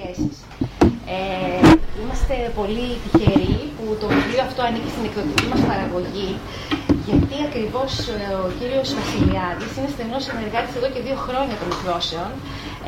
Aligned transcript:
σχέσεις. 0.00 0.36
Ε, 1.16 1.60
είμαστε 2.00 2.34
πολύ 2.58 2.88
τυχεροί 3.04 3.56
που 3.76 3.84
το 4.00 4.06
βιβλίο 4.14 4.42
αυτό 4.48 4.60
ανήκει 4.68 4.90
στην 4.94 5.04
εκδοτική 5.08 5.46
μας 5.52 5.62
παραγωγή 5.70 6.30
γιατί 7.08 7.36
ακριβώς 7.48 7.92
ε, 8.14 8.16
ο 8.44 8.46
κύριος 8.58 8.88
Βασιλιάδης 9.00 9.70
είναι 9.76 9.90
στενός 9.94 10.22
συνεργάτης 10.28 10.72
εδώ 10.78 10.88
και 10.94 11.00
δύο 11.06 11.18
χρόνια 11.26 11.56
των 11.60 11.68
εκδόσεων 11.74 12.30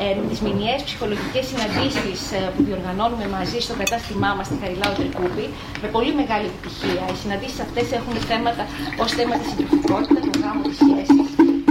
ε, 0.03 0.05
με 0.19 0.25
τις 0.31 0.39
μηνιαίες 0.47 0.81
ψυχολογικές 0.87 1.43
συναντήσεις 1.51 2.19
ε, 2.37 2.39
που 2.53 2.61
διοργανώνουμε 2.67 3.25
μαζί 3.37 3.57
στο 3.65 3.73
κατάστημά 3.81 4.29
μας 4.37 4.45
στη 4.49 4.55
Χαριλάου 4.61 4.93
Τρικούπη 4.99 5.45
με 5.83 5.87
πολύ 5.95 6.11
μεγάλη 6.21 6.45
επιτυχία. 6.51 7.03
Οι 7.13 7.17
συναντήσεις 7.23 7.59
αυτές 7.67 7.85
έχουν 7.99 8.15
θέματα 8.31 8.63
ως 9.03 9.09
θέμα 9.17 9.35
της 9.39 9.47
συντροφικότητα, 9.51 10.19
το 10.25 10.31
γάμο 10.43 10.61
της 10.69 10.77
σχέσης 10.83 11.27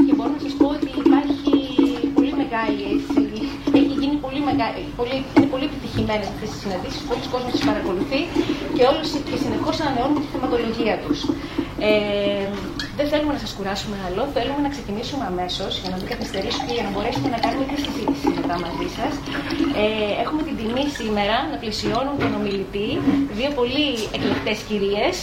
και 0.06 0.12
μπορώ 0.16 0.30
να 0.36 0.40
σας 0.44 0.54
πω 0.60 0.66
ότι 0.76 0.88
υπάρχει 1.02 1.54
πολύ 2.16 2.32
μεγάλη 2.42 2.80
έτσι, 2.92 2.92
έχει 2.92 2.92
γίνει 2.92 3.01
πολύ 4.52 4.64
μεγάλη, 4.64 4.84
πολύ, 5.00 5.16
είναι 5.36 5.48
πολύ 5.54 5.64
επιτυχημένες 5.70 6.26
αυτές 6.32 6.48
τις 6.52 6.60
συναντήσεις, 6.64 7.00
πολλοί 7.08 7.24
κόσμοι 7.34 7.50
τις 7.54 7.64
παρακολουθεί 7.68 8.20
και 8.76 8.82
όλους 8.90 9.08
και 9.28 9.36
συνεχώς 9.44 9.74
ανανεώνουμε 9.82 10.20
τη 10.24 10.28
θεματολογία 10.34 10.94
τους. 11.04 11.18
Ε, 11.88 12.46
δεν 12.98 13.06
θέλουμε 13.10 13.32
να 13.36 13.40
σας 13.44 13.52
κουράσουμε 13.56 13.96
άλλο. 14.06 14.22
Θέλουμε 14.36 14.60
να 14.66 14.70
ξεκινήσουμε 14.74 15.24
αμέσως 15.32 15.72
για 15.82 15.90
να 15.92 15.96
μην 15.98 16.06
καθυστερήσουμε 16.12 16.64
και 16.68 16.76
για 16.78 16.84
να 16.88 16.90
μπορέσουμε 16.94 17.28
να 17.34 17.38
κάνουμε 17.44 17.64
τη 17.70 17.76
συζήτηση 17.84 18.26
μετά 18.38 18.56
μαζί 18.66 18.88
σας. 18.98 19.12
Ε, 19.82 19.84
έχουμε 20.24 20.42
την 20.48 20.54
τιμή 20.60 20.84
σήμερα 20.98 21.36
να 21.52 21.56
πλαισιώνουν 21.62 22.16
τον 22.22 22.32
ομιλητή 22.38 22.88
δύο 23.38 23.50
πολύ 23.58 23.86
εκλεκτές 24.16 24.58
κυρίες, 24.68 25.14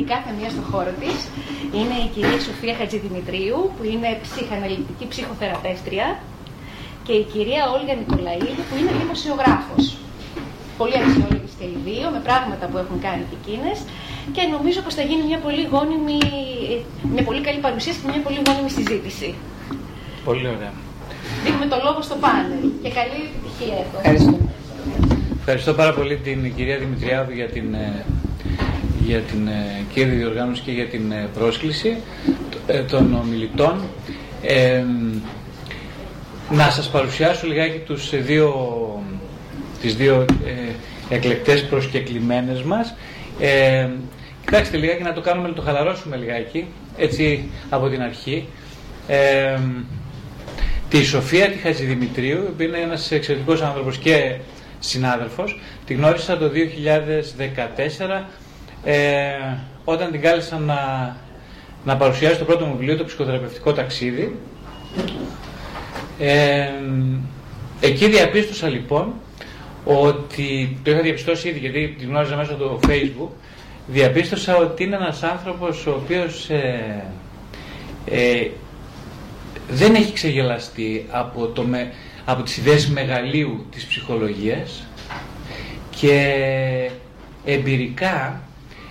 η 0.00 0.02
κάθε 0.12 0.30
μία 0.38 0.50
στον 0.54 0.66
χώρο 0.70 0.92
της. 1.02 1.16
Είναι 1.78 1.96
η 2.06 2.08
κυρία 2.14 2.40
Σοφία 2.48 2.74
Χατζηδημητρίου, 2.78 3.58
που 3.76 3.82
είναι 3.92 4.10
ψυχαναλυτική 4.26 5.04
ψυχοθεραπεύτρια, 5.12 6.06
και 7.08 7.16
η 7.22 7.24
κυρία 7.32 7.62
Όλγα 7.76 7.94
Νικολαίδη, 8.02 8.50
που 8.68 8.74
είναι 8.78 8.92
δημοσιογράφος. 9.02 9.84
Πολύ 10.80 10.96
αξιόλογε 11.02 11.48
και 11.58 11.66
οι 11.72 11.76
δύο, 11.88 12.06
με 12.16 12.20
πράγματα 12.28 12.64
που 12.70 12.76
έχουν 12.82 12.96
κάνει 13.06 13.22
και 13.30 13.36
εκείνες 13.40 13.76
και 14.34 14.42
νομίζω 14.54 14.78
πως 14.86 14.94
θα 14.98 15.04
γίνει 15.08 15.22
μια 15.30 15.40
πολύ 15.46 15.62
γόνιμη, 15.72 16.20
μια 17.14 17.24
πολύ 17.28 17.40
καλή 17.46 17.60
παρουσίαση 17.66 17.98
και 18.02 18.08
μια 18.14 18.22
πολύ 18.26 18.40
γόνιμη 18.46 18.70
συζήτηση. 18.78 19.28
Πολύ 20.28 20.46
ωραία. 20.56 20.72
Δίνουμε 21.44 21.66
το 21.72 21.78
λόγο 21.86 22.00
στο 22.08 22.16
πάνελ 22.24 22.64
και 22.82 22.90
καλή 22.98 23.18
επιτυχία 23.28 23.76
εδώ. 23.84 23.96
Ευχαριστώ. 24.00 24.34
Ευχαριστώ 25.40 25.72
πάρα 25.80 25.92
πολύ 25.98 26.14
την 26.26 26.38
κυρία 26.56 26.78
Δημητριάδου 26.84 27.32
για 27.40 27.48
την, 27.54 27.68
ε, 27.74 28.04
για 29.08 29.20
την 29.30 29.42
ε, 29.48 29.60
κύρια 29.92 30.14
διοργάνωση 30.20 30.60
και 30.66 30.72
για 30.78 30.88
την 30.94 31.04
ε, 31.12 31.28
πρόσκληση 31.38 31.90
των 32.90 33.04
ομιλητών. 33.22 33.74
Ε, 34.42 34.84
να 36.50 36.70
σας 36.70 36.88
παρουσιάσω 36.90 37.46
λιγάκι 37.46 37.78
τους 37.78 38.22
δύο, 38.22 38.52
τις 39.80 39.96
δύο 39.96 40.24
ε, 40.46 41.14
εκλεκτές 41.14 41.64
προσκεκλημένες 41.64 42.62
μας. 42.62 42.94
Ε, 43.40 43.88
Κοιτάξτε 44.50 44.76
λιγάκι 44.76 45.02
να 45.02 45.12
το 45.12 45.20
κάνουμε, 45.20 45.48
να 45.48 45.54
το 45.54 45.62
χαλαρώσουμε 45.62 46.16
λιγάκι, 46.16 46.66
έτσι 46.96 47.50
από 47.70 47.88
την 47.88 48.02
αρχή. 48.02 48.48
Ε, 49.08 49.58
τη 50.88 51.04
Σοφία 51.04 51.50
τη 51.50 51.58
Χατζηδημητρίου, 51.58 52.54
που 52.56 52.62
είναι 52.62 52.78
ένας 52.78 53.10
εξαιρετικός 53.10 53.62
άνθρωπος 53.62 53.96
και 53.96 54.36
συνάδελφος, 54.78 55.60
τη 55.86 55.94
γνώρισα 55.94 56.38
το 56.38 56.50
2014 58.08 58.24
ε, 58.84 58.94
όταν 59.84 60.10
την 60.10 60.20
κάλεσα 60.20 60.58
να, 60.58 60.76
να 61.84 61.96
παρουσιάσει 61.96 62.38
το 62.38 62.44
πρώτο 62.44 62.64
μου 62.64 62.76
βιβλίο, 62.76 62.96
το 62.96 63.04
ψυχοθεραπευτικό 63.04 63.72
ταξίδι. 63.72 64.36
Ε, 66.18 66.68
εκεί 67.80 68.08
διαπίστωσα 68.08 68.68
λοιπόν 68.68 69.12
ότι, 69.84 70.78
το 70.82 70.90
είχα 70.90 71.00
διαπιστώσει 71.00 71.48
ήδη 71.48 71.58
γιατί 71.58 71.94
τη 71.98 72.04
γνώριζα 72.04 72.36
μέσω 72.36 72.54
του 72.54 72.80
facebook, 72.86 73.28
διαπίστωσα 73.86 74.56
ότι 74.56 74.84
είναι 74.84 74.96
ένας 74.96 75.22
άνθρωπος 75.22 75.86
ο 75.86 76.00
οποίος 76.02 76.50
ε, 76.50 77.04
ε, 78.04 78.46
δεν 79.68 79.94
έχει 79.94 80.12
ξεγελαστεί 80.12 81.06
από, 81.10 81.46
το 81.46 81.62
με, 81.62 81.92
από 82.24 82.42
τις 82.42 82.56
ιδέες 82.56 82.88
μεγαλείου 82.88 83.66
της 83.70 83.84
ψυχολογίας 83.86 84.86
και 85.90 86.90
εμπειρικά 87.44 88.42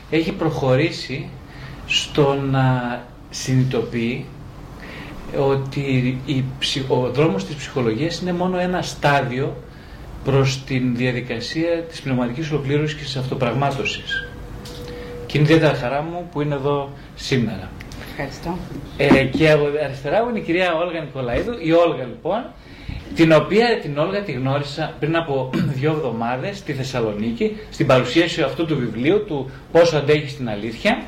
έχει 0.09 0.31
προχωρήσει 0.31 1.29
στο 1.87 2.33
να 2.51 2.99
συνειδητοποιεί 3.29 4.25
ότι 5.35 5.79
η, 6.25 6.43
ο 6.88 7.09
δρόμος 7.09 7.45
της 7.45 7.55
ψυχολογίας 7.55 8.19
είναι 8.19 8.33
μόνο 8.33 8.59
ένα 8.59 8.81
στάδιο 8.81 9.55
προς 10.23 10.63
την 10.63 10.95
διαδικασία 10.95 11.83
της 11.89 12.01
πνευματικής 12.01 12.51
ολοκλήρωσης 12.51 12.97
και 12.97 13.03
της 13.03 13.15
αυτοπραγμάτωσης. 13.15 14.27
Και 15.25 15.37
είναι 15.37 15.47
ιδιαίτερα 15.47 15.77
χαρά 15.77 16.01
μου 16.01 16.29
που 16.31 16.41
είναι 16.41 16.55
εδώ 16.55 16.89
σήμερα. 17.16 17.69
Ευχαριστώ. 18.09 18.57
Ε, 18.97 19.23
και 19.23 19.51
από 19.51 19.66
αριστερά 19.83 20.23
μου 20.23 20.29
είναι 20.29 20.39
η 20.39 20.41
κυρία 20.41 20.73
Όλγα 20.75 20.99
Νικολαίδου, 20.99 21.51
η 21.61 21.71
Όλγα 21.71 22.03
λοιπόν, 22.03 22.45
την 23.16 23.31
οποία 23.31 23.79
την 23.81 23.97
Όλγα 23.97 24.21
τη 24.23 24.31
γνώρισα 24.31 24.93
πριν 24.99 25.16
από 25.16 25.49
δύο 25.79 25.91
εβδομάδες 25.91 26.57
στη 26.57 26.73
Θεσσαλονίκη, 26.73 27.57
στην 27.69 27.87
παρουσίαση 27.87 28.41
αυτού 28.41 28.66
του 28.66 28.77
βιβλίου, 28.77 29.25
του 29.25 29.51
«Πόσο 29.71 29.97
αντέχεις 29.97 30.31
στην 30.31 30.49
αλήθεια», 30.49 31.01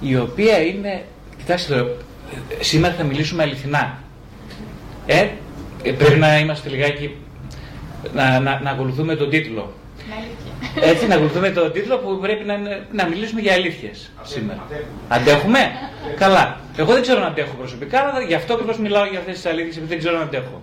η 0.00 0.16
οποία 0.16 0.60
είναι, 0.60 1.02
κοιτάξτε 1.38 1.96
σήμερα 2.60 2.94
θα 2.94 3.04
μιλήσουμε 3.04 3.42
αληθινά. 3.42 3.98
Ε, 5.06 5.28
ε, 5.82 5.92
πρέπει 5.92 6.18
να 6.18 6.38
είμαστε 6.38 6.68
λιγάκι, 6.68 7.16
να, 8.12 8.40
να, 8.40 8.60
να 8.60 8.70
ακολουθούμε 8.70 9.16
τον 9.16 9.30
τίτλο. 9.30 9.72
Έτσι 10.80 11.06
να 11.06 11.14
ακολουθούμε 11.14 11.50
το 11.50 11.70
τίτλο 11.70 11.98
που 11.98 12.18
πρέπει 12.20 12.44
να, 12.44 12.56
να 12.92 13.08
μιλήσουμε 13.08 13.40
για 13.40 13.52
αλήθειες 13.52 14.10
σήμερα. 14.22 14.66
Αντέχουμε. 15.08 15.58
Καλά. 16.18 16.60
Εγώ 16.76 16.92
δεν 16.92 17.02
ξέρω 17.02 17.20
να 17.20 17.26
αντέχω 17.26 17.54
προσωπικά, 17.58 18.00
αλλά 18.00 18.20
γι' 18.20 18.34
αυτό 18.34 18.52
ακριβώς 18.54 18.78
μιλάω 18.78 19.04
για 19.04 19.18
αυτές 19.18 19.34
τις 19.34 19.46
αλήθειες, 19.46 19.76
επειδή 19.76 19.88
δεν 19.88 19.98
ξέρω 19.98 20.16
να 20.16 20.22
αντέχω. 20.22 20.62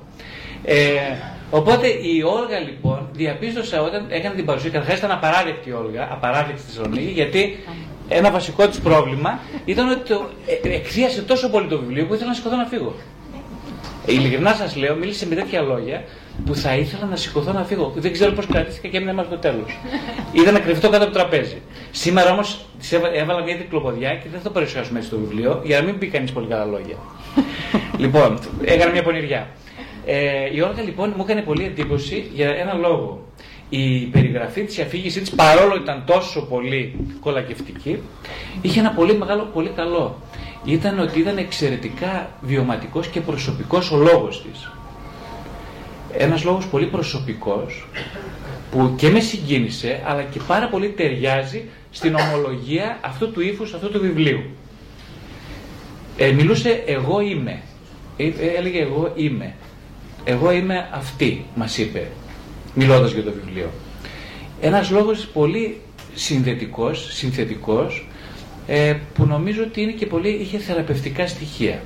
Ε, 0.64 0.76
οπότε 1.52 1.88
η 1.88 2.22
Όλγα 2.22 2.60
λοιπόν 2.60 3.10
διαπίστωσα 3.14 3.82
όταν 3.82 4.06
έκανε 4.10 4.36
την 4.36 4.46
παρουσία, 4.46 4.70
καταρχάς 4.70 4.98
ήταν 4.98 5.12
απαράδεκτη 5.12 5.70
η 5.70 5.72
Όλγα, 5.72 6.08
απαράδεκτη 6.12 6.62
στη 6.62 6.72
Θεσσαλονίκη, 6.72 7.12
γιατί 7.12 7.64
ένα 8.10 8.32
βασικό 8.32 8.68
της 8.68 8.80
πρόβλημα 8.80 9.40
ήταν 9.66 9.90
ότι 9.90 10.10
το, 10.10 10.30
ε, 10.64 10.74
εκθίασε 10.74 11.22
τόσο 11.22 11.50
πολύ 11.50 11.68
το 11.68 11.80
βιβλίο 11.80 12.06
που 12.06 12.14
ήθελα 12.14 12.30
να 12.30 12.36
σηκωθώ 12.36 12.56
να 12.56 12.66
φύγω. 12.66 12.94
Ειλικρινά 14.06 14.54
σας 14.54 14.76
λέω, 14.76 14.96
μίλησε 14.96 15.28
με 15.28 15.36
τέτοια 15.36 15.62
λόγια 15.62 16.04
που 16.46 16.56
θα 16.56 16.76
ήθελα 16.76 17.06
να 17.06 17.16
σηκωθώ 17.16 17.52
να 17.52 17.64
φύγω. 17.64 17.94
Δεν 17.96 18.12
ξέρω 18.12 18.32
πώς 18.32 18.46
κρατήθηκα 18.46 18.88
και 18.88 18.98
έμεινα 18.98 19.14
μέχρι 19.14 19.30
το 19.30 19.38
τέλος. 19.38 19.78
Είδα 20.32 20.52
να 20.52 20.60
κρυφτώ 20.60 20.90
κάτω 20.90 21.04
από 21.04 21.14
το 21.14 21.20
τραπέζι. 21.20 21.62
Σήμερα 21.92 22.32
όμως 22.32 22.66
της 22.80 22.92
έβαλα 22.92 23.44
μια 23.44 23.56
διπλοποδιά 23.56 24.16
και 24.16 24.30
δεν 24.32 24.40
θα 24.40 24.44
το 24.44 24.50
παρουσιάσουμε 24.50 24.98
έτσι 24.98 25.10
στο 25.10 25.20
βιβλίο 25.20 25.62
για 25.64 25.80
να 25.80 25.86
μην 25.86 25.98
πει 25.98 26.08
κανείς 26.08 26.32
πολύ 26.32 26.48
καλά 26.48 26.66
λόγια. 26.66 26.96
λοιπόν, 28.04 28.40
έκανα 28.64 28.92
μια 28.92 29.04
πονηριά. 29.04 29.48
Ε, 30.06 30.56
η 30.56 30.62
Όλγα 30.62 30.82
λοιπόν 30.82 31.14
μου 31.16 31.24
έκανε 31.24 31.42
πολύ 31.42 31.64
εντύπωση 31.64 32.30
για 32.34 32.50
ένα 32.50 32.74
λόγο. 32.74 33.25
Η 33.78 34.06
περιγραφή 34.06 34.64
της, 34.64 34.78
η 34.78 34.82
αφήγησή 34.82 35.20
της, 35.20 35.30
παρόλο 35.30 35.76
ήταν 35.76 36.04
τόσο 36.06 36.42
πολύ 36.42 36.96
κολακευτική, 37.20 37.98
είχε 38.62 38.80
ένα 38.80 38.92
πολύ 38.92 39.18
μεγάλο, 39.18 39.50
πολύ 39.54 39.70
καλό. 39.70 40.22
Ήταν 40.66 41.00
ότι 41.00 41.20
ήταν 41.20 41.38
εξαιρετικά 41.38 42.30
βιωματικός 42.42 43.08
και 43.08 43.22
προσωπικός 43.22 43.92
ο 43.92 43.98
λόγος 43.98 44.44
της 44.44 44.70
ένας 46.18 46.44
λόγος 46.44 46.68
πολύ 46.68 46.86
προσωπικός 46.86 47.88
που 48.72 48.94
και 48.96 49.10
με 49.10 49.20
συγκίνησε 49.20 50.02
αλλά 50.06 50.22
και 50.22 50.40
πάρα 50.48 50.68
πολύ 50.70 50.90
ταιριάζει 50.90 51.64
στην 51.92 52.16
ομολογία 52.16 52.98
αυτού 53.02 53.32
του 53.32 53.42
ύφους, 53.42 53.74
αυτού 53.74 53.92
του 53.92 54.00
βιβλίου. 54.00 54.42
Ε, 56.18 56.32
μιλούσε 56.32 56.84
εγώ 56.86 57.20
είμαι. 57.20 57.62
Ε, 58.18 58.32
έλεγε 58.58 58.82
εγώ 58.82 59.12
είμαι. 59.16 59.54
Εγώ 60.24 60.52
είμαι 60.52 60.90
αυτή, 60.92 61.46
μας 61.56 61.78
είπε, 61.78 62.08
μιλώντας 62.76 63.12
για 63.12 63.24
το 63.24 63.32
βιβλίο. 63.32 63.70
Ένας 64.62 64.90
λόγος 64.90 65.26
πολύ 65.26 65.82
συνδετικός, 66.14 67.08
συνθετικός, 67.14 68.08
ε, 68.68 68.96
που 69.14 69.26
νομίζω 69.26 69.64
ότι 69.64 69.82
είναι 69.82 69.92
και 69.92 70.06
πολύ, 70.06 70.30
είχε 70.30 70.58
θεραπευτικά 70.58 71.28
στοιχεία. 71.28 71.82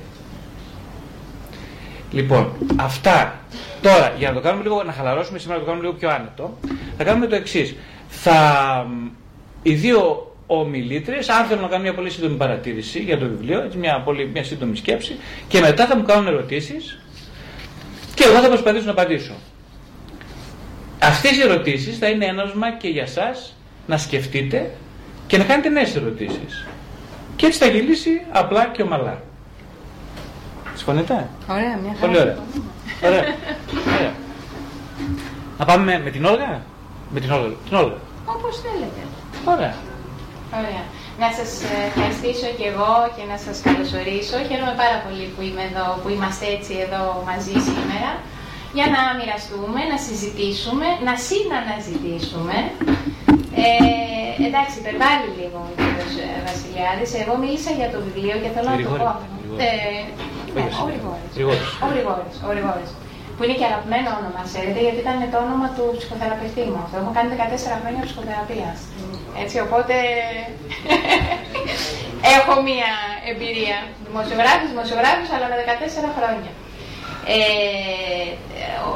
Λοιπόν, 2.12 2.52
αυτά. 2.76 3.40
Τώρα, 3.82 4.14
για 4.18 4.28
να 4.28 4.34
το 4.34 4.40
κάνουμε 4.40 4.62
λίγο, 4.62 4.82
να 4.82 4.92
χαλαρώσουμε 4.92 5.38
σήμερα, 5.38 5.58
να 5.58 5.64
το 5.64 5.70
κάνουμε 5.70 5.88
λίγο 5.88 5.98
πιο 5.98 6.10
άνετο, 6.10 6.58
θα 6.96 7.04
κάνουμε 7.04 7.26
το 7.26 7.34
εξής. 7.34 7.74
Θα, 8.08 8.86
οι 9.62 9.74
δύο 9.74 10.30
ομιλήτρε, 10.46 11.16
αν 11.16 11.46
θέλουν 11.46 11.62
να 11.62 11.68
κάνουν 11.68 11.84
μια 11.84 11.94
πολύ 11.94 12.10
σύντομη 12.10 12.36
παρατήρηση 12.36 12.98
για 12.98 13.18
το 13.18 13.26
βιβλίο, 13.26 13.62
έτσι 13.62 13.78
μια, 13.78 14.02
πολύ, 14.04 14.30
μια 14.32 14.44
σύντομη 14.44 14.76
σκέψη, 14.76 15.16
και 15.48 15.60
μετά 15.60 15.86
θα 15.86 15.96
μου 15.96 16.02
κάνουν 16.02 16.26
ερωτήσεις 16.26 16.98
και 18.14 18.24
εγώ 18.24 18.40
θα 18.40 18.48
προσπαθήσω 18.48 18.84
να 18.84 18.90
απαντήσω. 18.90 19.32
Αυτές 21.10 21.36
οι 21.36 21.40
ερωτήσεις 21.42 21.98
θα 21.98 22.08
είναι 22.08 22.26
ένασμα 22.26 22.72
και 22.72 22.88
για 22.88 23.02
εσά 23.02 23.28
να 23.86 23.96
σκεφτείτε 23.96 24.70
και 25.26 25.38
να 25.38 25.44
κάνετε 25.44 25.68
νέες 25.68 25.96
ερωτήσεις. 25.96 26.66
Και 27.36 27.46
έτσι 27.46 27.58
θα 27.58 27.66
γυρίσει 27.66 28.22
απλά 28.30 28.66
και 28.66 28.82
ομαλά. 28.82 29.22
Συμφωνείτε; 30.74 31.28
Ωραία, 31.48 31.76
μια 31.82 31.92
χαρά. 31.94 32.06
Πολύ 32.06 32.18
ωραία. 32.20 32.38
ωραία. 33.04 33.24
ωραία. 33.98 34.12
Να 35.58 35.64
πάμε 35.64 36.00
με, 36.04 36.10
την 36.10 36.24
Όλγα; 36.24 36.62
Με 37.10 37.20
την 37.20 37.30
Όλγα. 37.30 37.54
Την 37.68 37.76
Όλγα. 37.76 37.98
Όπως 38.24 38.60
θέλετε. 38.64 39.00
Ωραία. 39.54 39.74
Ωραία. 40.58 40.84
Να 41.22 41.28
σας 41.38 41.50
ευχαριστήσω 41.88 42.48
και 42.58 42.66
εγώ 42.72 42.92
και 43.16 43.24
να 43.32 43.36
σας 43.44 43.56
καλωσορίσω. 43.66 44.36
Χαίρομαι 44.48 44.74
πάρα 44.82 44.98
πολύ 45.04 45.24
που 45.34 45.40
είμαι 45.48 45.64
εδώ, 45.70 45.86
που 46.00 46.08
είμαστε 46.14 46.46
έτσι 46.56 46.72
εδώ 46.86 47.02
μαζί 47.30 47.54
σήμερα 47.68 48.10
για 48.78 48.86
να 48.94 49.00
μοιραστούμε, 49.18 49.80
να 49.92 49.98
συζητήσουμε, 50.06 50.86
να 51.08 51.14
συναναζητήσουμε. 51.26 52.56
Ε, 53.64 53.66
εντάξει, 54.48 54.74
υπερβάλλει 54.82 55.28
λίγο 55.38 55.58
ο 55.68 55.72
κ. 55.78 55.80
Βασιλιάδης. 56.48 57.10
Εγώ 57.22 57.32
μίλησα 57.42 57.72
για 57.80 57.88
το 57.94 57.98
βιβλίο 58.06 58.36
και 58.42 58.50
θέλω 58.54 58.68
να 58.74 58.78
το 58.86 58.90
πω. 59.02 59.08
Ε, 59.64 59.68
ναι, 60.54 60.64
ο 60.82 61.86
Γρηγόρης. 61.90 62.34
Ο 62.44 62.48
Γρηγόρης. 62.52 62.90
Που 63.34 63.42
είναι 63.44 63.56
και 63.60 63.68
αγαπημένο 63.70 64.08
όνομα, 64.20 64.40
ξέρετε, 64.50 64.80
γιατί 64.86 65.00
ήταν 65.04 65.16
το 65.32 65.38
όνομα 65.46 65.66
του 65.76 65.84
ψυχοθεραπευτή 65.98 66.62
μου. 66.70 66.78
Αυτό 66.84 66.96
έχω 67.02 67.12
κάνει 67.16 67.28
14 67.32 67.80
χρόνια 67.80 68.02
ψυχοθεραπείας. 68.06 68.78
Έτσι, 69.42 69.56
οπότε 69.66 69.94
έχω 72.36 72.54
μία 72.68 72.90
εμπειρία. 73.30 73.78
Δημοσιογράφης, 74.08 74.68
δημοσιογράφης, 74.74 75.28
αλλά 75.34 75.46
με 75.50 75.56
14 75.70 76.18
χρόνια. 76.18 76.52
Ε, 77.26 78.30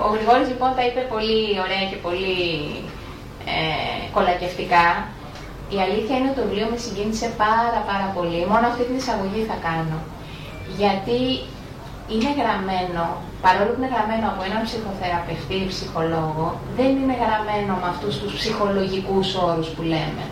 ο 0.07 0.09
Γρηγόρης 0.15 0.49
λοιπόν 0.53 0.71
τα 0.77 0.83
είπε 0.87 1.01
πολύ 1.15 1.41
ωραία 1.65 1.85
και 1.91 1.99
πολύ 2.07 2.37
ε, 3.55 3.99
κολακευτικά. 4.15 4.87
Η 5.75 5.79
αλήθεια 5.87 6.15
είναι 6.17 6.29
ότι 6.31 6.39
το 6.39 6.47
βιβλίο 6.47 6.69
με 6.73 6.79
συγκίνησε 6.85 7.29
πάρα 7.45 7.81
πάρα 7.91 8.09
πολύ. 8.17 8.41
Μόνο 8.53 8.65
αυτή 8.71 8.83
την 8.89 8.97
εισαγωγή 9.01 9.43
θα 9.51 9.57
κάνω. 9.69 9.99
Γιατί 10.81 11.21
είναι 12.13 12.31
γραμμένο, 12.41 13.03
παρόλο 13.45 13.71
που 13.73 13.81
είναι 13.81 13.93
γραμμένο 13.95 14.27
από 14.33 14.43
έναν 14.49 14.63
ψυχοθεραπευτή 14.69 15.57
ή 15.65 15.71
ψυχολόγο, 15.73 16.47
δεν 16.79 16.91
είναι 17.01 17.17
γραμμένο 17.23 17.73
με 17.83 17.89
αυτούς 17.95 18.15
τους 18.21 18.33
ψυχολογικούς 18.39 19.29
όρους 19.49 19.69
που 19.75 19.83
λέμε. 19.93 20.25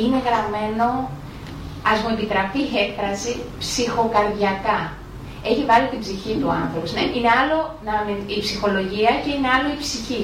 Είναι 0.00 0.18
γραμμένο, 0.26 0.86
ας 1.92 1.98
μου 2.02 2.12
επιτραπεί 2.16 2.60
η 2.72 2.78
έκφραση, 2.84 3.32
ψυχοκαρδιακά 3.62 4.80
έχει 5.50 5.62
βάλει 5.70 5.86
την 5.92 6.00
ψυχή 6.04 6.32
του 6.40 6.50
άνθρωπου. 6.62 6.88
Ναι, 6.96 7.04
είναι 7.16 7.30
άλλο 7.40 7.58
να, 7.86 7.94
η 8.36 8.38
ψυχολογία 8.46 9.12
και 9.22 9.30
είναι 9.34 9.48
άλλο 9.54 9.68
η 9.76 9.78
ψυχή. 9.84 10.22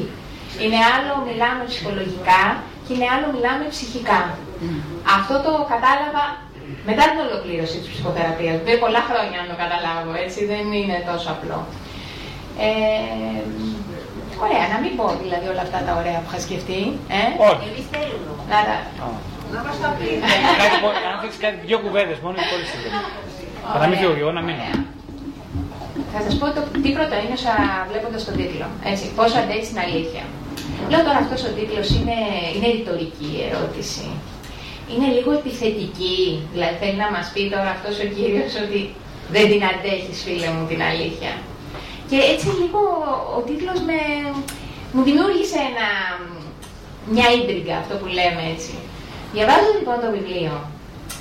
Είναι 0.62 0.80
άλλο 0.94 1.12
μιλάμε 1.28 1.62
ψυχολογικά 1.70 2.42
και 2.84 2.92
είναι 2.94 3.08
άλλο 3.14 3.26
μιλάμε 3.34 3.64
ψυχικά. 3.74 4.20
Αυτό 5.18 5.34
το 5.46 5.52
κατάλαβα 5.72 6.24
μετά 6.88 7.02
την 7.10 7.18
ολοκλήρωση 7.26 7.76
της 7.82 7.88
ψυχοθεραπείας. 7.92 8.56
Βέβαια 8.58 8.82
πολλά 8.84 9.02
χρόνια 9.08 9.38
να 9.42 9.46
το 9.50 9.56
καταλάβω, 9.64 10.10
έτσι 10.24 10.40
δεν 10.52 10.64
είναι 10.78 10.96
τόσο 11.10 11.28
απλό. 11.36 11.58
Ε, 12.66 13.40
ωραία, 14.44 14.64
να 14.72 14.78
μην 14.82 14.92
πω 14.98 15.06
δηλαδή 15.22 15.46
όλα 15.52 15.62
αυτά 15.66 15.78
τα 15.86 15.92
ωραία 16.00 16.18
που 16.22 16.28
είχα 16.30 16.40
σκεφτεί. 16.46 16.80
Ε; 17.18 17.22
Όχι. 17.48 17.64
Εμείς 17.70 17.86
θέλουμε. 17.92 18.30
Να, 18.52 18.58
τα... 18.68 18.76
να 19.54 19.60
μας 19.66 19.76
το 19.82 19.88
πείτε. 19.98 20.26
Αν 21.10 21.16
θέλεις 21.20 21.38
κάτι, 21.44 21.56
δύο 21.68 21.78
κουβέντες 21.84 22.18
μόνο, 22.24 22.36
πολύ 22.52 22.66
σύντομα. 22.72 23.00
Θα 23.72 23.78
να 23.82 23.86
μην 23.88 23.96
φύγω 24.00 24.14
εγώ, 24.22 24.32
να 24.38 24.42
μείνω. 24.46 24.64
Θα 26.14 26.20
σας 26.24 26.34
πω 26.38 26.46
το, 26.56 26.60
τι 26.82 26.90
πρωτοείνωσα 26.96 27.54
βλέποντας 27.90 28.22
τον 28.26 28.34
τίτλο. 28.38 28.66
Έτσι, 28.90 29.04
πόσο 29.18 29.36
αντέχει 29.42 29.66
την 29.72 29.80
αλήθεια. 29.86 30.22
Λέω 30.90 31.02
τώρα 31.06 31.18
αυτός 31.24 31.40
ο 31.48 31.50
τίτλος 31.56 31.88
είναι, 31.96 32.18
είναι 32.54 32.68
ρητορική 32.76 33.30
ερώτηση. 33.48 34.06
Είναι 34.92 35.08
λίγο 35.16 35.30
επιθετική. 35.40 36.18
Δηλαδή 36.52 36.76
θέλει 36.82 36.98
να 37.04 37.10
μας 37.14 37.26
πει 37.32 37.42
τώρα 37.54 37.70
αυτός 37.76 37.94
ο 38.04 38.06
κύριος 38.16 38.52
ότι 38.64 38.80
δεν 39.34 39.44
την 39.50 39.62
αντέχεις, 39.70 40.18
φίλε 40.24 40.48
μου, 40.54 40.62
την 40.70 40.80
αλήθεια. 40.90 41.32
Και 42.08 42.18
έτσι 42.32 42.46
λίγο 42.60 42.80
ο 43.36 43.40
τίτλος 43.48 43.78
με, 43.88 43.98
μου 44.92 45.02
δημιούργησε 45.08 45.58
ένα, 45.70 45.88
μια 47.14 47.26
ίντριγκα, 47.38 47.74
αυτό 47.82 47.94
που 48.00 48.06
λέμε 48.18 48.42
έτσι. 48.54 48.74
Διαβάζω 49.34 49.70
λοιπόν 49.78 49.96
το 50.04 50.08
βιβλίο. 50.16 50.54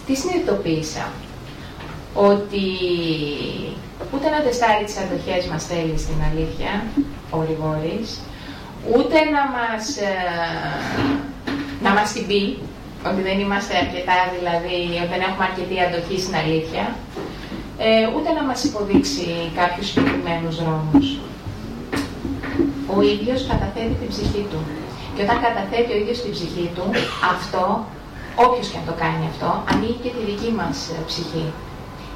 Τι 0.06 0.14
συνειδητοποίησα; 0.16 1.06
Ότι 2.30 2.66
ούτε 4.14 4.28
να 4.34 4.40
τεστάρει 4.46 4.84
τις 4.88 4.98
αντοχές 5.04 5.44
μας 5.52 5.64
θέλει 5.70 5.98
στην 6.06 6.20
αλήθεια, 6.30 6.72
ο 7.36 7.38
Γρηγόρης, 7.44 8.10
ούτε 8.96 9.18
να 9.36 9.44
μας, 9.56 9.84
ε, 9.98 10.14
να 11.86 11.92
μας 11.98 12.08
την 12.14 12.24
πει, 12.28 12.44
ότι 13.10 13.22
δεν 13.28 13.38
είμαστε 13.44 13.74
αρκετά 13.84 14.18
δηλαδή, 14.36 14.78
ότι 15.02 15.12
δεν 15.14 15.22
έχουμε 15.28 15.46
αρκετή 15.50 15.76
αντοχή 15.86 16.18
στην 16.24 16.36
αλήθεια, 16.42 16.84
ε, 17.86 18.08
ούτε 18.16 18.30
να 18.38 18.44
μας 18.50 18.60
υποδείξει 18.68 19.26
κάποιους 19.60 19.88
συγκεκριμένους 19.90 20.56
δρόμους. 20.62 21.08
Ο 22.96 22.98
ίδιος 23.14 23.40
καταθέτει 23.52 23.96
την 24.02 24.10
ψυχή 24.14 24.44
του. 24.52 24.60
Και 25.16 25.24
όταν 25.26 25.38
καταθέτει 25.46 25.90
ο 25.94 25.98
ίδιος 26.02 26.18
την 26.24 26.32
ψυχή 26.36 26.66
του, 26.76 26.86
αυτό, 27.34 27.64
όποιος 28.46 28.68
και 28.70 28.78
αν 28.82 28.86
το 28.90 28.96
κάνει 29.04 29.24
αυτό, 29.32 29.50
ανοίγει 29.72 30.00
και 30.04 30.12
τη 30.16 30.22
δική 30.30 30.52
μας 30.60 30.78
ε, 30.94 30.98
ψυχή. 31.10 31.46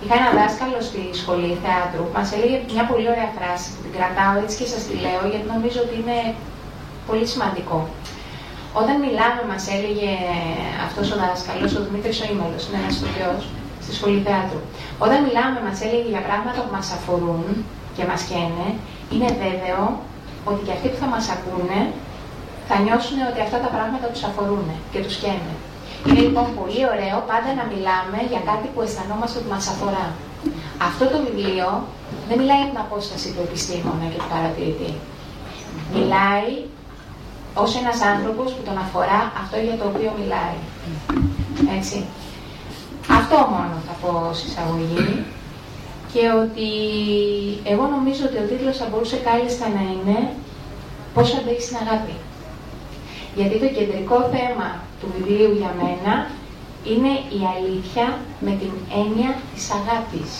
Είχα 0.08 0.18
ένα 0.22 0.32
δάσκαλο 0.40 0.80
στη 0.90 1.02
σχολή 1.22 1.52
θεάτρου 1.64 2.04
που 2.08 2.16
μας 2.20 2.30
έλεγε 2.36 2.56
μια 2.76 2.86
πολύ 2.92 3.08
ωραία 3.14 3.30
φράση 3.38 3.68
που 3.74 3.82
την 3.86 3.94
κρατάω 3.98 4.34
έτσι 4.44 4.56
και 4.60 4.68
σας 4.74 4.82
τη 4.88 4.94
λέω 5.06 5.22
γιατί 5.32 5.48
νομίζω 5.56 5.80
ότι 5.86 5.96
είναι 6.02 6.20
πολύ 7.10 7.26
σημαντικό. 7.34 7.78
Όταν 8.82 8.96
μιλάμε, 9.06 9.42
μας 9.52 9.64
έλεγε 9.76 10.12
αυτός 10.88 11.06
ο 11.14 11.16
δάσκαλος, 11.24 11.72
ο 11.78 11.82
Δημήτρης 11.88 12.18
Οήμελο, 12.22 12.58
είναι 12.66 12.80
ένας 12.82 12.94
ηθοποιός 12.98 13.42
στη 13.84 13.92
σχολή 13.98 14.20
θεάτρου. 14.28 14.62
Όταν 15.06 15.18
μιλάμε, 15.26 15.58
μας 15.68 15.78
έλεγε 15.86 16.08
για 16.16 16.24
πράγματα 16.28 16.60
που 16.64 16.72
μας 16.78 16.88
αφορούν 16.98 17.46
και 17.96 18.04
μας 18.10 18.22
καίνε, 18.30 18.68
είναι 19.14 19.30
βέβαιο 19.44 19.82
ότι 20.50 20.62
και 20.66 20.74
αυτοί 20.78 20.88
που 20.92 21.00
θα 21.04 21.10
μας 21.14 21.26
ακούνε 21.36 21.80
θα 22.68 22.76
νιώσουν 22.84 23.18
ότι 23.32 23.40
αυτά 23.46 23.58
τα 23.66 23.70
πράγματα 23.76 24.06
τους 24.14 24.24
αφορούν 24.30 24.66
και 24.92 25.00
τους 25.06 25.16
καίνε. 25.24 25.54
Είναι 26.08 26.22
λοιπόν 26.28 26.48
πολύ 26.60 26.82
ωραίο 26.94 27.18
πάντα 27.32 27.50
να 27.60 27.66
μιλάμε 27.72 28.18
για 28.32 28.42
κάτι 28.50 28.68
που 28.74 28.82
αισθανόμαστε 28.86 29.36
ότι 29.40 29.50
μας 29.54 29.68
αφορά. 29.74 30.06
Αυτό 30.88 31.04
το 31.14 31.18
βιβλίο 31.26 31.68
δεν 32.28 32.38
μιλάει 32.40 32.60
για 32.62 32.72
την 32.72 32.82
απόσταση 32.86 33.28
του 33.34 33.42
επιστήμονα 33.48 34.06
και 34.12 34.20
του 34.22 34.30
παρατηρητή. 34.34 34.92
Μιλάει 35.94 36.52
ως 37.64 37.72
ένας 37.82 37.98
άνθρωπος 38.14 38.48
που 38.54 38.64
τον 38.68 38.78
αφορά 38.86 39.22
αυτό 39.42 39.58
για 39.68 39.76
το 39.80 39.86
οποίο 39.92 40.12
μιλάει. 40.20 40.58
Έτσι. 41.78 41.98
Αυτό 43.20 43.36
μόνο 43.54 43.76
θα 43.88 43.94
πω 44.02 44.12
ως 44.32 44.40
εισαγωγή 44.46 45.08
και 46.14 46.24
ότι 46.44 46.70
εγώ 47.72 47.86
νομίζω 47.96 48.22
ότι 48.26 48.38
ο 48.44 48.48
τίτλος 48.50 48.78
θα 48.78 48.88
μπορούσε 48.90 49.18
κάλλιστα 49.28 49.66
να 49.78 49.82
είναι 49.94 50.18
«Πώς 51.14 51.36
αντέχεις 51.38 51.68
την 51.68 51.78
αγάπη». 51.84 52.16
Γιατί 53.36 53.56
το 53.60 53.68
κεντρικό 53.78 54.18
θέμα 54.34 54.68
του 55.06 55.14
βιβλίου 55.18 55.52
για 55.62 55.72
μένα 55.82 56.14
είναι 56.92 57.14
η 57.38 57.42
αλήθεια 57.56 58.06
με 58.46 58.52
την 58.62 58.74
έννοια 59.02 59.32
της 59.54 59.66
αγάπης. 59.80 60.32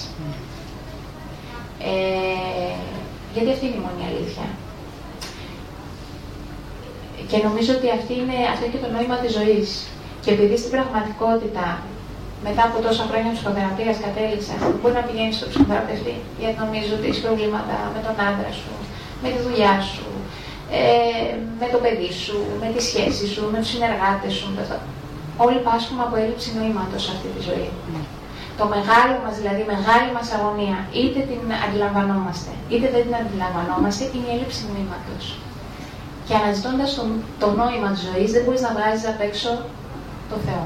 Ε, 1.92 2.74
γιατί 3.34 3.50
αυτή 3.54 3.66
είναι 3.66 3.80
η 3.82 3.84
μόνη 3.86 4.04
αλήθεια; 4.12 4.46
Και 7.30 7.38
νομίζω 7.48 7.72
ότι 7.78 7.88
αυτή 8.00 8.14
είναι, 8.22 8.38
αυτό 8.52 8.62
είναι 8.64 8.74
και 8.76 8.84
το 8.86 8.90
νόημα 8.96 9.18
της 9.24 9.32
ζωής. 9.38 9.70
Και 10.24 10.32
επειδή 10.36 10.56
στην 10.62 10.72
πραγματικότητα, 10.76 11.68
μετά 12.48 12.64
από 12.70 12.78
τόσα 12.86 13.04
χρόνια 13.10 13.32
ψυχοθεραπείας 13.36 13.98
κατέληξα, 14.06 14.54
μπορεί 14.78 14.96
να 15.00 15.06
πηγαίνεις 15.08 15.36
στο 15.38 15.46
ψυχοθεραπευτή, 15.50 16.16
γιατί 16.42 16.58
νομίζω 16.66 16.92
ότι 16.98 17.06
έχεις 17.10 17.24
προβλήματα 17.26 17.76
με 17.94 18.00
τον 18.06 18.16
άντρα 18.28 18.52
σου, 18.60 18.74
με 19.24 19.28
τη 19.34 19.40
δουλειά 19.46 19.76
σου, 19.92 20.08
ε, 20.72 21.36
με 21.60 21.68
το 21.74 21.78
παιδί 21.84 22.12
σου, 22.24 22.38
με 22.62 22.68
τη 22.74 22.82
σχέση 22.90 23.26
σου, 23.34 23.42
με 23.54 23.58
τους 23.62 23.72
συνεργάτες 23.74 24.34
σου. 24.38 24.48
Με 24.58 24.64
το... 24.70 24.76
Όλοι 25.46 25.60
πάσχουμε 25.68 26.04
από 26.08 26.16
έλλειψη 26.22 26.50
νοήματος 26.58 27.02
σε 27.04 27.12
αυτή 27.16 27.28
τη 27.36 27.42
ζωή. 27.48 27.70
Mm. 27.74 28.04
Το 28.60 28.66
μεγάλο 28.76 29.16
μας, 29.24 29.34
δηλαδή 29.40 29.62
η 29.66 29.70
μεγάλη 29.76 30.10
μας 30.18 30.28
αγωνία, 30.38 30.78
είτε 31.00 31.20
την 31.30 31.44
αντιλαμβανόμαστε, 31.66 32.52
είτε 32.72 32.88
δεν 32.94 33.04
την 33.06 33.16
αντιλαμβανόμαστε, 33.22 34.04
είναι 34.14 34.28
η 34.30 34.34
έλλειψη 34.36 34.62
νοήματος. 34.70 35.24
Και 36.26 36.34
αναζητώντας 36.40 36.90
το, 36.98 37.04
το 37.42 37.48
νόημα 37.60 37.90
της 37.94 38.02
ζωής, 38.08 38.30
δεν 38.36 38.42
μπορείς 38.44 38.64
να 38.68 38.72
βγάζεις 38.76 39.06
απ' 39.12 39.24
έξω 39.30 39.50
το 40.32 40.38
Θεό. 40.46 40.64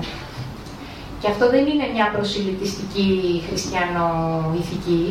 Και 1.19 1.27
αυτό 1.33 1.45
δεν 1.53 1.63
είναι 1.71 1.85
μια 1.95 2.07
προσιλητιστική 2.15 3.11
χριστιανο-ηθική, 3.47 5.05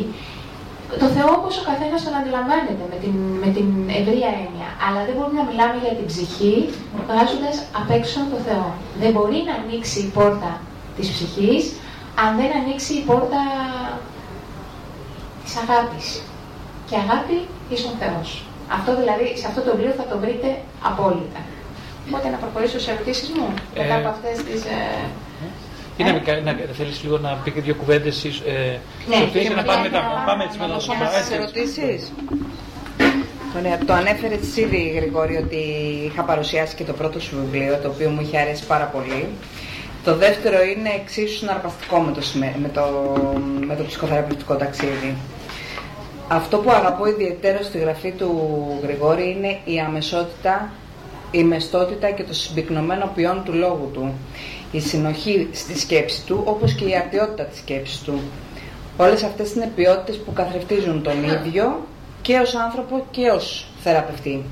το 1.01 1.07
Θεό 1.15 1.29
όπως 1.39 1.53
ο 1.61 1.63
καθένας 1.69 1.99
τον 2.05 2.15
αντιλαμβάνεται 2.19 2.85
με 2.91 2.97
την, 3.03 3.15
με 3.43 3.49
την 3.55 3.67
ευρία 3.99 4.29
έννοια. 4.43 4.69
Αλλά 4.85 4.99
δεν 5.07 5.13
μπορούμε 5.15 5.37
να 5.41 5.47
μιλάμε 5.49 5.77
για 5.85 5.93
την 5.97 6.05
ψυχή 6.11 6.55
βγάζοντας 7.07 7.55
απ' 7.79 7.91
έξω 7.97 8.19
το 8.33 8.37
Θεό. 8.47 8.67
Δεν 9.01 9.11
μπορεί 9.13 9.39
να 9.49 9.53
ανοίξει 9.59 9.99
η 10.07 10.09
πόρτα 10.17 10.51
της 10.97 11.07
ψυχής 11.13 11.63
αν 12.23 12.29
δεν 12.39 12.49
ανοίξει 12.59 12.91
η 13.01 13.03
πόρτα 13.09 13.41
της 15.43 15.53
αγάπης. 15.63 16.07
Και 16.87 16.95
αγάπη 17.03 17.37
ίσον 17.75 17.93
Θεός. 18.01 18.29
Αυτό 18.77 18.91
δηλαδή, 19.01 19.27
σε 19.41 19.45
αυτό 19.49 19.59
το 19.65 19.69
βιβλίο 19.75 19.93
θα 19.99 20.05
το 20.11 20.15
βρείτε 20.23 20.49
απόλυτα. 20.89 21.41
Οπότε 22.07 22.27
να 22.33 22.37
προχωρήσω 22.43 22.79
σε 22.79 22.91
ερωτήσεις 22.91 23.29
μου 23.35 23.47
μετά 23.77 23.95
από 23.99 24.07
αυτές 24.15 24.35
τις... 24.47 24.61
Ε, 24.77 25.03
ή 25.99 26.03
να, 26.03 26.41
να, 26.41 26.57
θέλεις 26.73 27.03
λίγο 27.03 27.17
να 27.17 27.29
πει 27.43 27.51
και 27.51 27.61
δύο 27.61 27.75
κουβέντες 27.75 28.23
ε, 28.23 28.79
ναι, 29.07 29.41
και 29.41 29.49
να 29.49 29.63
πάμε, 29.63 29.81
μετά, 29.81 30.23
πάμε 30.25 30.43
έτσι 30.43 30.57
με 30.59 31.35
ερωτήσεις. 31.35 32.11
Ωραία. 33.57 33.77
Το 33.85 33.93
ανέφερε 33.93 34.35
ήδη 34.55 34.93
Γρηγόρη 34.95 35.35
ότι 35.35 35.55
είχα 36.05 36.23
παρουσιάσει 36.23 36.75
και 36.75 36.83
το 36.83 36.93
πρώτο 36.93 37.19
σου 37.19 37.37
βιβλίο, 37.41 37.77
το 37.77 37.87
οποίο 37.87 38.09
μου 38.09 38.21
είχε 38.21 38.37
αρέσει 38.37 38.65
πάρα 38.65 38.85
πολύ. 38.85 39.27
Το 40.03 40.15
δεύτερο 40.15 40.57
είναι 40.63 40.89
εξίσου 41.01 41.37
συναρπαστικό 41.37 41.99
με 41.99 42.11
το, 42.11 42.21
με 42.61 42.69
το, 42.73 43.13
με 43.67 43.75
το 43.75 43.83
ψυχοθεραπευτικό 43.83 44.55
ταξίδι. 44.55 45.15
Αυτό 46.27 46.57
που 46.57 46.71
αγαπώ 46.71 47.05
ιδιαίτερα 47.05 47.61
στη 47.61 47.77
γραφή 47.77 48.11
του 48.11 48.31
Γρηγόρη 48.83 49.35
είναι 49.37 49.59
η 49.65 49.79
αμεσότητα, 49.79 50.69
η 51.31 51.43
μεστότητα 51.43 52.09
και 52.09 52.23
το 52.23 52.33
συμπυκνωμένο 52.33 53.11
ποιόν 53.15 53.41
του 53.45 53.53
λόγου 53.53 53.89
του. 53.93 54.13
Η 54.71 54.79
συνοχή 54.79 55.49
στη 55.51 55.79
σκέψη 55.79 56.25
του, 56.25 56.41
όπως 56.45 56.73
και 56.73 56.85
η 56.85 56.95
αρτιότητα 56.95 57.43
της 57.43 57.59
σκέψης 57.59 57.99
του. 57.99 58.21
Όλες 58.97 59.23
αυτές 59.23 59.53
είναι 59.53 59.71
ποιότητες 59.75 60.17
που 60.17 60.33
καθρεφτίζουν 60.33 61.03
τον 61.03 61.23
ίδιο 61.23 61.87
και 62.21 62.37
ως 62.37 62.55
άνθρωπο 62.55 63.05
και 63.11 63.29
ως 63.29 63.67
θεραπευτή. 63.83 64.43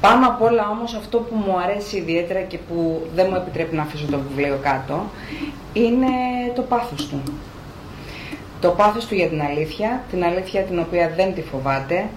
Πάνω 0.00 0.26
απ' 0.26 0.42
όλα 0.42 0.68
όμως 0.70 0.94
αυτό 0.94 1.18
που 1.18 1.34
μου 1.34 1.58
αρέσει 1.58 1.96
ιδιαίτερα 1.96 2.40
και 2.40 2.58
που 2.58 3.06
δεν 3.14 3.26
μου 3.30 3.36
επιτρέπει 3.36 3.76
να 3.76 3.82
αφήσω 3.82 4.06
το 4.10 4.18
βιβλίο 4.28 4.58
κάτω 4.62 5.06
είναι 5.72 6.06
το 6.54 6.62
πάθος 6.62 7.08
του. 7.08 7.22
Το 8.60 8.68
πάθος 8.68 9.06
του 9.06 9.14
για 9.14 9.28
την 9.28 9.42
αλήθεια, 9.42 10.02
την 10.10 10.24
αλήθεια 10.24 10.62
την 10.62 10.78
οποία 10.78 11.12
δεν 11.16 11.34
τη 11.34 11.42
φοβάται, 11.42 12.08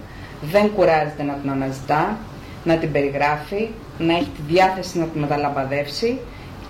δεν 0.42 0.70
κουράζεται 0.74 1.22
να 1.22 1.32
την 1.32 1.50
αναζητά, 1.50 2.18
να 2.64 2.76
την 2.76 2.92
περιγράφει, 2.92 3.68
να 3.98 4.12
έχει 4.12 4.30
τη 4.36 4.52
διάθεση 4.52 4.98
να 4.98 5.04
τη 5.04 5.18
μεταλαμπαδεύσει 5.18 6.18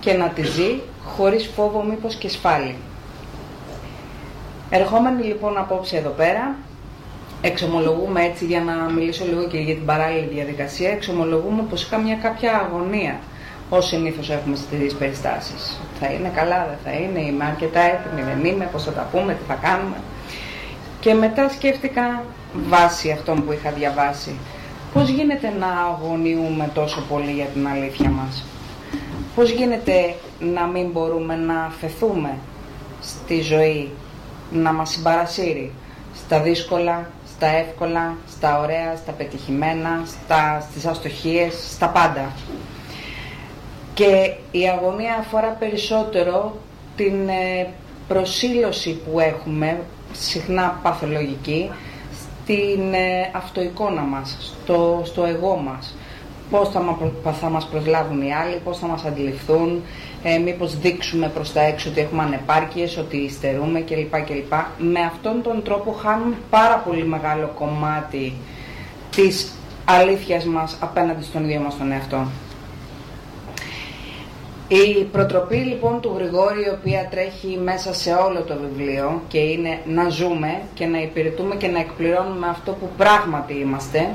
και 0.06 0.12
να 0.12 0.28
τη 0.28 0.42
ζει 0.42 0.80
χωρίς 1.04 1.50
φόβο 1.56 1.82
μήπως 1.82 2.14
και 2.14 2.28
σφάλει. 2.28 2.74
Ερχόμενοι 4.70 5.22
λοιπόν 5.22 5.58
απόψε 5.58 5.96
εδώ 5.96 6.10
πέρα, 6.10 6.54
εξομολογούμε 7.40 8.22
έτσι 8.22 8.44
για 8.44 8.60
να 8.60 8.72
μιλήσω 8.72 9.24
λίγο 9.24 9.46
και 9.46 9.58
για 9.58 9.74
την 9.74 9.84
παράλληλη 9.84 10.28
διαδικασία, 10.32 10.90
εξομολογούμε 10.90 11.62
πως 11.70 11.82
είχα 11.82 11.98
μια 11.98 12.14
κάποια 12.16 12.54
αγωνία 12.56 13.18
ως 13.70 13.86
συνήθως 13.86 14.30
έχουμε 14.30 14.56
στις 14.56 14.94
περιστάσεις. 14.94 15.80
Θα 16.00 16.06
είναι 16.12 16.32
καλά, 16.34 16.66
δεν 16.68 16.78
θα 16.84 16.98
είναι, 17.00 17.20
είμαι 17.20 17.44
αρκετά 17.44 17.80
έτοιμη, 17.80 18.22
δεν 18.22 18.44
είμαι, 18.44 18.68
πώς 18.72 18.84
θα 18.84 18.92
τα 18.92 19.08
πούμε, 19.12 19.32
τι 19.32 19.44
θα 19.48 19.54
κάνουμε. 19.54 19.96
Και 21.00 21.14
μετά 21.14 21.48
σκέφτηκα 21.48 22.24
βάσει 22.68 23.10
αυτών 23.10 23.44
που 23.44 23.52
είχα 23.52 23.70
διαβάσει, 23.70 24.38
πώς 24.92 25.08
γίνεται 25.08 25.52
να 25.58 25.66
αγωνιούμε 25.66 26.70
τόσο 26.74 27.00
πολύ 27.08 27.32
για 27.32 27.46
την 27.46 27.68
αλήθεια 27.68 28.08
μας. 28.10 28.44
Πώς 29.36 29.50
γίνεται 29.50 30.14
να 30.40 30.66
μην 30.66 30.90
μπορούμε 30.90 31.36
να 31.36 31.72
φεθούμε 31.80 32.38
στη 33.02 33.40
ζωή, 33.40 33.90
να 34.52 34.72
μας 34.72 34.90
συμπαρασύρει 34.90 35.72
στα 36.14 36.40
δύσκολα, 36.40 37.10
στα 37.36 37.46
εύκολα, 37.46 38.16
στα 38.28 38.60
ωραία, 38.60 38.96
στα 38.96 39.12
πετυχημένα, 39.12 40.02
στα, 40.06 40.66
στις 40.70 40.86
αστοχίες, 40.86 41.54
στα 41.74 41.88
πάντα. 41.88 42.32
Και 43.94 44.32
η 44.50 44.68
αγωνία 44.68 45.16
αφορά 45.20 45.48
περισσότερο 45.48 46.56
την 46.96 47.28
ε, 47.28 47.66
προσήλωση 48.08 48.92
που 48.94 49.20
έχουμε, 49.20 49.80
συχνά 50.12 50.80
παθολογική, 50.82 51.70
στην 52.14 52.94
ε, 52.94 53.30
αυτοεικόνα 53.32 54.00
μας, 54.00 54.36
στο, 54.62 55.02
στο 55.04 55.24
εγώ 55.24 55.56
μας. 55.56 55.94
Πώς 56.50 56.68
θα, 56.68 57.32
θα 57.32 57.48
μας 57.48 57.66
προσλάβουν 57.66 58.22
οι 58.22 58.34
άλλοι, 58.34 58.60
πώς 58.64 58.78
θα 58.78 58.86
μας 58.86 59.04
αντιληφθούν, 59.04 59.82
ε, 60.22 60.38
μήπως 60.38 60.78
δείξουμε 60.78 61.28
προς 61.28 61.52
τα 61.52 61.60
έξω 61.60 61.90
ότι 61.90 62.00
έχουμε 62.00 62.22
ανεπάρκειες, 62.22 62.96
ότι 62.96 63.16
υστερούμε 63.16 63.80
κλπ. 63.80 64.24
κλπ. 64.24 64.52
Με 64.78 65.00
αυτόν 65.00 65.42
τον 65.42 65.62
τρόπο 65.62 65.92
χάνουμε 65.92 66.36
πάρα 66.50 66.76
πολύ 66.76 67.04
μεγάλο 67.04 67.52
κομμάτι 67.58 68.32
της 69.16 69.52
αλήθειας 69.84 70.44
μας 70.44 70.76
απέναντι 70.80 71.24
στον 71.24 71.44
ίδιο 71.44 71.60
μας 71.60 71.76
τον 71.76 71.92
εαυτό. 71.92 72.26
Η 74.68 75.04
προτροπή 75.12 75.56
λοιπόν 75.56 76.00
του 76.00 76.12
Γρηγόρη, 76.16 76.60
η 76.60 76.70
οποία 76.78 77.08
τρέχει 77.10 77.58
μέσα 77.64 77.94
σε 77.94 78.12
όλο 78.12 78.40
το 78.40 78.56
βιβλίο 78.60 79.22
και 79.28 79.38
είναι 79.38 79.80
να 79.86 80.08
ζούμε 80.08 80.60
και 80.74 80.86
να 80.86 80.98
υπηρετούμε 80.98 81.54
και 81.54 81.66
να 81.66 81.78
εκπληρώνουμε 81.78 82.48
αυτό 82.48 82.72
που 82.72 82.88
πράγματι 82.96 83.54
είμαστε, 83.54 84.08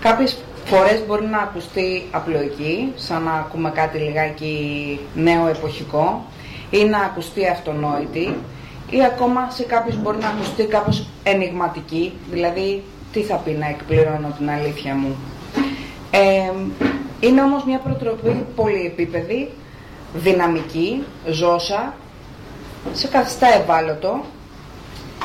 κάποιες 0.00 0.38
φορές 0.64 1.02
μπορεί 1.06 1.26
να 1.26 1.38
ακουστεί 1.38 2.08
απλοϊκή, 2.10 2.92
σαν 2.96 3.22
να 3.22 3.32
ακούμε 3.32 3.70
κάτι 3.70 3.98
λιγάκι 3.98 5.00
νέο 5.14 5.46
εποχικό, 5.46 6.24
ή 6.70 6.84
να 6.84 6.98
ακουστεί 6.98 7.48
αυτονόητη, 7.48 8.36
ή 8.90 9.04
ακόμα 9.04 9.50
σε 9.50 9.62
κάποιους 9.62 9.96
μπορεί 10.02 10.18
να 10.18 10.28
ακουστεί 10.28 10.64
κάπως 10.64 11.06
ενηγματική, 11.22 12.12
δηλαδή 12.30 12.82
τι 13.12 13.20
θα 13.20 13.36
πει 13.36 13.50
να 13.50 13.68
εκπληρώνω 13.68 14.34
την 14.38 14.50
αλήθεια 14.50 14.94
μου. 14.94 15.16
Ε, 16.10 16.52
είναι 17.20 17.42
όμως 17.42 17.64
μια 17.64 17.78
προτροπή 17.78 18.46
πολυεπίπεδη, 18.56 19.50
δυναμική, 20.14 21.02
ζώσα, 21.26 21.94
σε 22.92 23.08
καθιστά 23.08 23.46
ευάλωτο, 23.54 24.24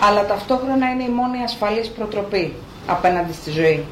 αλλά 0.08 0.26
ταυτόχρονα 0.26 0.90
είναι 0.92 1.04
η 1.04 1.10
μόνη 1.10 1.44
ασφαλής 1.44 1.88
προτροπή 1.88 2.54
απέναντι 2.88 3.34
στη 3.34 3.52
ζωή. 3.52 3.84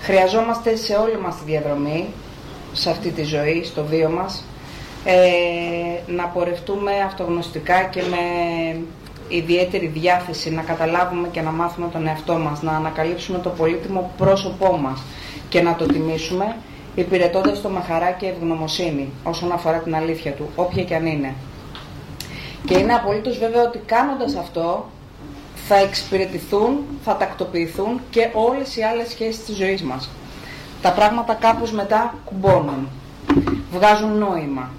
Χρειαζόμαστε 0.00 0.76
σε 0.76 0.94
όλη 0.94 1.18
μας 1.18 1.36
τη 1.36 1.44
διαδρομή, 1.44 2.06
σε 2.72 2.90
αυτή 2.90 3.10
τη 3.10 3.22
ζωή, 3.22 3.64
στο 3.64 3.84
βίο 3.84 4.10
μας, 4.10 4.44
ε, 5.04 6.12
να 6.12 6.24
πορευτούμε 6.24 6.92
αυτογνωστικά 7.06 7.82
και 7.82 8.02
με 8.10 8.16
ιδιαίτερη 9.28 9.86
διάθεση 9.86 10.50
να 10.50 10.62
καταλάβουμε 10.62 11.28
και 11.28 11.40
να 11.40 11.50
μάθουμε 11.50 11.88
τον 11.92 12.06
εαυτό 12.06 12.34
μας, 12.34 12.62
να 12.62 12.72
ανακαλύψουμε 12.72 13.38
το 13.38 13.48
πολύτιμο 13.48 14.10
πρόσωπό 14.16 14.76
μας 14.76 15.02
και 15.48 15.62
να 15.62 15.74
το 15.74 15.86
τιμήσουμε 15.86 16.56
υπηρετώντας 16.94 17.60
το 17.60 17.68
με 17.68 17.80
χαρά 17.86 18.10
και 18.10 18.26
ευγνωμοσύνη 18.26 19.08
όσον 19.24 19.52
αφορά 19.52 19.78
την 19.78 19.94
αλήθεια 19.94 20.32
του, 20.32 20.48
όποια 20.56 20.82
και 20.82 20.94
αν 20.94 21.06
είναι. 21.06 21.34
Και 22.66 22.78
είναι 22.78 22.92
απολύτως 22.94 23.38
βέβαιο 23.38 23.62
ότι 23.62 23.78
κάνοντας 23.86 24.36
αυτό 24.36 24.86
θα 25.68 25.76
εξυπηρετηθούν, 25.76 26.84
θα 27.04 27.16
τακτοποιηθούν 27.16 28.00
και 28.10 28.28
όλες 28.32 28.76
οι 28.76 28.82
άλλες 28.82 29.08
σχέσεις 29.08 29.44
της 29.44 29.56
ζωής 29.56 29.82
μας. 29.82 30.10
Τα 30.82 30.92
πράγματα 30.92 31.34
κάπως 31.34 31.72
μετά 31.72 32.14
κουμπώνουν, 32.24 32.88
βγάζουν 33.72 34.18
νόημα. 34.18 34.70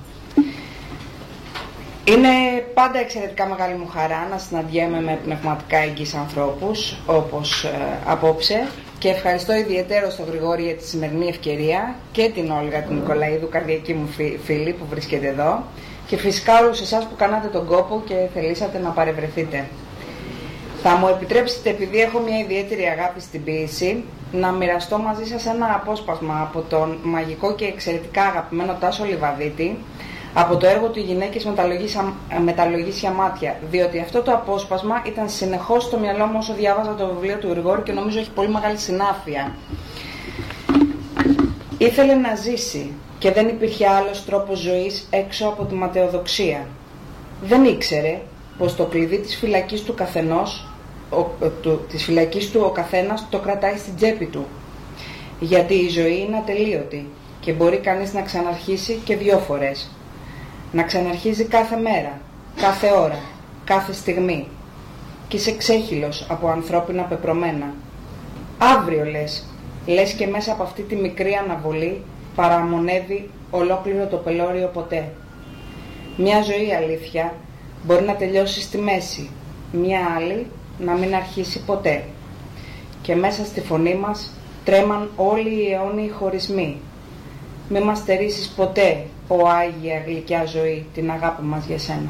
Είναι 2.03 2.29
πάντα 2.74 3.00
εξαιρετικά 3.00 3.46
μεγάλη 3.46 3.74
μου 3.74 3.88
χαρά 3.88 4.27
να 4.32 4.38
συναντιέμαι 4.38 5.01
με 5.01 5.20
πνευματικά 5.24 5.77
εγγύς 5.77 6.13
ανθρώπους, 6.13 6.98
όπως 7.06 7.63
ε, 7.63 7.70
απόψε, 8.06 8.67
και 8.98 9.10
ευχαριστώ 9.10 9.53
ιδιαίτερα 9.53 10.10
στον 10.10 10.25
Γρηγόρη 10.29 10.63
για 10.63 10.75
τη 10.75 10.88
σημερινή 10.88 11.27
ευκαιρία 11.27 11.96
και 12.12 12.29
την 12.29 12.51
Όλγα 12.51 12.82
την 12.82 12.96
Νικολαίδου, 12.96 13.50
καρδιακή 13.50 13.94
μου 13.94 14.08
φίλη 14.44 14.74
που 14.74 14.86
βρίσκεται 14.89 15.27
εδώ 15.27 15.63
και 16.08 16.17
φυσικά 16.17 16.60
όλους 16.60 16.82
εσάς 16.82 17.03
που 17.03 17.15
κάνατε 17.15 17.48
τον 17.48 17.65
κόπο 17.65 18.01
και 18.06 18.15
θελήσατε 18.34 18.79
να 18.79 18.89
παρευρεθείτε. 18.89 19.65
Θα 20.89 20.96
μου 20.96 21.08
επιτρέψετε, 21.08 21.70
επειδή 21.70 22.00
έχω 22.00 22.20
μια 22.20 22.39
ιδιαίτερη 22.39 22.84
αγάπη 22.84 23.22
στην 23.22 23.44
ποίηση, 23.44 24.03
να 24.32 24.51
μοιραστώ 24.51 24.98
μαζί 24.98 25.25
σας 25.25 25.46
ένα 25.46 25.74
απόσπασμα 25.75 26.41
από 26.41 26.62
τον 26.70 26.98
μαγικό 27.03 27.56
και 27.56 27.65
εξαιρετικά 27.65 28.24
αγαπημένο 28.24 28.77
Τάσο 28.79 29.03
Λιβαδίτη, 29.03 29.77
από 30.34 30.58
το 30.58 30.67
έργο 30.67 30.88
του 30.88 31.00
«Γυναίκες 31.00 31.46
μεταλλογής 32.44 33.00
για 33.00 33.12
μάτια», 33.12 33.60
διότι 33.70 34.00
αυτό 34.00 34.22
το 34.22 34.32
απόσπασμα 34.32 35.01
ήταν 35.06 35.29
συνεχώς 35.29 35.84
στο 35.84 35.98
μυαλό 35.98 36.25
μου 36.25 36.38
όσο 36.38 36.53
διάβαζα 36.53 36.96
το 36.96 37.08
βιβλίο 37.08 37.38
του 37.38 37.50
Γρηγόρη 37.50 37.82
και 37.82 37.91
νομίζω 37.91 38.20
έχει 38.20 38.32
πολύ 38.32 38.50
μεγάλη 38.50 38.77
συνάφεια. 38.77 39.56
Ήθελε 41.77 42.13
να 42.13 42.36
ζήσει 42.36 42.91
και 43.20 43.32
δεν 43.32 43.48
υπήρχε 43.48 43.88
άλλος 43.88 44.25
τρόπος 44.25 44.60
ζωής 44.60 45.08
έξω 45.10 45.48
από 45.48 45.63
τη 45.63 45.75
ματαιοδοξία. 45.75 46.67
Δεν 47.41 47.65
ήξερε 47.65 48.22
πως 48.58 48.75
το 48.75 48.86
κλειδί 48.86 49.17
της 49.17 49.36
φυλακής 49.36 49.84
του 49.84 49.94
καθενός, 49.94 50.67
ο, 51.09 51.47
του, 51.61 51.85
της 51.89 52.03
φυλακής 52.03 52.51
του 52.51 52.61
ο 52.63 52.69
καθένας 52.69 53.27
το 53.29 53.39
κρατάει 53.39 53.77
στην 53.77 53.95
τσέπη 53.95 54.25
του. 54.25 54.45
Γιατί 55.39 55.73
η 55.73 55.89
ζωή 55.89 56.19
είναι 56.19 56.37
ατελείωτη 56.37 57.09
και 57.39 57.51
μπορεί 57.51 57.77
κανείς 57.77 58.13
να 58.13 58.21
ξαναρχίσει 58.21 58.99
και 59.03 59.15
δυο 59.15 59.37
φορές 59.37 59.89
να 60.71 60.83
ξαναρχίζει 60.83 61.43
κάθε 61.43 61.75
μέρα, 61.75 62.21
κάθε 62.61 62.91
ώρα, 62.91 63.19
κάθε 63.63 63.93
στιγμή 63.93 64.47
και 65.27 65.37
είσαι 65.37 65.55
ξέχυλος 65.55 66.27
από 66.29 66.47
ανθρώπινα 66.47 67.03
πεπρωμένα. 67.03 67.73
Αύριο 68.57 69.05
λες, 69.05 69.45
λες 69.85 70.13
και 70.13 70.27
μέσα 70.27 70.51
από 70.51 70.63
αυτή 70.63 70.81
τη 70.81 70.95
μικρή 70.95 71.33
αναβολή 71.33 72.01
παραμονεύει 72.35 73.29
ολόκληρο 73.49 74.05
το 74.07 74.17
πελώριο 74.17 74.67
ποτέ. 74.67 75.11
Μια 76.17 76.41
ζωή 76.41 76.73
αλήθεια 76.73 77.33
μπορεί 77.83 78.03
να 78.03 78.15
τελειώσει 78.15 78.61
στη 78.61 78.77
μέση, 78.77 79.29
μια 79.71 79.99
άλλη 80.17 80.45
να 80.79 80.93
μην 80.93 81.15
αρχίσει 81.15 81.60
ποτέ. 81.60 82.03
Και 83.01 83.15
μέσα 83.15 83.46
στη 83.46 83.62
φωνή 83.62 83.96
μας 83.96 84.31
τρέμαν 84.65 85.10
όλοι 85.15 85.50
οι 85.50 85.72
αιώνιοι 85.72 86.10
χωρισμοί. 86.10 86.77
Μη 87.69 87.79
μας 87.79 88.03
ποτέ, 88.55 89.05
ο 89.27 89.48
Άγια 89.48 90.03
γλυκιά 90.05 90.46
ζωή, 90.46 90.86
την 90.93 91.12
αγάπη 91.12 91.43
μας 91.43 91.65
για 91.65 91.79
σένα. 91.79 92.10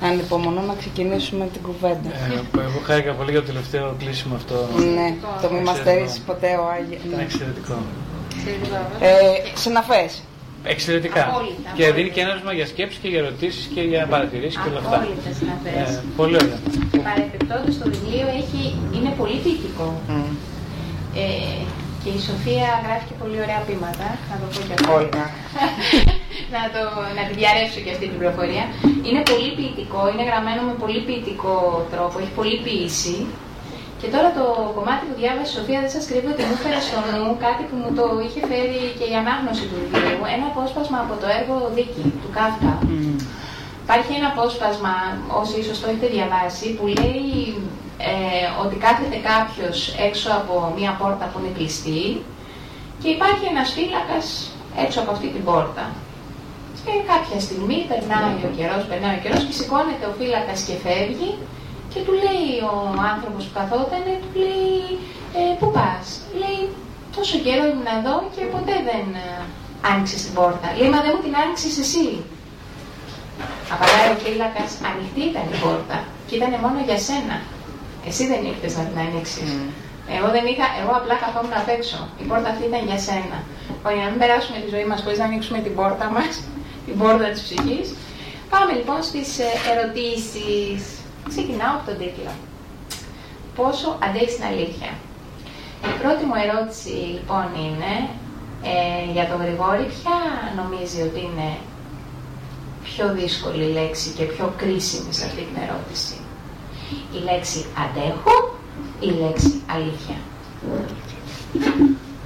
Ανυπομονώ 0.00 0.60
να 0.60 0.74
ξεκινήσουμε 0.74 1.48
την 1.52 1.62
κουβέντα. 1.62 2.10
Ε, 2.56 2.60
εγώ 2.60 2.80
χάρηκα 2.84 3.12
πολύ 3.12 3.30
για 3.30 3.40
το 3.40 3.46
τελευταίο 3.46 3.94
κλείσιμο 3.98 4.34
αυτό. 4.34 4.54
ναι, 4.94 5.14
το 5.42 5.50
μη 5.50 5.60
μας 5.60 5.76
στερήσεις 5.76 6.18
ποτέ 6.18 6.56
ο 6.56 6.68
Άγιος. 6.68 7.02
Ήταν 7.04 7.20
εξαιρετικό. 7.20 7.74
Ε, 9.00 9.58
συναφές. 9.58 10.22
Εξαιρετικά. 10.64 11.22
Απόλυτα, 11.28 11.70
και 11.76 11.82
απόλυτα. 11.82 11.92
δίνει 11.96 12.10
και 12.14 12.20
ένασμα 12.20 12.52
για 12.58 12.66
σκέψεις 12.66 12.98
και 13.02 13.08
για 13.08 13.18
ερωτήσεις 13.18 13.64
και 13.74 13.80
για 13.80 14.06
παρατηρήσεις 14.06 14.58
και 14.62 14.68
όλα 14.70 14.80
αυτά. 14.84 14.96
Απόλυτα 14.96 15.30
συναφές. 15.38 15.88
Ε, 15.94 16.02
πολύ 16.16 16.34
ωραία. 16.42 16.58
Παρεπιπτόντως 17.08 17.74
το 17.80 17.84
βιβλίο 17.94 18.26
έχει, 18.40 18.62
είναι 18.96 19.10
πολύ 19.20 19.36
ποιητικό. 19.44 19.86
Μμ. 20.08 20.30
Ε, 21.22 21.26
και 22.02 22.10
η 22.18 22.20
Σοφία 22.28 22.68
γράφει 22.84 23.04
και 23.10 23.16
πολύ 23.22 23.38
ωραία 23.44 23.60
πείματα, 23.66 24.08
να 24.30 24.36
το 24.40 24.46
πω 24.52 24.58
και 24.66 24.74
αυτό. 24.76 24.88
Όλγα. 24.98 25.24
να, 26.54 26.62
το, 26.74 26.82
να 27.16 27.22
τη 27.28 27.32
διαρρεύσω 27.40 27.80
και 27.84 27.92
αυτή 27.94 28.04
την 28.10 28.18
πληροφορία. 28.20 28.64
Είναι 29.08 29.22
πολύ 29.30 29.48
ποιητικό, 29.58 30.00
είναι 30.12 30.24
γραμμένο 30.30 30.60
με 30.68 30.74
πολύ 30.82 31.00
ποιητικό 31.06 31.54
τρόπο, 31.92 32.14
έχει 32.22 32.34
πολύ 32.40 32.56
ποιήση. 32.64 33.16
Και 34.04 34.14
τώρα 34.16 34.30
το 34.38 34.44
κομμάτι 34.78 35.02
που 35.08 35.16
διάβασε 35.20 35.50
η 35.50 35.54
Σοφία 35.56 35.80
δεν 35.84 35.92
σας 35.96 36.04
κρύβω 36.08 36.28
ότι 36.34 36.42
μου 36.46 36.56
έφερε 36.58 36.80
στο 36.88 36.98
νου 37.10 37.28
κάτι 37.46 37.62
που 37.68 37.76
μου 37.82 37.90
το 37.98 38.04
είχε 38.24 38.40
φέρει 38.50 38.80
και 38.98 39.06
η 39.12 39.14
ανάγνωση 39.22 39.64
του 39.70 39.76
βιβλίου. 39.82 40.22
Ένα 40.36 40.46
απόσπασμα 40.52 40.98
από 41.04 41.14
το 41.22 41.26
έργο 41.38 41.56
Δίκη 41.76 42.02
του 42.20 42.30
Κάφκα. 42.36 42.72
Μμ. 42.82 43.16
Υπάρχει 43.84 44.12
ένα 44.18 44.28
απόσπασμα, 44.32 44.94
όσοι 45.40 45.54
ίσως 45.62 45.76
το 45.80 45.86
έχετε 45.90 46.08
διαβάσει, 46.16 46.66
που 46.76 46.84
λέει 46.98 47.28
ε, 48.10 48.46
ότι 48.62 48.74
κάθεται 48.84 49.18
κάποιος 49.32 49.76
έξω 50.08 50.28
από 50.40 50.54
μία 50.76 50.92
πόρτα 51.00 51.24
που 51.30 51.36
είναι 51.38 51.52
κλειστή 51.58 52.04
και 53.00 53.08
υπάρχει 53.16 53.44
ένας 53.52 53.68
φύλακας 53.76 54.26
έξω 54.84 54.98
από 55.02 55.10
αυτή 55.14 55.28
την 55.34 55.42
πόρτα. 55.48 55.84
Και 56.84 56.94
κάποια 57.12 57.38
στιγμή 57.46 57.78
περνάει 57.90 58.38
ο 58.48 58.50
καιρός, 58.56 58.82
περνάει 58.90 59.16
ο 59.18 59.20
καιρός 59.24 59.42
και 59.46 59.54
σηκώνεται 59.58 60.04
ο 60.10 60.12
φύλακας 60.18 60.58
και 60.66 60.74
φεύγει 60.84 61.30
και 61.94 62.02
του 62.06 62.14
λέει 62.24 62.48
ο 62.72 62.74
άνθρωπος 63.12 63.42
που 63.46 63.54
καθόταν, 63.58 64.04
του 64.22 64.30
λέει 64.42 64.74
ε, 65.38 65.42
«Πού 65.58 65.66
πας» 65.76 66.06
Λέει 66.42 66.60
«Τόσο 67.16 67.36
καιρό 67.44 67.64
ήμουν 67.72 67.90
εδώ 67.98 68.14
και 68.34 68.42
ποτέ 68.54 68.76
δεν 68.88 69.06
ε, 69.24 69.26
άνοιξες 69.90 70.20
την 70.24 70.32
πόρτα». 70.38 70.66
Λέει 70.78 70.88
«Μα 70.94 71.00
δεν 71.04 71.12
μου 71.14 71.22
την 71.26 71.34
άνοιξες 71.42 71.74
εσύ». 71.84 72.06
Απαντάει 73.72 74.08
ο 74.14 74.16
φύλακας, 74.22 74.70
ανοιχτή 74.90 75.22
ήταν 75.30 75.44
η 75.54 75.56
πόρτα 75.64 75.98
και 76.26 76.34
ήταν 76.38 76.52
μόνο 76.64 76.78
για 76.88 76.98
σένα. 77.08 77.36
Εσύ 78.08 78.22
δεν 78.30 78.40
ήρθες 78.50 78.72
να 78.78 78.82
την 78.88 78.98
ανοίξει. 79.04 79.42
Μμ. 79.46 79.68
Εγώ 80.16 80.28
δεν 80.36 80.44
είχα, 80.50 80.66
εγώ 80.80 80.92
απλά 81.00 81.14
καθόμουν 81.24 81.54
απ' 81.62 81.72
έξω. 81.76 81.98
Η 82.22 82.24
πόρτα 82.30 82.48
αυτή 82.52 82.64
ήταν 82.70 82.82
για 82.90 82.98
σένα. 83.06 83.38
Λοιπόν, 83.74 83.92
για 83.96 84.04
να 84.06 84.10
μην 84.12 84.20
περάσουμε 84.22 84.58
τη 84.64 84.68
ζωή 84.74 84.86
μας 84.90 84.98
χωρίς 85.04 85.18
να 85.22 85.26
ανοίξουμε 85.30 85.58
την 85.66 85.74
πόρτα 85.78 86.06
μας, 86.16 86.32
την 86.86 86.94
πόρτα 87.00 87.26
της 87.32 87.42
ψυχής. 87.46 87.86
Πάμε 88.52 88.72
λοιπόν 88.78 89.00
στις 89.10 89.28
ερωτήσεις. 89.70 91.03
Ξεκινάω 91.28 91.74
από 91.76 91.86
τον 91.88 91.96
τίτλο. 92.02 92.32
Πόσο 93.58 93.88
αντέχεις 94.04 94.34
την 94.36 94.44
αλήθεια; 94.52 94.90
Η 95.90 95.92
πρώτη 96.00 96.22
μου 96.28 96.36
ερώτηση 96.44 96.92
λοιπόν 97.16 97.46
είναι 97.64 97.92
ε, 98.72 99.12
για 99.16 99.26
τον 99.30 99.38
Γρηγόρη, 99.42 99.84
ποια 99.94 100.16
νομίζει 100.60 101.00
ότι 101.08 101.20
είναι 101.28 101.48
πιο 102.88 103.06
δύσκολη 103.18 103.64
λέξη 103.78 104.08
και 104.16 104.24
πιο 104.24 104.46
κρίσιμη 104.60 105.12
σε 105.18 105.24
αυτή 105.28 105.42
την 105.48 105.56
ερώτηση; 105.66 106.16
Η 107.16 107.18
λέξη 107.28 107.60
αντέχω 107.84 108.34
ή 109.06 109.08
η 109.12 109.20
λέξη 109.22 109.50
αλήθεια. 109.76 110.16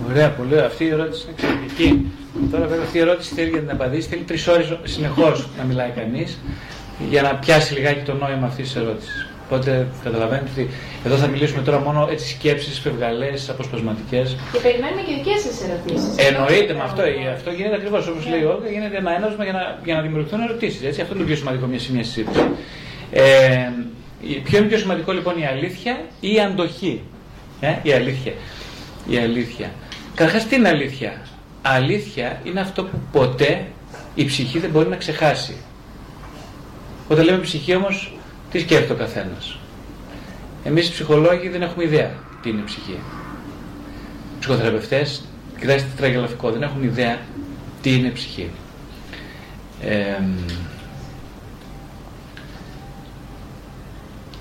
Ωραία, 0.08 0.30
πολύ 0.30 0.52
ωραία. 0.54 0.66
Αυτή 0.66 0.84
η 0.84 0.88
ερώτηση 0.88 1.22
είναι 1.22 1.34
εξαιρετική. 1.36 2.12
Τώρα 2.50 2.66
βέβαια 2.66 2.84
αυτή 2.84 2.98
η 2.98 3.00
ερώτηση 3.00 3.34
θέλει 3.34 3.50
για 3.50 3.60
την 3.60 3.70
απαντήσει, 3.70 4.08
θέλει 4.08 4.22
τρεις 4.22 4.46
ώρες 4.46 4.78
συνεχώς 4.82 5.48
να 5.58 5.64
μιλάει 5.64 5.90
κανείς 5.90 6.38
για 7.10 7.22
να 7.22 7.34
πιάσει 7.34 7.74
λιγάκι 7.74 8.00
το 8.04 8.14
νόημα 8.14 8.46
αυτής 8.46 8.66
της 8.66 8.76
ερώτησης. 8.76 9.26
Οπότε 9.46 9.86
καταλαβαίνετε 10.04 10.48
ότι 10.52 10.70
εδώ 11.04 11.16
θα 11.16 11.26
μιλήσουμε 11.26 11.62
τώρα 11.62 11.78
μόνο 11.80 12.08
έτσι 12.10 12.28
σκέψεις, 12.28 12.78
φευγαλές, 12.78 13.48
αποσπασματικές. 13.48 14.36
Και 14.52 14.58
περιμένουμε 14.58 15.00
και 15.06 15.14
δικές 15.14 15.40
σας 15.42 15.56
ερωτήσεις. 15.68 16.26
Εννοείται 16.28 16.72
με 16.74 16.80
αυτό. 16.82 17.02
Αυτό 17.34 17.50
γίνεται 17.50 17.74
ακριβώς 17.74 18.08
όπως 18.08 18.26
λέει 18.28 18.40
η 18.40 18.44
Όλγα, 18.44 18.68
γίνεται 18.70 18.96
ένα 18.96 19.14
ένασμα 19.16 19.44
για 19.44 19.52
να, 19.52 19.78
για 19.84 19.94
να 19.94 20.00
δημιουργηθούν 20.02 20.40
ερωτήσεις. 20.40 20.86
Αυτό 20.88 21.12
είναι 21.14 21.22
το 21.22 21.24
πιο 21.24 21.36
σημαντικό 21.36 21.66
μια 21.66 21.78
σημεία 21.78 22.04
συζήτηση. 22.04 22.40
Ε, 23.12 23.22
η- 24.20 24.34
ποιο 24.44 24.58
είναι 24.58 24.66
πιο 24.66 24.78
σημαντικό 24.78 25.12
λοιπόν 25.12 25.38
η 25.40 25.46
αλήθεια 25.46 26.00
ή 26.20 26.32
η 26.34 26.40
αντοχή; 26.40 27.00
Ε, 27.60 27.74
η 27.82 27.92
αλήθεια. 27.92 28.32
Η 29.08 29.16
αλήθεια. 29.18 29.70
Καταρχάς 30.14 30.46
τι 30.46 30.56
είναι 30.56 30.68
αλήθεια; 30.68 31.12
Αλήθεια 31.62 32.40
είναι 32.44 32.60
αυτό 32.60 32.84
που 32.84 32.98
ποτέ 33.12 33.64
η 34.14 34.24
ψυχή 34.24 34.58
δεν 34.58 34.70
μπορεί 34.70 34.88
να 34.88 34.96
ξεχάσει. 34.96 35.56
Όταν 37.08 37.24
λέμε 37.24 37.38
ψυχή 37.38 37.74
όμως, 37.74 38.12
τι 38.50 38.58
σκέφτεται 38.58 38.92
ο 38.92 38.96
καθένας; 38.96 39.58
Εμείς 40.64 40.88
οι 40.88 40.92
ψυχολόγοι 40.92 41.48
δεν 41.48 41.62
έχουμε 41.62 41.84
ιδέα 41.84 42.10
τι 42.42 42.48
είναι 42.48 42.60
η 42.60 42.64
ψυχή. 42.64 42.98
Οι 44.34 44.38
ψυχοθεραπευτές, 44.38 45.22
κοιτάξτε 45.60 45.88
τι 45.88 45.96
τραγελαφικό, 45.96 46.50
δεν 46.50 46.62
έχουν 46.62 46.82
ιδέα 46.82 47.18
τι 47.82 47.94
είναι 47.94 48.06
η 48.06 48.12
ψυχή. 48.12 48.50
Ε, 49.82 50.22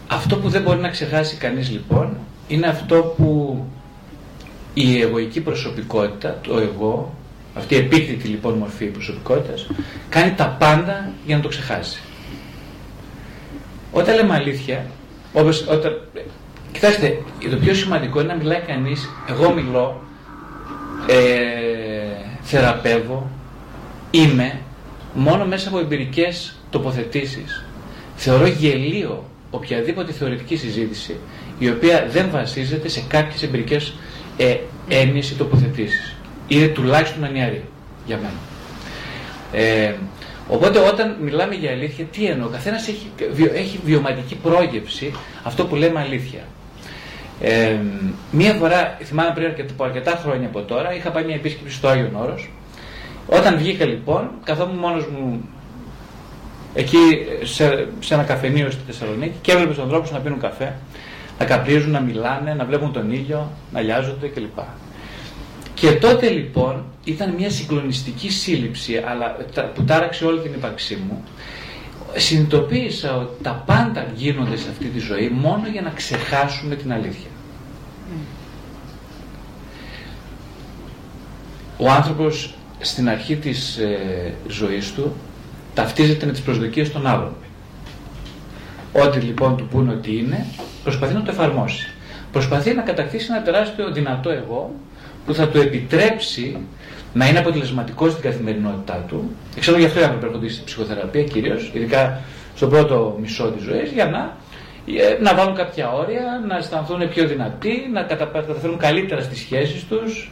αυτό 0.08 0.38
που 0.38 0.50
δεν 0.50 0.62
μπορεί 0.62 0.80
να 0.80 0.90
ξεχάσει 0.90 1.36
κανείς 1.36 1.70
λοιπόν 1.70 2.18
είναι 2.48 2.68
αυτό 2.68 3.14
που 3.18 3.64
η 4.74 5.02
εγωική 5.02 5.42
προσωπικότητα, 5.42 6.40
το 6.42 6.60
εγώ, 6.60 7.16
αυτή 7.56 7.76
η 7.76 7.78
επίκτητη 7.78 8.28
λοιπόν 8.28 8.54
μορφή 8.54 8.86
προσωπικότητας, 8.86 9.68
κάνει 10.10 10.32
τα 10.32 10.56
πάντα 10.60 11.12
για 11.26 11.36
να 11.36 11.42
το 11.42 11.48
ξεχάσει. 11.48 12.00
Όταν 13.98 14.16
λέμε 14.16 14.34
αλήθεια, 14.34 14.86
όπως, 15.34 15.66
όταν, 15.70 16.02
κοιτάξτε, 16.72 17.18
το 17.50 17.58
πιο 17.58 17.74
σημαντικό 17.74 18.20
είναι 18.20 18.34
να 18.34 18.38
μιλάει 18.38 18.60
κανείς, 18.60 19.10
εγώ 19.30 19.54
μιλώ, 19.54 20.02
ε, 21.08 21.16
θεραπεύω, 22.42 23.30
είμαι, 24.12 24.60
μόνο 25.14 25.46
μέσα 25.46 25.70
από 25.70 25.80
εμπειρικές 25.80 26.56
τοποθετήσεις. 26.70 27.66
Θεωρώ 28.16 28.48
γελίο 28.48 29.24
οποιαδήποτε 29.50 30.12
θεωρητική 30.12 30.56
συζήτηση 30.56 31.16
η 31.60 31.70
οποία 31.70 32.08
δεν 32.10 32.30
βασίζεται 32.32 32.88
σε 32.88 33.04
κάποιες 33.08 33.44
εμπειρικές 33.44 33.94
ε, 34.38 34.56
έννοιες 34.88 35.30
ή 35.30 35.36
τοποθετήσεις. 35.36 36.16
Είναι 36.48 36.68
τουλάχιστον 36.68 37.24
ανιαρή 37.24 37.64
για 38.06 38.18
μένα. 38.18 38.40
Ε, 39.52 39.94
οπότε 40.50 40.80
όταν 40.80 41.16
μιλάμε 41.22 41.56
για 41.56 41.72
αλήθεια, 41.72 42.06
τι 42.06 42.26
εννοώ, 42.26 42.48
ο 42.48 42.52
καθένας 42.52 42.88
έχει, 42.88 43.12
βιο- 43.34 43.54
έχει 43.54 43.80
βιωματική 43.86 44.36
πρόγευση 44.36 45.14
αυτό 45.44 45.66
που 45.66 45.76
λέμε 45.76 46.00
αλήθεια. 46.00 46.40
Ε, 47.42 47.76
μία 48.32 48.54
φορά, 48.54 48.98
θυμάμαι 49.04 49.32
πριν 49.36 49.46
αρκετά, 49.48 49.74
από 49.74 49.84
αρκετά 49.84 50.20
χρόνια 50.24 50.48
από 50.48 50.62
τώρα, 50.62 50.94
είχα 50.96 51.12
πάει 51.12 51.24
μια 51.24 51.36
επίσκεψη 51.36 51.76
στο 51.76 51.88
Άγιον 51.88 52.16
Όρος. 52.16 52.50
Όταν 53.28 53.58
βγήκα 53.58 53.86
λοιπόν, 53.86 54.30
καθόμουν 54.44 54.76
μόνος 54.78 55.06
μου 55.08 55.42
εκεί 56.74 56.98
σε, 57.44 57.88
σε 58.00 58.14
ένα 58.14 58.24
καφενείο 58.24 58.72
στη 58.72 58.82
Θεσσαλονίκη 58.86 59.36
και 59.42 59.52
έβλεπες 59.52 59.76
του 59.76 59.82
ανθρώπους 59.82 60.12
να 60.12 60.20
πίνουν 60.20 60.40
καφέ, 60.40 60.76
να 61.40 61.46
καπνίζουν, 61.46 61.92
να 61.92 62.00
μιλάνε, 62.00 62.54
να 62.54 62.66
βλέπουν 62.66 62.94
τον 62.94 63.12
ήλιο, 63.12 63.52
να 63.74 63.82
λιάζονται 63.82 64.28
κλπ. 64.28 64.58
Και 65.80 65.92
τότε 65.92 66.30
λοιπόν 66.30 66.84
ήταν 67.04 67.34
μια 67.38 67.50
συγκλονιστική 67.50 68.30
σύλληψη 68.30 68.98
αλλά, 69.08 69.38
τα- 69.54 69.62
που 69.64 69.84
τάραξε 69.84 70.26
όλη 70.26 70.40
την 70.40 70.54
ύπαρξή 70.54 70.96
μου. 71.08 71.24
Συνειδητοποίησα 72.16 73.18
ότι 73.18 73.44
τα 73.44 73.64
πάντα 73.66 74.08
γίνονται 74.16 74.58
σε 74.58 74.70
αυτή 74.70 74.86
τη 74.86 75.00
ζωή 75.00 75.30
μόνο 75.30 75.68
για 75.72 75.82
να 75.82 75.90
ξεχάσουμε 75.90 76.76
την 76.76 76.94
αλήθεια. 76.94 77.30
Ο 81.78 81.90
άνθρωπος 81.90 82.54
στην 82.80 83.10
αρχή 83.10 83.36
της 83.36 83.78
ε, 83.78 84.34
ζωής 84.48 84.94
του 84.94 85.16
ταυτίζεται 85.74 86.26
με 86.26 86.32
τις 86.32 86.42
προσδοκίες 86.42 86.92
των 86.92 87.08
άλλων. 87.08 87.36
Ό,τι 88.94 89.20
λοιπόν 89.20 89.58
του 89.58 89.68
πούνε 89.68 89.92
ότι 89.92 90.18
είναι, 90.18 90.46
προσπαθεί 90.84 91.14
να 91.14 91.22
το 91.22 91.32
εφαρμόσει. 91.32 91.90
Προσπαθεί 92.32 92.74
να 92.74 92.82
κατακτήσει 92.82 93.28
ένα 93.30 93.42
τεράστιο 93.42 93.92
δυνατό 93.92 94.30
εγώ 94.30 94.74
που 95.28 95.34
θα 95.34 95.48
του 95.48 95.60
επιτρέψει 95.60 96.58
να 97.14 97.28
είναι 97.28 97.40
αποτελεσματικός 97.40 98.12
στην 98.12 98.24
καθημερινότητά 98.24 99.06
του. 99.08 99.32
Ξέρω 99.60 99.78
γι' 99.78 99.86
αυτό 99.86 100.00
οι 100.00 100.04
άνθρωποι 100.04 100.26
έρχονται 100.26 100.50
στη 100.50 100.62
ψυχοθεραπεία 100.66 101.24
κυρίως, 101.24 101.72
ειδικά 101.74 102.22
στο 102.56 102.68
πρώτο 102.68 103.18
μισό 103.22 103.52
της 103.52 103.64
ζωής, 103.64 103.92
για 103.92 104.06
να, 104.06 104.38
ε, 105.02 105.18
να 105.22 105.36
βάλουν 105.36 105.56
κάποια 105.56 105.92
όρια, 105.92 106.44
να 106.48 106.58
αισθανθούν 106.58 107.10
πιο 107.10 107.28
δυνατοί, 107.28 107.90
να 107.94 108.02
κατα- 108.02 108.26
καταφέρουν 108.26 108.78
καλύτερα 108.78 109.22
στις 109.22 109.40
σχέσεις 109.40 109.84
τους, 109.88 110.32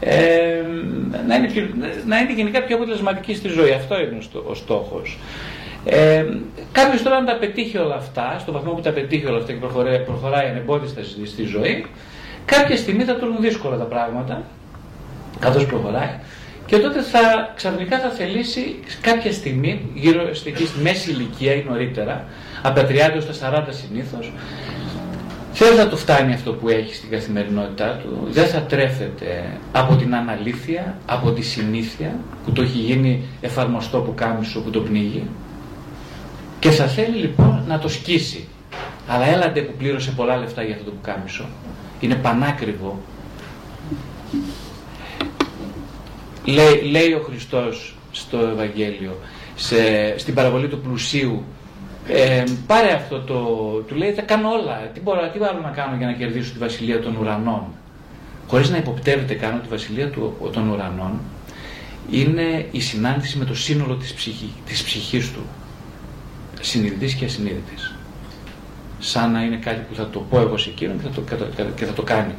ε, 0.00 0.62
να, 1.28 1.34
είναι 1.34 1.46
πιο, 1.52 1.68
να 2.06 2.18
είναι 2.18 2.32
γενικά 2.32 2.62
πιο 2.62 2.76
αποτελεσματικοί 2.76 3.34
στη 3.34 3.48
ζωή. 3.48 3.70
Αυτό 3.72 4.00
είναι 4.00 4.16
ο, 4.18 4.22
στό- 4.22 4.44
ο 4.50 4.54
στόχος. 4.54 5.18
Ε, 5.84 6.24
Κάποιος 6.72 7.02
τώρα 7.02 7.16
αν 7.16 7.24
τα 7.24 7.36
πετύχει 7.36 7.78
όλα 7.78 7.94
αυτά, 7.94 8.36
στο 8.40 8.52
βαθμό 8.52 8.72
που 8.72 8.80
τα 8.80 8.90
πετύχει 8.90 9.26
όλα 9.26 9.38
αυτά 9.38 9.52
και 9.52 9.58
προχωράει, 9.58 9.98
προχωράει 10.00 10.48
ανεμπόδιστα 10.48 11.02
στη, 11.04 11.26
στη 11.26 11.42
ζωή, 11.44 11.86
κάποια 12.44 12.76
στιγμή 12.76 13.04
θα 13.04 13.14
του 13.14 13.24
έρθουν 13.24 13.40
δύσκολα 13.40 13.76
τα 13.76 13.84
πράγματα, 13.84 14.42
καθώς 15.38 15.66
προχωράει, 15.66 16.18
και 16.66 16.78
τότε 16.78 17.02
θα, 17.02 17.52
ξαφνικά 17.56 17.98
θα 17.98 18.08
θελήσει 18.08 18.78
κάποια 19.00 19.32
στιγμή, 19.32 19.90
γύρω 19.94 20.34
στη 20.34 20.52
μέση 20.82 21.10
ηλικία 21.10 21.54
ή 21.54 21.64
νωρίτερα, 21.68 22.24
από 22.62 22.80
τα 22.80 22.86
30 22.86 22.94
έως 23.14 23.38
τα 23.38 23.64
40 23.66 23.66
συνήθως, 23.70 24.32
δεν 25.58 25.76
θα 25.76 25.88
του 25.88 25.96
φτάνει 25.96 26.32
αυτό 26.34 26.52
που 26.52 26.68
έχει 26.68 26.94
στην 26.94 27.10
καθημερινότητά 27.10 28.00
του, 28.02 28.28
δεν 28.30 28.46
θα 28.46 28.60
τρέφεται 28.60 29.44
από 29.72 29.96
την 29.96 30.14
αναλήθεια, 30.14 30.96
από 31.06 31.30
τη 31.30 31.42
συνήθεια 31.42 32.14
που 32.44 32.52
το 32.52 32.62
έχει 32.62 32.78
γίνει 32.78 33.22
εφαρμοστό 33.40 33.98
που 33.98 34.14
κάμισο 34.14 34.60
που 34.60 34.70
το 34.70 34.80
πνίγει 34.80 35.22
και 36.64 36.70
θα 36.70 36.86
θέλει 36.86 37.16
λοιπόν 37.16 37.64
να 37.68 37.78
το 37.78 37.88
σκίσει. 37.88 38.48
Αλλά 39.08 39.26
έλαντε 39.26 39.60
που 39.60 39.72
πλήρωσε 39.78 40.10
πολλά 40.10 40.36
λεφτά 40.36 40.62
για 40.62 40.74
αυτό 40.74 40.84
το 40.84 40.90
που 40.90 41.00
κάμισο. 41.02 41.44
Είναι 42.00 42.14
πανάκριβο. 42.14 43.00
Λέει, 46.44 46.82
λέει 46.90 47.12
ο 47.12 47.22
Χριστός 47.26 47.96
στο 48.12 48.38
Ευαγγέλιο, 48.38 49.18
σε, 49.54 49.76
στην 50.18 50.34
παραβολή 50.34 50.68
του 50.68 50.80
πλουσίου 50.80 51.44
ε, 52.08 52.44
πάρε 52.66 52.92
αυτό 52.92 53.20
το. 53.20 53.34
Του 53.86 53.94
λέει: 53.94 54.12
Θα 54.12 54.22
κάνω 54.22 54.48
όλα. 54.48 54.90
Τι, 54.94 55.00
μπορώ, 55.00 55.30
τι 55.32 55.44
άλλο 55.44 55.60
να 55.60 55.70
κάνω 55.70 55.96
για 55.96 56.06
να 56.06 56.12
κερδίσω 56.12 56.52
τη 56.52 56.58
βασιλεία 56.58 57.00
των 57.00 57.16
ουρανών; 57.16 57.64
Χωρίς 58.48 58.70
να 58.70 58.76
υποπτεύεται 58.76 59.34
καν 59.34 59.60
τη 59.62 59.68
βασιλεία 59.68 60.10
του, 60.10 60.50
των 60.52 60.68
ουρανών 60.68 61.20
είναι 62.10 62.66
η 62.70 62.80
συνάντηση 62.80 63.38
με 63.38 63.44
το 63.44 63.54
σύνολο 63.54 63.94
της, 63.94 64.14
ψυχή, 64.14 64.52
της 64.66 64.82
ψυχής 64.82 65.32
του. 65.32 65.40
Συνειδητής 66.60 67.14
και 67.14 67.24
ασυνείδητης. 67.24 67.94
Σαν 69.06 69.32
να 69.32 69.42
είναι 69.42 69.56
κάτι 69.56 69.80
που 69.88 69.94
θα 69.94 70.08
το 70.08 70.18
πω 70.18 70.40
εγώ 70.40 70.56
σε 70.56 70.70
εκείνον 70.70 70.96
και 70.96 71.08
θα 71.08 71.36
το, 71.36 71.44
και 71.76 71.84
θα 71.84 71.92
το 71.92 72.02
κάνει. 72.02 72.34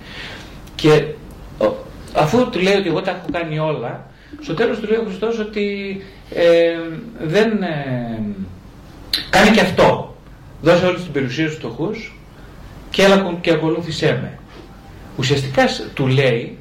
Και 0.76 1.06
αφού 2.14 2.50
του 2.50 2.60
λέει 2.60 2.76
ότι 2.76 2.88
εγώ 2.88 3.02
τα 3.02 3.12
έχω 3.12 3.26
κάνει 3.32 3.60
όλα, 3.60 4.08
στο 4.42 4.54
τέλος 4.54 4.80
του 4.80 4.88
λέει 4.88 4.98
ο 4.98 5.04
Χριστός 5.06 5.40
ότι 5.40 5.98
ε, 6.30 6.78
δεν. 7.22 7.64
Ε, 7.64 8.22
Κάνει 9.30 9.50
και 9.50 9.62
αυτό. 9.62 10.16
Δώσε 10.62 10.86
όλη 10.86 10.96
την 10.96 11.12
περιουσία 11.12 11.46
στους 11.46 11.58
φτωχούς 11.58 12.18
και 12.90 13.04
έλα 13.04 13.38
και 13.42 13.52
ακολούθησέ 13.52 14.20
με. 14.22 14.40
Ουσιαστικά 15.18 15.64
του 15.94 16.08
λέει 16.08 16.58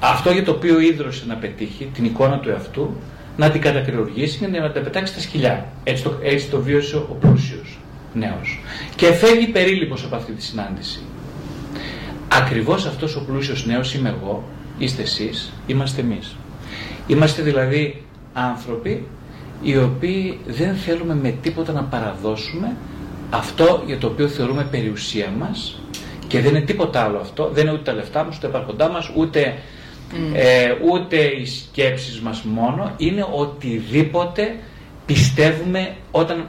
αυτό 0.00 0.30
για 0.30 0.44
το 0.44 0.50
οποίο 0.50 0.80
ίδρωσε 0.80 1.24
να 1.26 1.34
πετύχει, 1.34 1.90
την 1.94 2.04
εικόνα 2.04 2.38
του 2.38 2.48
εαυτού, 2.48 2.96
να 3.36 3.50
την 3.50 3.60
κατακριουργήσει 3.60 4.38
και 4.38 4.46
να 4.46 4.70
την 4.70 4.82
πετάξει 4.82 5.12
στα 5.12 5.22
σκυλιά. 5.22 5.66
Έτσι 5.84 6.02
το, 6.02 6.18
έτσι 6.22 6.48
το 6.48 6.60
βίωσε 6.60 6.96
ο 6.96 7.16
πλούσιος 7.20 7.78
νέος. 8.14 8.60
Και 8.96 9.06
φεύγει 9.12 9.46
περίληπος 9.46 10.04
από 10.04 10.16
αυτή 10.16 10.32
τη 10.32 10.42
συνάντηση. 10.42 11.00
Ακριβώς 12.28 12.86
αυτός 12.86 13.16
ο 13.16 13.24
πλούσιος 13.24 13.66
νέος 13.66 13.94
είμαι 13.94 14.08
εγώ, 14.20 14.44
είστε 14.78 15.02
εσείς, 15.02 15.52
είμαστε 15.66 16.00
εμείς. 16.00 16.36
Είμαστε 17.06 17.42
δηλαδή 17.42 18.04
άνθρωποι 18.32 19.06
οι 19.62 19.76
οποίοι 19.76 20.38
δεν 20.46 20.74
θέλουμε 20.74 21.14
με 21.14 21.34
τίποτα 21.42 21.72
να 21.72 21.82
παραδώσουμε 21.82 22.76
αυτό 23.30 23.82
για 23.86 23.98
το 23.98 24.06
οποίο 24.06 24.28
θεωρούμε 24.28 24.66
περιουσία 24.70 25.32
μας 25.38 25.80
και 26.26 26.40
δεν 26.40 26.54
είναι 26.54 26.64
τίποτα 26.64 27.02
άλλο 27.02 27.18
αυτό, 27.18 27.50
δεν 27.52 27.66
είναι 27.66 27.72
ούτε 27.72 27.82
τα 27.82 27.92
λεφτά 27.92 28.24
μας, 28.24 28.36
ούτε 28.36 28.48
τα 28.48 28.58
υπάρχοντά 28.58 28.88
μας, 28.88 29.10
ούτε, 29.16 29.58
ε, 30.32 30.74
ούτε 30.92 31.16
οι 31.16 31.46
σκέψεις 31.46 32.20
μας 32.20 32.42
μόνο, 32.42 32.94
είναι 32.96 33.26
οτιδήποτε 33.32 34.56
πιστεύουμε 35.06 35.94
όταν, 36.10 36.46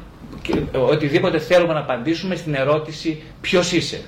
οτιδήποτε 0.89 1.39
θέλουμε 1.39 1.73
να 1.73 1.79
απαντήσουμε 1.79 2.35
στην 2.35 2.53
ερώτηση 2.55 3.21
ποιος 3.41 3.71
είσαι. 3.71 4.01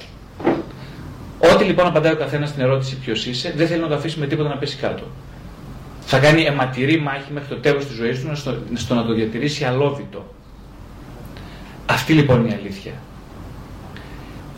Ό,τι 1.54 1.64
λοιπόν 1.64 1.86
απαντάει 1.86 2.14
ο 2.14 2.18
καθένας 2.18 2.50
στην 2.50 2.62
ερώτηση 2.62 2.98
ποιος 2.98 3.26
είσαι, 3.26 3.54
δεν 3.56 3.68
θέλει 3.68 3.82
να 3.82 3.88
το 3.88 3.96
αφήσει 3.96 4.20
με 4.20 4.28
τίποτα 4.28 4.50
να 4.50 4.58
πέσει 4.58 4.78
κάτω 4.78 5.04
θα 6.06 6.20
κάνει 6.20 6.44
αιματηρή 6.44 7.00
μάχη 7.00 7.34
μέχρι 7.34 7.50
το 7.50 7.60
τέλος 7.62 7.86
της 7.86 7.96
ζωής 7.96 8.22
του 8.22 8.36
στο, 8.36 8.58
στο 8.74 8.94
να 8.96 9.06
το 9.06 9.14
διατηρήσει 9.14 9.64
αλόβητο. 9.64 10.34
Αυτή 11.86 12.14
λοιπόν 12.14 12.40
είναι 12.40 12.54
η 12.54 12.58
αλήθεια. 12.60 12.92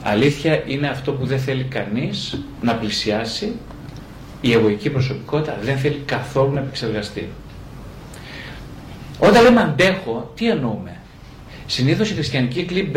Αλήθεια 0.03 0.63
είναι 0.67 0.87
αυτό 0.87 1.11
που 1.11 1.25
δεν 1.25 1.39
θέλει 1.39 1.63
κανείς 1.63 2.41
να 2.61 2.75
πλησιάσει 2.75 3.55
η 4.41 4.51
εγωική 4.53 4.89
προσωπικότητα 4.89 5.57
δεν 5.61 5.77
θέλει 5.77 6.01
καθόλου 6.05 6.53
να 6.53 6.59
επεξεργαστεί. 6.59 7.29
Όταν 9.19 9.43
λέμε 9.43 9.61
αντέχω, 9.61 10.31
τι 10.35 10.49
εννοούμε; 10.49 10.91
Συνήθως 11.65 12.09
οι 12.09 12.13
χριστιανικοί 12.13 12.63
κύκλοι, 12.63 12.91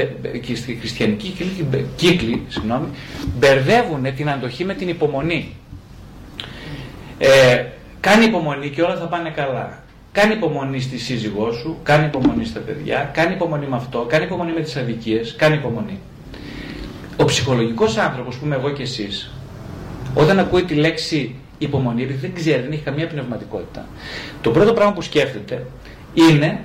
οι 0.67 0.75
χριστιανικοί 0.75 1.29
κύκλοι, 1.29 1.87
κύκλοι 1.97 2.45
συγγνώμη, 2.49 2.87
μπερδεύουν 3.39 4.15
την 4.17 4.31
αντοχή 4.31 4.65
με 4.65 4.75
την 4.75 4.89
υπομονή. 4.89 5.55
Ε, 7.19 7.65
Κάνει 8.01 8.25
υπομονή 8.25 8.69
και 8.71 8.83
όλα 8.83 8.97
θα 8.97 9.05
πάνε 9.05 9.31
καλά. 9.31 9.83
Κάνει 10.13 10.35
υπομονή 10.35 10.81
στη 10.81 10.99
σύζυγό 10.99 11.53
σου, 11.53 11.79
κάνει 11.83 12.07
υπομονή 12.07 12.45
στα 12.45 12.61
παιδιά, 12.61 13.11
κάνει 13.13 13.35
υπομονή 13.35 13.67
με 13.67 13.77
αυτό, 13.77 14.07
κάνει 14.09 14.25
υπομονή 14.25 14.53
με 14.53 14.61
τις 14.61 14.77
αδικίες, 14.77 15.35
κάνει 15.39 15.55
υπομονή. 15.55 15.99
Ο 17.17 17.25
ψυχολογικός 17.25 17.97
άνθρωπος, 17.97 18.37
που 18.37 18.45
είμαι 18.47 18.55
εγώ 18.55 18.71
και 18.71 18.83
εσείς, 18.83 19.31
όταν 20.15 20.39
ακούει 20.39 20.65
τη 20.65 20.75
λέξη 20.75 21.35
υπομονή, 21.59 22.03
επειδή 22.03 22.19
δεν 22.19 22.35
ξέρει, 22.35 22.63
δεν 22.63 22.73
έχει 22.73 22.83
καμία 22.83 23.07
πνευματικότητα, 23.07 23.87
το 24.41 24.51
πρώτο 24.51 24.73
πράγμα 24.73 24.93
που 24.93 25.03
σκέφτεται 25.03 25.67
είναι 26.15 26.61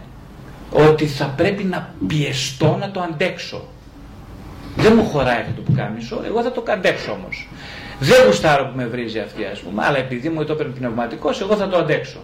ότι 0.71 1.05
θα 1.05 1.25
πρέπει 1.25 1.63
να 1.63 1.93
πιεστώ 2.07 2.77
να 2.79 2.91
το 2.91 3.01
αντέξω. 3.01 3.67
Δεν 4.75 4.93
μου 4.95 5.05
χωράει 5.05 5.39
αυτό 5.39 5.51
το 5.55 5.61
που 5.61 5.73
κάμισο, 5.75 6.21
εγώ 6.25 6.41
θα 6.41 6.51
το 6.51 6.63
αντέξω 6.67 7.11
όμως. 7.11 7.47
Δεν 7.99 8.25
γουστάρω 8.25 8.65
που 8.65 8.75
με 8.75 8.85
βρίζει 8.85 9.19
αυτή, 9.19 9.45
ας 9.45 9.59
πούμε, 9.59 9.83
αλλά 9.85 9.97
επειδή 9.97 10.29
μου 10.29 10.45
το 10.45 10.53
έπαιρνε 10.53 10.73
πνευματικός, 10.73 11.41
εγώ 11.41 11.55
θα 11.55 11.67
το 11.67 11.77
αντέξω. 11.77 12.19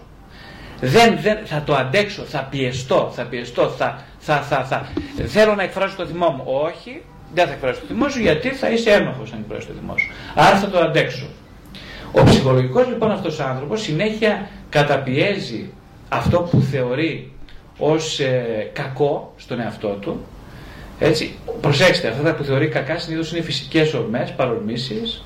Δεν, 0.81 1.17
δεν, 1.21 1.37
θα 1.45 1.61
το 1.65 1.75
αντέξω, 1.75 2.23
θα 2.23 2.47
πιεστώ, 2.51 3.11
θα 3.15 3.23
πιεστώ, 3.23 3.69
θα, 3.69 4.03
θα, 4.19 4.41
θα, 4.41 4.63
θα. 4.65 4.91
Θέλω 5.25 5.55
να 5.55 5.63
εκφράσω 5.63 5.95
το 5.95 6.05
θυμό 6.05 6.29
μου. 6.29 6.43
Όχι, 6.45 7.01
δεν 7.33 7.47
θα 7.47 7.53
εκφράσω 7.53 7.79
το 7.79 7.85
θυμό 7.87 8.09
σου 8.09 8.19
γιατί 8.19 8.49
θα 8.49 8.69
είσαι 8.69 8.91
ένοχος 8.91 9.31
αν 9.33 9.39
εκφράσει 9.39 9.67
το 9.67 9.73
θυμό 9.79 9.97
σου. 9.97 10.11
Άρα 10.35 10.57
θα 10.57 10.69
το 10.69 10.79
αντέξω. 10.79 11.25
Ο 12.11 12.23
ψυχολογικός 12.23 12.87
λοιπόν 12.87 13.11
αυτός 13.11 13.39
ο 13.39 13.43
άνθρωπος 13.43 13.81
συνέχεια 13.81 14.49
καταπιέζει 14.69 15.69
αυτό 16.09 16.39
που 16.39 16.61
θεωρεί 16.61 17.31
ως 17.77 18.19
ε, 18.19 18.69
κακό 18.73 19.33
στον 19.37 19.59
εαυτό 19.59 19.87
του. 19.87 20.25
Έτσι, 20.99 21.33
προσέξτε, 21.61 22.07
αυτά 22.07 22.35
που 22.35 22.43
θεωρεί 22.43 22.67
κακά 22.67 22.97
συνήθως 22.97 23.31
είναι 23.31 23.41
φυσικές 23.41 23.93
ορμές, 23.93 24.31
παρορμήσεις, 24.31 25.23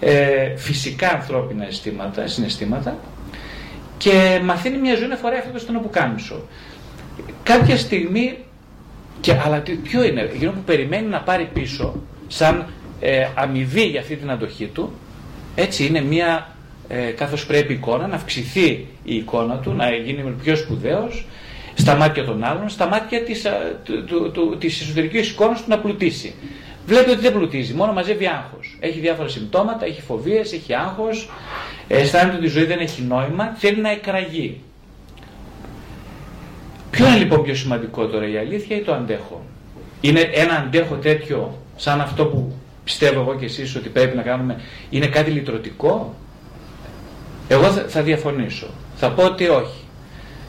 ε, 0.00 0.56
φυσικά 0.56 1.10
ανθρώπινα 1.10 1.66
αισθήματα, 1.66 2.26
συναισθήματα 2.26 2.96
και 3.98 4.40
μαθαίνει 4.44 4.78
μια 4.78 4.94
ζωή 4.94 5.08
να 5.08 5.16
φοράει 5.16 5.38
αυτό 5.38 5.50
το 5.52 5.58
στενό 5.58 5.80
που 5.80 5.90
κάμισο. 5.90 6.42
Κάποια 7.42 7.76
στιγμή, 7.76 8.38
και, 9.22 9.32
αλλά 9.44 9.62
ποιο 9.82 10.04
είναι, 10.04 10.20
εκείνο 10.20 10.50
που 10.50 10.62
περιμένει 10.64 11.06
να 11.06 11.20
πάρει 11.20 11.48
πίσω 11.52 11.94
σαν 12.28 12.66
ε, 13.00 13.26
αμοιβή 13.34 13.84
για 13.84 14.00
αυτή 14.00 14.16
την 14.16 14.30
αντοχή 14.30 14.66
του, 14.66 14.92
έτσι 15.54 15.86
είναι 15.86 16.00
μια 16.00 16.56
ε, 16.88 17.10
καθώς 17.10 17.46
πρέπει 17.46 17.72
εικόνα, 17.72 18.06
να 18.06 18.14
αυξηθεί 18.14 18.86
η 19.04 19.14
εικόνα 19.16 19.56
του, 19.56 19.72
να 19.72 19.90
γίνει 19.90 20.34
πιο 20.42 20.56
σπουδαίος, 20.56 21.26
στα 21.74 21.94
μάτια 21.94 22.24
των 22.24 22.44
άλλων, 22.44 22.68
στα 22.68 22.86
μάτια 22.86 23.22
της, 23.22 23.46
του, 23.84 24.04
του, 24.04 24.30
του, 24.30 24.56
της 24.58 24.80
εσωτερικής 24.80 25.30
εικόνας 25.30 25.62
του 25.62 25.68
να 25.68 25.78
πλουτίσει 25.78 26.34
βλέπει 26.86 27.10
ότι 27.10 27.20
δεν 27.20 27.32
πλουτίζει, 27.32 27.74
μόνο 27.74 27.92
μαζεύει 27.92 28.26
άγχος. 28.26 28.76
Έχει 28.80 29.00
διάφορα 29.00 29.28
συμπτώματα, 29.28 29.84
έχει 29.84 30.00
φοβίες, 30.00 30.52
έχει 30.52 30.74
άγχος, 30.74 31.30
αισθάνεται 31.88 32.36
ότι 32.36 32.46
η 32.46 32.48
ζωή 32.48 32.64
δεν 32.64 32.78
έχει 32.78 33.02
νόημα, 33.02 33.54
θέλει 33.56 33.80
να 33.80 33.90
εκραγεί. 33.90 34.60
Ποιο 36.92 37.06
είναι 37.06 37.16
λοιπόν 37.16 37.42
πιο 37.42 37.54
σημαντικό 37.54 38.06
τώρα, 38.06 38.28
η 38.28 38.36
αλήθεια 38.36 38.76
ή 38.76 38.80
το 38.80 38.94
αντέχω; 38.94 39.42
Είναι 40.00 40.20
ένα 40.20 40.54
αντέχω 40.54 40.94
τέτοιο, 40.94 41.58
σαν 41.76 42.00
αυτό 42.00 42.24
που 42.24 42.52
πιστεύω 42.84 43.20
εγώ 43.20 43.34
και 43.34 43.44
εσείς 43.44 43.76
ότι 43.76 43.88
πρέπει 43.88 44.16
να 44.16 44.22
κάνουμε, 44.22 44.60
είναι 44.90 45.06
κάτι 45.06 45.30
λυτρωτικό; 45.30 46.14
Εγώ 47.48 47.70
θα 47.70 48.02
διαφωνήσω. 48.02 48.66
Θα 48.96 49.10
πω 49.10 49.24
ότι 49.24 49.48
όχι. 49.48 49.80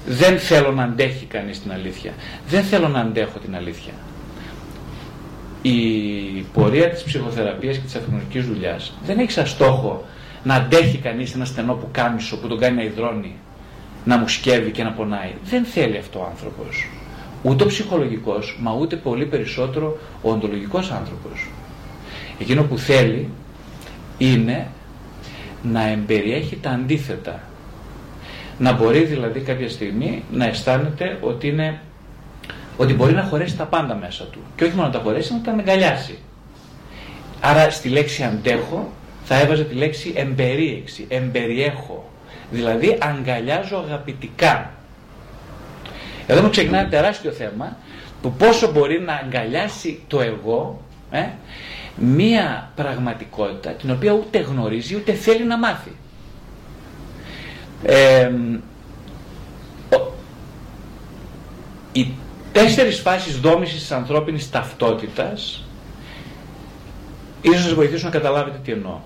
Δεν 0.06 0.39
θέλω 0.39 0.71
να 0.71 0.84
αντέχει 0.84 1.25
κανείς 1.25 1.62
την 1.62 1.71
αλήθεια. 1.71 2.13
Δεν 2.47 2.63
θέλω 2.63 2.88
να 2.88 2.99
αντέχω 2.99 3.39
την 3.39 3.56
αλήθεια 3.56 3.93
η 5.65 6.45
πορεία 6.53 6.89
της 6.89 7.03
ψυχοθεραπείας 7.03 7.75
και 7.75 7.84
της 7.84 7.95
αυτονομικής 7.95 8.45
δουλειάς 8.45 8.93
δεν 9.06 9.19
έχει 9.19 9.32
σαν 9.32 9.47
στόχο 9.47 10.06
να 10.43 10.56
αντέχει 10.56 10.97
κανείς 10.97 11.34
ένα 11.34 11.45
στενό 11.45 11.73
που 11.73 11.88
κάμισο 11.91 12.38
που 12.38 12.47
τον 12.47 12.60
κάνει 12.60 12.75
να 12.75 12.84
υδρώνει, 12.84 13.36
να 14.06 14.18
μου 14.18 14.28
σκεύει 14.28 14.72
και 14.72 14.84
να 14.84 14.92
πονάει. 14.92 15.34
Δεν 15.44 15.63
θέλει 15.66 15.98
αυτό 15.98 16.20
ο 16.20 16.26
άνθρωπος. 16.30 16.89
Ούτε 17.44 17.63
ο 17.63 17.68
ψυχολογικός, 17.68 18.58
μα 18.62 18.74
ούτε 18.74 18.96
πολύ 18.96 19.26
περισσότερο 19.26 19.98
ο 20.22 20.32
οντολογικός 20.32 20.92
άνθρωπος. 20.92 21.50
Εκείνο 22.39 22.63
που 22.63 22.78
θέλει 22.78 23.30
είναι 24.18 24.68
να 25.63 25.88
εμπεριέχει 25.88 26.56
τα 26.56 26.70
αντίθετα. 26.70 27.39
Να 28.58 28.74
μπορεί 28.74 29.04
δηλαδή 29.04 29.39
κάποια 29.39 29.70
στιγμή 29.70 30.24
να 30.32 30.46
αισθάνεται 30.46 31.18
ότι 31.22 31.48
είναι 31.48 31.80
ότι 32.78 32.94
μπορεί 32.94 33.13
να 33.13 33.24
χωρέσει 33.24 33.58
τα 33.58 33.63
πάντα 33.63 33.96
μέσα 33.96 34.24
του. 34.24 34.39
Και 34.56 34.63
όχι 34.63 34.76
μόνο 34.76 34.88
να 34.88 34.94
τα 34.94 35.00
χωρέσει, 35.00 35.34
να 35.34 35.42
τα 35.42 35.52
αγκαλιάσει. 35.52 36.18
Άρα 37.42 37.70
στη 37.70 37.89
λέξη 37.89 38.24
αντέχω 38.24 38.92
θα 39.24 39.36
θα 39.36 39.42
έβαζε 39.42 39.63
τη 39.63 39.76
λέξη 39.76 40.13
εμπερίεξη, 40.16 41.06
εμπεριέχω. 41.10 42.12
Δηλαδή 42.52 42.98
αγκαλιάζω 43.02 43.78
αγαπητικά. 43.78 44.72
Εδώ 46.28 46.41
μου 46.41 46.50
ξεκινάει 46.50 46.82
ένα 46.82 46.89
τεράστιο 46.89 47.32
θέμα 47.32 47.78
του 48.22 48.34
πόσο 48.38 48.72
μπορεί 48.72 49.00
να 49.02 49.13
αγκαλιάσει 49.13 50.04
το 50.08 50.22
εγώ 50.22 50.82
ε, 51.12 51.26
μία 51.96 52.72
πραγματικότητα 52.76 53.72
την 53.72 53.91
οποία 53.91 54.12
ούτε 54.12 54.39
γνωρίζει 54.39 54.96
ούτε 54.96 55.13
θέλει 55.13 55.43
να 55.43 55.58
μάθει. 55.58 55.91
Ε, 57.84 58.32
οι 61.91 62.13
τέσσερις 62.52 63.00
φάσεις 63.00 63.39
δόμησης 63.39 63.80
της 63.80 63.91
ανθρώπινης 63.91 64.50
ταυτότητας 64.50 65.63
ίσως 67.41 67.62
σας 67.62 67.74
βοηθήσουν 67.74 68.06
να 68.06 68.12
καταλάβετε 68.12 68.60
τι 68.63 68.72
εννοώ. 68.72 68.98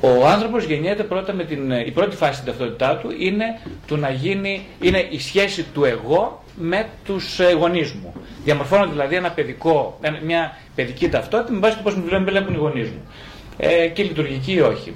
Ο 0.00 0.26
άνθρωπος 0.26 0.64
γεννιέται 0.64 1.02
πρώτα 1.02 1.32
με 1.32 1.44
την, 1.44 1.70
η 1.70 1.90
πρώτη 1.90 2.16
φάση 2.16 2.32
στην 2.32 2.46
ταυτότητά 2.46 2.96
του 2.96 3.14
είναι, 3.18 3.44
του 3.86 3.96
να 3.96 4.10
γίνει, 4.10 4.66
είναι 4.80 5.06
η 5.10 5.18
σχέση 5.18 5.62
του 5.62 5.84
εγώ 5.84 6.42
με 6.54 6.86
τους 7.04 7.40
ε, 7.40 7.52
γονείς 7.52 7.92
μου. 7.92 8.14
Διαμορφώνω 8.44 8.86
δηλαδή 8.86 9.14
ένα 9.14 9.30
παιδικό, 9.30 9.98
μια 10.24 10.56
παιδική 10.74 11.08
ταυτότητα 11.08 11.52
με 11.52 11.58
βάση 11.58 11.76
το 11.76 11.82
πώς 11.82 11.94
μου 11.94 12.04
βλέπουν 12.24 12.54
οι 12.54 12.56
γονείς 12.56 12.88
μου. 12.88 13.02
Ε, 13.56 13.86
και 13.86 14.02
λειτουργική 14.02 14.52
ή 14.52 14.60
όχι. 14.60 14.94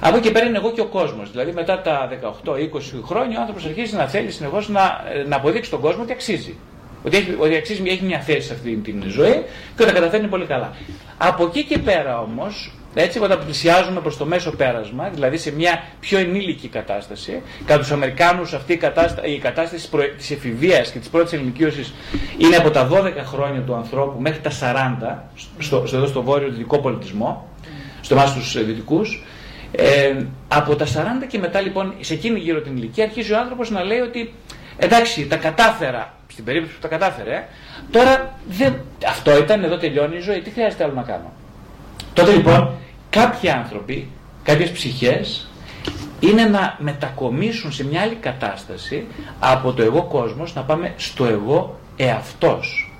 Από 0.00 0.16
εκεί 0.16 0.32
πέρα 0.32 0.46
είναι 0.46 0.58
εγώ 0.58 0.72
και 0.72 0.80
ο 0.80 0.86
κόσμος. 0.86 1.30
Δηλαδή 1.30 1.52
μετά 1.52 1.80
τα 1.80 2.08
18-20 2.44 2.56
χρόνια 3.04 3.38
ο 3.38 3.40
άνθρωπος 3.40 3.64
αρχίζει 3.64 3.96
να 3.96 4.06
θέλει 4.06 4.30
συνεχώς 4.30 4.68
να, 4.68 5.04
ε, 5.14 5.28
να 5.28 5.36
αποδείξει 5.36 5.70
τον 5.70 5.80
κόσμο 5.80 6.02
ότι 6.02 6.12
αξίζει. 6.12 6.56
Ότι 7.04 7.16
έχει, 7.16 7.36
ότι 7.38 7.56
αξίζει, 7.56 7.82
έχει 7.86 8.04
μια 8.04 8.20
θέση 8.20 8.46
σε 8.46 8.52
αυτή 8.52 8.76
την 8.76 9.02
ζωή 9.06 9.32
και 9.76 9.82
ότι 9.82 9.92
τα 9.92 9.92
καταφέρνει 9.92 10.26
πολύ 10.26 10.44
καλά. 10.44 10.72
Από 11.18 11.44
εκεί 11.44 11.64
και 11.64 11.78
πέρα 11.78 12.20
όμως, 12.20 12.72
έτσι 12.94 13.18
όταν 13.18 13.38
πλησιάζουμε 13.44 14.00
προς 14.00 14.16
το 14.16 14.24
μέσο 14.24 14.50
πέρασμα, 14.50 15.08
δηλαδή 15.08 15.36
σε 15.36 15.52
μια 15.52 15.82
πιο 16.00 16.18
ενήλικη 16.18 16.68
κατάσταση, 16.68 17.42
κατά 17.66 17.80
τους 17.80 17.90
Αμερικάνους 17.90 18.52
αυτή 18.52 18.72
η 18.72 18.76
κατάσταση, 18.76 19.30
η 19.30 19.38
κατάσταση 19.38 19.88
της 20.16 20.30
εφηβείας 20.30 20.90
και 20.90 20.98
της 20.98 21.08
πρώτης 21.08 21.32
ενηλικίωσης 21.32 21.94
είναι 22.38 22.56
από 22.56 22.70
τα 22.70 22.88
12 22.92 23.12
χρόνια 23.24 23.60
του 23.60 23.74
ανθρώπου 23.74 24.20
μέχρι 24.20 24.40
τα 24.40 24.50
40, 24.50 25.32
στο, 25.58 25.86
στο, 25.86 25.96
εδώ 25.96 26.06
στο 26.06 26.22
βόρειο 26.22 26.48
δυτικό 26.48 26.78
πολιτισμό, 26.78 27.48
στο 28.00 28.14
εμάς 28.14 28.34
τους 28.34 28.64
δυτικούς. 28.64 29.24
Ε, 29.76 30.16
από 30.48 30.76
τα 30.76 30.86
40 30.86 30.88
και 31.28 31.38
μετά 31.38 31.60
λοιπόν, 31.60 31.94
σε 32.00 32.14
εκείνη 32.14 32.38
γύρω 32.38 32.60
την 32.60 32.76
ηλικία, 32.76 33.04
αρχίζει 33.04 33.32
ο 33.32 33.38
άνθρωπος 33.38 33.70
να 33.70 33.84
λέει 33.84 33.98
ότι 33.98 34.34
εντάξει, 34.76 35.26
τα 35.26 35.36
κατάφερα, 35.36 36.14
στην 36.32 36.44
περίπτωση 36.44 36.74
που 36.74 36.80
τα 36.80 36.88
κατάφερε, 36.88 37.48
τώρα 37.90 38.38
δεν, 38.48 38.74
αυτό 39.06 39.38
ήταν, 39.38 39.64
εδώ 39.64 39.76
τελειώνει 39.76 40.16
η 40.16 40.20
ζωή, 40.20 40.40
τι 40.40 40.50
χρειάζεται 40.50 40.84
άλλο 40.84 40.92
να 40.92 41.02
κάνω; 41.02 41.32
Τότε 42.14 42.32
λοιπόν 42.32 42.70
κάποιοι 43.10 43.50
άνθρωποι, 43.50 44.08
κάποιες 44.42 44.70
ψυχές 44.70 45.48
είναι 46.20 46.44
να 46.44 46.76
μετακομίσουν 46.80 47.72
σε 47.72 47.84
μια 47.84 48.00
άλλη 48.00 48.14
κατάσταση 48.14 49.06
από 49.40 49.72
το 49.72 49.82
εγώ 49.82 50.02
κόσμος 50.02 50.54
να 50.54 50.62
πάμε 50.62 50.94
στο 50.96 51.24
εγώ 51.24 51.78
εαυτός. 51.96 52.92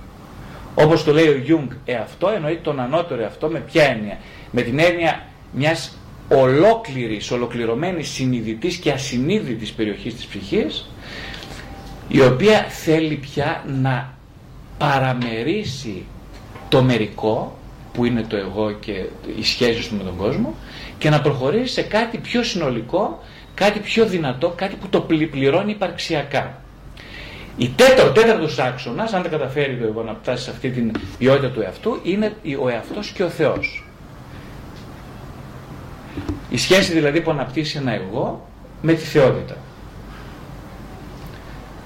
Όπως 0.75 1.05
το 1.05 1.13
λέει 1.13 1.29
ο 1.29 1.37
Γιούγκ 1.37 1.71
εαυτό 1.85 2.29
εννοεί 2.29 2.57
τον 2.57 2.81
ανώτερο 2.81 3.23
εαυτό 3.23 3.49
με 3.49 3.59
ποια 3.59 3.85
έννοια; 3.85 4.19
Με 4.51 4.63
την 4.63 4.79
έννοια 4.79 5.27
μιας 5.53 5.97
ολόκληρης, 6.29 7.31
ολοκληρωμένης 7.31 8.09
συνειδητής 8.09 8.77
και 8.77 8.93
ασυνείδητης 8.93 9.73
περιοχής 9.73 10.15
της 10.15 10.27
ψυχής 10.27 10.91
η 12.09 12.21
οποία 12.21 12.65
θέλει 12.69 13.15
πια 13.15 13.65
να 13.81 14.13
παραμερίσει 14.79 16.05
το 16.69 16.83
μερικό 16.83 17.59
που 17.95 18.05
είναι 18.05 18.23
το 18.23 18.37
εγώ 18.37 18.73
και 18.73 18.93
οι 19.39 19.43
σχέσεις 19.45 19.89
του 19.89 19.97
με 19.97 20.03
τον 20.03 20.17
κόσμο 20.17 20.55
και 20.99 21.11
να 21.11 21.21
προχωρήσει 21.21 21.73
σε 21.73 21.83
κάτι 21.83 22.19
πιο 22.19 22.43
συνολικό, 22.43 23.23
κάτι 23.55 23.79
πιο 23.79 24.07
δυνατό, 24.07 24.53
κάτι 24.57 24.77
που 24.77 24.89
το 24.89 25.01
πληρώνει 25.31 25.71
υπαρξιακά. 25.71 26.59
Η 27.57 27.69
τέταρτο, 27.77 28.13
τέταρτος 28.13 28.59
άξονας, 28.59 29.13
αν 29.13 29.23
δεν 29.23 29.31
καταφέρει 29.31 29.77
το 29.77 29.87
εγώ 29.87 30.03
να 30.03 30.17
φτάσει 30.23 30.45
σε 30.45 30.51
αυτή 30.51 30.71
την 30.71 30.93
ποιότητα 31.19 31.51
του 31.51 31.61
εαυτού, 31.61 32.01
είναι 32.03 32.37
ο 32.63 32.69
εαυτός 32.69 33.11
και 33.11 33.23
ο 33.23 33.29
Θεός. 33.29 33.85
Η 36.51 36.57
σχέση 36.57 36.93
δηλαδή 36.93 37.21
που 37.21 37.31
αναπτύσσει 37.31 37.79
ένα 37.79 37.93
εγώ 37.93 38.49
με 38.83 38.93
τη 38.93 39.05
θεότητα. 39.05 39.57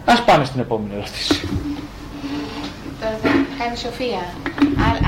Ας 0.05 0.25
πάμε 0.25 0.45
στην 0.45 0.61
επόμενη 0.61 0.95
ερώτηση. 0.95 1.49
Τώρα 3.59 3.71
θα 3.71 3.77
κάνει 3.77 3.85
Σοφία. 3.87 4.25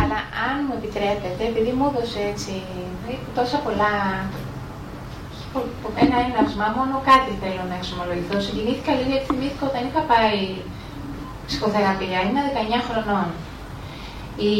Αλλά 0.02 0.18
αν 0.48 0.56
μου 0.66 0.74
επιτρέπετε, 0.78 1.42
επειδή 1.50 1.70
μου 1.76 1.86
έδωσε 1.90 2.20
έτσι 2.32 2.54
τόσα 3.38 3.58
πολλά 3.66 3.92
ένα 6.04 6.16
έναυσμα, 6.28 6.66
μόνο 6.78 6.94
κάτι 7.10 7.32
θέλω 7.42 7.62
να 7.70 7.76
εξομολογηθώ. 7.80 8.36
Συγκινήθηκα 8.46 8.92
λίγο 8.96 9.08
γιατί 9.12 9.26
θυμήθηκα 9.30 9.64
όταν 9.70 9.82
είχα 9.88 10.02
πάει 10.12 10.40
ψυχοθεραπεία. 11.48 12.18
Είμαι 12.26 12.42
19 12.78 12.88
χρονών. 12.88 13.28
Η 14.48 14.54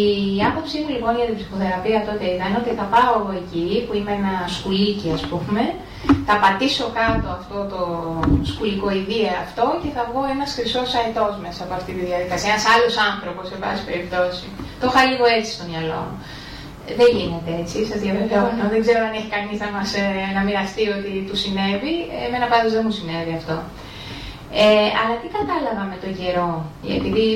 άποψή 0.49 0.77
μου 0.83 0.91
λοιπόν 0.95 1.13
για 1.19 1.29
την 1.29 1.37
ψυχοθεραπεία 1.39 2.01
τότε 2.09 2.25
ήταν 2.37 2.51
ότι 2.61 2.71
θα 2.79 2.87
πάω 2.95 3.19
εκεί 3.41 3.67
που 3.85 3.93
είμαι 3.99 4.15
ένα 4.21 4.35
σκουλίκι 4.57 5.09
ας 5.19 5.25
πούμε, 5.31 5.63
θα 6.29 6.35
πατήσω 6.43 6.87
κάτω 7.01 7.29
αυτό 7.39 7.59
το 7.73 7.81
σκουλικοειδή 8.51 9.23
αυτό 9.45 9.65
και 9.83 9.91
θα 9.97 10.03
βγω 10.09 10.23
ένας 10.35 10.51
χρυσός 10.57 10.91
αετός 10.99 11.35
μέσα 11.45 11.61
από 11.67 11.75
αυτή 11.79 11.93
τη 11.97 12.03
διαδικασία, 12.11 12.51
ένας 12.55 12.67
άλλος 12.75 12.95
άνθρωπος 13.11 13.45
σε 13.51 13.57
βάση 13.63 13.83
περιπτώσει. 13.91 14.47
Το 14.81 14.87
είχα 14.89 15.03
λίγο 15.11 15.25
έτσι 15.37 15.51
στο 15.57 15.65
μυαλό 15.71 16.01
μου. 16.09 16.17
Δεν 17.01 17.11
γίνεται 17.17 17.53
έτσι, 17.63 17.77
σας 17.91 18.01
διαβεβαιώνω. 18.05 18.65
Δεν 18.73 18.81
ξέρω 18.85 19.01
αν 19.09 19.15
έχει 19.19 19.31
κανείς 19.37 19.59
να, 19.65 19.69
μας, 19.77 19.91
ε, 20.03 20.07
να 20.37 20.41
μοιραστεί 20.47 20.85
ότι 20.97 21.13
του 21.29 21.37
συνέβη. 21.43 21.95
Εμένα 22.27 22.47
πάντως 22.53 22.73
δεν 22.77 22.83
μου 22.87 22.95
συνέβη 22.99 23.33
αυτό. 23.41 23.57
Ε, 24.63 24.89
αλλά 25.01 25.15
τι 25.21 25.29
κατάλαβα 25.39 25.83
με 25.93 25.97
τον 26.03 26.13
καιρό, 26.21 26.51
επειδή 26.99 27.27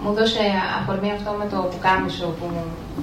μου 0.00 0.10
δώσε 0.18 0.44
αφορμή 0.78 1.10
αυτό 1.16 1.30
με 1.40 1.46
το 1.52 1.58
πουκάμισο 1.70 2.26
που, 2.38 2.46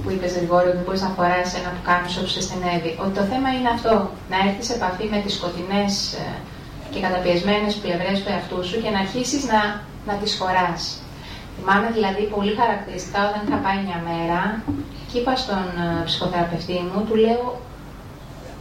που 0.01 0.09
είπες 0.13 0.31
Γρηγόρη, 0.37 0.67
ότι 0.73 0.83
μπορεί 0.85 0.99
να 1.07 1.11
φοράσει 1.17 1.53
ένα 1.61 1.69
πουκάμισο 1.75 2.19
που 2.23 2.31
σε 2.35 2.41
στενεύει. 2.45 2.91
Ότι 3.03 3.13
το 3.19 3.23
θέμα 3.31 3.49
είναι 3.55 3.71
αυτό, 3.77 3.93
να 4.31 4.37
έρθεις 4.45 4.65
σε 4.67 4.73
επαφή 4.79 5.05
με 5.13 5.19
τις 5.23 5.33
σκοτεινές 5.37 5.93
ε, 6.23 6.25
και 6.91 6.99
καταπιεσμένες 7.05 7.73
πλευρές 7.83 8.15
του 8.21 8.29
εαυτού 8.33 8.59
σου 8.67 8.77
και 8.81 8.89
να 8.95 8.99
αρχίσεις 9.05 9.43
να, 9.51 9.61
να 10.07 10.13
τις 10.21 10.31
φοράς. 10.39 10.81
Θυμάμαι 11.55 11.89
δηλαδή 11.97 12.23
πολύ 12.35 12.53
χαρακτηριστικά 12.61 13.19
όταν 13.29 13.39
είχα 13.43 13.57
πάει 13.65 13.79
μια 13.87 13.99
μέρα 14.09 14.41
και 15.09 15.17
είπα 15.19 15.33
στον 15.43 15.65
ε, 15.85 15.87
ψυχοθεραπευτή 16.07 16.77
μου, 16.89 16.99
του 17.07 17.15
λέω 17.25 17.45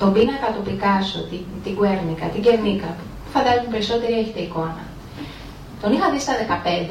τον 0.00 0.12
πίνακα 0.14 0.48
του 0.54 0.62
Πικάσο, 0.66 1.20
την, 1.30 1.42
την 1.64 1.72
Κουέρνικα, 1.76 2.26
την 2.34 2.42
Κερνίκα, 2.46 2.90
φαντάζομαι 3.34 3.70
περισσότεροι 3.74 4.14
έχετε 4.22 4.40
εικόνα. 4.48 4.84
Τον 5.82 5.92
είχα 5.92 6.06
δει 6.12 6.20
στα 6.20 6.32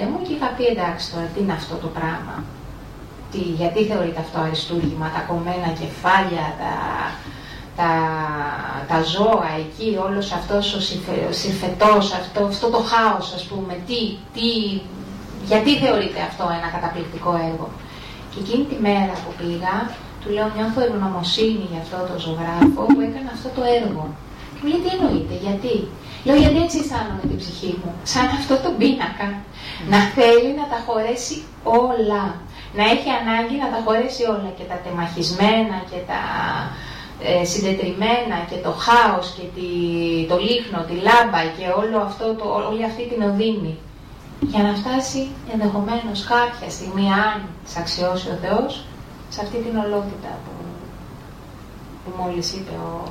15 0.01 0.05
μου 0.11 0.19
και 0.25 0.33
είχα 0.33 0.47
πει 0.55 0.63
εντάξει 0.73 1.03
τώρα 1.11 1.27
τι 1.33 1.39
είναι 1.41 1.55
αυτό 1.61 1.75
το 1.83 1.87
πράγμα. 1.97 2.35
Τι, 3.31 3.37
γιατί 3.37 3.79
θεωρείται 3.89 4.19
αυτό 4.19 4.39
αριστούργημα, 4.39 5.07
τα 5.15 5.21
κομμένα 5.29 5.69
κεφάλια, 5.81 6.45
τα, 6.61 6.73
τα, 7.79 7.91
τα 8.89 8.97
ζώα 9.13 9.49
εκεί, 9.63 9.89
όλος 10.07 10.31
αυτός 10.31 10.65
ο, 10.73 10.79
συρφετός, 11.41 12.13
αυτό, 12.21 12.43
αυτό 12.43 12.67
το 12.69 12.81
χάος 12.91 13.33
ας 13.33 13.43
πούμε, 13.49 13.73
τι, 13.87 13.99
τι, 14.35 14.47
γιατί 15.49 15.71
θεωρείται 15.83 16.21
αυτό 16.29 16.43
ένα 16.57 16.69
καταπληκτικό 16.75 17.31
έργο. 17.49 17.69
Και 18.31 18.39
εκείνη 18.43 18.63
τη 18.71 18.77
μέρα 18.87 19.13
που 19.23 19.31
πήγα, 19.39 19.75
του 20.21 20.29
λέω 20.35 20.47
νιώθω 20.55 20.79
ευγνωμοσύνη 20.87 21.65
για 21.71 21.81
αυτό 21.85 21.97
το 22.09 22.15
ζωγράφο 22.25 22.81
που 22.93 23.01
έκανε 23.07 23.29
αυτό 23.37 23.49
το 23.57 23.63
έργο. 23.79 24.03
Και 24.53 24.59
μου 24.61 24.67
λέει 24.69 24.81
τι 24.83 24.89
εννοείται, 24.95 25.35
γιατί; 25.45 25.73
Λέω 26.23 26.35
γιατί 26.35 26.59
έτσι 26.65 26.77
αισθάνομαι 26.79 27.23
την 27.29 27.37
ψυχή 27.37 27.71
μου, 27.81 27.91
σαν 28.03 28.27
αυτό 28.39 28.55
το 28.63 28.69
πίνακα. 28.79 29.27
Να 29.91 29.99
θέλει 30.15 30.51
να 30.59 30.65
τα 30.71 30.79
χωρέσει 30.85 31.37
όλα. 31.63 32.23
Να 32.77 32.83
έχει 32.93 33.09
ανάγκη 33.21 33.55
να 33.63 33.69
τα 33.73 33.79
χωρέσει 33.85 34.23
όλα 34.23 34.51
και 34.57 34.63
τα 34.71 34.77
τεμαχισμένα 34.83 35.77
και 35.91 35.99
τα 36.11 36.21
ε, 37.23 37.45
συντετριμένα 37.45 38.37
και 38.49 38.55
το 38.65 38.71
χάος 38.85 39.27
και 39.37 39.45
τη, 39.55 39.69
το 40.31 40.37
λίχνο, 40.47 40.79
τη 40.89 40.95
λάμπα 41.07 41.41
και 41.57 41.65
όλο 41.81 41.97
αυτό, 42.09 42.25
το, 42.39 42.45
όλη 42.69 42.83
αυτή 42.85 43.03
την 43.11 43.21
οδύνη. 43.29 43.77
Για 44.51 44.63
να 44.63 44.73
φτάσει 44.79 45.21
ενδεχομένως 45.53 46.19
κάποια 46.33 46.69
στιγμή, 46.69 47.07
αν 47.27 47.37
σ' 47.71 47.77
αξιώσει 47.77 48.27
ο 48.29 48.37
Θεός, 48.43 48.85
σε 49.29 49.41
αυτή 49.43 49.57
την 49.57 49.77
ολότητα 49.83 50.31
που, 50.43 50.53
που 52.03 52.11
μόλις 52.19 52.53
είπε 52.53 52.75
ο, 52.87 53.03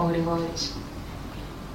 ο 0.00 0.02
Γρηγόρης. 0.10 0.62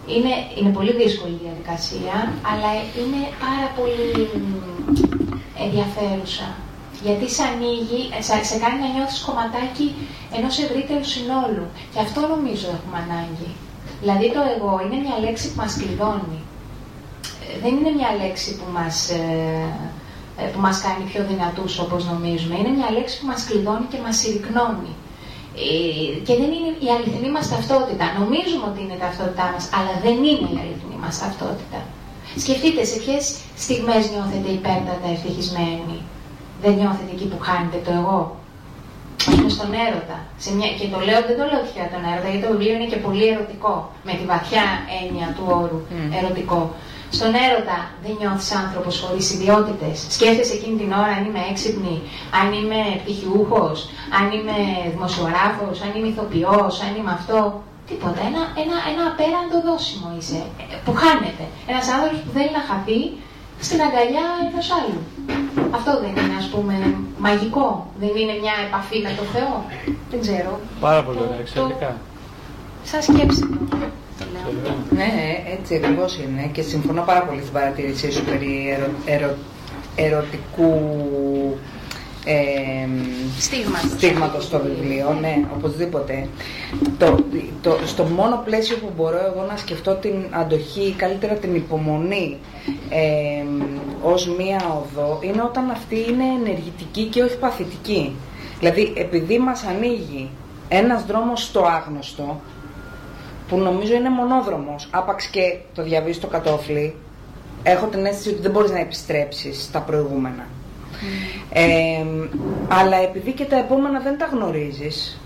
Είναι, 0.07 0.33
είναι 0.57 0.75
πολύ 0.77 0.93
δύσκολη 0.93 1.33
η 1.33 1.43
διαδικασία, 1.43 2.15
αλλά 2.49 2.71
είναι 2.99 3.21
πάρα 3.45 3.67
πολύ 3.77 4.29
ενδιαφέρουσα. 5.65 6.47
Γιατί 7.05 7.25
σε 7.35 7.43
ανοίγει, 7.51 8.01
σε, 8.27 8.33
σε 8.49 8.55
κάνει 8.63 8.79
να 8.83 8.89
νιώθεις 8.95 9.19
κομματάκι 9.27 9.87
ενός 10.37 10.55
ευρύτερου 10.65 11.05
συνόλου. 11.15 11.65
Και 11.91 11.99
αυτό 12.05 12.19
νομίζω 12.33 12.67
έχουμε 12.77 12.97
ανάγκη. 13.05 13.49
Δηλαδή 14.01 14.27
το 14.35 14.41
εγώ 14.55 14.71
είναι 14.83 14.97
μια 15.05 15.17
λέξη 15.25 15.45
που 15.49 15.57
μας 15.61 15.73
κλειδώνει. 15.79 16.39
Ε, 17.43 17.53
δεν 17.63 17.73
είναι 17.77 17.93
μια 17.99 18.11
λέξη 18.21 18.49
που 18.57 18.67
μας, 18.77 18.95
ε, 19.19 19.21
ε, 20.41 20.43
που 20.53 20.59
μας 20.65 20.77
κάνει 20.85 21.03
πιο 21.11 21.21
δυνατούς 21.31 21.71
όπως 21.83 22.01
νομίζουμε. 22.11 22.55
Είναι 22.59 22.73
μια 22.79 22.89
λέξη 22.97 23.15
που 23.19 23.27
μας 23.31 23.41
κλειδώνει 23.47 23.85
και 23.91 23.99
μας 24.05 24.15
συρρυκνώνει. 24.19 24.93
Ε, 25.61 26.13
και 26.25 26.33
δεν 26.41 26.49
είναι 26.55 26.71
η 26.85 26.87
αληθινή 26.95 27.29
μας 27.35 27.45
ταυτότητα. 27.53 28.05
Νομίζουμε 28.19 28.65
ότι 28.71 28.79
είναι 28.83 28.95
η 28.99 29.01
ταυτότητά 29.05 29.45
μας, 29.53 29.63
αλλά 29.77 29.93
δεν 30.05 30.17
είναι 30.29 30.47
η 30.55 30.57
αληθινή 30.63 30.97
μας 31.03 31.15
ταυτότητα. 31.23 31.79
Σκεφτείτε 32.43 32.81
σε 32.91 32.97
ποιες 33.03 33.23
στιγμές 33.63 34.01
νιώθετε 34.11 34.49
υπέρτατα 34.59 35.07
ευτυχισμένοι. 35.15 35.97
Δεν 36.61 36.73
νιώθετε 36.79 37.11
εκεί 37.15 37.25
που 37.31 37.39
χάνετε 37.47 37.77
το 37.85 37.91
εγώ. 37.99 38.19
Ας 39.29 39.35
πούμε 39.35 39.49
στον 39.57 39.71
έρωτα. 39.85 40.17
Σε 40.43 40.49
μια... 40.55 40.69
Και 40.79 40.87
το 40.93 40.99
λέω, 41.07 41.19
δεν 41.29 41.35
το 41.39 41.45
λέω 41.51 41.61
για 41.77 41.87
τον 41.93 42.01
έρωτα, 42.11 42.27
γιατί 42.31 42.43
το 42.45 42.51
βιβλίο 42.53 42.73
είναι 42.75 42.89
και 42.91 42.99
πολύ 43.07 43.25
ερωτικό. 43.33 43.73
Με 44.07 44.13
τη 44.19 44.23
βαθιά 44.31 44.65
έννοια 44.99 45.27
του 45.35 45.45
όρου 45.61 45.79
ερωτικό. 46.19 46.59
Στον 47.17 47.31
έρωτα 47.45 47.77
δεν 48.03 48.13
νιώθεις 48.19 48.49
άνθρωπος 48.63 48.93
χωρίς 49.03 49.25
ιδιότητες. 49.35 49.95
Σκέφτεσαι 50.15 50.53
εκείνη 50.57 50.75
την 50.81 50.91
ώρα 51.01 51.11
αν 51.17 51.23
είμαι 51.27 51.43
έξυπνη, 51.51 51.95
αν 52.39 52.47
είμαι 52.57 52.79
πτυχιούχος, 53.01 53.77
αν 54.17 54.25
είμαι 54.35 54.57
δημοσιογράφος, 54.93 55.75
αν 55.85 55.91
είμαι 55.95 56.09
ηθοποιός, 56.13 56.73
αν 56.85 56.91
είμαι 56.97 57.13
αυτό. 57.19 57.39
Τίποτα. 57.89 58.21
Ένα, 58.29 58.41
ένα, 58.63 58.77
ένα 58.91 59.03
απέραντο 59.11 59.57
δόσιμο 59.67 60.07
είσαι, 60.17 60.41
που 60.85 60.93
χάνεται. 61.01 61.45
Ένας 61.71 61.85
άνθρωπος 61.93 62.19
που 62.23 62.31
θέλει 62.35 62.51
να 62.59 62.63
χαθεί 62.69 62.99
στην 63.61 63.81
αγκαλιά 63.81 64.27
ενός 64.47 64.67
άλλου. 64.77 64.99
Αυτό 65.71 65.91
δεν 66.03 66.09
είναι, 66.09 66.37
ας 66.37 66.47
πούμε, 66.53 66.73
μαγικό. 67.17 67.91
Δεν 67.99 68.11
είναι 68.19 68.35
μια 68.43 68.55
επαφή 68.67 68.97
με 69.05 69.11
τον 69.17 69.25
Θεό. 69.33 69.65
Δεν 70.11 70.19
ξέρω. 70.21 70.59
Πάρα 70.79 71.03
πολύ 71.03 71.19
ωραία, 71.25 71.39
εξαιρετικά. 71.39 71.95
Σαν 72.83 73.01
σκέψη. 73.01 73.43
Ναι, 74.89 75.11
έτσι 75.59 75.75
ακριβώς 75.75 76.17
είναι 76.17 76.49
και 76.53 76.61
συμφωνώ 76.61 77.01
πάρα 77.01 77.21
πολύ 77.21 77.41
στην 77.41 77.53
παρατήρησή 77.53 78.11
σου 78.11 78.23
περί 78.23 78.53
ερω, 78.77 78.89
ερω, 79.05 79.35
ερωτικού 79.95 80.71
ε, 82.25 82.87
Στίγματος. 83.39 83.89
στίγματος 83.91 84.43
στο 84.43 84.59
βιβλίο, 84.59 85.17
ναι, 85.21 85.45
οπωσδήποτε. 85.57 86.27
Το, 86.97 87.25
το, 87.61 87.77
στο 87.85 88.03
μόνο 88.03 88.41
πλαίσιο 88.45 88.77
που 88.77 88.91
μπορώ 88.95 89.17
εγώ 89.17 89.45
να 89.49 89.57
σκεφτώ 89.57 89.93
την 89.93 90.13
αντοχή, 90.29 90.81
ή 90.81 90.91
καλύτερα 90.91 91.33
την 91.33 91.55
υπομονή 91.55 92.37
ε, 92.89 93.43
ως 94.03 94.27
μία 94.27 94.81
οδό, 94.81 95.19
είναι 95.21 95.41
όταν 95.41 95.69
αυτή 95.69 95.95
είναι 95.95 96.23
ενεργητική 96.39 97.03
και 97.03 97.23
όχι 97.23 97.37
παθητική. 97.37 98.15
Δηλαδή, 98.59 98.93
επειδή 98.95 99.39
μας 99.39 99.63
ανοίγει 99.63 100.29
ένας 100.67 101.05
δρόμος 101.05 101.43
στο 101.43 101.65
άγνωστο, 101.65 102.41
που 103.47 103.57
νομίζω 103.57 103.93
είναι 103.93 104.09
μονόδρομος, 104.09 104.87
άπαξ 104.91 105.27
και 105.27 105.57
το 105.73 105.83
διαβείς 105.83 106.15
στο 106.15 106.27
κατόφλι, 106.27 106.95
έχω 107.63 107.85
την 107.85 108.05
αίσθηση 108.05 108.29
ότι 108.29 108.41
δεν 108.41 108.51
μπορείς 108.51 108.71
να 108.71 108.79
επιστρέψεις 108.79 109.63
στα 109.63 109.79
προηγούμενα. 109.79 110.47
Ε, 111.53 112.05
αλλά 112.67 112.97
επειδή 112.97 113.31
και 113.31 113.45
τα 113.45 113.55
επόμενα 113.55 113.99
δεν 113.99 114.17
τα 114.17 114.25
γνωρίζεις, 114.25 115.21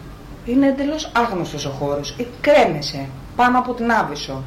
είναι 0.46 0.68
εντελώς 0.68 1.12
άγνωστος 1.16 1.66
ο 1.66 1.70
χώρος. 1.70 2.16
Ε, 2.20 2.24
κρέμεσαι 2.42 3.06
πάνω 3.36 3.60
από 3.60 3.74
την 3.74 3.92
άβυσσο. 3.92 4.44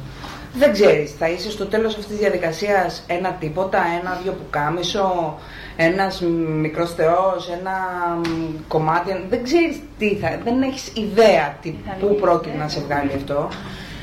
Δεν 0.53 0.73
ξέρεις, 0.73 1.11
θα 1.11 1.29
είσαι 1.29 1.51
στο 1.51 1.65
τέλος 1.65 1.91
αυτής 1.91 2.07
της 2.07 2.17
διαδικασίας 2.17 3.03
ένα 3.07 3.31
τίποτα, 3.31 3.79
ένα 4.01 4.19
δυο 4.23 4.31
πουκάμισο, 4.31 5.37
ένας 5.75 6.21
μικρός 6.61 6.93
θεός, 6.93 7.49
ένα 7.59 7.75
μ, 8.17 8.67
κομμάτι, 8.67 9.25
δεν 9.29 9.43
ξέρεις 9.43 9.79
τι 9.97 10.15
θα, 10.15 10.39
δεν 10.43 10.61
έχεις 10.61 10.91
ιδέα 10.95 11.57
τι, 11.61 11.73
πού 11.99 12.17
πρόκειται 12.21 12.57
να 12.57 12.67
σε 12.67 12.79
βγάλει 12.79 13.11
αυτό. 13.15 13.47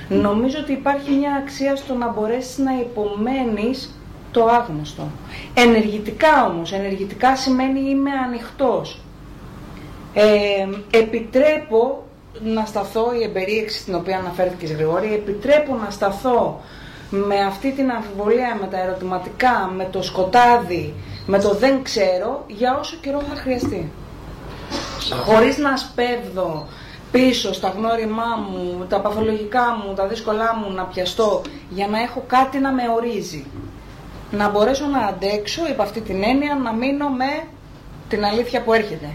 Νομίζω 0.09 0.59
ότι 0.61 0.73
υπάρχει 0.73 1.11
μια 1.11 1.33
αξία 1.43 1.77
στο 1.77 1.95
να 1.95 2.09
μπορέσεις 2.09 2.59
να 2.59 2.73
υπομένεις 2.81 3.95
το 4.35 4.45
άγνωστο. 4.47 5.03
Ενεργητικά 5.55 6.47
όμως, 6.47 6.73
ενεργητικά 6.73 7.37
σημαίνει 7.37 7.81
είμαι 7.81 8.11
ανοιχτός. 8.27 9.01
Ε, 10.15 10.99
επιτρέπω 10.99 12.05
να 12.43 12.65
σταθώ, 12.65 13.15
η 13.21 13.23
εμπερίεξη 13.23 13.79
στην 13.79 13.95
οποία 13.95 14.19
αναφέρθηκες 14.19 14.73
Γρηγόρη, 14.73 15.15
επιτρέπω 15.15 15.75
να 15.85 15.91
σταθώ 15.91 16.61
με 17.11 17.41
αυτή 17.41 17.73
την 17.73 17.91
αμφιβολία, 17.91 18.59
με 18.61 18.67
τα 18.67 18.79
ερωτηματικά, 18.79 19.73
με 19.77 19.89
το 19.91 20.03
σκοτάδι, 20.03 20.95
με 21.27 21.41
το 21.41 21.55
δεν 21.55 21.83
ξέρω, 21.83 22.45
για 22.47 22.79
όσο 22.81 22.97
καιρό 23.01 23.21
θα 23.21 23.35
χρειαστεί. 23.35 23.93
Χωρίς 25.25 25.59
να 25.59 25.77
σπέβδω 25.77 26.67
πίσω 27.13 27.53
στα 27.53 27.75
γνώριμά 27.77 28.49
μου, 28.51 28.87
τα 28.89 29.01
παθολογικά 29.01 29.83
μου, 29.85 29.95
τα 29.95 30.07
δύσκολά 30.07 30.55
μου 30.55 30.75
να 30.75 30.83
πιαστώ, 30.85 31.43
για 31.71 31.87
να 31.87 32.01
έχω 32.01 32.25
κάτι 32.27 32.59
να 32.59 32.73
με 32.73 32.83
ορίζει. 32.97 33.47
Να 34.37 34.49
μπορέσω 34.51 34.87
να 34.87 34.99
αντέξω, 34.99 35.63
υπ' 35.71 35.81
αυτή 35.81 36.01
την 36.01 36.23
έννοια, 36.23 36.55
να 36.55 36.73
μείνω 36.73 37.09
με 37.09 37.47
την 38.09 38.25
αλήθεια 38.25 38.63
που 38.63 38.73
έρχεται. 38.73 39.09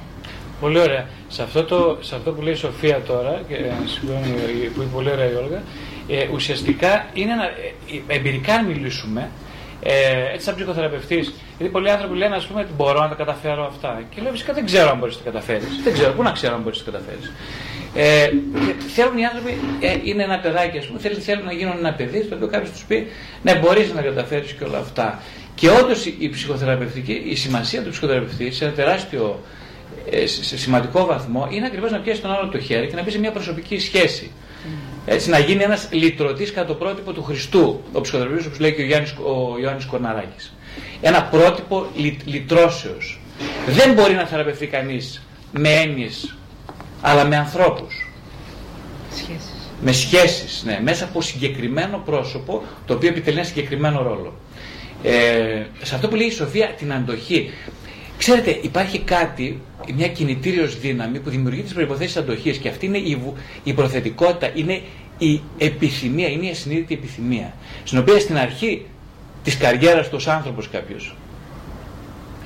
Πολύ 0.60 0.80
ωραία. 0.80 1.06
Σε 1.28 1.44
αυτό, 1.44 1.64
το, 1.64 1.98
σε 2.02 2.16
αυτό 2.16 2.32
που 2.32 2.42
λέει 2.42 2.54
η 2.54 2.56
Σοφία 2.56 3.02
τώρα, 3.02 3.42
και, 3.48 3.56
ε, 3.56 3.72
συγγνώμη, 3.86 4.28
που 4.74 4.82
είπε 4.82 4.90
πολύ 4.94 5.12
ωραία 5.12 5.32
η 5.32 5.36
Όλγα, 5.36 5.62
ε, 6.08 6.28
ουσιαστικά 6.34 7.06
είναι 7.14 7.34
να, 7.34 7.44
ε, 7.44 8.16
εμπειρικά 8.16 8.54
αν 8.54 8.66
μιλήσουμε, 8.66 9.30
ε, 9.84 10.34
έτσι 10.34 10.46
σαν 10.46 10.56
ψυχοθεραπευτής, 10.56 11.34
γιατί 11.58 11.72
πολλοί 11.74 11.90
άνθρωποι 11.90 12.16
λένε 12.18 12.36
ας 12.36 12.46
πούμε 12.46 12.62
ότι 12.62 12.72
μπορώ 12.78 13.00
να 13.00 13.10
τα 13.10 13.16
καταφέρω 13.16 13.66
αυτά. 13.66 14.02
Και 14.10 14.22
λέω 14.22 14.32
φυσικά 14.32 14.54
δεν 14.54 14.66
ξέρω 14.66 14.90
αν 14.90 14.98
μπορείς 14.98 15.18
να 15.18 15.24
τα 15.24 15.30
καταφέρεις. 15.30 15.82
Δεν 15.84 15.94
ξέρω, 15.94 16.14
πού 16.14 16.24
να 16.24 16.32
ξέρω 16.32 16.56
αν 16.56 16.62
μπορείς 16.62 16.80
να 16.80 16.86
τα 16.86 16.92
καταφέρεις. 16.92 17.32
Ε, 17.96 18.28
και 18.66 18.90
θέλουν 18.96 19.18
οι 19.18 19.26
άνθρωποι, 19.26 19.58
ε, 19.80 19.98
είναι 20.04 20.24
ένα 20.24 20.40
παιδάκι, 20.40 20.78
ας 20.78 20.86
πούμε, 20.86 21.00
θέλουν, 21.00 21.22
θέλουν 21.22 21.46
να 21.46 21.52
γίνουν 21.52 21.78
ένα 21.78 21.94
παιδί, 21.94 22.24
στο 22.24 22.36
οποίο 22.36 22.48
κάποιος 22.48 22.72
τους 22.72 22.84
πει 22.84 23.08
Ναι, 23.42 23.56
μπορείς 23.56 23.94
να 23.94 24.02
καταφέρεις 24.02 24.52
και 24.52 24.64
όλα 24.64 24.78
αυτά. 24.78 25.22
Και 25.56 25.70
όντως 25.70 26.06
η 26.06 26.30
ψυχοθεραπευτική, 26.30 27.22
η 27.26 27.36
σημασία 27.36 27.84
του 27.84 27.90
ψυχοθεραπευτή 27.90 28.52
σε 28.52 28.66
ένα 28.66 28.74
τεράστιο, 28.74 29.44
ε, 30.10 30.26
σε 30.26 30.58
σημαντικό 30.58 31.06
βαθμό 31.06 31.48
είναι 31.52 31.66
ακριβώς 31.66 31.92
να 31.92 32.00
πιάσει 32.00 32.22
τον 32.22 32.32
άλλο 32.32 32.50
το 32.50 32.60
χέρι 32.60 32.88
και 32.88 32.96
να 32.96 33.04
μπει 33.04 33.12
σε 33.12 33.20
μια 33.20 33.32
προσωπική 33.32 33.80
σχέση. 33.80 34.32
Έτσι, 35.06 35.30
να 35.30 35.40
γίνει 35.40 35.64
ένας 35.64 35.88
λυτρωτής 35.92 36.52
κατά 36.52 36.68
το 36.68 36.74
πρότυπο 36.74 37.14
του 37.14 37.24
Χριστού, 37.24 37.84
ο 37.92 38.02
ψυχοθεραπευτής, 38.02 38.48
όπως 38.48 38.60
λέει 38.60 38.74
και 38.74 38.82
ο, 38.82 38.86
Γιάννης, 38.86 39.12
ο 39.12 39.60
Ιωάννης 39.62 39.86
Κορναράκης. 39.86 40.54
Ένα 41.02 41.24
πρότυπο 41.24 41.86
λυ, 41.96 42.18
λυτρώσεως. 42.26 43.20
Δεν 43.68 43.94
μπορεί 43.94 44.14
να 44.14 44.26
θεραπευτεί 44.26 44.68
κανείς 44.68 45.22
με 45.52 45.70
έννοιες, 45.70 46.36
αλλά 47.02 47.26
με 47.26 47.36
ανθρώπους. 47.38 48.10
Σχέσεις. 49.16 49.54
Με 49.82 49.92
σχέσεις, 49.92 50.64
ναι, 50.66 50.80
μέσα 50.84 51.04
από 51.06 51.22
συγκεκριμένο 51.22 51.98
πρόσωπο, 52.06 52.64
το 52.86 52.94
οποίο 52.94 53.10
επιτελεί 53.10 53.38
ένα 53.38 53.46
συγκεκριμένο 53.46 54.02
ρόλο. 54.02 54.34
Ε, 55.04 55.66
σε 55.82 55.96
αυτό 55.96 56.08
που 56.08 56.16
λέει 56.16 56.28
η 56.28 56.32
Σοφία, 56.32 56.68
την 56.68 56.94
αντοχή. 56.94 57.50
Ξέρετε, 58.18 58.60
υπάρχει 58.62 59.00
κάτι, 59.00 59.62
μια 59.96 60.08
κινητήριος 60.08 60.80
δύναμη 60.80 61.20
που 61.20 61.30
δημιουργεί 61.30 61.62
τις 61.62 61.74
προϋποθέσεις 61.74 62.18
αντοχής 62.18 62.58
και 62.58 62.70
αυτή 62.70 62.86
είναι 62.86 62.98
η, 62.98 63.16
βου- 63.16 63.38
η 63.64 63.74
προθετικότητα, 63.74 64.52
είναι 64.56 64.82
η 65.18 65.42
επιθυμία, 65.58 66.28
είναι 66.28 66.46
η 66.46 66.50
ασυνείδητη 66.50 66.94
επιθυμία. 66.94 67.54
Στην 67.84 68.00
οποία 68.00 68.20
στην 68.20 68.38
αρχή 68.38 68.86
της 69.44 69.58
καριέρας 69.58 70.06
του 70.10 70.16
ως 70.16 70.28
άνθρωπος 70.28 70.70
κάποιος 70.70 71.16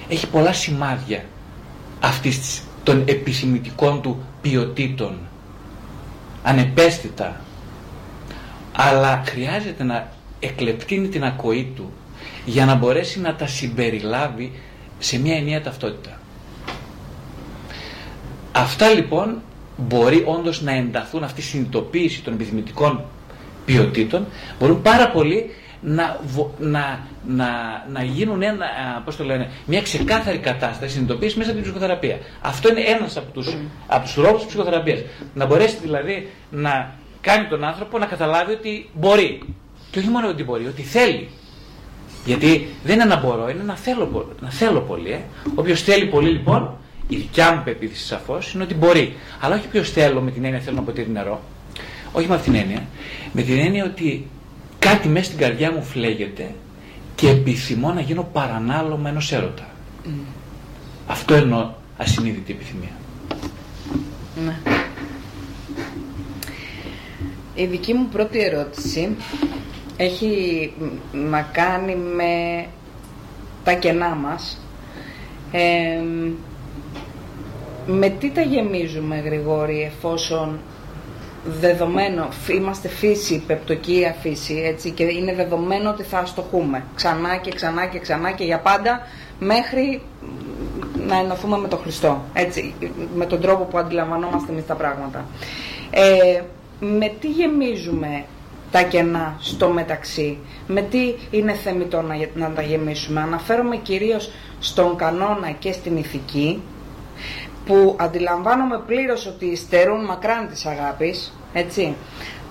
έχει 0.09 0.27
πολλά 0.27 0.53
σημάδια 0.53 1.23
αυτής 1.99 2.39
της, 2.39 2.63
των 2.83 3.03
επιθυμητικών 3.07 4.01
του 4.01 4.23
ποιοτήτων. 4.43 5.17
Ανεπαίσθητα. 6.43 7.41
Αλλά 8.75 9.23
χρειάζεται 9.25 9.83
να 9.83 10.11
εκλεπτύνει 10.39 11.07
την 11.07 11.23
ακοή 11.23 11.71
του 11.75 11.91
για 12.45 12.65
να 12.65 12.75
μπορέσει 12.75 13.19
να 13.19 13.35
τα 13.35 13.47
συμπεριλάβει 13.47 14.51
σε 14.99 15.19
μια 15.19 15.35
ενιαία 15.35 15.61
ταυτότητα. 15.61 16.19
Αυτά 18.51 18.89
λοιπόν 18.89 19.41
μπορεί 19.77 20.23
όντως 20.27 20.61
να 20.61 20.71
ενταθούν 20.71 21.23
αυτή 21.23 21.39
η 21.41 21.43
συνειδητοποίηση 21.43 22.21
των 22.21 22.33
επιθυμητικών 22.33 23.03
ποιοτήτων, 23.65 24.25
μπορούν 24.59 24.81
πάρα 24.81 25.09
πολύ 25.09 25.49
να, 25.83 26.19
βο- 26.25 26.53
να, 26.59 26.99
να, 27.27 27.47
να 27.91 28.03
γίνουν 28.03 28.41
ένα, 28.41 28.65
α, 28.65 29.01
πώς 29.01 29.15
το 29.15 29.23
λένε, 29.23 29.49
μια 29.65 29.81
ξεκάθαρη 29.81 30.37
κατάσταση 30.37 30.91
συνειδητοποίηση 30.93 31.37
μέσα 31.37 31.49
από 31.49 31.59
την 31.59 31.69
ψυχοθεραπεία. 31.69 32.17
Αυτό 32.41 32.69
είναι 32.69 32.79
ένας 32.81 33.17
από 33.17 33.31
τους, 33.31 33.55
από 33.87 34.03
τους 34.03 34.13
τρόπους 34.13 34.37
της 34.39 34.45
ψυχοθεραπείας. 34.47 34.99
Να 35.33 35.45
μπορέσει 35.45 35.77
δηλαδή 35.81 36.29
να 36.51 36.91
κάνει 37.21 37.47
τον 37.47 37.63
άνθρωπο 37.63 37.97
να 37.97 38.05
καταλάβει 38.05 38.51
ότι 38.51 38.89
μπορεί. 38.93 39.41
Και 39.91 39.99
όχι 39.99 40.07
μόνο 40.07 40.27
ότι 40.27 40.43
μπορεί, 40.43 40.67
ότι 40.67 40.81
θέλει. 40.81 41.29
Γιατί 42.25 42.67
δεν 42.83 42.95
είναι 42.95 43.05
να 43.05 43.19
μπορώ, 43.19 43.49
είναι 43.49 43.63
να 43.63 43.75
θέλω, 43.75 44.05
πο- 44.05 44.29
να 44.39 44.49
θέλω 44.49 44.81
πολύ. 44.81 45.11
Ε. 45.11 45.19
Όποιος 45.55 45.81
θέλει 45.81 46.05
πολύ 46.05 46.29
λοιπόν, 46.29 46.77
η 47.07 47.15
δικιά 47.15 47.51
μου 47.53 47.61
πεποίθηση 47.63 48.05
σαφώς 48.05 48.53
είναι 48.53 48.63
ότι 48.63 48.73
μπορεί. 48.73 49.15
Αλλά 49.41 49.55
όχι 49.55 49.67
ποιο 49.67 49.83
θέλω 49.83 50.21
με 50.21 50.31
την 50.31 50.43
έννοια 50.45 50.59
θέλω 50.59 50.75
να 50.75 50.81
ποτήρι 50.81 51.09
νερό. 51.09 51.41
Όχι 52.11 52.27
με 52.27 52.35
αυτή 52.35 52.49
την 52.51 52.59
έννοια. 52.59 52.83
Με 53.31 53.41
την 53.41 53.59
έννοια 53.59 53.85
ότι 53.85 54.27
κάτι 54.83 55.07
μέσα 55.07 55.25
στην 55.25 55.37
καρδιά 55.37 55.71
μου 55.71 55.83
φλέγεται 55.83 56.53
και 57.15 57.29
επιθυμώ 57.29 57.91
να 57.91 58.01
γίνω 58.01 58.29
παρανάλωμα 58.33 59.09
ενός 59.09 59.31
έρωτα. 59.31 59.67
Αυτό 61.07 61.33
εννοώ 61.33 61.69
ασυνείδητη 61.97 62.51
επιθυμία. 62.51 62.91
Ναι. 64.45 64.57
Η 67.55 67.65
δική 67.65 67.93
μου 67.93 68.07
πρώτη 68.11 68.39
ερώτηση 68.39 69.15
έχει 69.97 70.73
μ, 71.11 71.17
να 71.17 71.41
κάνει 71.41 71.95
με 71.95 72.65
τα 73.63 73.73
κενά 73.73 74.09
μας. 74.09 74.57
Ε, 75.51 76.01
με 77.85 78.09
τι 78.09 78.31
τα 78.31 78.41
γεμίζουμε 78.41 79.19
Γρηγόρη 79.19 79.81
εφόσον 79.81 80.59
δεδομένο, 81.45 82.27
είμαστε 82.47 82.87
φύση, 82.87 83.43
πεπτοκία 83.47 84.15
φύση, 84.21 84.61
έτσι, 84.65 84.91
και 84.91 85.03
είναι 85.03 85.33
δεδομένο 85.33 85.89
ότι 85.89 86.03
θα 86.03 86.17
αστοχούμε 86.17 86.83
ξανά 86.95 87.35
και 87.35 87.51
ξανά 87.51 87.85
και 87.85 87.99
ξανά 87.99 88.31
και 88.31 88.43
για 88.43 88.59
πάντα 88.59 89.01
μέχρι 89.39 90.01
να 91.07 91.17
ενωθούμε 91.17 91.57
με 91.57 91.67
τον 91.67 91.79
Χριστό, 91.79 92.23
έτσι, 92.33 92.73
με 93.15 93.25
τον 93.25 93.41
τρόπο 93.41 93.63
που 93.63 93.77
αντιλαμβανόμαστε 93.77 94.51
εμείς 94.51 94.65
τα 94.65 94.75
πράγματα. 94.75 95.25
Ε, 95.89 96.41
με 96.79 97.11
τι 97.19 97.27
γεμίζουμε 97.27 98.23
τα 98.71 98.81
κενά 98.81 99.35
στο 99.39 99.67
μεταξύ, 99.69 100.37
με 100.67 100.81
τι 100.81 101.13
είναι 101.31 101.53
θεμητό 101.53 102.01
να, 102.01 102.15
να 102.33 102.49
τα 102.49 102.61
γεμίσουμε; 102.61 103.21
Αναφέρομαι 103.21 103.75
κυρίως 103.75 104.31
στον 104.59 104.95
κανόνα 104.95 105.51
και 105.51 105.71
στην 105.71 105.97
ηθική, 105.97 106.61
που 107.65 107.95
αντιλαμβάνομαι 107.99 108.81
πλήρως 108.87 109.25
ότι 109.25 109.55
στερούν 109.55 110.05
μακράν 110.05 110.47
της 110.49 110.65
αγάπης, 110.65 111.33
έτσι, 111.53 111.95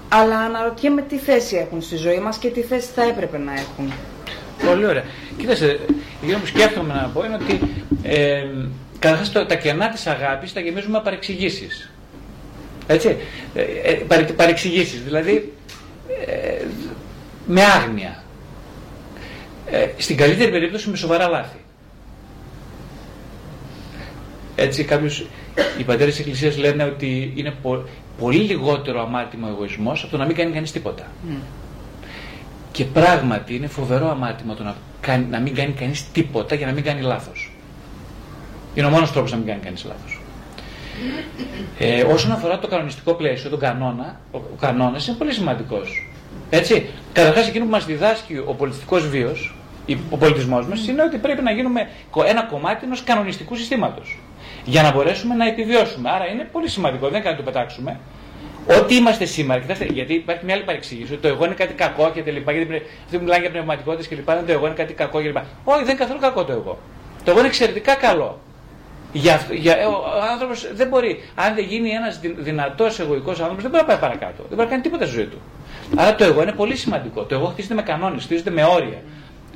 αλλά 0.09 0.39
αναρωτιέμαι 0.39 1.03
τι 1.03 1.19
θέση 1.19 1.57
έχουν 1.57 1.83
στη 1.83 1.97
ζωή 1.97 2.19
μας 2.19 2.37
και 2.37 2.49
τι 2.49 2.61
θέση 2.61 2.89
θα 2.95 3.03
έπρεπε 3.03 3.39
να 3.39 3.53
έχουν. 3.53 3.93
Πολύ 4.67 4.87
ωραία. 4.87 5.05
Κοίταξε, 5.37 5.79
αυτό 6.25 6.39
που 6.39 6.47
σκέφτομαι 6.47 6.95
να 6.95 7.11
πω 7.15 7.25
είναι 7.25 7.35
ότι 7.35 7.61
ε, 8.03 8.45
καταρχάς 8.99 9.33
τα 9.33 9.55
κενά 9.55 9.89
της 9.89 10.07
αγάπης 10.07 10.53
τα 10.53 10.61
γεμίζουμε 10.61 10.97
με 10.97 11.05
παρεξηγήσεις. 11.05 11.91
Έτσι, 12.87 13.17
ε, 13.55 13.63
ε, 13.83 14.25
παρεξηγήσεις, 14.37 15.03
δηλαδή 15.03 15.53
ε, 16.27 16.65
με 17.47 17.63
άγνοια. 17.63 18.23
Ε, 19.71 19.87
στην 19.97 20.17
καλύτερη 20.17 20.51
περίπτωση 20.51 20.91
με 20.91 20.97
σοβαρά 20.97 21.29
λάθη. 21.29 21.62
Έτσι 24.57 24.85
κάποιους, 24.85 25.25
οι 25.79 25.83
πατέρες 25.83 26.15
της 26.15 26.19
Εκκλησίας 26.19 26.57
λένε 26.57 26.85
ότι 26.85 27.33
είναι 27.37 27.55
πολύ 28.19 28.39
λιγότερο 28.39 29.01
αμάρτημα 29.01 29.49
ο 29.49 29.51
εγωισμός 29.51 30.03
από 30.03 30.11
το 30.11 30.17
να 30.19 30.27
μην 30.27 30.37
κάνει 30.37 30.53
κανείς 30.53 30.73
τίποτα. 30.73 31.07
Και 32.73 32.85
πράγματι 32.85 33.55
είναι 33.55 33.67
φοβερό 33.67 34.11
αμάρτημα 34.11 34.55
το 34.55 34.63
να, 34.63 34.75
κάνει, 35.01 35.27
να 35.31 35.39
μην 35.39 35.55
κάνει 35.55 35.73
κανείς 35.73 36.11
τίποτα 36.13 36.55
για 36.55 36.67
να 36.67 36.73
μην 36.73 36.85
κάνει 36.85 37.01
λάθος. 37.01 37.53
Είναι 38.75 38.87
ο 38.87 38.91
μόνος 38.91 39.13
τρόπος 39.13 39.31
να 39.31 39.37
μην 39.37 39.47
κάνει 39.47 39.61
κανείς 39.61 39.85
λάθος. 39.85 40.21
Ε, 41.79 42.03
όσον 42.03 42.33
αφορά 42.33 42.59
το 42.59 42.69
κανονιστικό 42.69 43.15
πλαίσιο, 43.15 43.51
τον 43.51 43.59
κανόνα, 43.59 44.21
ο, 44.31 44.37
ο 44.37 44.57
κανόνας 44.61 45.07
είναι 45.07 45.17
πολύ 45.17 45.33
σημαντικός. 45.33 46.07
Έτσι, 46.51 46.87
καταρχάς 47.13 47.49
εκείνο 47.49 47.65
που 47.65 47.71
μας 47.71 47.87
διδάσκει 47.87 48.37
ο 48.47 48.55
πολιτιστικός 48.55 49.09
βίος, 49.09 49.55
ο 50.11 50.17
πολιτισμός 50.17 50.67
μας, 50.67 50.87
είναι 50.87 51.03
ότι 51.03 51.19
πρέπει 51.19 51.43
να 51.43 51.51
γίνουμε 51.51 51.89
ένα 52.27 52.43
κομμάτι 52.43 52.85
ενός 52.85 53.05
κανονιστικού 53.05 53.57
συστήματος 53.57 54.19
για 54.65 54.83
να 54.83 54.93
μπορέσουμε 54.93 55.35
να 55.35 55.47
επιβιώσουμε. 55.47 56.11
Άρα 56.11 56.27
είναι 56.27 56.49
πολύ 56.53 56.69
σημαντικό, 56.69 57.09
δεν 57.09 57.23
κάνει 57.23 57.37
να 57.37 57.45
το 57.45 57.51
πετάξουμε. 57.51 57.99
Ό,τι 58.81 58.95
είμαστε 58.95 59.25
σήμερα, 59.25 59.61
κοιτάξτε, 59.61 59.85
γιατί 59.85 60.15
υπάρχει 60.15 60.45
μια 60.45 60.55
άλλη 60.55 60.65
παρεξήγηση, 60.65 61.13
ότι 61.13 61.23
το 61.23 61.29
εγώ 61.29 61.45
είναι 61.45 61.55
κάτι 61.55 61.75
κακό 61.75 62.11
και 62.15 62.23
τελικά, 62.23 62.53
γιατί 62.53 62.75
αυτοί 63.05 63.17
που 63.17 63.23
μιλάνε 63.23 63.41
για 63.41 63.51
πνευματικότητες 63.51 64.07
και 64.07 64.15
λοιπά, 64.15 64.43
το 64.47 64.53
εγώ 64.53 64.67
είναι 64.67 64.75
κάτι 64.75 64.93
κακό 64.93 65.21
και 65.21 65.27
λοιπά. 65.27 65.45
Όχι, 65.65 65.79
δεν 65.79 65.89
είναι 65.89 65.99
καθόλου 65.99 66.21
κακό 66.21 66.45
το 66.45 66.53
εγώ. 66.53 66.79
Το 67.25 67.31
εγώ 67.31 67.39
είναι 67.39 67.49
εξαιρετικά 67.49 67.95
καλό. 67.95 68.41
Για, 69.13 69.41
για, 69.51 69.89
ο 69.89 69.93
άνθρωπος 70.33 70.75
δεν 70.75 70.89
μπορεί, 70.89 71.23
αν 71.35 71.55
δεν 71.55 71.65
γίνει 71.65 71.91
ένας 71.91 72.21
δυνατός 72.39 73.01
εγωικός 73.01 73.41
άνθρωπος, 73.41 73.63
δεν 73.63 73.71
μπορεί 73.71 73.83
να 73.83 73.89
πάει 73.89 73.99
παρακάτω. 73.99 74.37
Δεν 74.37 74.49
μπορεί 74.49 74.61
να 74.61 74.67
κάνει 74.67 74.83
τίποτα 74.83 75.05
στη 75.07 75.15
ζωή 75.15 75.25
του. 75.25 75.41
Άρα 75.97 76.15
το 76.15 76.25
εγώ 76.25 76.43
είναι 76.43 76.53
πολύ 76.53 76.77
σημαντικό. 76.77 77.23
Το 77.23 77.35
εγώ 77.35 77.47
χτίζεται 77.47 77.75
με 77.75 77.83
κανόνες, 77.83 78.25
χτίζεται 78.25 78.51
με 78.51 78.65
όρια. 78.65 79.03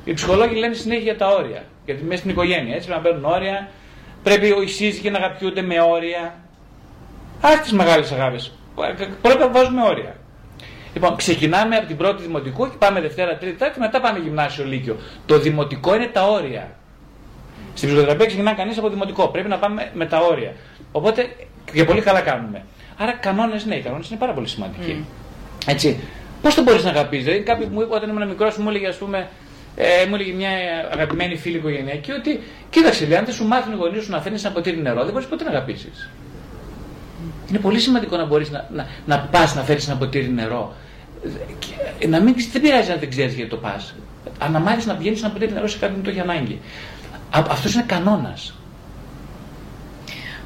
Οι 0.03 0.13
ψυχολόγοι 0.13 0.55
λένε 0.55 0.73
συνέχεια 0.73 1.03
για 1.03 1.17
τα 1.17 1.27
όρια. 1.27 1.63
Γιατί 1.85 2.03
μέσα 2.03 2.19
στην 2.19 2.29
οικογένεια 2.31 2.75
έτσι 2.75 2.89
να 2.89 2.99
μπαίνουν 2.99 3.25
όρια, 3.25 3.69
Πρέπει 4.27 4.47
οι 4.63 4.67
σύζυγοι 4.67 5.09
να 5.09 5.17
αγαπιούνται 5.17 5.61
με 5.61 5.81
όρια. 5.81 6.35
Α 7.41 7.59
τις 7.61 7.71
μεγάλες 7.71 8.11
αγάπες. 8.11 8.51
Πρώτα 9.21 9.49
βάζουμε 9.49 9.81
όρια. 9.83 10.15
Λοιπόν, 10.93 11.15
ξεκινάμε 11.15 11.75
από 11.75 11.87
την 11.87 11.97
πρώτη 11.97 12.21
δημοτικού 12.21 12.69
και 12.69 12.75
πάμε 12.77 13.01
Δευτέρα, 13.01 13.37
Τρίτη, 13.37 13.57
Τρίτη, 13.57 13.79
μετά 13.79 14.01
πάμε 14.01 14.19
γυμνάσιο, 14.19 14.65
Λύκειο. 14.65 14.95
Το 15.25 15.39
δημοτικό 15.39 15.95
είναι 15.95 16.05
τα 16.05 16.27
όρια. 16.27 16.75
Στην 17.73 17.89
ψυχοθεραπεία 17.89 18.25
ξεκινά 18.25 18.53
κανείς 18.53 18.77
από 18.77 18.89
δημοτικό. 18.89 19.27
Πρέπει 19.27 19.47
να 19.47 19.57
πάμε 19.57 19.91
με 19.93 20.05
τα 20.05 20.19
όρια. 20.19 20.53
Οπότε 20.91 21.35
και 21.73 21.83
πολύ 21.83 22.01
καλά 22.01 22.21
κάνουμε. 22.21 22.63
Άρα 22.97 23.11
κανόνες, 23.11 23.65
ναι, 23.65 23.75
οι 23.75 23.81
κανόνες 23.81 24.09
είναι 24.09 24.19
πάρα 24.19 24.33
πολύ 24.33 24.47
σημαντικοί. 24.47 25.05
Mm. 25.05 25.71
Έτσι. 25.71 25.99
Πώς 26.41 26.55
το 26.55 26.63
μπορείς 26.63 26.83
να 26.83 26.89
αγαπήσει, 26.89 27.23
Δηλαδή, 27.23 27.43
κάποιοι 27.43 27.67
μου 27.71 27.87
όταν 27.89 28.09
ήμουν 28.09 28.27
μικρός 28.27 28.57
μου 28.57 28.69
έλεγε, 28.69 28.87
ας 28.87 28.95
πούμε, 28.95 29.27
ε, 29.79 30.05
μου 30.05 30.15
έλεγε 30.15 30.33
μια 30.33 30.49
αγαπημένη 30.91 31.37
φίλη 31.37 31.57
οικογενειακή 31.57 32.11
ότι 32.11 32.39
κοίταξε, 32.69 33.05
λέει, 33.05 33.17
αν 33.17 33.25
δεν 33.25 33.33
σου 33.33 33.47
μάθουν 33.47 33.73
οι 33.73 33.75
γονείς 33.75 34.03
σου 34.03 34.11
να 34.11 34.21
φέρνεις 34.21 34.43
ένα 34.43 34.53
ποτήρι 34.53 34.77
νερό, 34.77 35.03
δεν 35.03 35.11
μπορείς 35.11 35.27
ποτέ 35.27 35.43
να 35.43 35.49
αγαπήσεις. 35.49 36.09
Είναι 37.49 37.59
πολύ 37.59 37.79
σημαντικό 37.79 38.17
να 38.17 38.25
μπορείς 38.25 38.51
να, 38.51 38.67
να, 38.73 38.87
να 39.05 39.19
πας 39.19 39.55
να 39.55 39.61
φέρεις 39.61 39.87
ένα 39.87 39.97
ποτήρι 39.97 40.29
νερό. 40.29 40.75
Και, 41.59 42.07
να 42.07 42.19
μην, 42.19 42.35
δεν 42.51 42.61
πειράζει 42.61 42.91
αν 42.91 42.99
δεν 42.99 43.09
ξέρεις 43.09 43.33
γιατί 43.33 43.49
το 43.49 43.57
πας. 43.57 43.95
Αν 44.39 44.51
να 44.51 44.59
μάθει 44.59 44.87
να 44.87 44.95
πηγαίνει 44.95 45.17
ένα 45.17 45.29
ποτήρι 45.29 45.53
νερό 45.53 45.67
σε 45.67 45.77
κάποιον 45.77 45.97
που 45.97 46.03
το 46.03 46.09
έχει 46.09 46.19
ανάγκη. 46.19 46.59
Αυτός 47.29 47.73
είναι 47.73 47.83
κανόνας. 47.87 48.56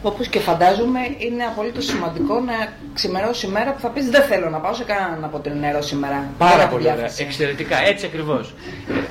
Όπως 0.03 0.27
και 0.27 0.39
φαντάζομαι 0.39 0.99
είναι 1.17 1.43
απολύτως 1.43 1.85
σημαντικό 1.85 2.39
να 2.39 2.53
ξημερώσει 2.93 3.45
η 3.45 3.49
μέρα 3.49 3.73
που 3.73 3.79
θα 3.79 3.89
πεις 3.89 4.09
δεν 4.09 4.21
θέλω 4.21 4.49
να 4.49 4.57
πάω 4.57 4.73
σε 4.73 4.83
κανέναν 4.83 5.23
από 5.23 5.39
την 5.39 5.57
νερό 5.59 5.81
σήμερα. 5.81 6.29
Πάρα 6.37 6.67
πολύ 6.67 6.91
ωραία. 6.91 7.09
Εξαιρετικά. 7.17 7.77
Έτσι 7.87 8.05
ακριβώς. 8.05 8.53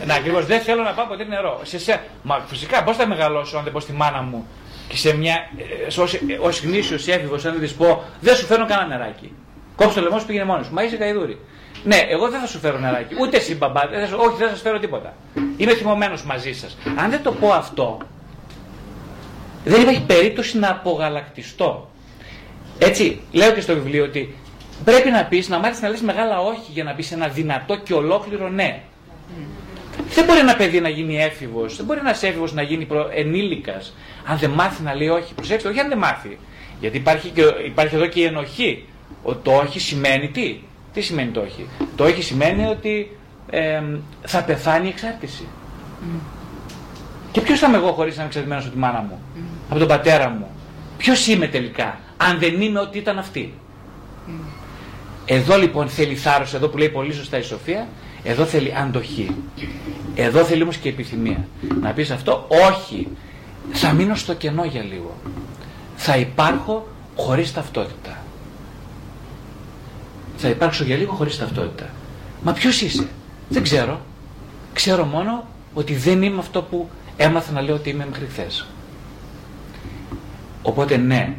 να 0.07 0.14
ακριβώς 0.14 0.47
δεν 0.47 0.61
θέλω 0.61 0.82
να 0.82 0.93
πάω 0.93 1.07
ποτέ 1.07 1.24
νερό. 1.24 1.61
Σε, 1.62 1.78
σε... 1.78 2.01
Μα 2.22 2.45
φυσικά 2.47 2.82
πώς 2.82 2.97
θα 2.97 3.07
μεγαλώσω 3.07 3.57
αν 3.57 3.64
δεν 3.64 3.72
πω 3.72 3.80
στη 3.80 3.93
μάνα 3.93 4.22
μου 4.22 4.47
και 4.88 4.97
σε 4.97 5.16
μια, 5.16 5.34
ε, 5.97 6.01
ως, 6.01 6.20
ως 6.41 6.62
γνήσιος 6.62 7.09
έφηβος 7.09 7.45
αν 7.45 7.53
δεν 7.53 7.61
της 7.61 7.74
πω 7.74 8.03
δεν 8.20 8.36
σου 8.36 8.47
φέρνω 8.47 8.66
κανένα 8.66 8.88
νεράκι. 8.88 9.32
Κόψε 9.76 9.95
το 9.95 10.01
λαιμό 10.01 10.18
σου 10.18 10.26
πήγαινε 10.26 10.45
μόνος 10.45 10.66
σου. 10.66 10.72
Μα 10.74 10.82
είσαι 10.82 10.97
καηδούρη. 10.97 11.38
Ναι, 11.84 11.97
εγώ 12.09 12.28
δεν 12.28 12.41
θα 12.41 12.47
σου 12.47 12.59
φέρω 12.59 12.78
νεράκι. 12.78 13.14
Ούτε 13.20 13.36
εσύ 13.36 13.55
μπαμπά. 13.55 13.80
Δεν 13.86 14.09
θα, 14.09 14.16
όχι, 14.16 14.36
δεν 14.36 14.47
θα 14.49 14.53
σας 14.53 14.62
φέρω 14.62 14.78
τίποτα. 14.78 15.14
Είμαι 15.57 15.74
θυμωμένο 15.74 16.14
μαζί 16.26 16.53
σας. 16.53 16.76
Αν 16.97 17.11
δεν 17.11 17.22
το 17.22 17.32
πω 17.32 17.53
αυτό, 17.53 17.99
δεν 19.64 19.80
υπάρχει 19.80 20.02
περίπτωση 20.02 20.58
να 20.58 20.70
απογαλακτιστώ. 20.70 21.90
Έτσι, 22.78 23.20
λέω 23.32 23.52
και 23.52 23.61
στο 23.61 23.74
βιβλίο 23.74 24.04
ότι 24.04 24.34
πρέπει 24.84 25.11
να 25.11 25.24
πεις, 25.24 25.48
να 25.48 25.58
μάθεις 25.58 25.80
να 25.80 25.88
λες 25.88 26.00
μεγάλα 26.00 26.40
όχι 26.40 26.70
για 26.72 26.84
να 26.84 26.94
πεις 26.94 27.12
ένα 27.12 27.28
δυνατό 27.28 27.76
και 27.76 27.94
ολόκληρο 27.94 28.48
ναι. 28.48 28.82
Δεν 30.14 30.24
μπορεί 30.24 30.38
ένα 30.38 30.56
παιδί 30.56 30.80
να 30.80 30.88
γίνει 30.88 31.22
έφηβος, 31.22 31.76
δεν 31.76 31.86
μπορεί 31.86 31.98
ένας 31.98 32.22
έφηβος 32.22 32.52
να 32.52 32.62
γίνει 32.62 32.84
προ... 32.84 33.08
ενήλικας, 33.14 33.94
αν 34.26 34.38
δεν 34.38 34.50
μάθει 34.50 34.82
να 34.82 34.94
λέει 34.94 35.08
όχι. 35.08 35.34
Προσέξτε, 35.34 35.68
όχι 35.68 35.80
αν 35.80 35.88
δεν 35.88 35.98
μάθει. 35.98 36.38
Γιατί 36.80 36.96
υπάρχει, 36.96 37.28
και, 37.28 37.42
υπάρχει 37.66 37.94
εδώ 37.94 38.06
και 38.06 38.20
η 38.20 38.24
ενοχή. 38.24 38.84
Ο 39.22 39.34
το 39.34 39.52
όχι 39.52 39.80
σημαίνει 39.80 40.28
τι; 40.28 40.61
Τι 40.92 41.00
σημαίνει 41.00 41.30
το 41.30 41.40
όχι; 41.40 41.66
Το 41.96 42.04
όχι 42.04 42.22
σημαίνει 42.22 42.66
ότι 42.66 43.16
ε, 43.50 43.82
θα 44.22 44.44
πεθάνει 44.44 44.86
η 44.86 44.88
εξάρτηση. 44.88 45.46
Και 47.32 47.40
ποιος 47.40 47.58
θα 47.58 47.68
είμαι 47.68 47.76
εγώ 47.76 47.92
χωρίς 47.92 48.16
να 48.16 48.20
είμαι 48.20 48.30
εξαρτημένο 48.30 48.61
από 48.62 48.70
τη 48.70 48.78
μάνα 48.78 49.00
μου, 49.08 49.18
mm. 49.36 49.40
Από 49.70 49.78
τον 49.78 49.88
πατέρα 49.88 50.28
μου. 50.28 50.46
Ποιος 50.96 51.26
είμαι 51.26 51.46
τελικά, 51.46 51.98
αν 52.16 52.38
δεν 52.38 52.60
είμαι 52.60 52.80
ό,τι 52.80 52.98
ήταν 52.98 53.18
αυτή. 53.18 53.54
Mm. 54.26 54.30
Εδώ 55.24 55.56
λοιπόν 55.58 55.88
θέλει 55.88 56.14
θάρρος, 56.14 56.54
εδώ 56.54 56.68
που 56.68 56.78
λέει 56.78 56.88
πολύ 56.88 57.12
σωστά 57.12 57.38
η 57.38 57.42
Σοφία, 57.42 57.88
εδώ 58.22 58.44
θέλει 58.44 58.74
αντοχή. 58.76 59.34
Εδώ 60.14 60.44
θέλει 60.44 60.62
όμως 60.62 60.76
και 60.76 60.88
επιθυμία. 60.88 61.46
Να 61.80 61.90
πεις 61.92 62.10
αυτό, 62.10 62.46
όχι. 62.48 63.08
Θα 63.72 63.92
μείνω 63.92 64.14
στο 64.14 64.34
κενό 64.34 64.64
για 64.64 64.82
λίγο. 64.82 65.16
Θα 65.96 66.16
υπάρχω 66.16 66.88
χωρίς 67.16 67.52
ταυτότητα. 67.52 68.18
Θα 70.36 70.48
υπάρξω 70.48 70.84
για 70.84 70.96
λίγο 70.96 71.12
χωρίς 71.12 71.38
ταυτότητα. 71.38 71.90
Μα 72.42 72.52
ποιος 72.52 72.80
είσαι, 72.80 73.08
δεν 73.48 73.62
ξέρω. 73.62 74.00
Ξέρω 74.72 75.04
μόνο 75.04 75.46
ότι 75.74 75.94
δεν 75.94 76.22
είμαι 76.22 76.38
αυτό 76.38 76.62
που 76.62 76.88
έμαθα 77.16 77.52
να 77.52 77.60
λέω 77.60 77.74
ότι 77.74 77.90
είμαι 77.90 78.06
μέχρι 78.10 78.26
χθες. 78.26 78.66
Οπότε 80.62 80.96
ναι, 80.96 81.36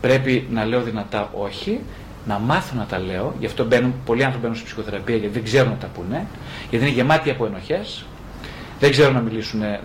πρέπει 0.00 0.46
να 0.50 0.64
λέω 0.64 0.82
δυνατά 0.82 1.30
όχι, 1.34 1.80
να 2.26 2.38
μάθω 2.38 2.76
να 2.76 2.84
τα 2.84 2.98
λέω, 2.98 3.34
γι' 3.38 3.46
αυτό 3.46 3.64
μπαίνουν, 3.64 3.94
πολλοί 4.04 4.24
άνθρωποι 4.24 4.42
μπαίνουν 4.42 4.56
στη 4.56 4.66
ψυχοθεραπεία 4.66 5.16
γιατί 5.16 5.34
δεν 5.34 5.44
ξέρουν 5.44 5.70
να 5.70 5.76
τα 5.76 5.86
πούνε, 5.86 6.26
γιατί 6.70 6.84
είναι 6.84 6.94
γεμάτοι 6.94 7.30
από 7.30 7.46
ενοχές, 7.46 8.04
δεν 8.80 8.90
ξέρουν 8.90 9.14
να 9.14 9.20
μιλήσουν 9.20 9.62
ε, 9.62 9.78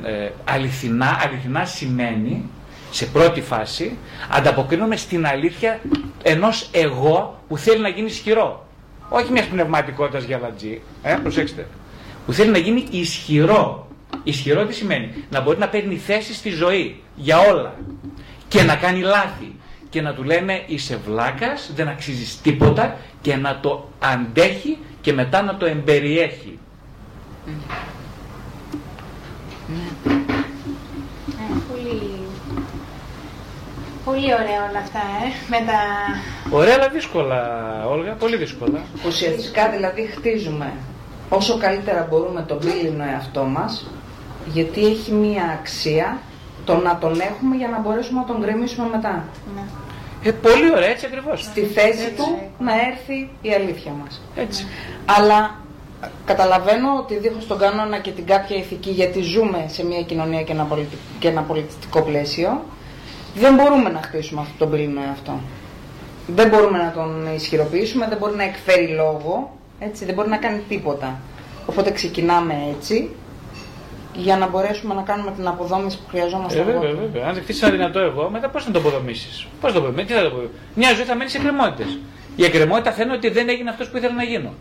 αληθινά. 0.43 1.20
Αληθινά 1.24 1.66
σημαίνει, 1.66 2.49
σε 2.91 3.05
πρώτη 3.05 3.41
φάση, 3.41 3.97
ανταποκρίνομαι 4.30 4.95
στην 4.95 5.26
αλήθεια 5.26 5.80
ενός 6.24 6.70
εγώ 6.72 7.41
που 7.47 7.57
θέλει 7.57 7.82
να 7.82 7.89
γίνει 7.89 8.07
ισχυρό. 8.07 8.68
Όχι 9.09 9.32
μιας 9.32 9.45
πνευματικότητας 9.45 10.24
για 10.24 10.39
λατζή, 10.41 10.82
ε, 11.03 11.16
προσέξτε. 11.22 11.68
Που 12.26 12.34
θέλει 12.34 12.51
να 12.51 12.57
γίνει 12.57 12.88
ισχυρό. 12.91 13.88
Ισχυρό 14.24 14.66
τι 14.66 14.74
σημαίνει; 14.74 15.13
Να 15.30 15.41
μπορεί 15.41 15.57
να 15.57 15.68
παίρνει 15.68 15.95
θέση 15.95 16.34
στη 16.34 16.49
ζωή 16.49 17.01
για 17.16 17.39
όλα. 17.39 17.76
Και 18.56 18.64
να 18.64 18.76
κάνει 18.76 18.99
λάθη. 19.01 19.56
Και 19.89 20.01
να 20.01 20.14
του 20.14 20.24
λένε 20.24 20.64
είσαι 20.68 20.99
βλάκας, 21.06 21.72
δεν 21.76 21.88
αξίζεις 21.88 22.41
τίποτα 22.41 22.97
και 23.22 23.36
να 23.36 23.60
το 23.60 23.89
αντέχει 23.99 24.78
και 25.01 25.14
μετά 25.14 25.41
να 25.41 25.58
το 25.58 25.66
εμπεριέχει. 25.66 26.60
Πολύ 34.06 34.34
ωραία 34.34 34.70
όλα 34.70 34.80
αυτά, 34.80 34.99
ε, 34.99 35.30
με 35.49 35.58
τα... 35.72 35.80
Ωραία, 36.58 36.74
αλλά 36.74 36.89
δύσκολα, 36.89 37.39
Όλγα, 37.88 38.12
πολύ 38.14 38.38
δύσκολα. 38.38 38.80
Ουσιαστικά 39.08 39.70
δηλαδή 39.70 40.01
χτίζουμε 40.16 40.74
όσο 41.30 41.58
καλύτερα 41.58 42.08
μπορούμε 42.10 42.41
τον 42.41 42.60
πύληνο 42.60 43.03
εαυτό 43.03 43.43
μας, 43.43 43.88
γιατί 44.45 44.86
έχει 44.86 45.12
μία 45.12 45.43
αξία 45.60 46.20
το 46.66 46.76
να 46.76 46.97
τον 46.97 47.20
έχουμε 47.20 47.55
για 47.55 47.68
να 47.68 47.80
μπορέσουμε 47.80 48.20
να 48.20 48.26
τον 48.26 48.38
γκρεμίσουμε 48.41 48.88
μετά. 48.91 49.24
Ναι. 49.55 49.61
Ε, 50.30 50.32
πολύ 50.32 50.72
ωραία, 50.72 50.89
έτσι 50.89 51.05
ακριβώς. 51.05 51.41
Στη 51.43 51.61
θέση 51.61 52.11
του 52.18 52.38
να 52.59 52.72
έρθει 52.74 53.30
η 53.41 53.53
αλήθεια 53.53 53.91
μας. 54.03 54.22
Έτσι. 54.36 54.66
Αλλά 55.05 55.55
καταλαβαίνω 56.26 56.95
ότι 56.99 57.18
δίχως 57.18 57.47
τον 57.47 57.57
κανόνα 57.57 57.99
και 57.99 58.11
την 58.11 58.26
κάποια 58.26 58.57
ηθική, 58.57 58.89
γιατί 58.89 59.22
ζούμε 59.22 59.66
σε 59.68 59.86
μια 59.86 60.01
κοινωνία 60.01 60.43
και 60.43 60.51
ένα, 60.51 60.63
πολιτι- 60.63 60.97
και 61.20 61.28
ένα 61.28 61.41
πολιτιστικό 61.41 62.01
πλαίσιο, 62.01 62.63
δεν 63.36 63.55
μπορούμε 63.55 63.89
να 63.89 64.01
χτίσουμε 64.01 64.41
αυτόν 64.41 64.57
τον 64.57 64.70
πυρήνο 64.70 65.01
εαυτό. 65.07 65.39
Δεν 66.28 66.49
μπορούμε 66.49 66.78
να 66.78 66.91
τον 66.91 67.28
ισχυροποιήσουμε, 67.36 68.07
δεν 68.07 68.18
μπορεί 68.18 68.36
να 68.36 68.43
εκφέρει 68.43 68.88
λόγο, 68.88 69.57
έτσι, 69.80 70.05
δεν 70.05 70.13
μπορεί 70.13 70.30
να 70.30 70.38
κάνει 70.38 70.61
τίποτα. 70.70 71.20
Οπότε 71.66 71.91
ξεκινάμε 71.91 72.53
έτσι, 72.78 73.09
για 74.16 74.38
να 74.38 74.47
μπορέσουμε 74.47 74.93
να 74.93 75.01
κάνουμε 75.01 75.32
την 75.32 75.47
αποδόμηση 75.47 75.97
που 75.97 76.03
χρειαζόμαστε 76.09 76.59
Ε, 76.59 76.63
βέβαια, 76.63 76.80
αργότερα. 76.80 77.01
βέβαια. 77.05 77.28
Αν 77.28 77.34
δεν 77.34 77.43
χτίσει 77.43 77.59
ένα 77.66 77.72
δυνατό 77.76 77.99
εγώ, 77.99 78.30
μετά 78.30 78.49
πώς 78.49 78.66
να 78.68 78.72
το 78.72 78.80
αποδομήσεις; 78.80 79.47
Πώς 79.61 79.72
το 79.72 79.78
αποδομήσεις, 79.80 80.07
τι 80.07 80.13
θα 80.13 80.22
το 80.22 80.28
αποδομήσεις; 80.28 80.55
Μια 80.76 80.93
ζωή 80.93 81.03
θα 81.03 81.16
μένει 81.16 81.30
σε 81.30 81.38
εκκρεμότητες. 81.38 81.97
Η 82.36 82.43
εκκρεμότητα 82.45 82.91
θα 82.91 83.03
είναι 83.03 83.13
ότι 83.13 83.30
δεν 83.30 83.49
έγινε 83.49 83.70
αυτός 83.70 83.88
που 83.89 83.97
ήθελα 83.97 84.13
να 84.13 84.24
γίνω. 84.24 84.53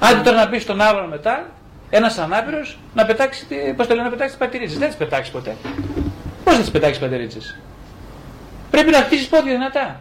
Άντε 0.00 0.20
τώρα 0.20 0.36
να 0.36 0.48
πεις 0.48 0.62
στον 0.62 0.80
άλλον 0.80 1.08
μετά, 1.08 1.46
ένας 1.90 2.18
ανάπηρος, 2.18 2.78
να 2.94 3.06
πετάξει, 3.06 3.46
τι- 3.46 3.72
πώς 3.76 3.86
το 3.86 3.94
λένε, 3.94 4.04
να 4.08 4.10
πετάξει 4.14 4.36
τις 4.36 4.46
πατηρίτσε. 4.46 4.78
Δεν 4.78 4.88
τις 4.88 4.96
πετάξεις 4.96 5.32
ποτέ. 5.32 5.56
Πώς 6.44 6.54
θα 6.54 6.60
τις 6.60 6.70
πετάξεις 6.70 6.98
πατηρίτσε. 6.98 7.60
Πρέπει 8.70 8.90
να 8.90 8.98
χτίσεις 8.98 9.26
πόδια 9.28 9.52
δυνατά. 9.52 10.00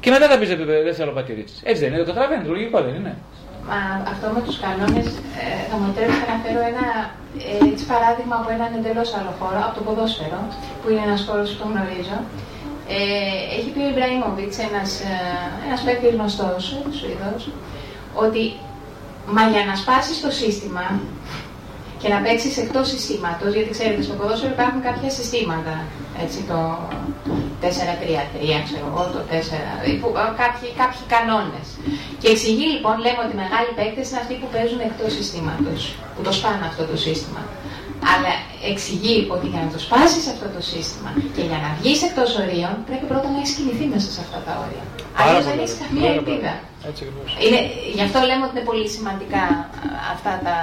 Και 0.00 0.10
μετά 0.10 0.28
θα 0.28 0.38
πεις 0.38 0.48
δεν 0.84 0.94
θέλω 0.94 1.10
πατηρίτσε. 1.12 1.54
Έτσι 1.62 1.82
δεν 1.82 1.92
είναι, 1.92 2.02
το 2.02 2.06
καταλαβαίνετε, 2.06 2.48
λογικό 2.48 2.80
δεν 2.82 2.94
είναι. 2.94 3.16
Μα 3.68 3.78
αυτό 4.12 4.26
με 4.34 4.40
τους 4.46 4.56
κανόνες 4.64 5.06
ε, 5.42 5.44
θα 5.68 5.74
μου 5.78 5.86
επιτρέψετε 5.88 6.26
να 6.32 6.38
φέρω 6.44 6.60
ένα 6.72 6.86
ε, 7.48 7.70
έτσι 7.70 7.84
παράδειγμα 7.92 8.34
από 8.40 8.48
έναν 8.56 8.70
εντελώς 8.78 9.10
άλλο 9.18 9.32
χώρο, 9.40 9.58
από 9.66 9.74
το 9.76 9.82
ποδόσφαιρο, 9.86 10.40
που 10.80 10.86
είναι 10.90 11.04
ένας 11.08 11.22
χώρος 11.28 11.46
που 11.50 11.58
το 11.60 11.66
γνωρίζω. 11.72 12.18
Ε, 12.96 13.00
έχει 13.56 13.68
πει 13.72 13.80
ο 13.86 13.88
Ιμπραήμοβιτς, 13.92 14.56
ένας, 14.68 14.90
ε, 15.10 15.14
ένας 15.66 15.80
παίκτης 15.84 16.14
γνωστός, 16.16 16.62
ε, 16.72 16.80
Σουηδός, 16.98 17.42
ότι 18.24 18.42
μα 19.34 19.42
για 19.52 19.64
να 19.68 19.74
σπάσεις 19.82 20.16
το 20.24 20.30
σύστημα 20.40 20.84
και 22.00 22.08
να 22.14 22.18
παίξεις 22.24 22.54
εκτός 22.62 22.86
συστήματος, 22.92 23.50
γιατί 23.56 23.70
ξέρετε 23.76 24.02
στο 24.06 24.14
ποδόσφαιρο 24.18 24.52
υπάρχουν 24.56 24.80
κάποια 24.88 25.10
συστήματα, 25.18 25.74
έτσι 26.24 26.38
το 26.50 26.58
4-3-3, 27.62 28.62
ξέρω 28.68 28.84
εγώ, 28.92 29.02
το 29.14 29.20
4, 29.30 29.32
που, 30.00 30.08
ε, 30.22 30.24
κάποιοι, 30.42 30.68
κάποιοι 30.82 31.02
κανόνες. 31.14 31.66
Και 32.20 32.28
εξηγεί 32.34 32.66
λοιπόν, 32.74 32.94
λέμε 33.04 33.20
ότι 33.24 33.32
οι 33.36 33.40
μεγάλοι 33.44 33.70
παίκτες 33.78 34.06
είναι 34.08 34.20
αυτοί 34.24 34.34
που 34.40 34.48
παίζουν 34.54 34.80
εκτός 34.88 35.10
συστήματος, 35.18 35.80
που 36.14 36.20
το 36.26 36.32
σπάνε 36.38 36.64
αυτό 36.70 36.82
το 36.90 36.96
σύστημα. 37.06 37.42
Αλλά 38.12 38.32
εξηγεί 38.72 39.16
ότι 39.34 39.46
για 39.52 39.60
να 39.64 39.68
το 39.74 39.78
σπάσεις 39.86 40.24
αυτό 40.34 40.46
το 40.56 40.60
σύστημα 40.72 41.10
και 41.36 41.42
για 41.50 41.58
να 41.64 41.68
βγεις 41.78 42.00
εκτός 42.08 42.30
ορίων, 42.42 42.74
πρέπει 42.88 43.06
πρώτα 43.12 43.26
να 43.34 43.38
έχεις 43.42 43.52
κινηθεί 43.56 43.84
μέσα 43.94 44.08
σε 44.14 44.20
αυτά 44.24 44.38
τα 44.46 44.52
όρια. 44.64 44.84
Αλλιώς 45.20 45.44
δεν 45.46 45.52
πολύ 45.52 45.62
έχεις 45.64 45.74
ωραία. 45.76 45.86
καμία 45.86 46.02
Πάρα 46.06 46.14
πολύ 46.16 46.20
ελπίδα. 46.20 46.52
ωραία. 46.54 46.88
Έτσι 46.88 47.00
ακριβώς. 47.04 47.28
Είναι, 47.44 47.60
γι' 47.96 48.04
αυτό 48.08 48.18
λέμε 48.28 48.42
ότι 48.46 48.52
είναι 48.56 48.66
πολύ 48.70 48.86
σημαντικά 48.96 49.42
α, 49.56 49.60
αυτά 50.14 50.32
τα, 50.46 50.56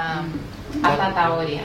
αυτά 0.88 1.08
τα 1.16 1.24
όρια. 1.40 1.64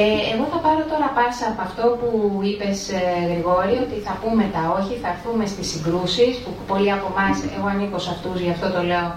Ε, 0.00 0.02
εγώ 0.32 0.44
θα 0.52 0.58
πάρω 0.64 0.82
τώρα 0.92 1.08
πάσα 1.16 1.46
από 1.52 1.62
αυτό 1.68 1.84
που 2.00 2.08
είπες 2.48 2.78
ε, 2.98 3.02
Γρηγόρη, 3.30 3.76
ότι 3.84 3.96
θα 4.06 4.14
πούμε 4.22 4.44
τα 4.56 4.62
όχι, 4.78 4.94
θα 5.02 5.08
έρθουμε 5.14 5.44
στις 5.52 5.66
συγκρούσεις, 5.72 6.32
που 6.42 6.50
πολλοί 6.70 6.90
από 6.96 7.06
εμάς, 7.12 7.36
εγώ 7.56 7.66
ανήκω 7.74 7.98
σε 8.04 8.10
αυτούς, 8.16 8.36
γι' 8.44 8.54
αυτό 8.56 8.66
το 8.76 8.80
λέω, 8.90 9.08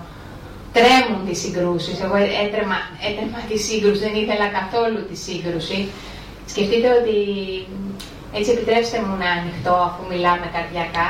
τρέμουν 0.75 1.21
τις 1.27 1.39
συγκρούσεις. 1.43 1.95
Εγώ 2.05 2.15
έτρεμα, 2.45 2.77
έτρεμα 3.07 3.39
τη 3.49 3.57
σύγκρουση, 3.67 4.01
δεν 4.07 4.15
ήθελα 4.21 4.47
καθόλου 4.59 4.99
τη 5.09 5.15
σύγκρουση. 5.25 5.79
Σκεφτείτε 6.51 6.89
ότι, 6.99 7.17
έτσι 8.37 8.49
επιτρέψτε 8.55 8.97
μου 9.05 9.15
να 9.23 9.29
ανοιχτώ 9.37 9.75
αφού 9.87 10.01
μιλάμε 10.11 10.45
καρδιακά, 10.55 11.07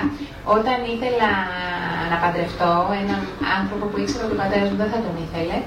όταν 0.57 0.77
ήθελα 0.93 1.29
να 2.11 2.15
παντρευτώ 2.23 2.71
έναν 3.01 3.21
άνθρωπο 3.57 3.85
που 3.89 3.97
ήξερα 4.03 4.23
ότι 4.25 4.35
ο 4.37 4.39
πατέρας 4.43 4.67
μου 4.71 4.79
δεν 4.81 4.89
θα 4.93 4.99
τον 5.05 5.15
ήθελε, 5.25 5.57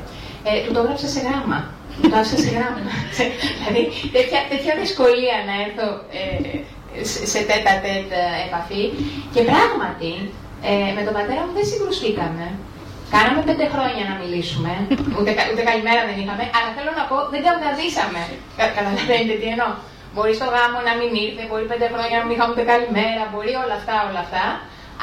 ε, 0.48 0.50
του 0.64 0.70
το 0.74 0.78
έγραψα 0.82 1.08
σε 1.14 1.20
γράμμα. 1.26 1.58
Του 2.02 2.08
το 2.10 2.16
άφησα 2.20 2.36
σε 2.44 2.50
γράμμα. 2.56 2.80
δηλαδή 3.58 3.82
τέτοια, 4.16 4.40
τέτοια 4.52 4.72
δυσκολία 4.82 5.36
να 5.48 5.54
έρθω 5.64 5.86
ε, 6.18 6.22
σε- 7.10 7.24
σε 7.32 7.40
τέτα 7.50 7.72
τέτ 7.86 8.08
επαφή. 8.46 8.84
Και 9.34 9.42
πράγματι, 9.50 10.12
ε, 10.70 10.90
με 10.96 11.02
τον 11.06 11.14
πατέρα 11.18 11.40
μου 11.46 11.52
δεν 11.58 11.66
συγκρουστήκαμε. 11.70 12.46
Κάναμε 13.14 13.40
πέντε 13.50 13.66
χρόνια 13.74 14.02
να 14.10 14.14
μιλήσουμε, 14.20 14.72
ούτε, 15.18 15.30
κα- 15.36 15.48
ούτε 15.52 15.62
καλημέρα 15.70 16.00
δεν 16.08 16.16
είχαμε, 16.22 16.44
αλλά 16.56 16.70
θέλω 16.76 16.90
να 17.00 17.04
πω, 17.10 17.16
δεν 17.32 17.40
καυγαδίσαμε. 17.46 18.22
Κα, 18.58 18.64
καταλαβαίνετε 18.78 19.34
τι 19.40 19.46
εννοώ. 19.54 19.70
Μπορεί 20.14 20.32
στο 20.38 20.46
γάμο 20.54 20.78
να 20.88 20.92
μην 21.00 21.10
ήρθε, 21.26 21.42
μπορεί 21.48 21.64
πέντε 21.72 21.86
χρόνια 21.92 22.16
να 22.18 22.24
μην 22.26 22.32
είχαμε 22.34 22.50
ούτε 22.54 22.64
καλημέρα, 22.72 23.22
μπορεί 23.32 23.52
όλα 23.64 23.74
αυτά, 23.80 23.94
όλα 24.08 24.20
αυτά. 24.26 24.44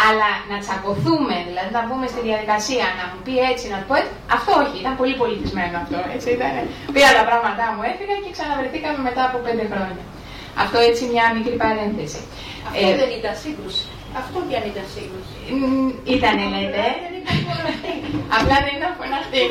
Αλλά 0.08 0.30
να 0.52 0.58
τσακωθούμε, 0.64 1.36
δηλαδή 1.50 1.72
να 1.78 1.82
μπούμε 1.86 2.08
στη 2.14 2.20
διαδικασία, 2.30 2.86
να 3.00 3.04
μου 3.10 3.18
πει 3.26 3.34
έτσι, 3.52 3.66
να 3.74 3.78
του 3.80 3.88
πω 3.90 3.96
έτσι, 4.02 4.14
αυτό 4.38 4.50
όχι, 4.64 4.76
ήταν 4.84 4.94
πολύ 5.02 5.16
πολιτισμένο 5.22 5.76
αυτό. 5.84 5.98
Έτσι 6.16 6.28
ήταν. 6.38 6.54
Πήρα 6.96 7.12
τα 7.20 7.24
πράγματά 7.30 7.66
μου, 7.74 7.82
έφυγα 7.92 8.16
και 8.24 8.32
ξαναβρεθήκαμε 8.36 9.00
μετά 9.08 9.22
από 9.30 9.38
πέντε 9.46 9.64
χρόνια. 9.72 10.04
Αυτό 10.64 10.78
έτσι 10.90 11.02
μια 11.14 11.26
μικρή 11.38 11.56
παρένθεση. 11.64 12.22
Αυτό 12.68 12.86
Ε, 12.94 12.96
δεν 13.02 13.10
ήταν 13.20 13.34
σύγκρουση. 13.44 13.86
Αυτό 14.22 14.38
και 14.48 14.56
αν 14.60 14.66
ήταν 14.74 14.86
σύγκρουση. 14.96 15.36
μ, 15.60 15.90
Ήτανε, 16.16 16.44
λέτε. 16.54 16.84
Δεν 17.04 17.14
ήταν 17.22 17.36
φωναχτή. 17.48 17.94
Απλά 18.38 18.56
δεν 18.66 18.74
ήταν 18.80 18.92
φωναχτή. 19.00 19.44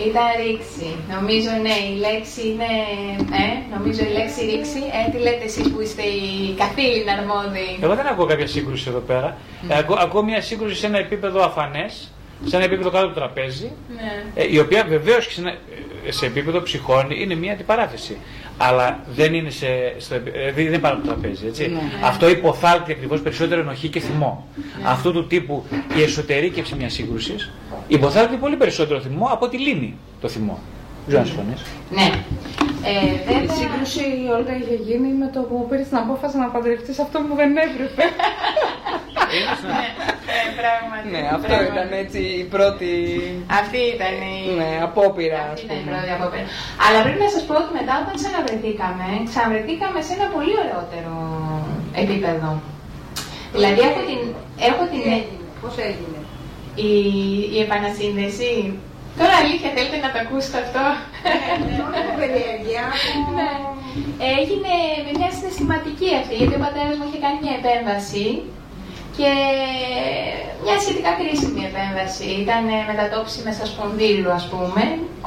Δεν 0.00 0.08
ήταν 0.08 0.08
σύγκρουση. 0.08 0.08
Ήταν 0.08 0.28
ρήξη. 0.44 0.84
Ήταν 0.84 0.96
ρήξη. 0.96 1.14
Νομίζω 1.16 1.50
ναι, 1.66 1.76
η 1.92 1.94
λέξη 2.06 2.40
είναι. 2.50 2.70
Ε, 3.42 3.46
νομίζω 3.76 4.00
η 4.10 4.12
λέξη 4.18 4.40
ρήξη. 4.50 4.80
Ε, 4.98 5.10
τι 5.12 5.18
λέτε 5.26 5.44
εσείς 5.50 5.66
που 5.72 5.80
είστε 5.80 6.02
οι 6.02 6.54
καθήλυνα 6.62 7.12
αρμόδιοι; 7.18 7.68
Εγώ 7.86 7.94
δεν 7.94 8.06
ακούω 8.06 8.26
κάποια 8.32 8.46
σύγκρουση 8.46 8.84
εδώ 8.88 8.98
πέρα. 9.10 9.28
Ε, 9.68 9.78
ακούω, 9.78 9.96
ακούω 10.00 10.22
μια 10.24 10.40
σύγκρουση 10.48 10.74
σε 10.82 10.86
ένα 10.86 10.98
επίπεδο 10.98 11.38
αφανές, 11.44 11.92
σε 12.44 12.56
ένα 12.56 12.64
επίπεδο 12.64 12.90
κάτω 12.90 13.04
από 13.04 13.14
το 13.14 13.20
τραπέζι, 13.20 13.70
Ναι. 13.96 14.42
ε, 14.42 14.46
η 14.54 14.58
οποία 14.58 14.84
βεβαίως 14.84 15.26
και 15.26 15.32
σε, 15.32 15.40
ένα- 15.40 15.56
ε, 16.06 16.10
σε 16.12 16.26
επίπεδο 16.26 16.62
ψυχών 16.62 17.10
είναι 17.10 17.34
μια 17.34 17.52
αντιπαράθεση. 17.52 18.16
Αλλά 18.62 19.00
δεν 19.14 19.34
είναι, 19.34 19.50
σε, 19.50 19.66
στο, 19.98 20.14
επι- 20.14 20.34
ε, 20.36 20.52
δεν 20.52 20.66
είναι 20.66 20.78
πάνω 20.78 20.94
από 20.94 21.06
το 21.06 21.12
τραπέζι. 21.12 21.46
Έτσι. 21.46 21.68
Ναι. 21.68 21.80
Αυτό 22.04 22.28
υποθάλπτει 22.28 22.92
ακριβώς 22.92 23.20
περισσότερο 23.20 23.60
ενοχή 23.60 23.88
και 23.88 24.00
θυμό. 24.00 24.46
Αυτού 24.84 25.12
του 25.12 25.26
τύπου 25.26 25.64
η 25.98 26.02
εσωτερήκευση 26.02 26.74
μιας 26.74 26.92
σύγκρουσης 26.92 27.50
υποθάλπτει 27.88 28.36
πολύ 28.36 28.56
περισσότερο 28.56 29.00
θυμό 29.00 29.26
από 29.26 29.48
τη 29.48 29.58
λύνει 29.58 29.94
το 30.20 30.28
θυμό. 30.28 30.58
Δεν 31.06 31.08
ξέρω 31.08 31.20
αν 31.22 31.26
συμφωνείς. 31.30 31.60
Ναι. 31.98 32.08
Ε, 32.90 32.92
Η 33.14 33.18
βέβαια. 33.28 33.54
σύγκρουση 33.60 34.04
η 34.24 34.26
Όλγα 34.36 34.52
είχε 34.60 34.76
γίνει 34.88 35.08
με 35.22 35.28
το 35.34 35.40
που 35.48 35.56
πήρε 35.68 35.82
την 35.90 35.96
απόφαση 36.04 36.36
να 36.42 36.46
παντρευτείς 36.54 36.98
αυτό 37.04 37.16
που 37.26 37.32
δεν 37.40 37.50
έπρεπε. 37.66 38.04
Ναι, 39.70 39.80
ε, 40.38 40.46
πράγματι. 40.60 41.06
ναι, 41.14 41.22
αυτό 41.36 41.46
πράγματι. 41.50 41.72
ήταν 41.74 41.88
έτσι 42.02 42.20
η 42.42 42.44
πρώτη 42.54 42.90
Αυτή 43.60 43.80
ήταν 43.96 44.14
η. 44.34 44.36
ναι, 44.60 44.70
απόπειρα, 44.88 45.40
ας 45.44 45.50
Αυτή 45.52 45.64
ήταν 45.66 45.76
η 45.76 45.82
πούμε. 45.82 45.90
πρώτη 45.92 46.10
απόπειρα. 46.16 46.44
Αλλά 46.84 46.98
πρέπει 47.04 47.22
να 47.26 47.30
σας 47.34 47.42
πω 47.48 47.54
ότι 47.62 47.70
μετά 47.78 47.92
όταν 48.02 48.14
ξαναβρεθήκαμε, 48.20 49.06
ξαναβρεθήκαμε 49.30 49.98
σε 50.06 50.12
ένα 50.16 50.26
πολύ 50.34 50.52
ωραιότερο 50.62 51.14
επίπεδο. 52.02 52.48
Δηλαδή 53.56 53.80
έχω 53.88 54.00
την, 54.08 54.20
έχω 54.68 54.82
την, 54.92 55.02
Πώς 55.62 55.74
έγινε; 55.90 56.18
η, 56.88 56.90
η 57.54 57.58
επανασύνδεση. 57.66 58.50
Τώρα 59.18 59.34
αλήθεια 59.42 59.70
θέλετε 59.76 59.98
να 60.04 60.10
το 60.12 60.18
ακούσετε 60.24 60.58
αυτό; 60.64 60.84
Όχι 61.86 61.98
από 62.02 62.12
περιέργεια, 62.20 62.84
από... 63.16 63.30
Ναι. 63.38 63.52
Έγινε 64.38 64.72
με 65.04 65.10
μια 65.18 65.30
συναισθηματική 65.36 66.08
αυτή, 66.20 66.34
γιατί 66.40 66.54
ο 66.58 66.62
πατέρας 66.66 66.94
μου 66.96 67.06
είχε 67.06 67.20
κάνει 67.24 67.38
μια 67.44 67.54
επέμβαση 67.60 68.26
και 69.16 69.30
μια 70.64 70.76
σχετικά 70.82 71.10
κρίσιμη 71.20 71.62
επέμβαση. 71.70 72.26
Ήταν 72.44 72.64
μετατόπιση 72.90 73.38
μέσα 73.48 73.62
σπονδύλου, 73.72 74.30
ας 74.38 74.44
πούμε. 74.50 74.82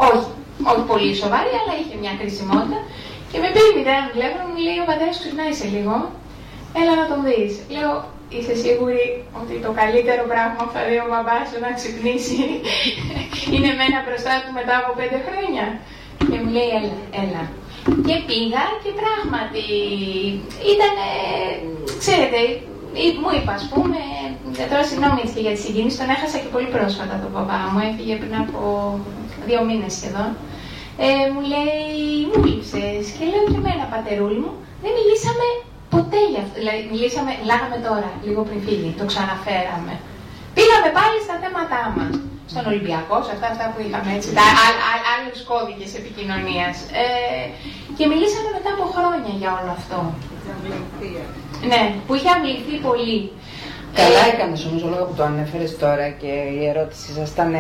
Όχι, 0.08 0.28
όχι 0.72 0.84
πολύ 0.92 1.12
σοβαρή, 1.22 1.54
αλλά 1.62 1.74
είχε 1.80 1.96
μια 2.04 2.14
κρισιμότητα. 2.20 2.80
Και 3.30 3.38
με 3.42 3.48
πήρε 3.54 3.70
η 3.72 3.76
μητέρα 3.78 4.00
μου 4.04 4.12
τηλέφωνο, 4.16 4.44
μου 4.52 4.60
λέει: 4.66 4.80
Ο 4.84 4.88
πατέρας 4.92 5.16
ξυπνάει 5.22 5.54
σε 5.60 5.68
λίγο. 5.76 5.96
Έλα 6.80 6.94
να 7.02 7.06
τον 7.12 7.20
δεις. 7.28 7.54
Λέω: 7.76 7.92
Είσαι 8.38 8.56
σίγουρη 8.66 9.06
ότι 9.42 9.54
το 9.66 9.72
καλύτερο 9.82 10.24
πράγμα 10.32 10.60
που 10.66 10.74
θα 10.76 10.82
δει 10.88 10.98
ο 11.06 11.08
μπαμπάς 11.12 11.44
σου 11.50 11.58
να 11.66 11.70
ξυπνήσει 11.78 12.38
είναι 13.54 13.70
εμένα 13.76 13.98
μπροστά 14.06 14.34
του 14.44 14.52
μετά 14.60 14.74
από 14.82 14.92
πέντε 15.00 15.18
χρόνια. 15.26 15.66
Και 16.30 16.38
μου 16.42 16.50
λέει: 16.58 16.70
Έλα, 16.80 16.98
έλα. 17.24 17.44
Και 18.08 18.16
πήγα 18.30 18.64
και 18.84 18.92
πράγματι 19.02 19.66
ήταν, 20.74 20.94
ξέρετε, 22.04 22.40
ή- 23.04 23.18
μου 23.22 23.30
είπα, 23.38 23.54
ας 23.60 23.66
πούμε, 23.72 24.00
ε, 24.62 24.64
τώρα 24.72 24.84
συγγνώμη 24.90 25.20
έτσι 25.24 25.34
και 25.36 25.46
για 25.48 25.56
τη 25.56 25.62
συγκίνηση, 25.66 25.98
τον 26.02 26.10
έχασα 26.16 26.38
και 26.42 26.52
πολύ 26.56 26.70
πρόσφατα 26.76 27.16
τον 27.24 27.32
παπά 27.36 27.60
μου, 27.72 27.80
έφυγε 27.90 28.16
πριν 28.22 28.36
από 28.44 28.60
δύο 29.48 29.62
μήνες 29.68 29.94
σχεδόν. 29.98 30.30
Ε, 31.06 31.08
μου 31.34 31.42
λέει, 31.54 31.88
μου 32.30 32.38
λείψες 32.46 33.04
και 33.16 33.24
λέω 33.32 33.44
και 33.52 33.60
εμένα 33.62 33.86
πατερούλη 33.94 34.40
μου, 34.44 34.54
δεν 34.84 34.92
μιλήσαμε 34.98 35.46
Ποτέ 35.96 36.20
γι' 36.32 36.42
αυτό. 36.44 36.56
Δηλαδή, 36.62 36.82
μιλήσαμε, 36.94 37.32
μιλάγαμε 37.42 37.78
τώρα, 37.88 38.10
λίγο 38.26 38.42
πριν 38.48 38.60
φύγει, 38.66 38.90
το 39.00 39.06
ξαναφέραμε. 39.12 39.94
Πήγαμε 40.58 40.90
πάλι 40.98 41.18
στα 41.26 41.36
θέματά 41.44 41.82
μας. 41.96 42.14
Στον 42.52 42.64
Ολυμπιακό, 42.72 43.16
σε 43.26 43.32
αυτά, 43.36 43.48
αυτά 43.54 43.66
που 43.72 43.80
είχαμε 43.86 44.10
έτσι, 44.18 44.30
τα 44.40 44.46
άλλους 45.14 45.40
κώδικες 45.52 45.92
επικοινωνίας. 46.02 46.76
Ε, 47.04 47.08
και 47.98 48.06
μιλήσαμε 48.12 48.50
μετά 48.58 48.70
από 48.76 48.86
χρόνια 48.96 49.34
για 49.42 49.52
όλο 49.60 49.72
αυτό. 49.80 50.00
Ναι, 51.72 51.84
που 52.06 52.14
είχε 52.16 52.30
αμβληθεί 52.36 52.76
πολύ. 52.88 53.18
Καλά 54.00 54.22
έκανες 54.34 54.66
όμως 54.66 54.84
όλο 54.84 54.96
που 55.08 55.14
το 55.18 55.24
ανέφερες 55.24 55.78
τώρα 55.78 56.10
και 56.22 56.32
η 56.58 56.66
ερώτησή 56.72 57.12
σας 57.18 57.30
ήταν 57.30 57.54
ε, 57.54 57.60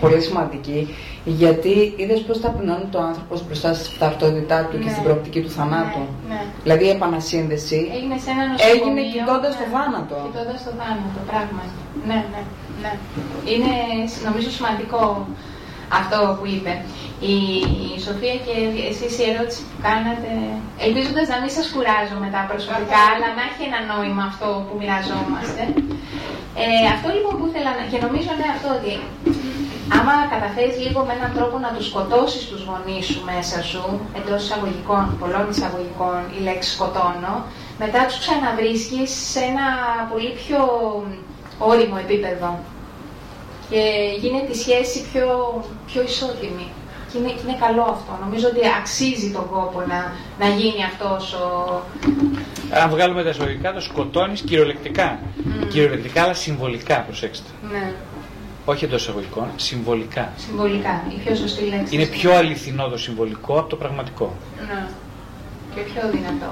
πολύ 0.00 0.20
σημαντική. 0.20 0.94
Γιατί 1.24 1.74
είδες 1.96 2.20
πώς 2.20 2.40
ταπεινώνει 2.40 2.88
το 2.90 3.00
άνθρωπο 3.10 3.34
μπροστά 3.46 3.74
στην 3.74 3.98
ταυτότητά 3.98 4.58
του 4.68 4.76
και 4.82 4.88
στην 4.88 5.02
ναι. 5.02 5.08
προοπτική 5.08 5.40
του 5.40 5.50
θανάτου. 5.50 6.04
Ναι, 6.28 6.34
ναι. 6.34 6.42
Δηλαδή 6.62 6.84
η 6.84 6.92
επανασύνδεση 6.98 7.78
έγινε, 7.96 8.16
σε 8.24 8.30
ένα 8.34 8.44
έγινε 8.72 9.02
κοιτώντας 9.14 9.52
ναι, 9.54 9.60
το 9.60 9.66
θάνατο. 9.74 10.16
Κοιτώντας 10.26 10.60
το 10.66 10.72
θάνατο, 10.80 11.18
πράγματι. 11.30 11.74
Ναι, 12.08 12.20
ναι, 12.32 12.42
ναι. 12.82 12.92
Είναι 13.52 13.72
νομίζω 14.26 14.50
σημαντικό 14.58 15.00
αυτό 16.00 16.18
που 16.38 16.46
είπε 16.54 16.72
η, 17.32 17.36
Σοφία 18.06 18.36
και 18.46 18.54
εσείς 18.90 19.12
η 19.22 19.24
ερώτηση 19.30 19.60
που 19.68 19.78
κάνατε, 19.88 20.30
ελπίζοντας 20.86 21.26
να 21.32 21.38
μην 21.42 21.50
σας 21.56 21.66
κουράζω 21.72 22.16
μετά 22.26 22.40
προσωπικά, 22.50 23.00
αλλά 23.12 23.28
να 23.38 23.42
έχει 23.50 23.62
ένα 23.70 23.80
νόημα 23.92 24.24
αυτό 24.32 24.48
που 24.66 24.74
μοιραζόμαστε. 24.80 25.62
Ε, 26.62 26.66
αυτό 26.94 27.08
λοιπόν 27.16 27.34
που 27.38 27.46
ήθελα 27.50 27.70
να... 27.78 27.82
και 27.90 27.98
νομίζω 28.06 28.30
ναι 28.38 28.48
αυτό 28.56 28.68
ότι 28.78 28.92
άμα 29.98 30.14
καταφέρεις 30.34 30.76
λίγο 30.84 31.00
με 31.06 31.12
έναν 31.18 31.30
τρόπο 31.36 31.56
να 31.64 31.70
τους 31.74 31.86
σκοτώσεις 31.90 32.42
τους 32.50 32.62
γονείς 32.68 33.04
σου 33.10 33.20
μέσα 33.30 33.58
σου, 33.70 33.84
εντός 34.18 34.40
εισαγωγικών, 34.44 35.04
πολλών 35.20 35.46
εισαγωγικών, 35.52 36.18
η 36.36 36.38
λέξη 36.46 36.70
σκοτώνω, 36.76 37.34
μετά 37.82 38.00
τους 38.06 38.18
ξαναβρίσκεις 38.22 39.10
σε 39.32 39.40
ένα 39.50 39.66
πολύ 40.10 40.32
πιο 40.40 40.60
όριμο 41.70 41.96
επίπεδο 42.04 42.48
και 43.74 43.84
γίνεται 44.20 44.52
η 44.52 44.54
σχέση 44.54 45.04
πιο, 45.12 45.28
πιο 45.86 46.02
ισότιμη. 46.02 46.66
Και 47.12 47.18
είναι, 47.18 47.30
είναι 47.42 47.56
καλό 47.60 47.82
αυτό. 47.82 48.18
Νομίζω 48.24 48.46
ότι 48.48 48.60
αξίζει 48.80 49.30
τον 49.30 49.46
κόπο 49.46 49.80
να, 49.88 50.12
να 50.38 50.54
γίνει 50.54 50.84
αυτός 50.84 51.32
ο... 51.32 51.46
Αν 52.82 52.90
βγάλουμε 52.90 53.22
τα 53.22 53.28
εισαγωγικά, 53.28 53.72
το 53.72 53.80
σκοτώνεις 53.80 54.40
κυριολεκτικά. 54.40 55.18
Mm. 55.18 55.66
Κυριολεκτικά, 55.68 56.22
αλλά 56.22 56.34
συμβολικά, 56.34 57.00
προσέξτε. 57.00 57.50
Ναι. 57.72 57.92
Όχι 58.64 58.84
εντός 58.84 59.02
εισαγωγικών, 59.02 59.46
συμβολικά. 59.56 60.32
Συμβολικά, 60.36 61.04
η 61.08 61.14
πιο 61.24 61.34
σωστή 61.34 61.64
λέξη. 61.64 61.94
Είναι 61.94 62.06
πιο 62.06 62.34
αληθινό 62.34 62.88
το 62.88 62.96
συμβολικό 62.96 63.58
από 63.58 63.68
το 63.68 63.76
πραγματικό. 63.76 64.36
Ναι. 64.66 64.88
Και 65.74 65.82
πιο 65.90 66.02
δυνατό. 66.14 66.50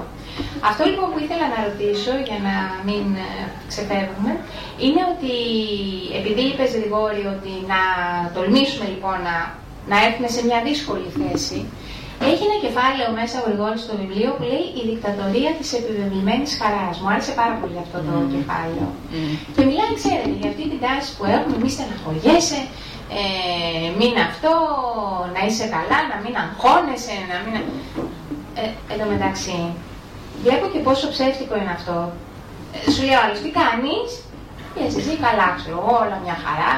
Αυτό 0.69 0.83
λοιπόν 0.89 1.07
που 1.11 1.19
ήθελα 1.25 1.45
να 1.53 1.59
ρωτήσω 1.67 2.13
για 2.27 2.39
να 2.47 2.55
μην 2.87 3.05
ε, 3.27 3.29
ξεφεύγουμε 3.71 4.31
είναι 4.85 5.01
ότι 5.13 5.35
επειδή 6.19 6.43
είπες 6.49 6.71
Γρηγόρη 6.77 7.23
ότι 7.35 7.53
να 7.73 7.81
τολμήσουμε 8.35 8.85
λοιπόν 8.93 9.17
να, 9.29 9.35
να 9.91 9.97
έρθουμε 10.05 10.29
σε 10.35 10.41
μια 10.47 10.59
δύσκολη 10.67 11.07
θέση 11.19 11.59
έχει 12.31 12.43
ένα 12.49 12.57
κεφάλαιο 12.65 13.07
μέσα 13.19 13.35
ο 13.39 13.43
Γρηγόρης 13.47 13.81
στο 13.85 13.93
βιβλίο 14.01 14.29
που 14.37 14.43
λέει 14.51 14.65
«Η 14.79 14.81
δικτατορία 14.89 15.51
της 15.59 15.69
επιβεβλημένης 15.79 16.51
χαράς». 16.61 16.95
Μου 17.01 17.09
άρεσε 17.13 17.33
πάρα 17.41 17.55
πολύ 17.61 17.77
αυτό 17.85 17.97
το 18.07 18.13
mm. 18.19 18.31
κεφάλαιο. 18.35 18.87
Mm. 18.93 18.95
Και 19.55 19.63
μιλάει, 19.69 19.93
ξέρετε, 20.01 20.35
για 20.41 20.49
αυτή 20.51 20.63
την 20.71 20.79
τάση 20.85 21.09
που 21.15 21.23
έχουμε, 21.35 21.55
μη 21.63 21.69
στεναχωριέσαι, 21.75 22.59
ε, 23.19 23.87
μην 23.99 24.13
αυτό, 24.29 24.53
να 25.35 25.41
είσαι 25.47 25.65
καλά, 25.75 25.99
να 26.11 26.17
μην 26.23 26.33
αγχώνεσαι, 26.43 27.15
να 27.31 27.37
μην... 27.43 27.53
Ε, 28.61 28.61
εν 28.91 28.97
τω 28.99 29.05
μεταξύ, 29.13 29.59
βλέπω 30.43 30.65
και 30.73 30.79
πόσο 30.79 31.05
ψεύτικο 31.13 31.55
είναι 31.57 31.75
αυτό. 31.79 31.97
Ε, 32.75 32.91
σου 32.91 33.01
λέει 33.07 33.17
άλλος, 33.23 33.39
τι 33.43 33.49
κάνεις, 33.61 34.09
και 34.73 34.83
εσύ 34.87 35.13
καλά, 35.25 35.47
ξέρω 35.59 35.77
εγώ, 35.81 35.93
όλα 36.03 36.17
μια 36.25 36.37
χαρά. 36.45 36.73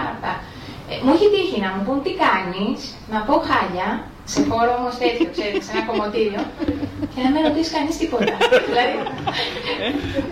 Ε, 0.91 0.93
μου 1.03 1.11
έχει 1.15 1.28
τύχει 1.34 1.57
να 1.65 1.69
μου 1.73 1.82
πούν 1.86 1.99
τι 2.05 2.13
κάνεις, 2.26 2.78
να 3.13 3.19
πω 3.28 3.36
χάλια, 3.49 3.88
σε 4.34 4.39
χώρο 4.49 4.71
όμως 4.80 4.93
τέτοιο, 5.01 5.26
ξέρετε, 5.34 5.61
σε 5.65 5.71
ένα 5.73 5.84
κομμωτήριο, 5.89 6.41
και 7.11 7.19
να 7.26 7.30
με 7.34 7.39
ρωτήσει 7.47 7.71
κανείς 7.76 7.95
τίποτα. 8.01 8.34
δηλαδή, 8.69 8.95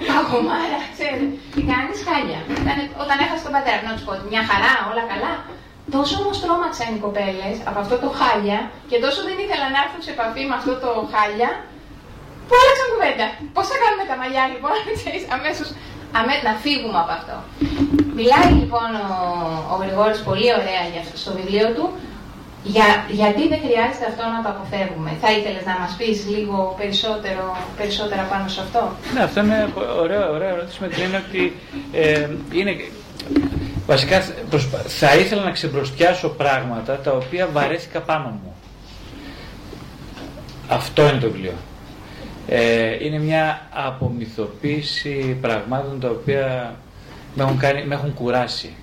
παγωμάρα, 0.10 0.80
ξέρετε, 0.96 1.26
τι 1.54 1.62
κάνεις 1.72 1.98
χάλια. 2.08 2.40
Όταν, 2.62 2.78
όταν 3.04 3.18
έχασε 3.24 3.44
τον 3.48 3.54
πατέρα, 3.56 3.80
να 3.88 3.94
τους 3.96 4.06
πω 4.08 4.14
μια 4.34 4.44
χαρά, 4.50 4.74
όλα 4.92 5.04
καλά. 5.12 5.34
Τόσο 5.96 6.14
όμω 6.22 6.32
τρόμαξαν 6.44 6.90
οι 6.96 7.00
κοπέλες 7.06 7.56
από 7.70 7.80
αυτό 7.84 7.96
το 8.04 8.10
χάλια 8.20 8.60
και 8.90 8.98
τόσο 9.06 9.20
δεν 9.28 9.38
ήθελαν 9.44 9.70
να 9.76 9.80
έρθουν 9.86 10.02
σε 10.06 10.12
επαφή 10.16 10.42
με 10.50 10.56
αυτό 10.60 10.72
το 10.84 10.90
χάλια, 11.14 11.50
που 12.48 12.54
άλλαξαν 12.60 12.88
κουβέντα. 12.94 13.26
Πώς 13.56 13.66
θα 13.72 13.76
κάνουμε 13.82 14.06
τα 14.12 14.16
μαλλιά 14.22 14.44
λοιπόν, 14.54 14.76
αμέσως 15.38 15.68
αμέ, 16.20 16.36
να 16.48 16.54
φύγουμε 16.64 16.98
από 17.04 17.14
αυτό. 17.20 17.36
Μιλάει 18.20 18.50
λοιπόν 18.62 18.90
ο, 19.06 19.10
ο 19.74 19.76
Γρηγόρης 19.82 20.20
πολύ 20.30 20.50
ωραία 20.60 20.84
για 20.92 21.02
αυτό, 21.04 21.16
στο 21.24 21.32
βιβλίο 21.40 21.68
του 21.76 21.86
για, 22.64 22.88
γιατί 23.20 23.44
δεν 23.52 23.60
χρειάζεται 23.66 24.08
αυτό 24.12 24.24
να 24.36 24.40
το 24.44 24.50
αποφεύγουμε. 24.56 25.12
Θα 25.24 25.30
ήθελες 25.38 25.64
να 25.72 25.76
μας 25.82 25.92
πεις 25.98 26.18
λίγο 26.36 26.58
περισσότερο, 26.80 27.44
περισσότερα 27.80 28.24
πάνω 28.32 28.46
σε 28.54 28.60
αυτό; 28.66 28.82
Ναι, 29.14 29.22
αυτό 29.28 29.40
είναι 29.44 29.60
ωραίο, 30.04 30.24
ωραίο 30.36 30.50
ερώτηση 30.56 30.78
με 30.82 30.88
την 30.88 31.04
έννοια 31.06 31.22
ότι 31.28 31.44
ε, 31.92 32.30
είναι 32.60 32.74
Βασικά 33.88 34.22
θα 34.88 35.16
ήθελα 35.16 35.44
να 35.44 35.52
ξεμπροστιάσω 35.52 36.30
πράγματα 36.30 36.98
τα 36.98 37.12
οποία 37.12 37.48
βαρέθηκα 37.54 38.00
πάνω 38.00 38.40
μου. 38.44 38.56
Αυτό 40.68 41.08
είναι 41.08 41.20
το 41.20 41.32
βιβλίο. 41.32 41.54
Ε, 42.48 43.06
είναι 43.06 43.20
μια 43.20 43.68
απομυθοποίηση 43.74 45.38
πραγμάτων 45.42 46.00
τα 46.00 46.10
οποία 46.10 46.76
με 47.36 47.44
έχουν, 47.44 47.58
κάνει, 47.58 47.86
με 47.86 47.96
έχουν 47.96 48.14
κουράσει. 48.14 48.76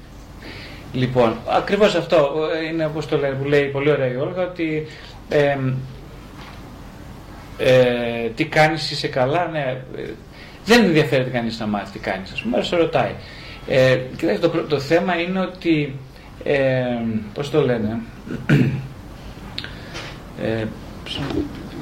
Λοιπόν, 0.93 1.37
ακριβώς 1.49 1.95
αυτό 1.95 2.31
είναι 2.71 2.85
όπως 2.85 3.07
το 3.07 3.19
λέει, 3.19 3.31
που 3.31 3.45
λέει 3.45 3.65
πολύ 3.65 3.91
ωραία 3.91 4.13
η 4.13 4.17
Όλγα 4.17 4.43
ότι 4.43 4.87
ε, 5.29 5.57
ε, 7.59 8.29
τι 8.35 8.45
κάνεις 8.45 8.91
είσαι 8.91 9.09
καλά, 9.09 9.49
ναι, 9.49 9.81
δεν 10.65 10.85
ενδιαφέρεται 10.85 11.31
κανείς 11.31 11.59
να 11.59 11.67
μάθει 11.67 11.93
τι 11.93 11.99
κάνεις, 11.99 12.33
ας 12.33 12.43
πούμε, 12.43 12.63
σε 12.63 12.77
ρωτάει. 12.77 13.15
Ε, 13.73 14.01
κοιτάξτε, 14.17 14.49
το, 14.49 14.63
το 14.63 14.81
θέμα 14.81 15.21
είναι 15.21 15.41
ότι, 15.41 15.97
ε, 16.45 16.85
πώς 17.35 17.51
το 17.51 17.65
λένε, 17.65 18.01
ε, 20.43 20.65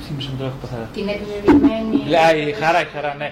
θύμισε 0.06 0.30
τώρα 0.38 0.52
Την 0.94 1.08
επιβεβαιωμένη. 1.08 2.08
Λέει, 2.08 2.52
χαρά, 2.52 2.84
χαρά, 2.94 3.14
ναι. 3.18 3.30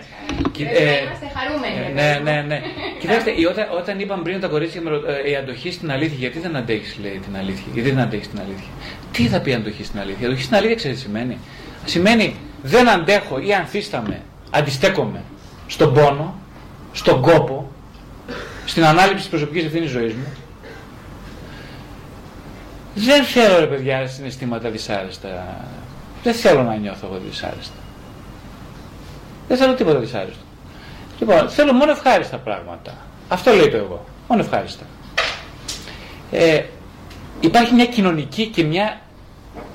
Ε, 0.58 1.02
είμαστε 1.02 1.30
χαρούμενοι. 1.36 2.00
Ε, 2.00 2.20
ναι, 2.22 2.30
ναι, 2.30 2.42
ναι. 2.42 2.60
Κοιτάξτε, 3.00 3.30
όταν, 3.50 3.66
όταν 3.78 4.00
είπαμε 4.00 4.22
πριν 4.22 4.40
τα 4.40 4.48
κορίτσια 4.48 4.80
ε, 5.26 5.30
η 5.30 5.36
αντοχή 5.36 5.70
στην 5.72 5.90
αλήθεια, 5.90 6.18
γιατί 6.18 6.38
δεν 6.38 6.56
αντέχεις, 6.56 6.98
λέει 7.02 7.20
την 7.24 7.36
αλήθεια. 7.36 7.66
Γιατί 7.74 7.90
δεν 7.90 8.00
αντέχεις 8.00 8.28
την 8.28 8.40
αλήθεια; 8.40 8.72
Τι 9.12 9.22
θα 9.22 9.40
πει 9.40 9.54
αντοχή 9.54 9.84
στην 9.84 10.00
αλήθεια; 10.00 10.22
Η 10.22 10.24
αντοχή 10.26 10.42
στην 10.42 10.56
αλήθεια, 10.56 10.76
ξέρεις 10.76 10.96
τι 10.96 11.02
σημαίνει; 11.02 11.38
Σημαίνει 11.84 12.36
δεν 12.62 12.88
αντέχω 12.88 13.38
ή 13.38 13.54
ανθίσταμαι, 13.54 14.20
αντιστέκομαι 14.50 15.22
στον 15.66 15.94
πόνο, 15.94 16.34
στον 16.92 17.20
κόπο, 17.20 17.55
στην 18.66 18.84
ανάληψη 18.84 19.16
της 19.16 19.28
προσωπικής 19.28 19.64
ευθύνης 19.64 19.90
ζωής 19.90 20.14
μου. 20.14 20.26
Δεν 22.94 23.24
θέλω 23.24 23.58
ρε 23.58 23.66
παιδιά 23.66 24.06
συναισθήματα 24.06 24.70
δυσάρεστα 24.70 25.56
δεν 26.26 26.34
θέλω 26.34 26.62
να 26.62 26.76
νιώθω 26.76 27.06
εγώ 27.06 27.20
δυσάρεστα. 27.28 27.74
Δεν 29.48 29.56
θέλω 29.56 29.74
τίποτα 29.74 29.98
δυσάρεστο. 29.98 30.44
Λοιπόν, 31.18 31.48
θέλω 31.48 31.72
μόνο 31.72 31.90
ευχάριστα 31.90 32.36
πράγματα. 32.36 32.96
Αυτό 33.28 33.52
λέει 33.52 33.68
το 33.68 33.76
εγώ. 33.76 34.04
Μόνο 34.28 34.42
ευχάριστα. 34.42 34.84
Ε, 36.30 36.62
υπάρχει 37.40 37.74
μια 37.74 37.86
κοινωνική 37.86 38.46
και 38.46 38.64
μια 38.64 39.00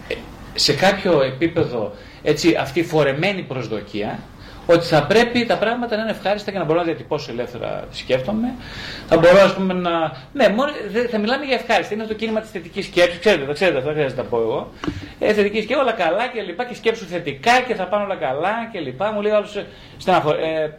ε, 0.07 0.15
σε 0.53 0.73
κάποιο 0.73 1.21
επίπεδο 1.21 1.93
έτσι, 2.23 2.55
αυτή 2.55 2.83
φορεμένη 2.83 3.41
προσδοκία 3.41 4.19
ότι 4.65 4.85
θα 4.85 5.03
πρέπει 5.03 5.45
τα 5.45 5.57
πράγματα 5.57 5.95
να 5.95 6.01
είναι 6.01 6.11
ευχάριστα 6.11 6.51
και 6.51 6.57
να 6.57 6.63
μπορώ 6.63 6.79
να 6.79 6.85
διατυπώσω 6.85 7.31
ελεύθερα 7.31 7.83
σκέφτομαι. 7.91 8.53
Θα 9.07 9.17
μπορώ, 9.17 9.41
ας 9.41 9.53
πούμε, 9.53 9.73
να. 9.73 10.11
Ναι, 10.33 10.49
μόνο, 10.49 10.71
θα 11.11 11.17
μιλάμε 11.17 11.45
για 11.45 11.55
ευχάριστα. 11.55 11.93
Είναι 11.93 12.03
το 12.03 12.13
κίνημα 12.13 12.39
της 12.39 12.49
θετικής 12.49 12.85
σκέψης. 12.85 13.19
Ξέρετε, 13.19 13.45
τα 13.45 13.53
ξέρετε, 13.53 13.77
αυτά 13.77 13.91
χρειάζεται 13.91 14.21
να 14.21 14.27
πω 14.27 14.37
εγώ. 14.37 14.71
Ε, 15.19 15.33
θετική 15.33 15.61
σκέψη, 15.61 15.81
όλα 15.81 15.91
καλά 15.91 16.27
και 16.27 16.41
λοιπά 16.41 16.65
και 16.65 16.75
σκέψου 16.75 17.05
θετικά 17.05 17.61
και 17.67 17.75
θα 17.75 17.83
πάνε 17.83 18.03
όλα 18.03 18.15
καλά 18.15 18.69
και 18.71 18.79
λοιπά. 18.79 19.11
Μου 19.11 19.21
λέει 19.21 19.31
άλλος 19.31 19.63
στεναχωρη... 19.97 20.43
ε, 20.43 20.69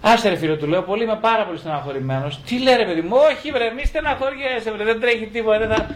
Άσε 0.00 0.28
ρε 0.28 0.36
φίλο, 0.36 0.56
του 0.56 0.66
λέω 0.66 0.82
πολύ, 0.82 1.02
είμαι 1.02 1.18
πάρα 1.20 1.44
πολύ 1.44 1.58
στεναχωρημένος. 1.58 2.40
Τι 2.46 2.58
λέει 2.62 2.76
ρε 2.76 2.84
παιδί 2.84 3.00
μου, 3.00 3.16
Όχι, 3.30 3.50
βρε, 3.50 3.70
μη 3.76 3.84
στεναχωριέσαι, 3.84 4.70
βρε, 4.70 4.84
δεν 4.84 5.00
τρέχει 5.00 5.26
τίποτα. 5.26 5.58
Δεν 5.58 5.68
θα... 5.68 5.86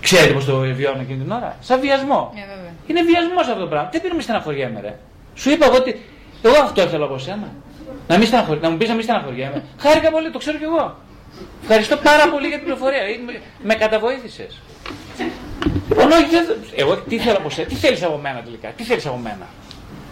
Ξέρετε 0.00 0.32
πώς 0.32 0.44
το 0.44 0.58
βιώνω 0.58 1.00
εκείνη 1.00 1.22
την 1.22 1.32
ώρα. 1.32 1.56
Σαν 1.60 1.80
βιασμό. 1.80 2.32
Yeah, 2.34 2.70
είναι 2.86 3.02
βιασμός 3.02 3.46
αυτό 3.48 3.60
το 3.60 3.66
πράγμα. 3.66 3.88
Δεν 3.92 4.00
πήρε 4.00 4.14
μη 4.14 4.22
στεναχωριέμαι, 4.22 4.80
ρε. 4.80 4.94
Σου 5.34 5.50
είπα 5.50 5.66
εγώ 5.66 5.76
ότι 5.76 6.00
εγώ 6.42 6.54
αυτό 6.62 6.82
ήθελα 6.82 7.04
από 7.04 7.18
σένα. 7.18 7.48
Να, 8.08 8.18
μην 8.18 8.28
να 8.60 8.70
μου 8.70 8.76
πεις 8.76 8.88
να 8.88 8.94
μην 8.94 9.02
στεναχωριέμαι. 9.02 9.64
Χάρηκα 9.78 10.10
πολύ, 10.10 10.30
το 10.30 10.38
ξέρω 10.38 10.58
κι 10.58 10.64
εγώ. 10.64 10.96
Ευχαριστώ 11.62 11.96
πάρα 11.96 12.28
πολύ 12.28 12.46
για 12.46 12.56
την 12.56 12.64
πληροφορία. 12.64 13.00
Με, 13.26 13.40
με 13.62 13.74
καταβοήθησες. 13.74 14.60
Λοιπόν, 15.88 16.10
όχι, 16.10 16.28
δεν, 16.30 16.44
εγώ 16.76 16.96
τι 16.96 17.18
θέλω 17.18 17.36
από 17.36 17.50
σένα, 17.50 17.68
τι 17.68 17.74
θέλεις 17.74 18.02
από 18.02 18.16
μένα 18.16 18.42
τελικά, 18.42 18.68
τι 18.68 18.82
θέλεις 18.82 19.06
από 19.06 19.16
μένα; 19.16 19.46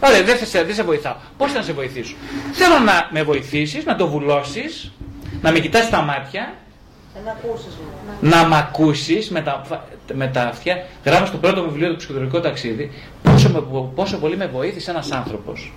Ωραία, 0.04 0.22
δεν, 0.22 0.46
σε, 0.46 0.62
δεν 0.62 0.74
σε 0.74 0.82
βοηθάω. 0.82 1.14
Πώς 1.36 1.52
θα 1.52 1.62
σε 1.62 1.72
βοηθήσω; 1.72 2.14
Θέλω 2.52 2.78
να 2.78 3.08
με 3.10 3.22
βοηθήσεις, 3.22 3.84
να 3.84 3.96
το 3.96 4.08
βουλώσεις, 4.08 4.92
να 5.42 5.52
με 5.52 5.58
κοιτάς 5.58 5.84
στα 5.84 6.00
μάτια. 6.00 6.54
Να 7.24 7.30
ακούσεις. 7.30 7.78
Να 8.20 8.46
με 8.46 8.58
ακούσεις 8.58 9.30
με, 9.30 9.40
τα, 9.40 9.62
με 10.12 10.26
τα 10.26 10.42
αυτιά. 10.42 10.86
Γράφω 11.04 11.26
στο 11.26 11.36
πρώτο 11.36 11.62
βιβλίο 11.62 11.90
του 11.90 11.96
ψυχοδρομικό 11.96 12.40
ταξίδι 12.40 12.90
πόσο, 13.42 13.50
με, 13.50 13.88
πόσο 13.94 14.16
πολύ 14.18 14.36
με 14.36 14.46
βοήθησε 14.46 14.90
ένας 14.90 15.12
άνθρωπος. 15.12 15.72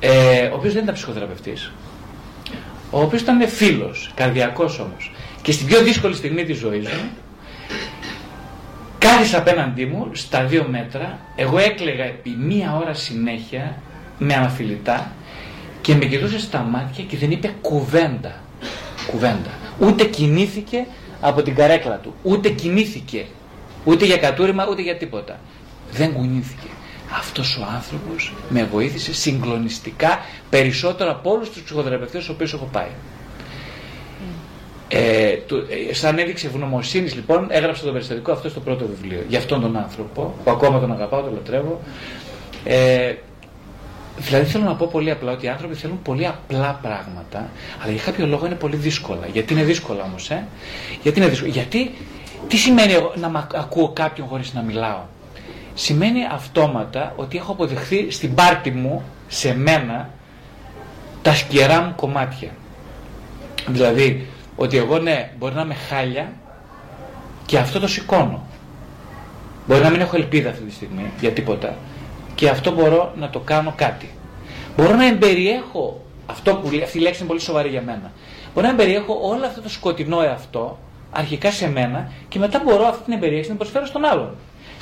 Ε, 0.00 0.46
ο 0.46 0.54
οποίος 0.54 0.72
δεν 0.72 0.82
ήταν 0.82 0.94
ψυχοθεραπευτής. 0.94 1.72
Ο 2.90 3.00
οποίος 3.00 3.20
ήταν 3.20 3.48
φίλος, 3.48 4.12
καρδιακός 4.14 4.78
όμως. 4.78 5.12
Και 5.42 5.52
στην 5.52 5.66
πιο 5.66 5.82
δύσκολη 5.82 6.14
στιγμή 6.14 6.44
της 6.44 6.56
ζωής 6.56 6.86
μου, 6.86 7.10
Κάθισε 8.98 9.36
απέναντί 9.36 9.86
μου 9.86 10.08
στα 10.12 10.44
δύο 10.44 10.66
μέτρα, 10.70 11.18
εγώ 11.36 11.58
έκλαιγα 11.58 12.04
επί 12.04 12.30
μία 12.30 12.76
ώρα 12.82 12.94
συνέχεια 12.94 13.82
με 14.18 14.34
αναφιλητά 14.34 15.12
και 15.80 15.94
με 15.94 16.04
κοιτούσε 16.04 16.38
στα 16.38 16.58
μάτια 16.58 17.04
και 17.04 17.16
δεν 17.16 17.30
είπε 17.30 17.54
κουβέντα. 17.60 18.34
Κουβέντα. 19.06 19.50
Ούτε 19.80 20.04
κινήθηκε 20.04 20.86
από 21.20 21.42
την 21.42 21.54
καρέκλα 21.54 21.96
του. 21.96 22.14
Ούτε 22.22 22.48
κινήθηκε. 22.48 23.26
Ούτε 23.84 24.04
για 24.04 24.16
κατούριμα 24.16 24.66
ούτε 24.70 24.82
για 24.82 24.96
τίποτα. 24.96 25.38
Δεν 25.92 26.12
κουνήθηκε. 26.12 26.66
Αυτός 27.18 27.56
ο 27.56 27.66
άνθρωπος 27.74 28.34
με 28.48 28.64
βοήθησε 28.64 29.14
συγκλονιστικά 29.14 30.18
περισσότερο 30.50 31.10
από 31.10 31.30
όλους 31.30 31.50
τους 31.50 31.62
ψυχοθεραπευτές 31.62 32.22
στους 32.22 32.34
οποίους 32.34 32.52
έχω 32.52 32.68
πάει. 32.72 32.90
Ε, 34.90 35.36
του, 35.36 35.66
ε, 35.90 35.94
σαν 35.94 36.18
έδειξη 36.18 36.46
ευγνωμοσύνης 36.46 37.14
λοιπόν 37.14 37.46
έγραψε 37.50 37.84
το 37.84 37.92
περιστατικό 37.92 38.32
αυτό 38.32 38.48
στο 38.48 38.60
πρώτο 38.60 38.86
βιβλίο 38.86 39.24
για 39.28 39.38
αυτόν 39.38 39.60
τον 39.60 39.76
άνθρωπο 39.76 40.34
που 40.44 40.50
ακόμα 40.50 40.80
τον 40.80 40.92
αγαπάω, 40.92 41.22
τον 41.22 41.32
λατρεύω 41.32 41.80
ε, 42.64 43.14
δηλαδή 44.16 44.44
θέλω 44.44 44.64
να 44.64 44.74
πω 44.74 44.88
πολύ 44.92 45.10
απλά 45.10 45.32
ότι 45.32 45.46
οι 45.46 45.48
άνθρωποι 45.48 45.74
θέλουν 45.74 46.02
πολύ 46.02 46.26
απλά 46.26 46.78
πράγματα 46.82 47.50
αλλά 47.82 47.92
για 47.92 48.02
κάποιο 48.02 48.26
λόγο 48.26 48.46
είναι 48.46 48.54
πολύ 48.54 48.76
δύσκολα 48.76 49.26
γιατί 49.32 49.52
είναι 49.52 49.62
δύσκολα 49.62 50.02
όμως 50.02 50.30
ε; 50.30 50.46
γιατί 51.02 51.20
είναι 51.20 51.28
δύσκολα 51.28 51.50
γιατί 51.50 51.94
τι 52.48 52.56
σημαίνει 52.56 52.92
να 53.14 53.48
ακούω 53.54 53.88
κάποιον 53.88 54.26
χωρίς 54.26 54.54
να 54.54 54.62
μιλάω; 54.62 55.00
Σημαίνει 55.78 56.20
αυτόματα 56.32 57.12
ότι 57.16 57.36
έχω 57.36 57.52
αποδεχθεί 57.52 58.10
στην 58.10 58.34
πάρτη 58.34 58.70
μου 58.70 59.02
σε 59.28 59.56
μένα 59.56 60.10
τα 61.22 61.34
σκερά 61.34 61.80
μου 61.82 61.92
κομμάτια 61.96 62.50
δηλαδή 63.66 64.26
ότι 64.56 64.76
εγώ 64.76 64.98
ναι, 64.98 65.30
μπορεί 65.38 65.54
να 65.54 65.60
είμαι 65.60 65.74
χάλια 65.74 66.32
και 67.46 67.58
αυτό 67.58 67.80
το 67.80 67.86
σηκώνω. 67.86 68.46
Μπορεί 69.66 69.82
να 69.82 69.90
μην 69.90 70.00
έχω 70.00 70.16
ελπίδα 70.16 70.50
αυτή 70.50 70.62
τη 70.62 70.72
στιγμή 70.72 71.10
για 71.20 71.30
τίποτα 71.30 71.76
και 72.34 72.48
αυτό 72.48 72.72
μπορώ 72.72 73.12
να 73.16 73.30
το 73.30 73.38
κάνω 73.38 73.72
κάτι. 73.76 74.10
Μπορώ 74.76 74.94
να 74.94 75.06
εμπεριέχω 75.06 76.04
αυτό 76.26 76.54
που 76.54 76.70
λέει, 76.70 76.82
αυτή 76.82 76.98
η 76.98 77.00
λέξη 77.00 77.18
είναι 77.18 77.28
πολύ 77.28 77.40
σοβαρή 77.40 77.68
για 77.68 77.82
μένα. 77.82 78.12
Μπορώ 78.54 78.66
να 78.66 78.72
εμπεριέχω 78.72 79.18
όλο 79.22 79.46
αυτό 79.46 79.60
το 79.60 79.68
σκοτεινό 79.68 80.20
εαυτό 80.22 80.78
αρχικά 81.10 81.50
σε 81.50 81.68
μένα 81.68 82.12
και 82.28 82.38
μετά 82.38 82.62
μπορώ 82.64 82.84
αυτή 82.86 83.04
την 83.04 83.12
εμπεριέχηση 83.12 83.50
να 83.50 83.56
την 83.56 83.58
προσφέρω 83.58 83.86
στον 83.86 84.04
άλλον. 84.04 84.34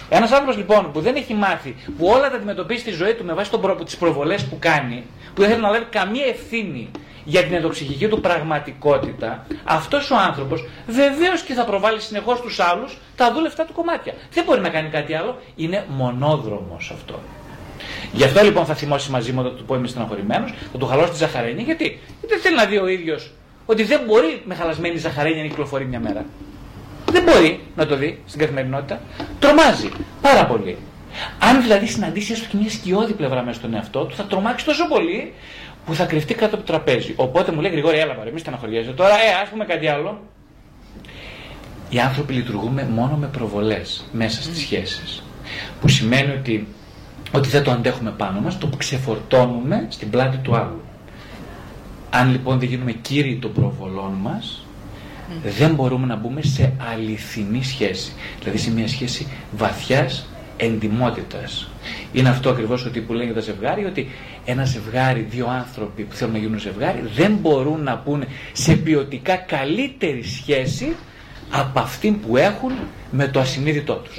Ένας 0.09 0.31
άνθρωπος 0.31 0.57
λοιπόν 0.57 0.93
που 0.93 1.01
δεν 1.01 1.17
έχει 1.17 1.35
μάθει, 1.35 1.75
που 1.99 2.07
όλα 2.07 2.31
τα 2.31 2.37
αντιμετωπίζει 2.37 2.81
στη 2.81 2.91
ζωή 2.91 3.15
του 3.15 3.25
με 3.25 3.33
βάση 3.33 3.51
τις 3.85 3.97
προβολές 3.97 4.45
που 4.45 4.57
κάνει, 4.59 5.03
που 5.35 5.41
δεν 5.41 5.51
θέλει 5.51 5.63
να 5.63 5.71
λάβει 5.71 5.87
καμία 5.91 6.27
ευθύνη 6.27 6.91
για 7.25 7.43
την 7.43 7.55
ενδοξυχική 7.55 8.09
του 8.09 8.21
πραγματικότητα, 8.21 9.47
αυτός 9.65 10.11
ο 10.11 10.17
άνθρωπος 10.17 10.65
βεβαίως 10.87 11.43
και 11.43 11.55
θα 11.55 11.65
προβάλλει 11.65 12.01
συνεχώς 12.01 12.41
τους 12.41 12.61
άλλους 12.61 12.99
τα 13.17 13.33
δούλευτα 13.33 13.65
του 13.65 13.73
κομμάτια. 13.73 14.15
Δεν 14.33 14.45
μπορεί 14.45 14.61
να 14.61 14.69
κάνει 14.69 14.89
κάτι 14.89 15.15
άλλο. 15.15 15.39
Είναι 15.57 15.85
μονόδρομος 15.89 16.91
αυτό. 16.95 17.21
Γι' 18.13 18.25
αυτό 18.25 18.43
λοιπόν 18.43 18.65
θα 18.65 18.75
θυμώσει 18.75 19.11
μαζί 19.11 19.33
μου 19.33 19.41
όταν 19.41 19.57
του 19.57 19.65
πω 19.65 19.75
είμαι 19.75 19.87
στεναχωρημένος, 19.87 20.55
θα 20.73 20.79
του 20.79 20.87
χαλώσει 20.87 21.11
τη 21.11 21.17
ζαχαρένια. 21.17 21.63
Γιατί; 21.63 21.85
Γιατί 21.85 22.27
δεν 22.29 22.41
θέλει 22.41 22.57
να 22.57 22.65
δει 22.65 22.79
ο 22.79 22.87
ίδιος 22.87 23.33
ότι 23.67 23.83
δεν 23.83 24.01
μπορεί 24.07 24.43
με 24.45 24.55
χαλασμένη 24.55 24.97
ζαχαρένια 24.97 25.43
να 25.43 25.49
κυκλοφορεί 25.49 25.85
μια 25.85 26.01
μέρα. 26.01 26.25
Δεν 27.11 27.23
μπορεί 27.23 27.61
να 27.77 27.87
το 27.87 27.97
δει 27.97 28.23
στην 28.27 28.41
καθημερινότητα. 28.41 29.01
Τρομάζει 29.39 29.89
πάρα 30.23 30.47
πολύ. 30.47 30.77
Αν 31.39 31.63
δηλαδή 31.63 31.87
συναντήσει 31.87 32.33
έστω 32.33 32.47
και 32.51 32.57
μια 32.57 32.71
σκιώδη 32.71 33.13
πλευρά 33.13 33.43
μέσα 33.43 33.59
στον 33.59 33.75
εαυτό 33.75 34.05
του, 34.05 34.15
θα 34.15 34.25
τρομάξει 34.25 34.65
τόσο 34.65 34.89
πολύ 34.89 35.33
που 35.87 35.95
θα 35.95 36.05
κρυφτεί 36.05 36.35
κάτω 36.35 36.55
από 36.57 36.65
το 36.65 36.73
τραπέζι. 36.73 37.13
Οπότε 37.17 37.53
μου 37.53 37.61
λέει 37.61 37.71
Γρηγόρη, 37.71 37.99
έλα 37.99 38.15
παρέ, 38.15 38.31
μη 38.31 38.39
στεναχωριέσαι. 38.39 38.91
Τώρα, 38.91 39.15
ε, 39.15 39.43
ας 39.43 39.49
πούμε 39.49 39.65
κάτι 39.65 39.87
άλλο. 39.87 40.21
Οι 41.89 41.99
άνθρωποι 41.99 42.33
λειτουργούμε 42.33 42.89
μόνο 42.95 43.17
με 43.17 43.27
προβολές 43.27 44.09
μέσα 44.13 44.43
στις 44.43 44.59
σχέσεις. 44.59 45.23
Που 45.81 45.89
σημαίνει 45.89 46.33
ότι, 46.33 46.67
ότι 47.33 47.49
δεν 47.49 47.63
το 47.63 47.71
αντέχουμε 47.71 48.11
πάνω 48.11 48.41
μας, 48.41 48.59
το 48.59 48.69
ξεφορτώνουμε 48.77 49.87
στην 49.89 50.11
πλάτη 50.11 50.37
του 50.37 50.57
άλλου. 50.57 50.81
Αν 52.11 52.31
λοιπόν 52.31 52.59
δεν 52.59 52.69
γίνουμε 52.69 52.93
κύριοι 52.93 53.37
των 53.37 53.53
προβολών 53.53 54.13
μα, 55.29 55.51
δεν 55.59 55.75
μπορούμε 55.75 56.07
να 56.07 56.17
μπούμε 56.17 56.43
σε 56.43 56.73
αληθινή 56.93 57.65
σχέση. 57.65 58.13
Δηλαδή 58.39 58.59
σε 58.59 58.71
μια 58.73 58.89
σχέση 58.89 59.27
βαθιάς 59.57 60.27
εντιμότητας. 60.57 61.69
Είναι 62.13 62.29
αυτό 62.29 62.51
ακριβώς 62.51 62.85
ότι 62.87 63.01
που 63.01 63.13
λένε 63.13 63.33
τα 63.33 63.41
ζευγάρι, 63.41 63.85
ότι 63.85 64.09
ένα 64.45 64.65
ζευγάρι, 64.65 65.21
δύο 65.21 65.47
άνθρωποι 65.49 66.03
που 66.03 66.15
θέλουν 66.15 66.33
να 66.33 66.39
γίνουν 66.39 66.59
ζευγάρι, 66.59 67.03
δεν 67.15 67.33
μπορούν 67.41 67.83
να 67.83 67.99
πούνε 67.99 68.27
σε 68.53 68.77
ποιοτικά 68.77 69.37
καλύτερη 69.37 70.23
σχέση 70.23 70.97
από 71.51 71.81
αυτή 71.81 72.11
που 72.27 72.37
έχουν 72.37 72.73
με 73.11 73.29
το 73.29 73.41
ασυνείδητό 73.41 73.95
τους. 73.95 74.17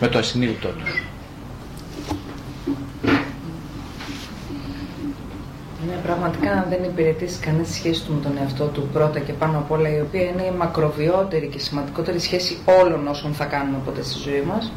Με 0.00 0.08
το 0.08 0.18
ασυνείδητό 0.18 0.68
τους. 0.68 1.02
Ναι, 5.90 5.96
πραγματικά 6.02 6.50
αν 6.52 6.66
δεν 6.68 6.84
υπηρετήσει 6.84 7.40
κανένα 7.40 7.64
σχέση 7.64 8.04
του 8.04 8.12
με 8.12 8.20
τον 8.20 8.38
εαυτό 8.40 8.64
του 8.64 8.88
πρώτα 8.92 9.18
και 9.20 9.32
πάνω 9.32 9.58
απ' 9.58 9.70
όλα, 9.70 9.96
η 9.96 10.00
οποία 10.00 10.22
είναι 10.22 10.42
η 10.42 10.50
μακροβιότερη 10.58 11.46
και 11.46 11.58
σημαντικότερη 11.58 12.18
σχέση 12.18 12.58
όλων 12.82 13.08
όσων 13.08 13.34
θα 13.34 13.44
κάνουμε 13.44 13.78
ποτέ 13.84 14.02
στη 14.02 14.18
ζωή 14.18 14.42
μας, 14.42 14.72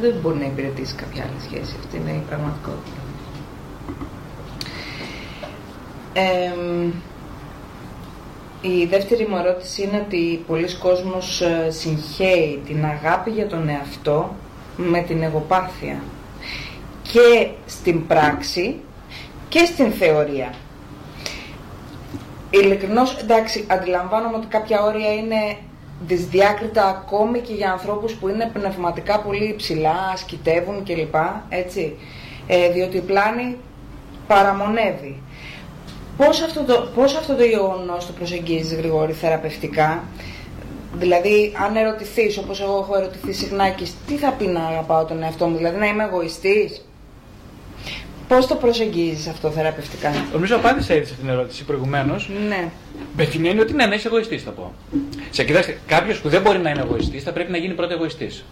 δεν 0.00 0.14
μπορεί 0.22 0.38
να 0.38 0.44
υπηρετήσει 0.44 0.94
κάποια 0.94 1.22
άλλη 1.22 1.40
σχέση. 1.40 1.76
Αυτή 1.78 1.96
είναι 1.96 2.10
η 2.10 2.22
πραγματικότητα. 2.28 3.00
η 8.60 8.86
δεύτερη 8.86 9.26
μου 9.26 9.36
ερώτηση 9.36 9.82
είναι 9.82 10.02
ότι 10.06 10.44
πολλοί 10.46 10.74
κόσμος 10.74 11.40
ε, 11.40 11.70
συγχαίει 11.70 12.62
την 12.66 12.84
αγάπη 12.84 13.30
για 13.30 13.46
τον 13.46 13.68
εαυτό 13.68 14.36
με 14.76 15.00
την 15.00 15.22
εγωπάθεια. 15.22 16.02
Και 17.02 17.48
στην 17.66 18.06
πράξη 18.06 18.80
και 19.52 19.64
στην 19.64 19.92
θεωρία. 19.92 20.54
Ειλικρινώς, 22.50 23.16
εντάξει, 23.16 23.64
αντιλαμβάνομαι 23.68 24.36
ότι 24.36 24.46
κάποια 24.46 24.82
όρια 24.82 25.12
είναι 25.14 25.56
δυσδιάκριτα 26.06 26.86
ακόμη 26.86 27.38
και 27.40 27.52
για 27.52 27.72
ανθρώπους 27.72 28.14
που 28.14 28.28
είναι 28.28 28.50
πνευματικά 28.52 29.20
πολύ 29.20 29.44
υψηλά, 29.44 30.10
ασκητεύουν 30.12 30.84
κλπ. 30.84 31.14
Έτσι. 31.48 31.98
Ε, 32.46 32.70
διότι 32.70 32.96
η 32.96 33.00
πλάνη 33.00 33.56
παραμονεύει. 34.26 35.22
Πώς 36.16 36.40
αυτό 36.40 36.64
το, 36.64 36.88
πώς 36.94 37.16
αυτό 37.16 37.34
το 37.34 37.44
γεγονός 37.44 38.06
το 38.06 38.12
προσεγγίζεις 38.12 38.74
Γρηγόρη 38.74 39.12
θεραπευτικά, 39.12 40.02
Δηλαδή, 40.94 41.52
αν 41.64 41.76
ερωτηθείς, 41.76 42.38
όπως 42.38 42.60
εγώ 42.60 42.78
έχω 42.78 42.96
ερωτηθεί 42.96 43.32
συχνά 43.32 43.68
και 43.68 43.86
τι 44.06 44.16
θα 44.16 44.30
πει 44.32 44.46
να 44.46 44.64
αγαπάω 44.64 45.04
τον 45.04 45.22
εαυτό 45.22 45.46
μου, 45.46 45.56
δηλαδή 45.56 45.78
να 45.78 45.86
είμαι 45.86 46.04
εγωιστής, 46.04 46.84
Πώς 48.28 48.46
το 48.46 48.54
προσεγγίζεις 48.54 49.26
αυτό 49.26 49.50
θεραπευτικά; 49.50 50.10
Νομίζω 50.32 50.56
απάντησα 50.56 50.94
ήδη 50.94 51.04
σε 51.04 51.10
αυτήν 51.10 51.26
την 51.26 51.34
ερώτηση 51.34 51.64
προηγουμένως. 51.64 52.30
Ναι. 52.48 52.68
Με 53.16 53.24
την 53.24 53.46
έννοια 53.46 53.62
ότι 53.62 53.72
ναι, 53.72 53.86
να 53.86 53.94
είσαι 53.94 54.08
εγωιστής, 54.08 54.42
θα 54.42 54.50
πω. 54.50 54.72
Σε 55.30 55.44
κοιτάξτε, 55.44 55.78
κάποιος 55.86 56.20
που 56.20 56.28
δεν 56.28 56.42
μπορεί 56.42 56.58
να 56.58 56.70
είναι 56.70 56.80
εγωιστής 56.80 57.22
θα 57.22 57.32
πρέπει 57.32 57.50
να 57.50 57.56
γίνει 57.56 57.74
πρώτα 57.74 57.94
εγωιστής. 57.94 58.44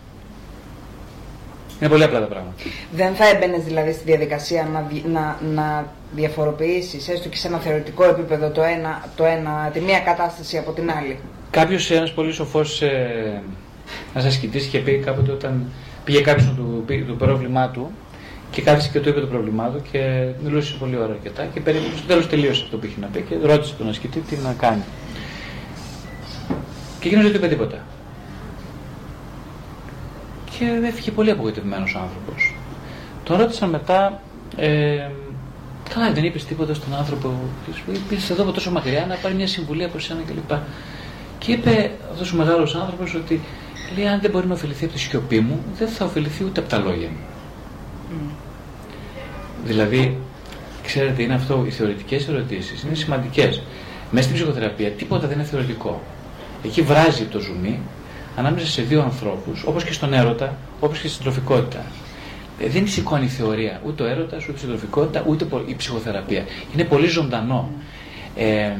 Είναι 1.81 1.89
πολύ 1.91 2.05
απλά 2.05 2.21
τα 2.21 2.27
πράγματα. 2.27 2.55
Δεν 2.93 3.14
θα 3.14 3.29
έμπαινες 3.29 3.64
δηλαδή 3.64 3.93
στη 3.93 4.03
διαδικασία 4.05 4.68
να, 4.73 4.91
να, 5.11 5.39
να 5.55 5.93
διαφοροποιήσεις 6.14 7.09
έστω 7.09 7.29
και 7.29 7.37
σε 7.37 7.49
ένα 7.49 7.59
θεωρητικό 7.59 8.05
επίπεδο 8.05 8.51
το 8.51 8.62
ένα, 8.62 9.09
το 9.16 9.25
ένα, 9.25 9.71
τη 9.73 9.81
μία 9.81 10.01
κατάσταση 10.01 10.59
από 10.59 10.73
την 10.73 10.91
άλλη; 10.91 11.18
Κάποιος, 11.51 11.91
ένας 11.91 12.12
πολύ 12.12 12.33
σοφός 12.33 12.83
ε, 12.83 13.43
ένας 14.14 14.27
ασκητής 14.27 14.66
είχε 14.66 14.79
πει 14.79 14.99
κάποτε 15.05 15.33
όταν 15.33 15.64
πήγε 16.05 16.21
κάποιος 16.21 16.55
το, 16.57 16.95
το 17.07 17.14
πρόβλημά 17.14 17.68
του 17.68 17.91
και 18.51 18.62
κάθισε 18.62 18.88
και 18.92 19.01
του 19.01 19.09
είπε 19.09 19.20
το 19.20 19.26
πρόβλημά 19.26 19.68
του 19.68 19.82
και 19.92 20.28
μιλούσε 20.44 20.74
πολύ 20.78 20.96
ώρα 20.96 21.12
αρκετά 21.12 21.44
και 21.44 21.61
περίπου 21.61 21.96
στο 21.96 22.07
τέλος 22.07 22.28
τελείωσε 22.28 22.62
αυτό 22.64 22.76
που 22.76 22.86
είχε 22.86 23.01
να 23.01 23.07
πει 23.07 23.20
και 23.28 23.34
ρώτησε 23.42 23.74
τον 23.74 23.88
ασκητή 23.88 24.20
τι 24.20 24.36
να 24.36 24.53
κάνει. 24.53 24.82
Και 27.01 27.07
εκείνος 27.07 27.24
δεν 27.24 27.32
του 27.32 27.38
είπε 27.38 27.48
τίποτα. 27.48 27.78
Και 30.59 30.64
έφυγε 30.84 31.11
πολύ 31.11 31.30
απογοητευμένος 31.30 31.94
ο 31.94 31.98
άνθρωπος. 31.98 32.55
Τον 33.24 33.36
ρώτησαν 33.38 33.68
μετά, 33.68 34.20
ε, 34.57 35.09
καλά 35.94 36.12
δεν 36.12 36.24
είπες 36.24 36.44
τίποτα 36.44 36.74
στον 36.74 36.94
άνθρωπο, 36.94 37.32
είπες 37.92 38.30
εδώ 38.30 38.42
από 38.42 38.53
τόσο 38.53 38.70
μακριά 38.70 39.07
να 39.07 39.14
πάρει 39.14 39.34
μια 39.34 39.46
συμβουλή 39.46 39.84
από 39.84 39.98
σένα 39.98 40.20
κλπ. 40.26 40.48
Και, 40.48 40.55
και 41.38 41.53
είπε 41.53 41.90
αυτός 42.12 42.32
ο 42.32 42.36
μεγάλος 42.36 42.74
άνθρωπος 42.74 43.14
ότι 43.14 43.40
λέει, 43.96 44.07
αν 44.07 44.20
δεν 44.20 44.30
μπορεί 44.30 44.46
να 44.46 44.55
ωφεληθεί 44.55 44.84
από 44.84 44.92
τη 44.92 44.98
σιωπή 44.98 45.40
μου, 45.40 45.61
δεν 45.78 45.88
θα 45.88 46.05
ωφεληθεί 46.05 46.44
ούτε 46.44 46.61
από 46.61 46.68
τα 46.68 46.78
λόγια 46.78 47.09
μου. 47.09 47.18
Δηλαδή, 49.65 50.17
ξέρετε, 50.83 51.23
είναι 51.23 51.35
αυτό, 51.35 51.65
οι 51.67 51.71
θεωρητικές 51.71 52.29
ερωτήσεις 52.29 52.83
είναι 52.83 52.95
σημαντικές. 52.95 53.63
Μέσα 54.11 54.25
στην 54.25 54.37
ψυχοθεραπεία 54.37 54.91
τίποτα 54.91 55.27
δεν 55.27 55.39
είναι 55.39 55.47
θεωρητικό. 55.47 56.01
Εκεί 56.65 56.83
βράζει 56.83 57.25
το 57.25 57.39
ζουμί 57.39 57.81
ανάμεσα 58.37 58.67
σε 58.67 58.83
δύο 58.83 59.03
ανθρώπους, 59.03 59.63
όπως 59.65 59.85
και 59.85 59.93
στον 59.93 60.13
έρωτα, 60.13 60.57
όπως 60.81 60.99
και 60.99 61.09
στην 61.09 61.23
συντροφικότητα. 61.23 61.85
Ε, 62.61 62.69
δεν 62.69 62.89
σηκώνει 62.89 63.25
η 63.25 63.29
θεωρία, 63.29 63.81
ούτε 63.87 64.03
ο 64.03 64.07
έρωτας, 64.07 64.45
ούτε 64.45 64.57
η 64.57 64.61
συντροφικότητα, 64.61 65.25
ούτε 65.27 65.47
η 65.67 65.75
ψυχοθεραπεία. 65.77 66.45
Είναι 66.75 66.85
πολύ 66.85 67.07
ζωντανό. 67.07 67.71
Ε, 68.37 68.71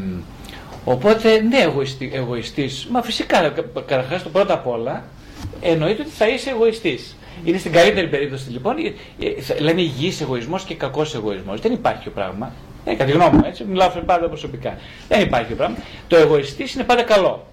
οπότε, 0.85 1.41
ναι, 1.41 1.59
εγωιστή, 1.59 2.11
εγωιστής, 2.14 2.87
μα 2.91 3.03
φυσικά, 3.03 3.53
καταρχάς 3.87 4.22
το 4.22 4.28
πρώτα 4.28 4.55
απ' 4.55 4.66
όλα, 4.66 5.05
εννοείται 5.61 6.03
ότι 6.03 6.11
θα 6.11 6.28
είσαι 6.28 6.51
εγωιστής. 6.51 7.16
Είναι 7.45 7.59
στην 7.59 7.72
καλύτερη 7.72 8.09
περίπτωση 8.09 8.51
λοιπόν, 8.51 8.76
ε, 8.78 9.26
ε, 9.26 9.61
λέμε 9.61 9.81
υγιής 9.81 10.20
εγωισμός 10.20 10.64
και 10.64 10.74
κακός 10.74 11.14
εγωισμός. 11.14 11.61
Δεν 11.61 11.72
υπάρχει 11.72 12.09
ο 12.09 12.11
πράγμα. 12.11 12.53
Ε, 12.85 12.91
κατά 12.91 13.05
τη 13.05 13.11
γνώμη 13.11 13.37
μου, 13.37 13.43
έτσι, 13.47 13.64
μιλάω 13.64 13.89
πάντα 14.07 14.28
προσωπικά. 14.28 14.78
Δεν 15.09 15.20
υπάρχει 15.20 15.53
ο 15.53 15.57
πράγμα. 15.57 15.76
Το 16.09 16.16
εγωιστής 16.16 16.74
είναι 16.74 16.85
πάντα 16.85 17.03
καλό. 17.03 17.47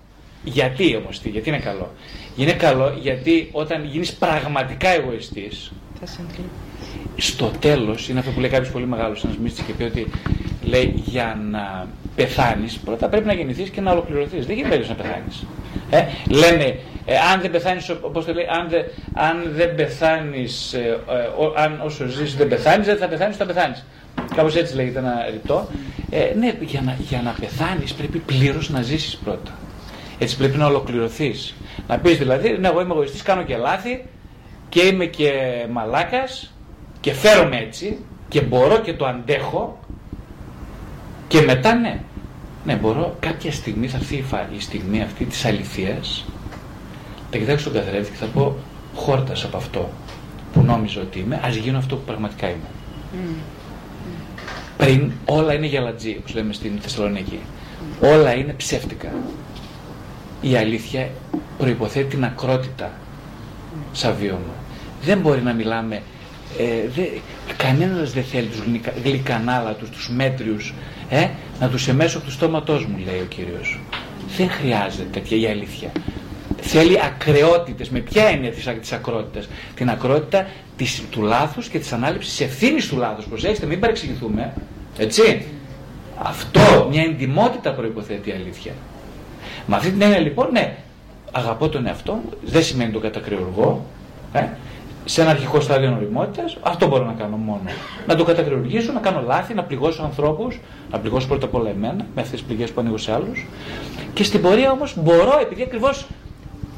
Γιατί 0.44 0.96
όμως, 0.96 1.22
γιατί 1.24 1.50
είναι 1.50 1.60
καλό. 1.60 1.92
Είναι 2.38 2.54
καλό 2.54 2.98
γιατί 3.02 3.50
όταν 3.52 3.86
γίνεις 3.86 4.14
πραγματικά 4.14 4.90
εγωιστής, 4.90 5.72
στο 7.18 7.52
τέλος 7.60 8.10
είναι 8.10 8.20
αυτό 8.20 8.32
που 8.32 8.40
λέει 8.40 8.50
κάποιος 8.50 8.72
πολύ 8.72 8.86
μεγάλος, 8.86 9.24
ένας 9.24 9.38
μύστης 9.38 9.66
και 9.66 9.74
πει 9.74 9.84
ότι 9.84 10.08
λέει 10.64 10.94
για 11.06 11.40
να 11.52 11.88
πεθάνεις, 12.16 12.78
πρώτα 12.78 13.10
πρέπει 13.10 13.26
να 13.26 13.34
γεννηθείς 13.34 13.70
και 13.70 13.82
να 13.82 13.92
ολοκληρωθείς. 13.92 14.46
Δεν 14.46 14.56
γίνεται 14.56 14.86
να 14.88 14.94
πεθάνεις. 14.94 15.46
Ε, 15.90 16.04
λένε, 16.30 16.80
ε, 17.10 17.18
αν 17.18 17.42
δεν 17.42 17.52
πεθάνεις, 17.52 17.90
όπω 17.90 18.24
το 18.24 18.34
λέει, 18.34 18.48
αν, 18.50 18.70
δε, 18.70 18.78
αν 19.14 19.52
δεν 19.56 19.76
πεθάνεις, 19.76 20.74
ε, 20.74 21.00
ε, 21.10 21.64
αν 21.64 21.82
όσο 21.84 22.06
ζεις 22.06 22.36
δεν 22.36 22.48
πεθάνεις, 22.48 22.86
δεν 22.86 22.98
θα 22.98 23.08
πεθάνεις, 23.08 23.38
θα 23.38 23.46
πεθάνεις. 23.46 23.86
Κάπως 24.36 24.56
έτσι 24.56 24.76
λέγεται 24.76 25.00
ένα 25.00 25.28
ρητό. 25.32 25.68
Ε, 26.10 26.34
ναι, 26.40 26.54
για 26.60 26.82
να, 26.82 26.96
για 27.00 27.22
να 27.22 27.36
πεθάνεις 27.40 27.94
πρέπει 27.94 28.18
πλήρως 28.18 28.70
να 28.70 28.82
ζήσεις 28.82 29.16
πρώτα. 29.16 29.52
Έτσι 30.20 30.38
πρέπει 30.38 30.58
να 30.58 30.66
ολοκληρωθείς. 30.66 31.56
Να 31.88 31.98
πεις 31.98 32.18
δηλαδή, 32.18 32.58
ναι, 32.58 32.68
εγώ 32.68 32.82
είμαι 32.82 32.94
εγωιστής, 32.94 33.22
κάνω 33.22 33.44
και 33.44 33.58
λάθη 33.58 34.06
και 34.70 34.82
είμαι 34.82 35.06
και 35.06 35.32
μαλάκας 35.72 36.54
και 37.00 37.14
φέρομαι 37.14 37.58
έτσι 37.58 37.98
και 38.28 38.42
μπορώ 38.42 38.80
και 38.80 38.94
το 38.94 39.06
αντέχω 39.06 39.80
και 41.28 41.42
μετά 41.42 41.74
ναι, 41.74 42.00
ναι 42.66 42.76
μπορώ 42.76 43.16
κάποια 43.20 43.52
στιγμή 43.52 43.88
θα 43.88 43.98
έρθει 43.98 44.24
η 44.56 44.60
στιγμή 44.60 45.02
αυτή 45.02 45.26
της 45.26 45.46
αληθείας 45.46 46.26
θα 47.38 47.44
κοιτάξω 47.44 47.70
τον 47.70 47.82
καθρέφτη 47.82 48.12
και 48.12 48.18
θα 48.18 48.26
πω 48.26 48.56
χόρτας 48.96 49.44
από 49.44 49.58
αυτό 49.58 49.90
που 50.54 50.62
νόμιζα 50.62 51.02
ότι 51.02 51.20
είμαι, 51.20 51.40
ας 51.44 51.56
γίνω 51.56 51.78
αυτό 51.78 51.96
που 51.96 52.04
πραγματικά 52.06 52.48
είμαι. 52.48 52.70
Mm. 53.14 53.36
Πριν 54.78 55.12
όλα 55.26 55.54
είναι 55.54 55.66
γελατζή, 55.66 56.16
όπως 56.20 56.34
λέμε 56.34 56.54
στην 56.54 56.72
Θεσσαλονίκη. 56.82 57.40
Όλα 58.02 58.36
είναι 58.36 58.54
ψεύτικα. 58.54 59.14
Η 60.42 60.56
αλήθεια 60.56 61.10
προϋποθέτει 61.58 62.08
την 62.08 62.24
ακρότητα 62.24 62.92
σαν 63.92 64.16
βίωμα. 64.20 64.56
Δεν 65.04 65.20
μπορεί 65.20 65.42
να 65.42 65.54
μιλάμε 65.54 66.02
ε, 66.58 66.88
δε, 66.96 67.04
κανένας 67.58 68.14
δεν 68.14 68.24
θέλει 68.24 68.48
τους 68.48 68.64
γλυκανάλατους, 69.04 69.90
τους 69.90 70.10
μέτριους, 70.10 70.74
ε, 71.10 71.28
να 71.60 71.70
τους 71.70 71.88
εμέσω 71.88 72.18
από 72.18 72.26
το 72.26 72.32
στόματός 72.32 72.86
μου, 72.86 72.98
λέει 73.06 73.20
ο 73.20 73.26
Κύριος. 73.26 73.80
Δεν 74.38 74.50
χρειάζεται 74.50 75.08
τέτοια 75.12 75.38
η 75.38 75.48
αλήθεια. 75.48 75.92
Θέλει 76.62 77.00
ακρεότητες. 77.04 77.90
Με 77.90 78.00
ποια 78.00 78.26
έννοια 78.26 78.52
της, 78.52 78.70
της 78.80 78.92
ακρότητας. 78.92 79.50
Την 79.76 79.90
ακρότητα 79.90 80.48
της, 80.78 81.04
του 81.12 81.22
λάθους 81.22 81.68
και 81.68 81.80
της 81.80 81.92
ανάληψης 81.94 82.42
ευθύνης 82.42 82.88
του 82.88 82.98
λάθους. 82.98 83.26
Προσέξτε, 83.26 83.66
μην 83.66 83.80
παρεξηγηθούμε. 83.80 84.54
Έτσι. 84.98 85.46
Αυτό, 86.24 86.88
μια 86.90 87.02
εντυμότητα 87.02 87.72
προϋποθέτει 87.72 88.30
η 88.30 88.32
αλήθεια. 88.32 88.72
Με 89.66 89.76
αυτή 89.76 89.90
την 89.90 90.02
έννοια 90.02 90.20
λοιπόν, 90.20 90.48
ναι, 90.52 90.78
αγαπώ 91.32 91.70
τον 91.70 91.86
εαυτό 91.86 92.14
μου, 92.14 92.30
δεν 92.44 92.64
σημαίνει 92.64 92.92
τον 92.92 93.02
κατακριουργώ, 93.02 93.86
ε, 94.34 94.46
σε 95.06 95.22
ένα 95.22 95.30
αρχικό 95.30 95.60
στάδιο 95.60 95.90
νοημότητας, 95.90 96.58
αυτό 96.62 96.88
μπορώ 96.88 97.06
να 97.06 97.14
κάνω 97.14 97.36
μόνο. 97.36 97.62
Να 98.08 98.16
το 98.16 98.24
κατακριουργήσω, 98.24 98.92
να 98.92 99.00
κάνω 99.00 99.24
λάθη, 99.26 99.54
να 99.54 99.64
πληγώσω 99.64 100.04
ανθρώπους, 100.04 100.60
να 100.92 101.00
πληγώσω 101.00 101.28
πρώτα 101.28 101.46
απ' 101.46 101.56
όλα 101.56 101.70
εμένα, 101.70 102.06
με 102.16 102.22
αυτές 102.22 102.30
τις 102.30 102.42
πληγές 102.42 102.72
που 102.72 102.80
ανοίγω 102.80 102.98
σε 102.98 103.14
άλλους. 103.14 103.46
Και 104.14 104.24
στην 104.24 104.42
πορεία 104.42 104.72
όμως 104.72 104.94
μπορώ, 104.98 105.40
επειδή 105.42 105.62
ακριβώς 105.62 106.08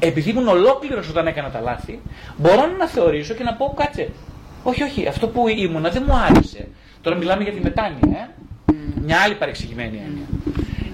επειδή 0.02 0.30
ήμουν 0.30 0.48
ολόκληρος 0.48 1.08
όταν 1.08 1.26
έκανα 1.26 1.50
τα 1.50 1.60
λάθη, 1.60 2.00
μπορώ 2.36 2.66
να 2.78 2.86
θεωρήσω 2.86 3.34
και 3.34 3.42
να 3.42 3.54
πω 3.54 3.74
κάτσε. 3.76 4.08
Όχι, 4.62 4.82
όχι, 4.82 5.06
αυτό 5.06 5.28
που 5.28 5.48
ήμουνα 5.48 5.90
δεν 5.90 6.04
μου 6.06 6.14
άρεσε. 6.14 6.68
Τώρα 7.00 7.16
μιλάμε 7.16 7.42
για 7.42 7.52
τη 7.52 7.60
μετάνοια, 7.60 8.30
ε; 8.66 8.72
μια 9.02 9.18
άλλη 9.20 9.34
παρεξηγημένη 9.34 9.96
έννοια. 10.06 10.26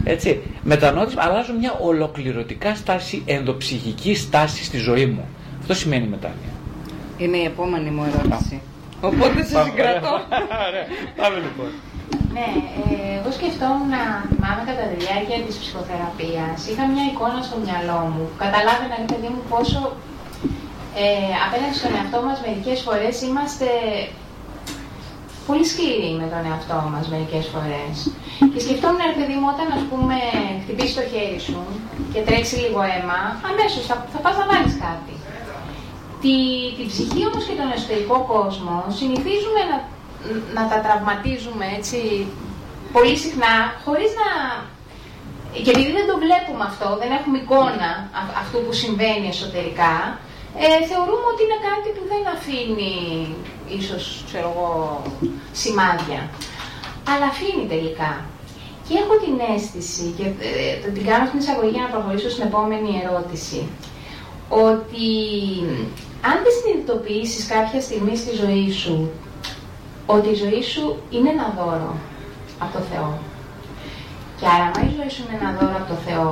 Έτσι, 0.05 0.43
μετανόητης, 0.63 1.17
αλλάζω 1.19 1.53
μια 1.53 1.79
ολοκληρωτικά 1.81 2.75
στάση, 2.75 3.23
ενδοψυχική 3.27 4.15
στάση 4.15 4.65
στη 4.65 4.79
ζωή 4.79 5.07
μου. 5.07 5.25
Αυτό 5.61 5.75
σημαίνει 5.75 6.07
μετάνοια. 6.07 6.51
Είναι 7.19 7.37
η 7.37 7.45
επόμενη 7.45 7.91
μου 7.91 8.05
ερώτηση. 8.05 8.61
Οπότε 9.01 9.45
σε 9.45 9.63
συγκρατώ. 9.63 10.21
Πάμε 11.21 11.37
λοιπόν. 11.37 11.71
Ναι, 12.37 12.49
ε, 12.85 13.11
εγώ 13.19 13.31
σκεφτόμουν 13.39 13.89
να 13.97 14.03
θυμάμαι 14.31 14.63
κατά 14.71 14.85
τη 14.91 14.97
διάρκεια 15.05 15.39
της 15.47 15.57
ψυχοθεραπείας. 15.61 16.57
Είχα 16.69 16.85
μια 16.93 17.05
εικόνα 17.11 17.41
στο 17.49 17.57
μυαλό 17.65 18.01
μου. 18.13 18.25
Καταλάβαινα, 18.45 18.95
ρε 19.03 19.09
παιδί 19.11 19.29
μου, 19.33 19.43
πόσο 19.53 19.81
ε, 21.03 21.31
απέναντι 21.47 21.77
στον 21.81 21.97
εαυτό 21.97 22.19
μας 22.27 22.39
μερικές 22.47 22.79
φορές 22.87 23.15
είμαστε 23.27 23.69
πολύ 25.49 25.65
σκληροί 25.73 26.11
με 26.21 26.27
τον 26.33 26.43
εαυτό 26.49 26.79
μας 26.93 27.05
μερικές 27.13 27.45
φορές. 27.55 27.95
Και 28.53 28.61
σκεφτόμουν, 28.65 29.03
ρε 29.11 29.17
παιδί 29.19 29.37
μου, 29.39 29.49
όταν 29.55 29.67
ας 29.79 29.85
πούμε 29.91 30.17
χτυπήσεις 30.63 30.97
το 30.99 31.05
χέρι 31.13 31.41
σου 31.47 31.61
και 32.13 32.21
τρέξει 32.27 32.55
λίγο 32.63 32.81
αίμα, 32.91 33.21
αμέσως 33.51 33.83
θα, 33.89 33.95
θα 34.13 34.19
πας 34.25 34.35
να 34.41 34.47
βάλεις 34.51 34.75
κάτι. 34.87 35.15
Τη, 36.23 36.35
την 36.77 36.87
ψυχή 36.93 37.21
όμως 37.29 37.45
και 37.47 37.59
τον 37.61 37.69
εσωτερικό 37.77 38.17
κόσμο 38.33 38.77
συνηθίζουμε 38.99 39.61
να, 39.71 39.77
να 40.57 40.63
τα 40.71 40.79
τραυματίζουμε 40.85 41.67
έτσι 41.79 41.99
πολύ 42.93 43.17
συχνά, 43.25 43.55
χωρίς 43.85 44.11
να... 44.21 44.29
Και 45.65 45.73
επειδή 45.75 45.93
δεν 45.99 46.07
το 46.11 46.17
βλέπουμε 46.25 46.65
αυτό, 46.71 46.89
δεν 47.01 47.11
έχουμε 47.19 47.37
εικόνα 47.43 47.91
αυτού 48.43 48.59
που 48.65 48.73
συμβαίνει 48.83 49.29
εσωτερικά, 49.35 49.95
ε, 50.65 50.67
θεωρούμε 50.91 51.27
ότι 51.33 51.43
είναι 51.47 51.61
κάτι 51.69 51.89
που 51.97 52.05
δεν 52.13 52.23
αφήνει, 52.37 52.95
ίσως, 53.81 54.05
ξέρω 54.29 54.49
εγώ, 54.55 54.73
σημάδια. 55.63 56.21
Αλλά 57.11 57.27
αφήνει 57.33 57.67
τελικά. 57.75 58.13
Και 58.87 58.95
έχω 59.03 59.15
την 59.25 59.37
αίσθηση, 59.51 60.05
και 60.17 60.27
ε, 60.85 60.89
την 60.95 61.05
κάνω 61.09 61.27
στην 61.27 61.39
εισαγωγή 61.43 61.73
για 61.77 61.87
να 61.87 61.93
προχωρήσω 61.95 62.31
στην 62.35 62.47
επόμενη 62.51 62.91
ερώτηση, 63.05 63.61
ότι 64.69 65.09
αν 66.29 66.37
δεν 66.45 66.53
συνειδητοποιήσεις 66.59 67.47
κάποια 67.55 67.81
στιγμή 67.87 68.17
στη 68.17 68.33
ζωή 68.43 68.71
σου 68.83 69.11
ότι 70.07 70.29
η 70.29 70.35
ζωή 70.35 70.63
σου 70.63 70.97
είναι 71.11 71.29
ένα 71.29 71.55
δώρο 71.59 71.95
από 72.59 72.73
το 72.73 72.83
Θεό. 72.91 73.19
Και 74.39 74.47
άρα, 74.47 74.65
αν 74.77 74.89
η 74.89 74.95
ζωή 74.99 75.11
σου 75.11 75.23
είναι 75.25 75.39
ένα 75.41 75.51
δώρο 75.59 75.77
από 75.81 75.89
το 75.93 75.99
Θεό, 76.07 76.31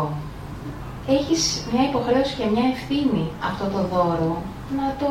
έχεις 1.09 1.43
μια 1.72 1.85
υποχρέωση 1.91 2.35
και 2.39 2.47
μια 2.55 2.66
ευθύνη 2.75 3.25
αυτό 3.51 3.64
το 3.75 3.81
δώρο 3.93 4.43
να 4.79 4.87
το, 5.01 5.11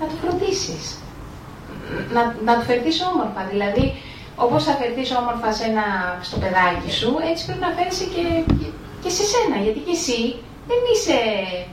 να 0.00 0.06
το 0.06 0.14
φροντίσεις. 0.22 0.98
Να, 2.14 2.22
να 2.44 2.52
το 2.58 2.62
φερθείς 2.68 2.96
όμορφα. 3.10 3.42
Δηλαδή, 3.52 3.84
όπως 4.36 4.64
θα 4.64 4.72
φερθείς 4.80 5.10
όμορφα 5.20 5.52
σε 5.52 5.64
ένα, 5.70 5.86
στο 6.28 6.36
παιδάκι 6.42 6.90
σου, 6.98 7.10
έτσι 7.30 7.42
πρέπει 7.46 7.64
να 7.66 7.72
φέρεσαι 7.76 8.06
και, 8.14 8.24
και, 8.58 8.68
και 9.02 9.10
σε 9.16 9.24
σένα. 9.32 9.56
Γιατί 9.64 9.80
και 9.86 9.96
εσύ 10.00 10.20
δεν 10.70 10.80
είσαι 10.92 11.18
ε, 11.42 11.66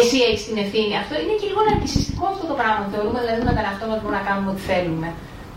εσύ 0.00 0.18
έχεις 0.28 0.42
την 0.48 0.56
ευθύνη. 0.64 0.94
Αυτό 1.02 1.14
είναι 1.20 1.34
και 1.40 1.48
λίγο 1.50 1.62
ναρκιστικό 1.68 2.24
αυτό 2.32 2.44
το 2.50 2.56
πράγμα. 2.60 2.82
Θεωρούμε 2.92 3.18
δηλαδή 3.22 3.40
με 3.48 3.52
τον 3.56 3.64
εαυτό 3.66 3.84
μας 3.90 3.98
μπορούμε 4.00 4.18
να 4.20 4.26
κάνουμε 4.28 4.50
ό,τι 4.52 4.64
θέλουμε. 4.70 5.08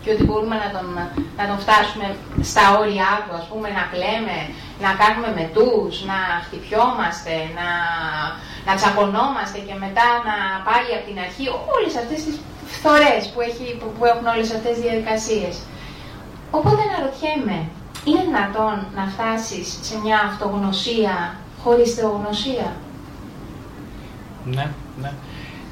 Και 0.02 0.12
ότι 0.14 0.24
μπορούμε 0.26 0.56
να 0.64 0.68
τον, 0.74 0.86
να 1.38 1.44
τον 1.50 1.58
φτάσουμε 1.64 2.06
στα 2.50 2.64
όρια 2.80 3.10
του, 3.24 3.32
ας 3.40 3.44
πούμε, 3.50 3.68
να 3.78 3.84
κλαίμε, 3.92 4.38
να 4.84 4.90
κάνουμε 5.02 5.30
μετούς, 5.40 5.94
να 6.10 6.18
χτυπιόμαστε, 6.44 7.34
να, 7.58 7.68
να 8.66 8.72
τσακωνόμαστε 8.78 9.58
και 9.66 9.76
μετά 9.84 10.08
να 10.28 10.36
πάλι 10.68 10.90
από 10.96 11.04
την 11.08 11.18
αρχή 11.26 11.44
όλες 11.74 11.92
αυτές 12.02 12.18
τις 12.24 12.36
φθορές 12.74 13.22
που, 13.30 13.40
έχει, 13.48 13.66
που, 13.78 13.86
που 13.96 14.04
έχουν 14.10 14.26
όλες 14.34 14.48
αυτές 14.56 14.72
τις 14.74 14.84
διαδικασίες. 14.86 15.54
Οπότε 16.58 16.80
αναρωτιέμαι, 16.88 17.58
είναι 18.06 18.22
δυνατόν 18.28 18.76
να 18.98 19.04
φτάσεις 19.14 19.66
σε 19.88 19.94
μια 20.04 20.18
αυτογνωσία 20.30 21.14
χωρίς 21.62 21.90
θεογνωσία; 21.98 22.68
Ναι, 24.54 24.66
ναι. 25.02 25.10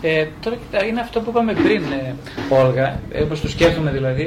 Ε, 0.07 0.29
τώρα 0.43 0.85
είναι 0.89 1.01
αυτό 1.07 1.16
που 1.20 1.31
είπαμε 1.31 1.53
πριν, 1.64 1.83
ε, 2.01 2.14
Όλγα, 2.61 2.87
ε, 3.16 3.22
όπως 3.27 3.41
το 3.41 3.49
σκέφτομαι 3.55 3.91
δηλαδή. 3.99 4.25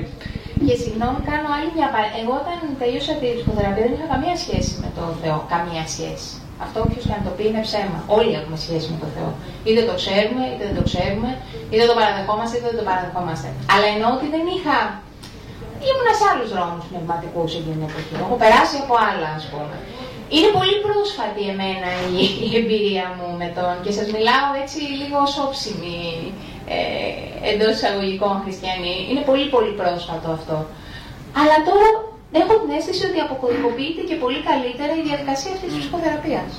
Και 0.68 0.76
συγγνώμη, 0.84 1.20
κάνω 1.32 1.48
άλλη 1.58 1.70
μια 1.78 1.90
παρέμβαση. 1.94 2.22
Εγώ 2.24 2.34
όταν 2.42 2.58
τελείωσα 2.82 3.14
τη 3.20 3.28
ψυχοθεραπεία 3.38 3.84
δεν 3.86 3.94
είχα 3.96 4.08
καμία 4.14 4.36
σχέση 4.44 4.72
με 4.84 4.90
τον 4.98 5.10
Θεό. 5.22 5.38
Καμία 5.56 5.86
σχέση. 5.96 6.30
Αυτό 6.66 6.78
όποιος 6.86 7.04
και 7.08 7.16
αν 7.18 7.22
το 7.28 7.32
πει 7.36 7.44
είναι 7.50 7.64
ψέμα. 7.68 8.00
Όλοι 8.18 8.32
έχουμε 8.40 8.58
σχέση 8.66 8.88
με 8.94 8.98
τον 9.04 9.10
Θεό. 9.16 9.30
Είτε 9.68 9.82
το 9.90 9.94
ξέρουμε, 10.02 10.44
είτε 10.52 10.64
δεν 10.70 10.76
το 10.80 10.84
ξέρουμε, 10.90 11.30
είτε 11.72 11.84
το 11.90 11.96
παραδεχόμαστε, 12.00 12.54
είτε 12.58 12.68
δεν 12.72 12.80
το 12.82 12.86
παραδεχόμαστε. 12.90 13.48
Αλλά 13.74 13.88
εννοώ 13.94 14.10
ότι 14.18 14.28
δεν 14.36 14.46
είχα. 14.56 14.78
Ήμουνα 15.90 16.14
σε 16.20 16.26
άλλους 16.32 16.50
δρόμους 16.54 16.86
πνευματικούς 16.92 17.50
εκείνη 17.58 17.76
την 17.78 17.88
εποχή. 17.90 18.14
Έχω 18.24 18.36
περάσει 18.44 18.76
από 18.84 18.94
άλλα, 19.10 19.30
ας 19.40 19.46
πούμε. 19.52 19.76
Είναι 20.36 20.52
πολύ 20.58 20.76
πρόσφατη 20.86 21.44
εμένα 21.54 21.90
η, 22.14 22.20
η 22.48 22.50
εμπειρία 22.62 23.06
μου 23.18 23.28
με 23.42 23.48
τον 23.58 23.74
και 23.84 23.92
σας 23.98 24.08
μιλάω 24.16 24.50
έτσι 24.64 24.80
λίγο 25.00 25.18
ως 25.28 25.34
όψιμη 25.46 26.00
ε, 26.76 26.80
εντός 27.50 27.74
εισαγωγικών 27.76 28.36
χριστιανή. 28.44 28.96
Είναι 29.10 29.24
πολύ 29.30 29.46
πολύ 29.56 29.72
πρόσφατο 29.82 30.30
αυτό. 30.38 30.58
Αλλά 31.40 31.56
τώρα 31.68 31.90
έχω 32.42 32.54
την 32.62 32.72
αίσθηση 32.76 33.04
ότι 33.10 33.20
αποκωδικοποιείται 33.26 34.02
και 34.10 34.16
πολύ 34.24 34.40
καλύτερα 34.50 34.94
η 35.00 35.04
διαδικασία 35.08 35.52
αυτής 35.56 35.70
της 35.72 35.80
ψυχοθεραπείας. 35.82 36.52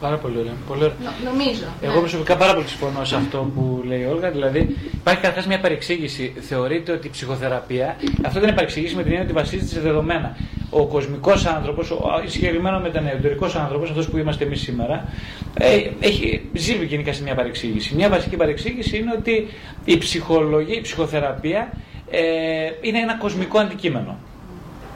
Πάρα 0.00 0.16
πολύ 0.16 0.38
ωραία. 0.38 0.52
Πολύ 0.68 0.82
ωραία. 0.82 0.96
Νο, 1.02 1.30
νομίζω. 1.30 1.64
Εγώ 1.80 1.94
ναι. 1.94 1.98
προσωπικά 1.98 2.36
πάρα 2.36 2.54
πολύ 2.54 2.66
συμφωνώ 2.66 3.04
σε 3.04 3.16
αυτό 3.16 3.50
που 3.54 3.82
λέει 3.86 4.00
η 4.00 4.04
Όλγα. 4.04 4.30
Δηλαδή, 4.30 4.76
υπάρχει 4.94 5.20
καταρχάς 5.20 5.46
μια 5.46 5.60
παρεξήγηση. 5.60 6.32
Θεωρείται 6.40 6.92
ότι 6.92 7.06
η 7.06 7.10
ψυχοθεραπεία, 7.10 7.96
αυτό 8.22 8.38
δεν 8.40 8.48
είναι 8.48 8.56
παρεξήγηση 8.56 8.94
με 8.94 9.02
την 9.02 9.10
έννοια 9.10 9.24
ότι 9.24 9.32
βασίζεται 9.32 9.68
σε 9.68 9.80
δεδομένα. 9.80 10.36
Ο 10.70 10.86
κοσμικός 10.86 11.46
άνθρωπος, 11.46 11.92
συγκεκριμένα 12.26 12.78
μετανεωτερικό 12.78 13.44
άνθρωπος, 13.44 13.90
αυτός 13.90 14.08
που 14.08 14.16
είμαστε 14.16 14.44
εμείς 14.44 14.60
σήμερα, 14.60 15.08
ε, 15.54 15.76
έχει, 16.00 16.48
ζει 16.52 16.84
γενικά 16.84 17.12
σε 17.12 17.22
μια 17.22 17.34
παρεξήγηση. 17.34 17.94
Μια 17.94 18.08
βασική 18.08 18.36
παρεξήγηση 18.36 18.98
είναι 18.98 19.12
ότι 19.18 19.46
η 19.84 19.98
ψυχολογία, 19.98 20.74
η 20.74 20.80
ψυχοθεραπεία 20.80 21.72
ε, 22.10 22.20
είναι 22.80 22.98
ένα 22.98 23.16
κοσμικό 23.16 23.58
αντικείμενο. 23.58 24.18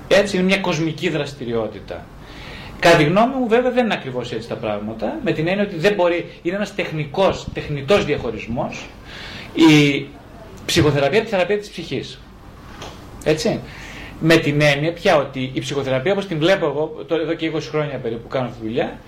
Έτσι, 0.09 0.36
είναι 0.36 0.44
μια 0.44 0.59
κοσμική 0.59 1.09
δραστηριότητα. 1.09 2.05
Κατά 2.85 2.97
τη 2.97 3.05
γνώμη 3.05 3.35
μου, 3.35 3.49
βέβαια, 3.49 3.70
δεν 3.70 3.85
είναι 3.85 3.95
ακριβώς 3.95 4.32
έτσι 4.32 4.49
τα 4.49 4.55
πράγματα. 4.55 5.18
Με 5.24 5.32
την 5.32 5.49
έννοια 5.49 5.64
ότι 5.64 5.76
δεν 5.76 5.95
μπορεί, 5.95 6.30
είναι 6.43 6.57
ένας 6.57 6.74
τεχνικός, 6.74 7.47
τεχνητός 7.55 8.05
διαχωρισμός 8.05 8.87
η 9.55 10.07
ψυχοθεραπεία 10.66 11.18
από 11.18 11.28
τη 11.28 11.35
θεραπεία 11.35 11.59
της 11.59 11.70
ψυχής. 11.70 12.20
Έτσι. 13.24 13.61
Με 14.20 14.37
την 14.37 14.61
έννοια 14.61 14.93
πια 14.93 15.16
ότι 15.16 15.51
η 15.55 15.61
ψυχοθεραπεία, 15.61 16.12
όπως 16.12 16.26
την 16.26 16.39
βλέπω 16.39 16.66
εγώ, 16.66 17.05
τώρα 17.07 17.22
εδώ 17.22 17.35
και 17.35 17.51
20 17.55 17.61
χρόνια 17.61 17.99
περίπου 17.99 18.22
που 18.22 18.28
κάνω 18.28 18.47
αυτή 18.47 18.61
τη 18.61 18.66
δουλειά, 18.66 18.99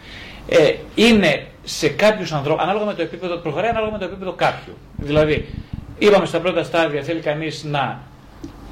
ε, 0.49 0.75
είναι 0.95 1.47
σε 1.65 1.89
κάποιους 1.89 2.33
ανθρώπους, 2.33 2.63
ανάλογα 2.63 2.85
με 2.85 2.95
το 2.95 3.03
επίπεδο, 3.03 3.37
προχωράει 3.37 3.71
ανάλογα 3.71 3.93
με 3.93 3.99
το 3.99 4.05
επίπεδο 4.05 4.33
κάποιου. 4.33 4.73
Δηλαδή, 4.97 5.49
είπαμε 5.99 6.27
στα 6.27 6.41
πρώτα 6.41 6.63
στάδια, 6.63 7.03
θέλει 7.03 7.21
κανείς 7.21 7.65
να 7.65 8.01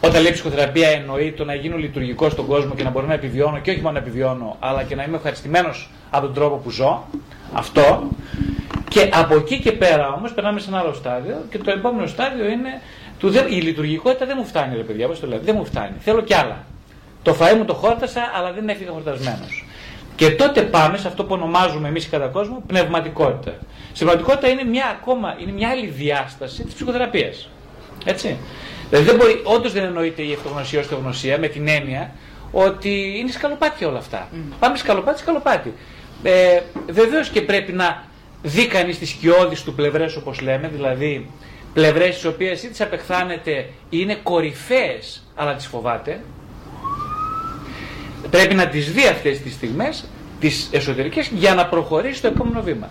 όταν 0.04 0.22
λέει 0.22 0.32
ψυχοθεραπεία 0.32 0.88
εννοεί 0.88 1.32
το 1.32 1.44
να 1.44 1.54
γίνω 1.54 1.76
λειτουργικός 1.76 2.32
στον 2.32 2.46
κόσμο 2.46 2.74
και 2.74 2.82
να 2.82 2.90
μπορώ 2.90 3.06
να 3.06 3.14
επιβιώνω 3.14 3.58
και 3.58 3.70
όχι 3.70 3.80
μόνο 3.80 3.92
να 3.92 3.98
επιβιώνω, 3.98 4.56
αλλά 4.60 4.82
και 4.82 4.94
να 4.94 5.02
είμαι 5.02 5.16
ευχαριστημένος 5.16 5.90
από 6.10 6.24
τον 6.24 6.34
τρόπο 6.34 6.56
που 6.56 6.70
ζω. 6.70 7.04
Αυτό. 7.52 8.08
Και 8.88 9.10
από 9.12 9.34
εκεί 9.34 9.60
και 9.60 9.72
πέρα 9.72 10.12
όμως 10.12 10.32
περνάμε 10.32 10.60
σε 10.60 10.68
ένα 10.68 10.78
άλλο 10.78 10.92
στάδιο 10.92 11.44
και 11.50 11.58
το 11.58 11.70
επόμενο 11.70 12.06
στάδιο 12.06 12.44
είναι 12.44 12.80
του 13.18 13.30
δε, 13.30 13.40
η 13.48 13.60
λειτουργικότητα 13.60 14.26
δεν 14.26 14.36
μου 14.38 14.46
φτάνει, 14.46 14.76
ρε 14.76 14.82
παιδιά, 14.82 15.06
πώς 15.08 15.20
το 15.20 15.26
λέω, 15.26 15.38
δεν 15.42 15.54
μου 15.58 15.64
φτάνει. 15.64 15.94
Θέλω 16.00 16.20
κι 16.20 16.34
άλλα. 16.34 16.64
Το 17.22 17.36
φαΐ 17.40 17.56
μου 17.56 17.64
το 17.64 17.74
χόρτασα, 17.74 18.20
αλλά 18.36 18.52
δεν 18.52 18.68
έφυγα 18.68 18.90
χορτασμένος. 18.90 19.64
Και 20.16 20.30
τότε 20.30 20.62
πάμε 20.62 20.96
σε 20.96 21.08
αυτό 21.08 21.24
που 21.24 21.34
ονομάζουμε 21.34 21.88
εμείς 21.88 22.08
κατά 22.08 22.26
κόσμο 22.26 22.62
πνευματικότητα. 22.66 23.56
Στην 23.92 24.06
πραγματικότητα 24.06 24.48
είναι 24.48 24.64
μια 24.64 24.84
ακόμα, 24.98 25.36
είναι 25.40 25.52
μια 25.52 25.68
άλλη 25.68 25.86
διάσταση 25.86 26.62
της 26.62 26.74
ψυχοθεραπείας. 26.74 27.48
Έτσι. 28.04 28.36
Δηλαδή 28.88 29.06
δεν 29.06 29.16
μπορεί, 29.16 29.40
όντως 29.44 29.72
δεν 29.72 29.84
εννοείται 29.84 30.22
η 30.22 30.32
αυτογνωσία 30.32 30.80
ως 30.80 30.86
θεογνωσία 30.86 31.38
με 31.38 31.48
την 31.48 31.68
έννοια 31.68 32.10
ότι 32.52 33.14
είναι 33.18 33.30
σκαλοπάτια 33.30 33.88
όλα 33.88 33.98
αυτά. 33.98 34.28
Mm. 34.32 34.36
Πάμε 34.58 34.76
σκαλοπάτι, 34.76 35.18
σκαλοπάτι. 35.18 35.72
Ε, 36.22 36.60
Βεβαίως 36.90 37.28
και 37.28 37.42
πρέπει 37.42 37.72
να 37.72 38.04
δει 38.42 38.66
κανείς 38.66 38.98
τις 38.98 39.08
σκιώδεις 39.10 39.62
του 39.62 39.74
πλευρές 39.74 40.16
όπως 40.16 40.40
λέμε, 40.40 40.68
δηλαδή 40.68 41.30
πλευρές 41.72 42.14
τις 42.14 42.24
οποίες 42.24 42.62
ή 42.62 42.68
τις 42.68 42.80
απεχθάνεται 42.80 43.52
ή 43.60 43.66
είναι 43.88 44.14
κορυφαίες 44.22 45.22
αλλά 45.34 45.54
τις 45.54 45.66
φοβάται. 45.66 46.20
Πρέπει 48.30 48.54
να 48.54 48.68
τις 48.68 48.92
δει 48.92 49.06
αυτές 49.06 49.40
τις 49.40 49.52
στιγμές, 49.52 50.04
τις 50.40 50.68
εσωτερικές, 50.72 51.26
για 51.26 51.54
να 51.54 51.66
προχωρήσει 51.66 52.14
στο 52.18 52.26
επόμενο 52.26 52.62
βήμα. 52.62 52.90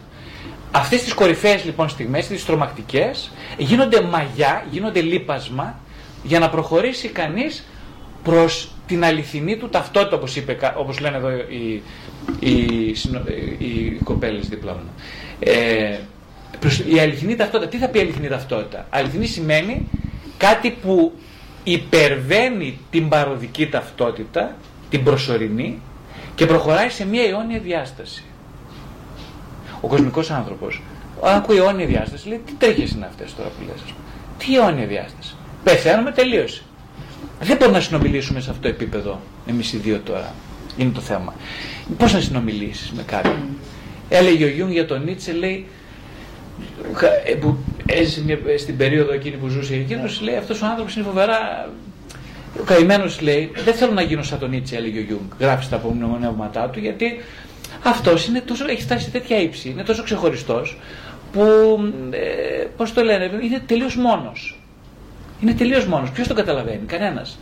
Αυτές 0.72 1.04
τις 1.04 1.14
κορυφαίες 1.14 1.66
λοιπόν 1.66 1.90
στιγμές, 1.90 2.28
τις 2.28 2.46
τρομακτικές, 2.46 3.32
γίνονται 3.58 4.02
μαγιά, 4.02 4.66
γίνονται 4.70 5.02
λίπασμα 5.02 5.80
για 6.24 6.40
να 6.40 6.50
προχωρήσει 6.50 7.08
κανείς 7.08 7.64
προς 8.24 8.72
την 8.88 9.04
αληθινή 9.04 9.58
του 9.58 9.70
ταυτότητα, 9.70 10.16
όπως, 10.16 10.36
είπε, 10.36 10.74
όπως 10.78 11.00
λένε 11.00 11.18
εδώ 11.18 11.30
οι, 11.30 11.84
οι, 12.40 12.52
οι, 13.58 14.00
κοπέλες 14.04 14.48
δίπλα 14.50 14.74
μου. 14.74 14.90
Ε, 15.40 15.98
η 16.94 17.00
αληθινή 17.00 17.36
ταυτότητα. 17.36 17.70
Τι 17.70 17.78
θα 17.78 17.88
πει 17.88 18.00
αληθινή 18.00 18.28
ταυτότητα; 18.28 18.88
Αληθινή 18.90 19.26
σημαίνει 19.26 19.88
κάτι 20.38 20.72
που 20.72 21.14
υπερβαίνει 21.64 22.80
την 22.90 23.10
παροδική 23.10 23.68
ταυτότητα, 23.68 24.56
την 24.90 25.04
προσωρινή 25.04 25.82
και 26.36 26.46
προχωράει 26.46 26.90
σε 26.90 27.06
μια 27.06 27.24
αιώνια 27.24 27.60
διάσταση. 27.60 28.24
Ο 29.82 29.88
κοσμικός 29.88 30.32
άνθρωπος, 30.32 30.82
όταν 31.20 31.36
ακούει 31.36 31.58
αιώνια 31.58 31.86
διάσταση, 31.86 32.28
λέει 32.28 32.42
τι 32.46 32.54
τρέχει 32.54 32.96
είναι 32.96 33.06
αυτές 33.06 33.36
τώρα 33.36 33.50
που 33.50 33.66
λες. 33.68 33.94
Τι 34.38 34.56
αιώνια 34.56 34.86
διάσταση; 34.86 35.36
Πεθαίνουμε, 35.64 36.12
τελείωσε. 36.12 36.62
Δεν 37.42 37.58
μπορούμε 37.58 37.78
να 37.78 37.84
συνομιλήσουμε 37.84 38.40
σε 38.40 38.50
αυτό 38.50 38.62
το 38.62 38.68
επίπεδο 38.68 39.22
εμείς 39.48 39.74
οι 39.74 39.78
δύο 39.78 40.00
τώρα. 40.00 40.34
Είναι 40.78 40.92
το 40.92 41.02
θέμα. 41.02 41.34
Πώς 41.98 42.14
να 42.14 42.20
συνομιλήσεις 42.20 42.92
με 42.92 43.04
κάποιον; 43.04 43.58
Έλεγε 44.10 44.44
ο 44.44 44.48
Γιούγκ 44.48 44.72
για 44.72 44.86
τον 44.86 45.04
Νίτσε, 45.04 45.32
λέει, 45.32 45.66
ε, 47.26 47.34
που 47.34 47.58
έζησε 47.86 48.38
στην 48.58 48.78
περίοδο 48.78 49.14
εκείνη 49.14 49.36
που 49.36 49.48
ζούσε 49.48 49.74
εκείνος, 49.74 50.22
λέει 50.22 50.36
αυτός 50.36 50.62
ο 50.62 50.66
άνθρωπος 50.66 50.96
είναι 50.96 51.06
φοβερά. 51.06 51.70
Ο 52.60 52.64
καημένος 52.64 53.22
λέει: 53.22 53.52
Δεν 53.64 53.74
θέλω 53.74 53.92
να 53.92 54.02
γίνω 54.02 54.24
σαν 54.24 54.40
τον 54.40 54.50
Νίτσε, 54.50 54.76
έλεγε 54.76 55.00
ο 55.00 55.02
Γιούγκ. 55.02 55.32
Γράφει 55.40 55.70
τα 55.70 55.76
απομνημονεύματά 55.76 56.70
του, 56.70 56.80
γιατί 56.80 57.20
αυτός 57.84 58.30
έχει 58.70 58.82
φτάσει 58.82 59.04
σε 59.04 59.10
τέτοια 59.10 59.38
ύψη, 59.42 59.70
είναι 59.70 59.84
τόσο 59.84 60.04
ξεχωριστός, 60.04 60.78
που, 61.32 61.42
ε, 62.12 62.66
πώς 62.78 62.94
το 62.94 63.04
λένε, 63.04 63.32
είναι 63.44 63.62
τελείως 63.66 63.96
μόνος. 63.96 64.63
Είναι 65.44 65.54
τελείως 65.54 65.86
μόνος. 65.86 66.12
Ποιος 66.12 66.28
το 66.28 66.34
καταλαβαίνει, 66.34 66.86
κανένας. 66.86 67.40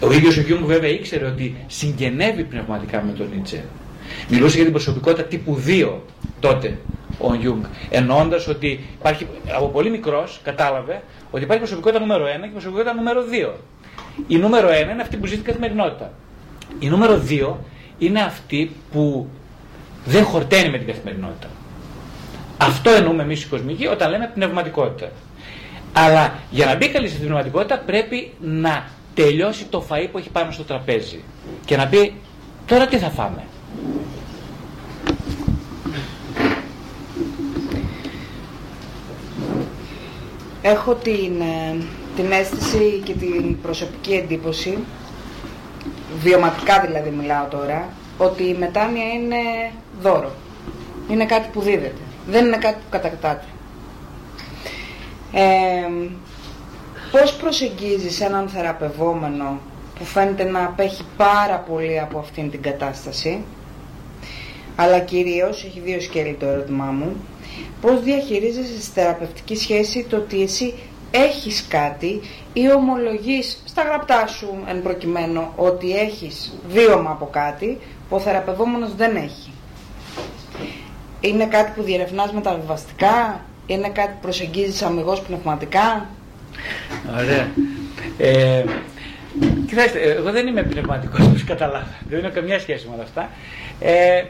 Ο 0.00 0.12
ίδιος 0.12 0.36
ο 0.36 0.40
Γιούγκ 0.40 0.64
βέβαια 0.64 0.90
ήξερε 0.90 1.26
ότι 1.26 1.56
συγγενεύει 1.66 2.44
πνευματικά 2.44 3.02
με 3.02 3.12
τον 3.12 3.28
Νίτσε. 3.34 3.64
Μιλούσε 4.28 4.54
για 4.54 4.64
την 4.64 4.72
προσωπικότητα 4.72 5.22
τύπου 5.22 5.62
2 5.66 6.00
τότε 6.40 6.78
ο 7.18 7.34
Γιούγκ. 7.34 7.62
Εννοώντας 7.90 8.48
ότι 8.48 8.84
υπάρχει, 8.98 9.26
από 9.56 9.66
πολύ 9.66 9.90
μικρός 9.90 10.40
κατάλαβε 10.44 11.02
ότι 11.30 11.44
υπάρχει 11.44 11.62
προσωπικότητα 11.62 12.00
νούμερο 12.00 12.24
1 12.24 12.28
και 12.42 12.52
προσωπικότητα 12.52 12.94
νούμερο 12.94 13.24
2. 13.30 13.50
Η 14.26 14.36
νούμερο 14.36 14.68
1 14.68 14.92
είναι 14.92 15.02
αυτή 15.02 15.16
που 15.16 15.26
ζει 15.26 15.34
την 15.34 15.44
καθημερινότητα. 15.44 16.12
Η 16.78 16.88
νούμερο 16.88 17.22
2 17.28 17.54
είναι 17.98 18.20
αυτή 18.20 18.70
που 18.92 19.28
δεν 20.04 20.24
χορταίνει 20.24 20.70
με 20.70 20.78
την 20.78 20.86
καθημερινότητα. 20.86 21.46
Αυτό 22.58 22.90
εννοούμε 22.90 23.22
εμείς 23.22 23.42
οι 23.42 23.46
κοσμικοί 23.46 23.86
όταν 23.86 24.10
λέμε 24.10 24.30
πνευματικότητα. 24.34 25.10
Αλλά 25.92 26.34
για 26.50 26.66
να 26.66 26.76
μπει 26.76 26.88
καλή 26.88 27.08
στην 27.08 27.20
πνευματικότητα 27.20 27.78
πρέπει 27.78 28.32
να 28.40 28.84
τελειώσει 29.14 29.64
το 29.64 29.86
φαΐ 29.88 30.08
που 30.12 30.18
έχει 30.18 30.30
πάνω 30.30 30.50
στο 30.50 30.62
τραπέζι 30.62 31.22
και 31.64 31.76
να 31.76 31.86
πει 31.86 32.14
τώρα 32.66 32.86
τι 32.86 32.96
θα 32.96 33.10
φάμε; 33.10 33.44
Έχω 40.64 40.94
την, 40.94 41.40
ε, 41.40 41.76
την 42.16 42.32
αίσθηση 42.32 43.00
και 43.04 43.12
την 43.12 43.60
προσωπική 43.60 44.12
εντύπωση, 44.12 44.78
βιωματικά 46.22 46.80
δηλαδή 46.80 47.10
μιλάω 47.10 47.46
τώρα, 47.46 47.88
ότι 48.18 48.42
η 48.42 48.56
μετάνοια 48.58 49.04
είναι 49.06 49.36
δώρο. 50.00 50.30
Είναι 51.10 51.26
κάτι 51.26 51.48
που 51.52 51.60
δίδεται. 51.60 52.00
Δεν 52.26 52.46
είναι 52.46 52.56
κάτι 52.56 52.74
που 52.74 52.88
κατακτάται. 52.90 53.44
Ε, 55.32 55.88
πώς 57.10 57.32
προσεγγίζεις 57.32 58.20
έναν 58.20 58.48
θεραπευόμενο 58.48 59.58
που 59.98 60.04
φαίνεται 60.04 60.44
να 60.44 60.64
απέχει 60.64 61.04
πάρα 61.16 61.56
πολύ 61.58 62.00
από 62.00 62.18
αυτήν 62.18 62.50
την 62.50 62.62
κατάσταση 62.62 63.44
αλλά 64.76 64.98
κυρίως, 64.98 65.64
έχει 65.64 65.80
δύο 65.80 66.00
σκέλη 66.00 66.36
το 66.40 66.46
ερώτημά 66.46 66.84
μου, 66.84 67.16
πώς 67.80 68.02
διαχειρίζεσαι 68.02 68.80
στη 68.80 68.90
θεραπευτική 68.90 69.56
σχέση 69.56 70.06
το 70.08 70.16
ότι 70.16 70.42
εσύ 70.42 70.74
έχεις 71.10 71.66
κάτι 71.68 72.20
ή 72.52 72.72
ομολογείς 72.72 73.62
στα 73.64 73.82
γραπτά 73.82 74.26
σου 74.26 74.64
εν 74.66 74.82
προκειμένου 74.82 75.48
ότι 75.56 75.98
έχεις 75.98 76.58
βίωμα 76.68 77.10
από 77.10 77.28
κάτι 77.30 77.78
που 78.08 78.16
ο 78.16 78.20
θεραπευόμενος 78.20 78.94
δεν 78.94 79.16
έχει. 79.16 79.52
Είναι 81.20 81.46
κάτι 81.46 81.72
που 81.76 81.82
διερευνάς 81.82 82.32
μεταβιβαστικά, 82.32 83.40
είναι 83.66 83.88
κάτι 83.88 84.08
που 84.08 84.18
προσεγγίζεις 84.22 84.82
αμυγός 84.82 85.20
πνευματικά; 85.20 86.06
Ωραία. 87.18 87.48
Ε, 88.18 88.64
κοιτάξτε, 89.66 90.00
εγώ 90.00 90.30
δεν 90.30 90.46
είμαι 90.46 90.62
πνευματικός, 90.62 91.26
όπως 91.26 91.44
καταλάβατε. 91.44 91.94
Δεν 92.08 92.24
έχω 92.24 92.34
καμιά 92.34 92.58
σχέση 92.58 92.86
με 92.88 92.94
όλα 92.94 93.02
αυτά. 93.02 93.28
Ε, 93.80 94.22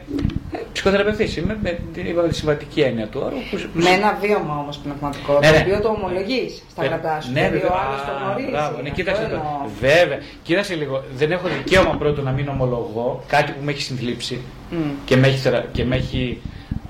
Ψυχοθεραπευτής 0.73 1.37
είμαι 1.37 1.57
με 1.63 1.79
την 1.93 2.05
είπαμε, 2.07 2.27
τη 2.27 2.35
συμβατική 2.35 2.81
έννοια 2.81 3.07
του 3.07 3.21
όρου. 3.25 3.35
Που... 3.51 3.69
Με 3.73 3.89
ένα 3.89 4.17
βίωμα 4.21 4.57
όμως 4.57 4.77
πνευματικό, 4.77 5.39
Ναι, 5.39 5.47
το 5.47 5.53
ναι. 5.53 5.59
οποίο 5.61 5.79
το 5.81 5.87
ομολογείς 5.89 6.63
στα 6.71 6.81
Παι- 6.81 6.89
γραπτά 6.89 7.21
σου. 7.21 7.31
Ναι, 7.31 7.39
δηλαδή 7.39 7.57
βέβαια. 7.59 7.71
ο 7.75 7.79
άλλος 7.87 8.01
το 8.05 8.11
Α, 8.11 8.17
γνωρίζει. 8.25 8.49
Μπράβο, 8.51 8.75
ναι, 8.75 8.81
αυτό 8.89 8.95
κοίταξε 8.95 9.21
το. 9.21 9.27
εννοώ. 9.35 9.69
Βέβαια. 9.79 10.17
Κοίταξε 10.43 10.75
λίγο. 10.75 11.03
Δεν 11.15 11.31
έχω 11.31 11.47
δικαίωμα 11.47 11.95
πρώτον 11.97 12.23
να 12.23 12.31
μην 12.31 12.47
ομολογώ 12.47 13.23
κάτι 13.27 13.51
που 13.51 13.63
με 13.63 13.71
έχει 13.71 13.81
συνθλίψει 13.81 14.41
Μμ. 14.71 14.77
και 15.05 15.15
με 15.15 15.27
έχει, 15.27 15.37
θερα... 15.37 15.65
και 15.71 15.85
με 15.85 15.95
έχει 15.95 16.41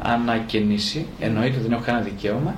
ανακαινήσει. 0.02 1.06
Εννοείται 1.20 1.54
ότι 1.56 1.64
δεν 1.64 1.72
έχω 1.72 1.82
κανένα 1.86 2.04
δικαίωμα. 2.04 2.56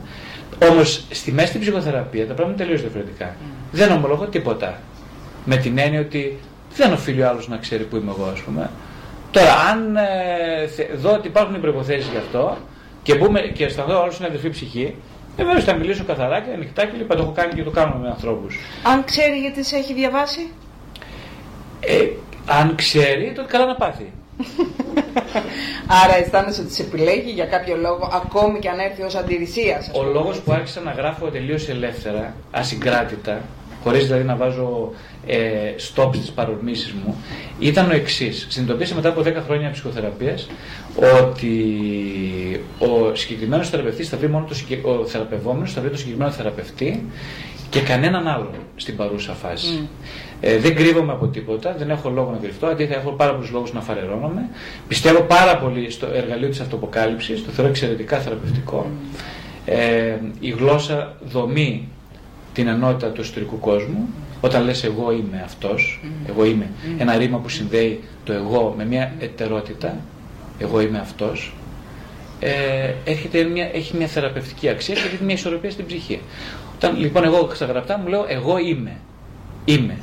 Όμως 0.72 1.06
στη 1.10 1.32
μέση 1.32 1.48
στην 1.48 1.62
ψυχοθεραπεία 1.62 2.28
τα 2.28 2.34
πράγματα 2.34 2.46
είναι 2.54 2.64
τελείως 2.64 2.82
διαφορετικά. 2.82 3.36
Δεν 3.72 3.92
ομολογώ 3.92 4.26
τίποτα. 4.26 4.80
Με 5.46 5.56
την 5.58 5.78
έννοια 5.78 6.00
ότι 6.00 6.38
δεν 6.76 6.94
οφείλει 6.94 7.22
ο 7.22 7.28
άλλος 7.30 7.48
να 7.48 7.58
ξέρει 7.58 7.84
που 7.84 7.96
είμαι 7.96 8.12
εγώ, 8.18 8.26
ας 8.34 8.40
πούμε. 8.40 8.70
Τώρα, 9.32 9.54
αν 9.72 9.96
ε, 9.96 10.68
θε- 10.68 10.96
δω 10.96 11.14
ότι 11.14 11.28
υπάρχουν 11.28 11.56
οι 11.56 11.60
προποθέσει 11.60 12.10
γι' 12.12 12.18
αυτό 12.18 12.58
και, 13.04 13.16
πούμε, 13.16 13.40
και 13.42 13.66
αισθανθώ 13.66 14.02
άλλος 14.02 14.18
είναι 14.18 14.28
αδερφή 14.28 14.50
ψυχή, 14.50 14.96
βεβαίω 15.38 15.60
θα 15.60 15.74
μιλήσω 15.76 16.04
καθαρά 16.04 16.40
και 16.42 16.52
ανοιχτά 16.54 16.86
και 16.86 16.98
λοιπά. 16.98 17.16
Το 17.16 17.22
έχω 17.22 17.32
κάνει 17.32 17.54
και 17.54 17.64
το 17.64 17.70
κάνω 17.72 17.96
με 17.96 18.08
ανθρώπους. 18.08 18.58
Αν 18.84 19.04
ξέρει 19.04 19.38
γιατί 19.40 19.64
σε 19.64 19.76
έχει 19.76 19.94
διαβάσει; 19.94 20.52
Ε, 21.80 22.08
αν 22.46 22.76
ξέρει, 22.76 23.32
τότε 23.36 23.48
καλά 23.52 23.66
να 23.66 23.76
πάθει. 23.76 24.12
Άρα 26.04 26.16
αισθάνεσαι 26.18 26.62
ότι 26.62 26.74
σε 26.74 26.82
επιλέγει 26.82 27.32
για 27.32 27.46
κάποιο 27.46 27.76
λόγο, 27.76 28.10
ακόμη 28.14 28.60
και 28.60 28.70
αν 28.70 28.80
έρθει 28.80 29.02
ως 29.02 29.16
αντιρρησία. 29.16 29.84
Ο 29.94 30.04
λόγος 30.04 30.40
που 30.40 30.52
άρχισα 30.52 30.82
να 30.82 30.92
γράφω 30.92 31.26
τελείως 31.28 31.70
ελεύθερα, 31.70 32.36
ασυγκράτητα, 32.52 33.42
χωρίς 33.84 34.06
δηλαδή 34.06 34.24
να 34.24 34.36
βάζω 34.36 34.92
ε, 35.26 35.38
stop 35.94 36.10
στις 36.16 36.32
παρορμήσεις 36.32 36.92
μου, 36.92 37.16
ήταν 37.60 37.90
ο 37.92 37.94
εξής. 37.94 38.46
Συνειδητοποίησα 38.50 38.96
μετά 38.96 39.10
από 39.10 39.22
10 39.22 39.34
χρόνια 39.46 39.72
ψυχοθεραπείας 39.72 40.48
ότι 41.24 41.56
ο 42.80 43.16
συγκεκριμένος 43.16 43.70
θεραπευτής 43.70 44.10
θα 44.10 44.18
βρει 44.18 44.30
μόνο 44.30 44.46
το 44.46 44.56
συγκε- 44.56 44.86
ο 44.86 45.06
θεραπευόμενος 45.06 45.74
θα 45.74 45.82
βρει 45.82 45.90
το 45.90 45.98
συγκεκριμένο 45.98 46.32
θεραπευτή 46.32 47.06
και 47.70 47.82
κανέναν 47.82 48.28
άλλο 48.28 48.52
στην 48.76 48.96
παρούσα 48.96 49.34
φάση. 49.34 49.72
Μμ. 49.74 49.86
Ε, 50.48 50.58
δεν 50.58 50.76
κρύβομαι 50.76 51.12
από 51.12 51.28
τίποτα, 51.28 51.76
δεν 51.78 51.90
έχω 51.90 52.10
λόγο 52.10 52.32
να 52.32 52.38
κρυφτώ, 52.38 52.66
αντίθετα 52.68 53.00
έχω 53.00 53.12
πάρα 53.12 53.34
πολλούς 53.34 53.52
λόγους 53.52 53.74
να 53.74 53.82
φαρερώνομαι. 53.82 54.50
Πιστεύω 54.88 55.22
πάρα 55.22 55.58
πολύ 55.58 55.92
στο 55.92 56.08
εργαλείο 56.14 56.50
της 56.50 56.60
αυτοποκάλυψης, 56.60 57.46
το 57.46 57.52
θεωρώ 57.52 57.70
εξαιρετικά 57.70 58.18
θεραπευτικό. 58.18 58.90
Ε, 59.66 60.16
η 60.40 60.50
γλώσσα 60.50 61.16
δομεί 61.26 61.88
την 62.54 62.68
ενότητα 62.68 63.08
του 63.08 63.22
εσωτερικού 63.22 63.60
κόσμου. 63.60 64.10
Όταν 64.42 64.64
λες 64.64 64.84
εγώ 64.84 65.12
είμαι 65.12 65.42
αυτός, 65.46 66.02
εγώ 66.30 66.46
είμαι, 66.46 66.70
ένα 66.98 67.18
ρήμα 67.18 67.38
που 67.38 67.50
συνδέει 67.50 68.04
το 68.24 68.34
εγώ 68.34 68.74
με 68.78 68.86
μια 68.86 69.14
ετερότητα, 69.20 69.98
εγώ 70.60 70.82
είμαι 70.82 71.00
αυτός, 71.00 71.54
ε, 72.40 72.94
έρχεται 73.06 73.44
μια, 73.44 73.70
έχει 73.74 73.98
μια 73.98 74.08
θεραπευτική 74.08 74.70
αξία 74.70 74.96
και 74.96 75.02
δίνει 75.12 75.26
μια 75.26 75.36
ισορροπία 75.36 75.72
στην 75.72 75.86
ψυχή. 75.86 76.22
Όταν 76.76 77.00
λοιπόν 77.00 77.24
εγώ 77.24 77.50
στα 77.54 77.66
γραπτά 77.66 77.98
μου 77.98 78.08
λέω 78.08 78.26
εγώ 78.28 78.58
είμαι, 78.58 78.98
είμαι. 79.66 79.98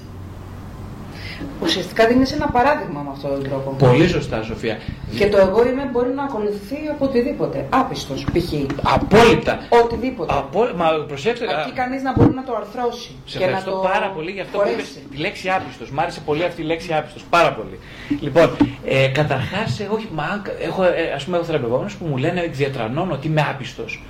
Ουσιαστικά 1.63 2.07
δίνεις 2.07 2.33
ένα 2.33 2.47
παράδειγμα 2.49 3.01
με 3.01 3.11
αυτόν 3.13 3.31
τον 3.31 3.43
τρόπο. 3.43 3.71
Πολύ 3.79 4.09
σωστά 4.09 4.43
Σοφία. 4.43 4.79
Και 5.19 5.29
το 5.29 5.39
εγώ 5.39 5.67
είμαι 5.67 5.89
μπορεί 5.93 6.11
να 6.11 6.23
ακολουθεί 6.23 6.77
από 6.91 7.05
οτιδήποτε. 7.05 7.67
Άπιστος, 7.71 8.25
π.χ. 8.33 8.53
Απόλυτα. 8.83 9.59
Οτιδήποτε. 9.69 10.35
Από... 10.37 10.69
Μα 10.77 10.87
προσέξτε. 11.09 11.47
α- 11.47 11.59
Αρκεί 11.59 11.73
κανείς 11.73 12.03
να 12.03 12.13
μπορεί 12.17 12.35
να 12.35 12.45
το 12.45 12.55
αρθρώσει. 12.57 13.11
Σε 13.25 13.39
και 13.39 13.45
να 13.45 13.51
ευχαριστώ 13.51 13.71
το 13.83 13.89
πάρα 13.93 14.09
πολύ 14.11 14.31
για 14.31 14.43
αυτό 14.43 14.59
που 14.59 14.65
χωρέσει. 14.65 14.81
είπες 14.81 14.99
τη 15.11 15.17
λέξη 15.17 15.49
άπιστος. 15.51 15.91
Μ' 15.91 16.01
άρεσε 16.01 16.21
πολύ 16.25 16.45
αυτή 16.45 16.63
η 16.63 16.65
λέξη 16.65 16.93
άπιστος. 16.95 17.25
Πάρα 17.31 17.53
πολύ. 17.53 17.79
Λοιπόν, 18.21 18.57
ε, 18.85 19.07
καταρχάς, 19.09 19.81
εγώ, 19.81 20.01
μα, 20.15 20.23
αν- 20.23 20.43
έχω, 20.61 20.83
ε, 20.85 21.13
ας 21.15 21.25
πούμε, 21.25 21.37
έχω 21.37 21.47
θεραπευόμενους 21.47 21.95
που 21.97 22.05
μου 22.07 22.17
λένε 22.17 22.47
διατρανώνω 22.53 23.13
ότι 23.13 23.27
είμαι 23.27 23.47
άπιστος. 23.51 24.05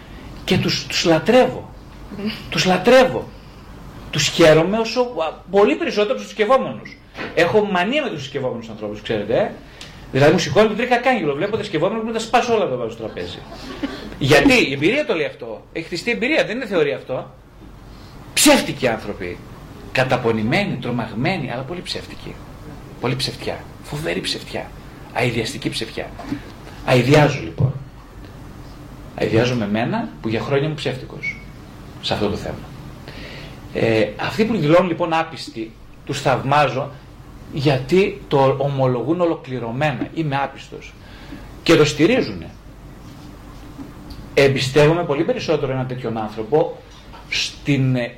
Και 0.45 0.59
τους, 0.59 0.87
τους 0.87 1.05
λατρεύω. 1.05 1.71
τους 2.51 2.65
λατρεύω. 2.65 3.29
Τους 4.11 4.27
χαίρομαι 4.29 4.79
όσο 4.79 5.01
α, 5.01 5.33
πολύ 5.51 5.75
περισσότερο 5.75 6.11
από 6.13 6.19
τους 6.21 6.27
συσκευόμενους. 6.27 6.97
Έχω 7.35 7.65
μανία 7.65 8.03
με 8.03 8.11
τους 8.11 8.23
συσκευόμενους 8.23 8.69
ανθρώπους, 8.69 9.03
ξέρετε. 9.03 9.35
Ε; 9.35 9.51
Δηλαδή 10.13 10.33
μου 10.33 10.39
σηκώνει 10.39 10.67
τον 10.67 10.77
τρίχα 10.77 10.97
κάγκελο. 10.97 11.35
Βλέπω 11.35 11.57
τα 11.57 11.63
συσκευόμενα 11.63 12.01
που 12.01 12.07
μου 12.07 12.13
τα 12.13 12.19
σπάσω 12.19 12.55
όλα 12.55 12.65
εδώ 12.65 12.77
πάνω 12.77 12.91
στο 12.91 13.03
τραπέζι. 13.03 13.39
Γιατί; 14.19 14.69
Η 14.69 14.73
εμπειρία 14.73 15.07
το 15.07 15.15
λέει 15.15 15.27
αυτό. 15.27 15.63
Έχει 15.73 15.85
χτιστεί 15.87 16.11
εμπειρία, 16.11 16.45
δεν 16.45 16.57
είναι 16.57 16.67
θεωρία 16.67 16.97
αυτό. 16.97 17.31
Ψεύτικοι 18.35 18.89
άνθρωποι. 18.89 19.39
Καταπονημένοι, 19.93 20.77
τρομαγμένοι, 20.81 21.51
αλλά 21.53 21.63
πολύ 21.63 21.81
ψεύτικοι. 21.83 22.35
Πολύ 23.01 23.17
ψευτιά. 23.17 23.59
Φοβερή 23.83 24.21
ψευτιά. 24.21 24.71
Αειδιαστική 25.13 25.69
ψευτιά. 25.69 26.11
Αειδιάζω 26.87 27.41
λοιπόν. 27.43 27.73
Αειδιάζω 29.21 29.55
με 29.55 29.69
μένα 29.69 30.09
που 30.21 30.29
για 30.29 30.41
χρόνια 30.41 30.67
είμαι 30.67 30.75
ψεύτικος 30.75 31.41
σε 32.01 32.15
αυτό 32.15 32.29
το 32.29 32.37
θέμα. 32.37 32.71
Ε, 33.75 34.09
αυτοί 34.17 34.45
που 34.45 34.57
δηλώνουν 34.57 34.89
λοιπόν 34.89 35.13
άπιστοι, 35.13 35.73
τους 36.07 36.21
θαυμάζω 36.21 36.91
γιατί 37.53 38.21
το 38.29 38.55
ομολογούν 38.59 39.21
ολοκληρωμένα. 39.21 40.09
Είμαι 40.15 40.37
άπιστος. 40.37 40.93
Και 41.63 41.75
το 41.75 41.85
στηρίζουν. 41.85 42.45
Εμπιστεύομαι 44.35 45.05
πολύ 45.05 45.25
περισσότερο 45.25 45.73
έναν 45.73 45.87
τέτοιον 45.87 46.17
άνθρωπο 46.19 46.77
στην, 47.29 47.97
ε, 47.97 48.11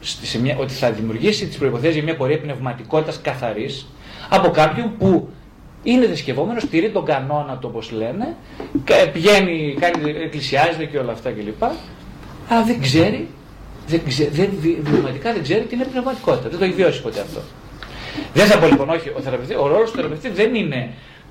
στη- 0.00 0.26
σε 0.26 0.40
μια, 0.40 0.56
ότι 0.60 0.72
θα 0.72 0.90
δημιουργήσει 0.90 1.46
τις 1.46 1.56
προϋποθέσεις 1.56 1.94
για 1.94 2.02
μια 2.04 2.16
πορεία 2.16 2.40
πνευματικότητας 2.40 3.20
καθαρής 3.22 3.86
από 4.28 4.50
κάποιον 4.50 4.96
που 4.98 5.28
είναι 5.82 6.06
θρησκευόμενο, 6.06 6.60
στηρεί 6.60 6.90
τον 6.90 7.04
κανόνα 7.04 7.56
του 7.60 7.68
όπως 7.72 7.90
λένε, 7.90 8.36
κα- 8.84 9.08
πηγαίνει, 9.12 9.76
κάνει, 9.80 10.10
εκκλησιάζεται 10.10 10.84
και 10.84 10.98
όλα 10.98 11.12
αυτά 11.12 11.30
κλπ. 11.30 11.62
Αλλά 12.48 12.64
δεν 12.64 12.80
ξέρει, 12.80 13.28
δεν 13.86 14.00
ξέ, 14.08 14.28
δεν, 14.32 14.50
βι- 14.60 14.78
βιωματικά 14.82 15.32
δεν 15.32 15.42
ξέρει 15.42 15.64
τι 15.64 15.74
είναι 15.74 15.84
πνευματικότητα. 15.84 16.48
Δεν 16.48 16.58
το 16.58 16.64
έχει 16.64 16.74
βιώσει 16.74 17.02
ποτέ 17.02 17.20
αυτό. 17.20 17.40
Δεν 18.34 18.46
θα 18.46 18.58
πω 18.58 18.66
λοιπόν, 18.66 18.88
όχι, 18.88 19.08
ο, 19.08 19.20
θεραπευτή, 19.20 19.54
ο 19.54 19.66
ρόλος 19.66 19.90
του 19.90 19.96
θεραπευτή 19.96 20.28
δεν 20.28 20.54
είναι 20.54 20.88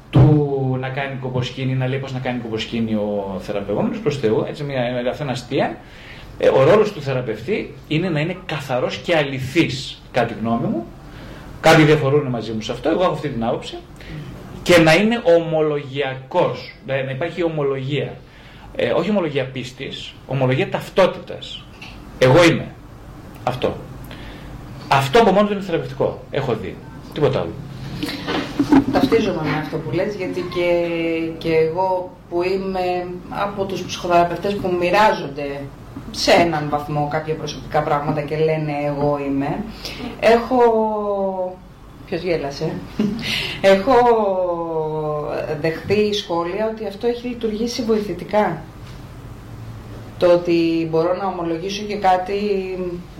του 0.09 0.77
να 0.79 0.89
κάνει 0.89 1.15
κομποσκίνη, 1.21 1.73
να 1.73 1.87
λέει 1.87 1.99
πώς 1.99 2.13
να 2.13 2.19
κάνει 2.19 2.39
κομποσκίνη 2.39 2.93
ο 2.93 3.39
θεραπευόμενος 3.39 3.99
προς 3.99 4.17
Θεού, 4.17 4.45
έτσι 4.47 4.63
μια, 4.63 5.03
αυτό 5.09 5.23
είναι 5.23 5.31
αστεία. 5.31 5.77
Ε, 6.37 6.49
ο 6.49 6.63
ρόλος 6.63 6.91
του 6.91 7.01
θεραπευτή 7.01 7.73
είναι 7.87 8.09
να 8.09 8.19
είναι 8.19 8.37
καθαρός 8.45 8.97
και 8.97 9.15
αληθής, 9.15 10.01
κατά 10.11 10.27
τη 10.27 10.33
γνώμη 10.41 10.67
μου. 10.67 10.85
Κάποιοι 11.61 11.83
διαφορούν 11.83 12.27
μαζί 12.27 12.51
μου 12.51 12.61
σε 12.61 12.71
αυτό, 12.71 12.89
εγώ 12.89 13.03
έχω 13.03 13.11
αυτή 13.11 13.29
την 13.29 13.43
άποψη. 13.43 13.77
Και 14.63 14.77
να 14.77 14.93
είναι 14.93 15.21
ομολογιακός, 15.37 16.75
δηλαδή 16.85 17.03
να 17.05 17.11
υπάρχει 17.11 17.43
ομολογία. 17.43 18.13
Ε, 18.75 18.91
όχι 18.91 19.09
ομολογία 19.09 19.45
πίστης, 19.45 20.13
ομολογία 20.27 20.69
ταυτότητας. 20.69 21.63
Εγώ 22.19 22.43
είμαι. 22.43 22.67
Αυτό. 23.43 23.77
Αυτό 24.91 25.19
από 25.19 25.31
μόνο 25.31 25.47
του 25.47 25.53
είναι 25.53 25.61
θεραπευτικό. 25.61 26.19
Έχω 26.31 26.53
δει. 26.53 26.75
Τίποτα 27.13 27.39
άλλο. 27.39 27.53
Ταυτίζομαι 28.91 29.41
με 29.43 29.57
αυτό 29.57 29.77
που 29.77 29.91
λες 29.91 30.15
γιατί 30.15 30.41
και, 30.41 30.71
και 31.37 31.55
εγώ 31.55 32.11
που 32.29 32.43
είμαι 32.43 33.07
από 33.29 33.63
τους 33.63 33.81
ψυχοθεραπευτές 33.81 34.55
που 34.55 34.75
μοιράζονται 34.79 35.61
σε 36.11 36.31
έναν 36.31 36.67
βαθμό 36.69 37.07
κάποια 37.11 37.35
προσωπικά 37.35 37.83
πράγματα 37.83 38.21
και 38.21 38.37
λένε 38.37 38.73
εγώ 38.85 39.19
είμαι 39.25 39.63
έχω 40.19 40.57
ποιος 42.05 42.21
γέλασε 42.21 42.71
έχω 43.73 43.93
δεχτεί 45.61 46.13
σχόλια 46.13 46.69
ότι 46.73 46.87
αυτό 46.87 47.07
έχει 47.07 47.27
λειτουργήσει 47.27 47.81
βοηθητικά 47.83 48.61
το 50.21 50.27
ότι 50.37 50.57
μπορώ 50.89 51.11
να 51.21 51.25
ομολογήσω 51.33 51.83
και 51.89 51.97
κάτι 52.09 52.39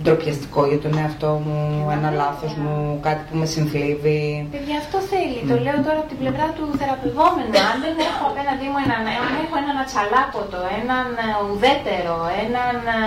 ντροπιαστικό 0.01 0.61
για 0.71 0.79
τον 0.85 0.93
εαυτό 1.01 1.31
μου, 1.45 1.59
ένα 1.97 2.09
λάθος 2.21 2.53
μου, 2.61 2.75
κάτι 3.07 3.21
που 3.27 3.35
με 3.41 3.45
συνθλίβει. 3.55 4.21
Παιδιά, 4.53 4.75
αυτό 4.83 4.97
θέλει. 5.11 5.39
Το 5.51 5.55
λέω 5.65 5.77
τώρα 5.85 5.99
από 6.03 6.09
την 6.13 6.19
πλευρά 6.23 6.47
του 6.55 6.65
θεραπευόμενου. 6.79 7.55
Αν 7.71 7.77
δεν 7.85 7.95
έχω 8.09 8.23
απέναντί 8.31 8.67
μου 8.71 8.79
έναν, 8.85 9.01
αν 9.25 9.33
έχω 9.43 9.55
έναν 9.63 9.75
ατσαλάκωτο, 9.83 10.59
έναν 10.81 11.05
ε, 11.23 11.27
ουδέτερο, 11.47 12.15
έναν 12.45 12.75
ε, 12.97 13.01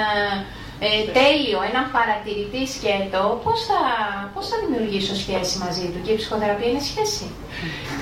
ε, 0.87 0.91
τέλειο, 1.19 1.59
έναν 1.71 1.85
παρατηρητή 1.97 2.63
σκέτο, 2.75 3.23
πώς 3.45 3.59
θα, 3.69 3.81
πώς 4.35 4.45
θα 4.51 4.57
δημιουργήσω 4.63 5.15
σχέση 5.25 5.55
μαζί 5.65 5.87
του. 5.93 5.99
Και 6.05 6.13
η 6.15 6.19
ψυχοθεραπεία 6.21 6.69
είναι 6.73 6.85
σχέση; 6.91 7.25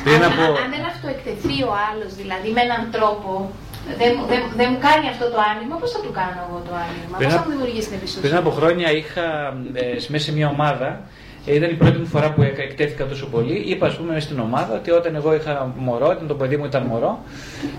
Πριν 0.05 0.21
αν, 0.27 0.31
από- 0.31 0.59
αν 0.63 0.69
δεν 0.75 0.83
αυτοεκτεθεί 0.93 1.57
ο 1.71 1.73
άλλος, 1.89 2.11
δηλαδή 2.21 2.49
με 2.57 2.61
έναν 2.69 2.83
τρόπο, 2.97 3.31
δεν, 4.01 4.11
μου- 4.17 4.27
δεν, 4.33 4.41
δεν 4.57 4.69
μου 4.73 4.79
κάνει 4.89 5.07
αυτό 5.15 5.25
το 5.35 5.39
άνοιγμα, 5.53 5.77
πώς 5.83 5.91
θα 5.95 6.01
του 6.05 6.13
κάνω 6.21 6.39
εγώ 6.47 6.59
το 6.69 6.73
άνοιγμα, 6.87 7.15
Πριν 7.17 7.29
πώς 7.29 7.37
θα 7.37 7.41
απ- 7.41 7.47
μου 7.49 7.53
δημιουργήσει 7.57 7.87
την 7.89 7.97
εμπιστοσύνη; 7.99 8.25
Πριν 8.27 8.37
από 8.43 8.51
χρόνια 8.59 8.89
είχα 9.01 9.27
ε, 9.73 9.85
μέσα 10.13 10.25
σε 10.29 10.33
μια 10.39 10.49
ομάδα, 10.57 10.89
ε, 11.47 11.55
ήταν 11.59 11.71
η 11.71 11.79
πρώτη 11.83 11.99
μου 11.99 12.07
φορά 12.15 12.29
που 12.33 12.43
εκα- 12.43 12.63
εκτέθηκα 12.69 13.05
τόσο 13.13 13.27
πολύ. 13.35 13.57
Είπα, 13.71 13.87
ας 13.87 13.95
πούμε, 13.97 14.13
μες 14.13 14.23
στην 14.23 14.39
ομάδα 14.41 14.73
ότι 14.75 14.91
όταν 14.91 15.13
εγώ 15.15 15.31
είχα 15.35 15.73
μωρό, 15.87 16.07
όταν 16.07 16.27
το 16.27 16.35
παιδί 16.35 16.57
μου 16.57 16.65
ήταν 16.65 16.83
μωρό, 16.83 17.13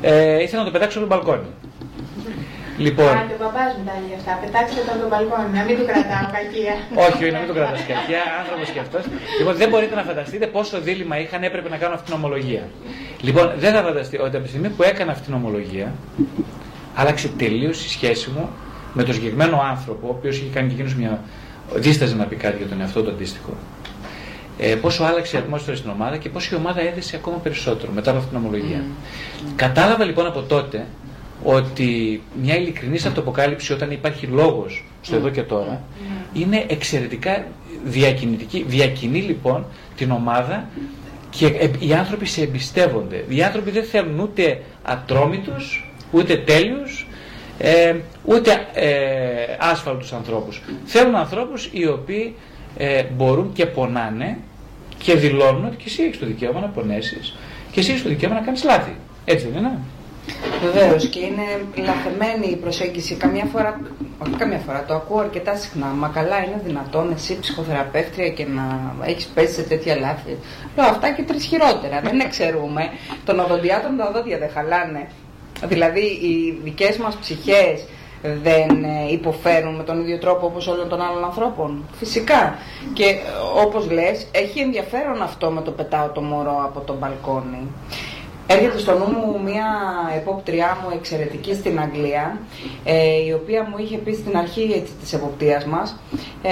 ε, 0.02 0.41
ήθελα 0.45 0.60
να 0.64 0.68
το 0.69 0.72
πετάξω 0.76 0.99
από 0.99 1.07
το 1.07 1.15
μπαλκόνι. 1.15 1.49
Λοιπόν, 2.86 3.12
Άντε, 3.20 3.34
ο 3.38 3.41
παπάς 3.45 3.72
μετά 3.80 3.94
για 4.10 4.18
αυτά. 4.20 4.32
Πετάξτε 4.41 4.82
το 4.86 4.91
από 4.94 4.99
τον 5.03 5.10
μπαλκόνι, 5.12 5.49
να 5.58 5.64
μην 5.68 5.74
του 5.78 5.86
κρατάω 5.90 6.26
κακία. 6.38 6.74
όχι, 7.06 7.22
όχι, 7.24 7.34
να 7.36 7.40
μην 7.41 7.48
το 7.52 7.56
κρατάς 7.58 7.82
κακιά, 7.91 8.24
άνθρωπος 8.41 8.68
και 8.74 8.82
αυτός. 8.86 9.03
Λοιπόν, 9.40 9.53
δεν 9.62 9.68
μπορείτε 9.72 9.95
να 9.99 10.03
φανταστείτε 10.10 10.45
πόσο 10.56 10.76
δίλημα 10.88 11.16
είχαν, 11.24 11.41
έπρεπε 11.49 11.70
να 11.74 11.78
κάνω 11.82 11.94
αυτήν 11.98 12.08
την 12.10 12.18
ομολογία. 12.22 12.64
Λοιπόν, 13.28 13.45
δεν 13.64 13.72
θα 13.76 13.82
φανταστείτε 13.88 14.24
ότι 14.26 14.36
από 14.38 14.45
τη 14.45 14.52
στιγμή 14.53 14.70
που 14.76 14.84
έκανα 14.91 15.12
αυτήν 15.16 15.28
την 15.30 15.36
ομολογία, 15.41 15.88
άλλαξε 17.02 17.28
τελείως 17.41 17.78
η 17.88 17.90
σχέση 17.95 18.28
μου 18.36 18.45
με 18.98 19.02
τον 19.03 19.14
συγκεκριμένο 19.14 19.58
άνθρωπο, 19.72 20.03
ο 20.12 20.14
οποίος 20.18 20.36
είχε 20.38 20.49
κάνει 20.56 20.68
και 20.68 20.74
εκείνος 20.74 20.95
μια. 21.02 21.14
δίσταζε 21.86 22.16
να 22.16 22.26
πει 22.30 22.36
κάτι 22.36 22.58
για 22.58 22.68
τον 22.72 22.82
εαυτό 22.82 22.99
του 23.03 23.10
αντίστοιχο. 23.16 23.53
Ε, 24.64 24.76
πόσο 24.76 25.03
άλλαξε 25.03 25.38
η 25.38 25.40
ατμόσφαιρα 25.40 25.78
στην 25.78 25.90
ομάδα 25.90 26.18
και 26.18 26.30
πόσο 26.30 26.56
η 26.56 26.58
ομάδα 26.58 26.82
έδεσε 26.82 27.16
ακόμα 27.16 27.38
περισσότερο 27.38 27.91
μετά 27.91 28.10
από 28.10 28.20
αυτήν 28.20 28.38
την 28.38 28.45
ομολογία. 28.45 28.84
Κατάλαβα 29.56 30.03
λοιπόν 30.06 30.26
από 30.26 30.41
τότε 30.41 30.86
ότι 31.43 32.22
μια 32.41 32.55
ειλικρινής 32.57 33.05
αυτοποκάλυψη 33.05 33.73
όταν 33.73 33.91
υπάρχει 33.91 34.26
λόγος 34.26 34.85
στο 35.01 35.15
εδώ 35.15 35.30
και 35.30 35.41
τώρα 35.41 35.81
είναι 36.34 36.65
εξαιρετικά 36.68 37.45
διακινητική. 37.84 38.65
Διακινεί 38.68 39.19
λοιπόν 39.22 39.65
την 39.95 40.11
ομάδα 40.11 40.68
και 41.30 41.45
ε, 41.45 41.69
οι 41.80 41.93
άνθρωποι 41.93 42.26
σε 42.26 42.41
εμπιστεύονται. 42.41 43.26
Οι 43.30 43.43
άνθρωποι 43.43 43.72
δεν 43.72 43.84
θέλουν 43.84 44.19
ούτε 44.19 44.61
ατρόμητους, 44.84 45.91
ούτε 46.11 46.35
τέλειους, 46.38 47.07
ε, 47.57 47.95
ούτε 48.26 48.51
ε, 48.73 49.55
άσφαλτους 49.59 50.13
ανθρώπους. 50.13 50.61
Θέλουν 50.85 51.15
ανθρώπους 51.15 51.69
οι 51.72 51.88
οποίοι 51.88 52.35
ε, 52.77 53.03
μπορούν 53.03 53.51
και 53.53 53.65
πονάνε 53.65 54.38
και 54.97 55.15
δηλώνουν 55.15 55.65
ότι 55.65 55.76
και 55.76 55.84
εσύ 55.85 56.03
έχεις 56.03 56.19
το 56.19 56.26
δικαίωμα 56.26 56.59
να 56.59 56.68
πονέσεις 56.68 57.35
και 57.72 57.80
εσύ 57.80 57.91
έχεις 57.91 58.03
το 58.03 58.09
δικαίωμα 58.09 58.35
να 58.35 58.41
κάνεις 58.41 58.63
λάθη. 58.63 58.95
Έτσι 59.26 59.47
δεν 59.47 59.59
είναι; 59.59 59.80
Βεβαίως 60.61 61.07
και 61.07 61.19
είναι 61.19 61.43
λαθεμένη 61.76 62.48
η 62.52 62.56
προσέγγιση. 62.56 63.15
Καμιά 63.15 63.45
φορά, 63.45 63.80
όχι 64.19 64.35
καμιά 64.38 64.57
φορά, 64.57 64.84
το 64.88 64.93
ακούω 64.93 65.19
αρκετά 65.19 65.56
συχνά. 65.56 65.85
Μα 65.85 66.07
καλά, 66.07 66.38
είναι 66.38 66.61
δυνατόν 66.65 67.11
εσύ 67.11 67.39
ψυχοθεραπεύτρια 67.39 68.30
και 68.30 68.45
να 68.45 68.93
έχεις 69.06 69.26
πέσει 69.26 69.53
σε 69.53 69.61
τέτοια 69.61 69.95
λάθη. 69.95 70.38
Λέω 70.76 70.85
αυτά 70.85 71.11
και 71.11 71.23
τρεις 71.23 71.45
χειρότερα. 71.45 72.02
δεν 72.03 72.19
εξαιρούμε. 72.19 72.89
Των 73.26 73.39
οδοντιάτων 73.39 73.98
τα 73.98 74.11
δόντια 74.11 74.38
δεν 74.38 74.49
χαλάνε. 74.53 75.07
Δηλαδή 75.68 75.99
οι 75.99 76.60
δικές 76.64 76.98
μας 76.98 77.15
ψυχές 77.15 77.85
δεν 78.22 78.84
ε, 78.84 79.11
υποφέρουν 79.11 79.76
με 79.76 79.84
τον 79.84 79.99
ίδιο 79.99 80.18
τρόπο 80.18 80.45
όπως 80.45 80.68
όλων 80.68 80.89
των 80.89 81.02
άλλων 81.02 81.23
ανθρώπων. 81.23 81.85
Φυσικά. 81.93 82.57
Και 82.93 83.03
ε, 83.03 83.18
όπως 83.65 83.91
λες, 83.91 84.27
έχει 84.31 84.60
ενδιαφέρον 84.60 85.22
αυτό 85.22 85.49
με 85.49 85.61
το 85.61 85.72
πετάω 85.72 86.07
το 86.07 86.22
μωρό 86.22 86.61
από 86.65 86.80
το 86.80 86.95
μπαλκόνι. 86.99 87.68
Έρχεται 88.53 88.78
στο 88.78 88.98
νου 88.98 89.06
μου 89.06 89.41
μια 89.44 89.68
επόπτριά 90.15 90.78
μου 90.82 90.90
εξαιρετική 90.94 91.53
στην 91.53 91.80
Αγγλία, 91.80 92.40
ε, 92.84 93.26
η 93.28 93.34
οποία 93.34 93.68
μου 93.69 93.76
είχε 93.78 93.98
πει 93.98 94.14
στην 94.14 94.38
αρχή 94.38 94.61
έτσι, 94.61 94.94
της 95.02 95.14
εποπτείας 95.14 95.65
μας 95.65 95.99
ε, 96.41 96.52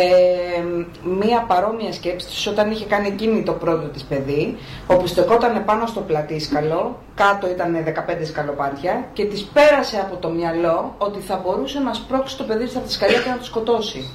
μια 1.04 1.46
παρόμοια 1.48 1.94
σκέψη 1.94 2.28
της 2.28 2.48
όταν 2.48 2.72
είχε 2.72 2.86
κάνει 2.86 3.08
εκείνη 3.08 3.44
το 3.44 3.52
πρώτο 3.52 3.88
της 3.88 4.04
παιδί, 4.04 4.58
όπου 4.88 5.08
στεκόταν 5.08 5.66
πάνω 5.66 5.86
στο 5.86 6.00
πλατήσκαλο, 6.00 7.00
κάτω 7.16 7.50
ήταν 7.50 7.76
15 7.86 8.26
σκαλοπάτια 8.26 9.08
και 9.14 9.26
της 9.26 9.44
πέρασε 9.44 9.98
από 9.98 10.16
το 10.16 10.30
μυαλό 10.30 10.96
ότι 10.98 11.20
θα 11.20 11.42
μπορούσε 11.44 11.80
να 11.80 11.94
σπρώξει 11.94 12.38
το 12.38 12.44
παιδί 12.44 12.68
στα 12.68 12.82
σκαλιά 12.88 13.22
και 13.22 13.30
να 13.30 13.38
το 13.38 13.44
σκοτώσει. 13.44 14.10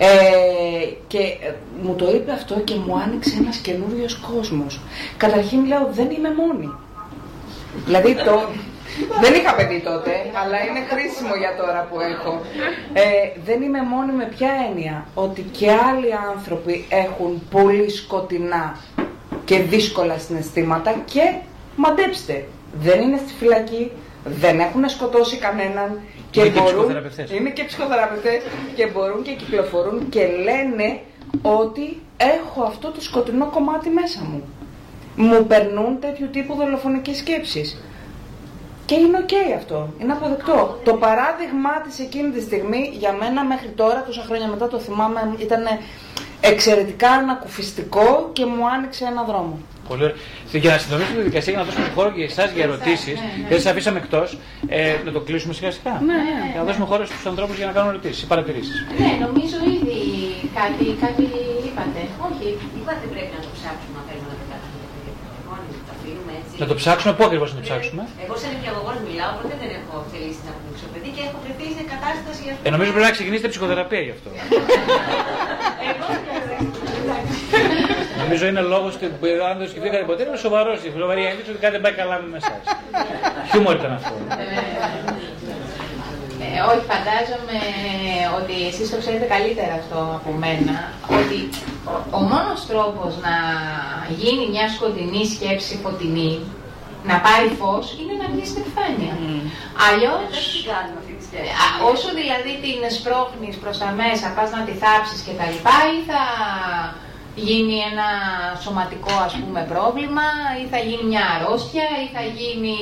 Ε, 0.00 0.06
και 1.06 1.18
ε, 1.18 1.54
μου 1.82 1.94
το 1.94 2.10
είπε 2.14 2.32
αυτό 2.32 2.54
και 2.54 2.74
μου 2.74 2.98
άνοιξε 2.98 3.36
ένας 3.40 3.56
καινούριος 3.56 4.16
κόσμος. 4.16 4.80
Καταρχήν 5.16 5.66
λέω 5.66 5.88
δεν 5.92 6.10
είμαι 6.10 6.28
μόνη. 6.34 6.70
Δηλαδή 7.84 8.14
το... 8.14 8.48
Δεν 9.20 9.34
είχα 9.34 9.54
παιδί 9.54 9.80
τότε, 9.80 10.10
αλλά 10.42 10.56
είναι 10.66 10.80
χρήσιμο 10.90 11.34
για 11.34 11.54
τώρα 11.56 11.88
που 11.90 12.00
έχω. 12.00 12.40
Ε, 12.92 13.02
δεν 13.44 13.62
είμαι 13.62 13.82
μόνη 13.82 14.12
με 14.12 14.24
ποια 14.24 14.50
έννοια. 14.68 15.06
Ότι 15.14 15.42
και 15.42 15.70
άλλοι 15.70 16.10
άνθρωποι 16.34 16.86
έχουν 16.88 17.42
πολύ 17.50 17.90
σκοτεινά 17.90 18.76
και 19.44 19.58
δύσκολα 19.58 20.18
συναισθήματα 20.18 20.94
και 21.04 21.34
μαντέψτε, 21.76 22.44
δεν 22.80 23.00
είναι 23.00 23.16
στη 23.16 23.32
φυλακή, 23.38 23.92
δεν 24.24 24.60
έχουν 24.60 24.88
σκοτώσει 24.88 25.36
κανέναν 25.36 26.00
και 26.30 26.40
Είναι 26.40 26.48
και 26.50 26.58
μπορούν, 26.60 26.74
ψυχοθεραπευτές. 26.74 27.30
είναι 27.30 27.50
και 27.50 27.64
ψυχοθεραπευτές 27.64 28.42
και 28.74 28.86
μπορούν 28.86 29.22
και 29.22 29.32
κυκλοφορούν 29.32 30.08
και 30.08 30.26
λένε 30.26 31.00
ότι 31.42 32.02
έχω 32.16 32.62
αυτό 32.62 32.90
το 32.90 33.00
σκοτεινό 33.00 33.46
κομμάτι 33.46 33.88
μέσα 33.88 34.20
μου. 34.30 34.42
Μου 35.20 35.46
περνούν 35.46 36.00
τέτοιου 36.00 36.28
τύπου 36.32 36.54
δολοφονικές 36.54 37.16
σκέψεις. 37.16 37.82
Και 38.88 38.94
είναι 38.94 39.18
οκ 39.22 39.34
αυτό, 39.56 39.78
είναι 40.00 40.12
αποδεκτό. 40.12 40.78
Το 40.84 40.92
παράδειγμά 41.04 41.74
της 41.84 41.98
εκείνη 41.98 42.30
τη 42.30 42.40
στιγμή 42.40 42.82
για 43.02 43.12
μένα 43.12 43.44
μέχρι 43.44 43.68
τώρα, 43.68 44.04
τόσα 44.06 44.22
χρόνια 44.28 44.48
μετά 44.48 44.68
το 44.68 44.78
θυμάμαι, 44.78 45.20
ήταν 45.38 45.62
εξαιρετικά 46.40 47.10
ανακουφιστικό 47.10 48.30
και 48.32 48.44
μου 48.46 48.62
άνοιξε 48.74 49.04
ένα 49.12 49.22
δρόμο. 49.30 49.54
Πολύ 49.88 50.02
ωραία. 50.06 50.16
Για 50.64 50.70
να 50.74 50.78
συντονίσουμε 50.82 51.14
τη 51.14 51.20
διαδικασία 51.20 51.52
για 51.54 51.60
να 51.62 51.66
δώσουμε 51.68 51.88
χώρο 51.96 52.10
και 52.16 52.22
εσάς 52.32 52.48
για 52.56 52.64
ερωτήσεις, 52.68 53.16
ναι, 53.20 53.28
ναι. 53.42 53.48
δεν 53.50 53.58
σας 53.60 53.68
αφήσαμε 53.72 53.98
εκτός, 54.02 54.28
ε, 54.68 54.96
να 55.06 55.10
το 55.16 55.20
κλείσουμε 55.26 55.52
σιγά 55.58 55.70
σιγά. 55.76 55.94
Ναι, 56.08 56.18
ναι. 56.26 56.46
Για 56.52 56.60
να 56.62 56.66
δώσουμε 56.68 56.86
χώρο 56.90 57.04
στους 57.10 57.26
ανθρώπους 57.32 57.56
για 57.60 57.66
να 57.70 57.72
κάνουν 57.76 57.90
ερωτήσεις 57.94 58.20
ή 58.24 58.26
παρατηρήσεις. 58.32 58.76
Ναι, 59.00 59.10
νομίζω 59.26 59.56
ήδη 59.76 59.98
κάτι, 60.58 60.84
κάτι 61.04 61.24
είπατε. 61.66 62.00
Όχι, 62.26 62.46
Είπατε 62.78 63.04
πρέπει 63.12 63.32
να 63.36 63.40
το 63.44 63.50
ψάξουμε 63.56 63.96
αν 64.00 64.04
θέλουμε 64.08 64.30
να 64.32 64.38
το 64.40 64.44
κάνουμε. 64.50 64.76
Μόνοι 65.48 65.66
μου 65.72 65.82
το 65.88 65.92
αφήνουμε 65.96 66.32
έτσι. 66.40 66.47
Να 66.58 66.66
το 66.66 66.74
ψάξουμε, 66.74 67.12
πού 67.16 67.24
ακριβώς 67.24 67.48
να 67.52 67.56
το 67.60 67.62
ψάξουμε; 67.66 68.02
Εγώ 68.24 68.34
σαν 68.40 68.50
νηπιαγωγός 68.54 68.96
μιλάω, 69.06 69.30
οπότε 69.36 69.54
δεν 69.62 69.70
έχω 69.78 69.94
θελήσει 70.12 70.40
να 70.48 70.52
πνίξω 70.58 70.86
παιδί 70.92 71.10
και 71.16 71.22
έχω 71.28 71.38
βρεθεί 71.44 71.66
σε 71.78 71.84
κατάσταση 71.92 72.40
για 72.46 72.54
Ε, 72.66 72.70
νομίζω 72.74 72.90
πρέπει 72.94 73.06
να 73.10 73.14
ξεκινήσετε 73.16 73.48
ψυχοθεραπεία 73.52 74.00
γι' 74.06 74.14
αυτό. 74.16 74.28
νομίζω 78.22 78.44
είναι 78.50 78.62
λόγος 78.74 78.92
που 79.20 79.26
αν 79.48 79.54
δεν 79.56 79.62
το 79.66 79.70
σκεφτήκατε 79.72 80.04
ποτέ 80.10 80.22
είναι 80.26 80.40
σοβαρός. 80.46 80.78
Η 80.86 80.88
σοβαρή 81.04 81.22
ένδειξη 81.30 81.50
ότι 81.52 81.60
κάτι 81.64 81.74
δεν 81.76 81.82
πάει 81.84 81.94
καλά 82.00 82.16
με 82.32 82.36
εσάς. 82.42 82.62
Χιούμορ 83.50 83.74
ήταν 83.80 83.92
αυτό. 83.98 84.12
Ε, 86.44 86.58
όχι, 86.70 86.84
φαντάζομαι 86.92 87.58
ότι 88.38 88.54
εσείς 88.70 88.86
το 88.90 88.96
ξέρετε 89.02 89.26
καλύτερα 89.34 89.74
αυτό 89.82 89.98
από 90.18 90.30
μένα, 90.42 90.76
ότι 91.18 91.38
ο, 91.92 91.94
ο 92.18 92.20
μόνος 92.30 92.60
τρόπος 92.70 93.12
να 93.26 93.34
γίνει 94.20 94.44
μια 94.54 94.66
σκοτεινή 94.74 95.22
σκέψη 95.34 95.74
φωτεινή, 95.84 96.32
να 97.10 97.16
πάρει 97.26 97.48
φως, 97.60 97.84
είναι 98.00 98.14
να 98.22 98.26
βγει 98.32 98.44
στην 98.50 98.62
επιφάνεια. 98.62 99.12
Αλλιώς, 99.86 100.22
Δεν 100.36 100.44
την 100.54 100.64
κάνουμε 100.72 100.98
αυτή 101.02 101.14
τη 101.18 101.22
σκέψη. 101.28 101.52
α, 101.62 101.66
όσο 101.92 102.08
δηλαδή 102.20 102.52
την 102.64 102.78
σπρώχνεις 102.96 103.54
προς 103.62 103.76
τα 103.82 103.88
μέσα, 104.00 104.26
πας 104.36 104.48
να 104.56 104.60
τη 104.66 104.74
θάψεις 104.82 105.20
και 105.26 105.34
τα 105.40 105.46
λοιπά, 105.52 105.76
ή 105.96 105.98
θα 106.10 106.22
γίνει 107.46 107.76
ένα 107.90 108.08
σωματικό 108.64 109.14
ας 109.28 109.34
πούμε 109.40 109.60
πρόβλημα, 109.72 110.26
ή 110.60 110.64
θα 110.72 110.78
γίνει 110.86 111.04
μια 111.12 111.24
αρρώστια, 111.34 111.86
ή 112.04 112.06
θα 112.16 112.22
γίνει... 112.38 112.76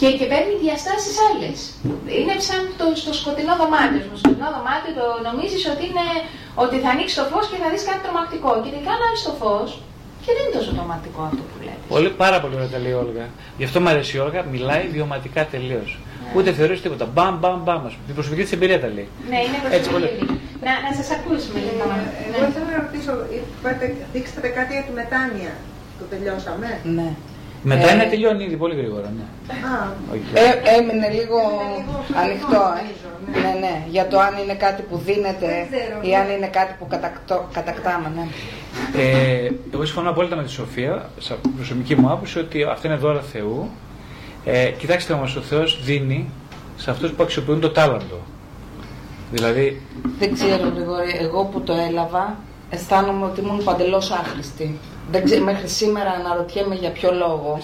Και, 0.00 0.08
και 0.18 0.26
παίρνει 0.30 0.54
διαστάσεις 0.64 1.14
άλλες. 1.28 1.58
Είναι 2.18 2.34
σαν 2.48 2.60
το, 2.80 2.86
στο 3.02 3.12
σκοτεινό 3.20 3.54
δωμάτιο. 3.60 4.00
Στο 4.08 4.16
σκοτεινό 4.22 4.48
δωμάτιο 4.56 4.92
το 5.00 5.06
νομίζεις 5.28 5.62
ότι, 5.72 5.84
είναι, 5.88 6.06
ότι 6.64 6.76
θα 6.82 6.88
ανοίξει 6.94 7.14
το 7.20 7.24
φως 7.30 7.44
και 7.50 7.58
θα 7.62 7.68
δεις 7.72 7.82
κάτι 7.88 8.00
τρομακτικό. 8.06 8.50
Και 8.62 8.70
τελικά 8.74 8.94
να 9.02 9.08
το 9.26 9.32
φως 9.40 9.70
και 10.24 10.30
δεν 10.36 10.42
είναι 10.44 10.54
τόσο 10.58 10.70
τρομακτικό 10.76 11.20
αυτό 11.30 11.42
που 11.48 11.56
βλέπεις. 11.62 11.84
Πολύ, 11.94 12.10
πάρα 12.24 12.38
πολύ 12.42 12.54
ωραία 12.58 12.70
τα 12.74 12.78
λέει 12.84 12.94
η 12.96 12.98
Όλγα. 13.04 13.24
Γι' 13.58 13.66
αυτό 13.68 13.76
μου 13.82 13.88
αρέσει 13.92 14.12
η 14.16 14.20
Όλγα, 14.24 14.40
μιλάει 14.54 14.84
βιωματικά 14.96 15.42
τελείως. 15.54 15.90
Ούτε 16.36 16.52
θεωρείς 16.58 16.80
τίποτα. 16.84 17.04
Μπαμ, 17.14 17.34
μπαμ, 17.40 17.58
μπαμ. 17.64 17.82
ας 17.88 17.92
πούμε. 17.94 18.04
Την 18.06 18.14
προσωπική 18.14 18.42
της 18.42 18.52
εμπειρία 18.52 18.80
τα 18.80 18.86
λέει. 18.96 19.08
Ναι, 19.30 19.38
είναι 19.44 19.56
Έτσι, 19.76 19.90
πολύ. 19.94 20.06
προσωπική. 20.06 20.40
Να, 20.66 20.72
να 20.86 20.90
σας 20.98 21.08
ακούσουμε 21.16 21.58
λοιπόν. 21.68 21.92
Εγώ 22.26 22.40
ήθελα 22.50 22.66
να 22.72 22.76
ρωτήσω, 22.84 23.12
είπατε, 23.36 23.84
δείξατε 24.12 24.48
κάτι 24.58 24.72
για 24.76 24.84
τη 24.86 24.92
μετάνοια. 25.00 25.52
Το 26.00 26.04
τελειώσαμε; 26.12 26.68
Ναι. 26.98 27.08
Μετά 27.72 27.88
Ε, 27.90 27.92
είναι 27.94 28.04
τελειώνει 28.12 28.44
ήδη 28.44 28.56
πολύ 28.62 28.74
γρήγορα. 28.80 29.08
Ναι. 29.18 29.26
Α, 29.70 29.74
Όχι. 30.12 30.22
Ε, 30.42 30.48
έμεινε 30.76 31.08
λίγο 31.18 31.38
Έμεινε 31.52 31.76
λίγο 31.80 31.94
ανοιχτό, 32.22 32.62
ε. 32.70 32.80
νομίζω, 32.80 33.08
ναι. 33.26 33.38
Ναι, 33.42 33.52
ναι. 33.64 33.74
Για 33.94 34.04
το 34.10 34.16
αν 34.26 34.32
είναι 34.42 34.54
κάτι 34.66 34.82
που 34.88 34.96
δίνεται 35.06 35.46
Δεν 35.46 35.66
ξέρω, 35.70 35.96
ή 36.02 36.08
ναι. 36.10 36.16
αν 36.20 36.26
είναι 36.36 36.46
κάτι 36.58 36.72
που 36.78 36.86
κατακτώ- 36.94 37.46
κατακτάμε, 37.52 38.08
ναι. 38.16 38.24
Ε, 39.02 39.50
εγώ 39.74 39.84
συμφωνώ 39.84 40.10
απόλυτα 40.10 40.36
με 40.36 40.42
τη 40.42 40.50
Σοφία, 40.50 40.94
σαν 41.18 41.36
προσωπική 41.56 41.94
μου 41.96 42.08
άποψη, 42.10 42.38
ότι 42.38 42.62
αυτά 42.62 42.88
είναι 42.88 42.96
δώρα 42.96 43.20
Θεού. 43.32 43.70
Ε, 44.44 44.70
κοιτάξτε 44.70 45.12
όμως, 45.12 45.36
ο 45.36 45.40
Θεός 45.40 45.82
δίνει 45.84 46.30
σε 46.76 46.90
αυτούς 46.90 47.10
που 47.10 47.22
αξιοποιούν 47.22 47.60
το 47.60 47.70
τάλαντο. 47.70 48.20
Δηλαδή, 49.32 49.82
Δεν 50.18 50.32
ξέρω, 50.32 50.68
Γρηγόρη, 50.74 51.16
εγώ 51.20 51.44
που 51.44 51.60
το 51.60 51.72
έλαβα, 51.72 52.36
αισθάνομαι 52.70 53.24
ότι 53.26 53.40
ήμουν 53.40 53.64
παντελώς 53.64 54.10
άχρηστη. 54.10 54.78
Δεν 55.10 55.24
ξέρω, 55.24 55.44
μέχρι 55.44 55.68
σήμερα 55.68 56.10
αναρωτιέμαι 56.10 56.74
για 56.74 56.90
ποιο 56.90 57.12
λόγο. 57.12 57.58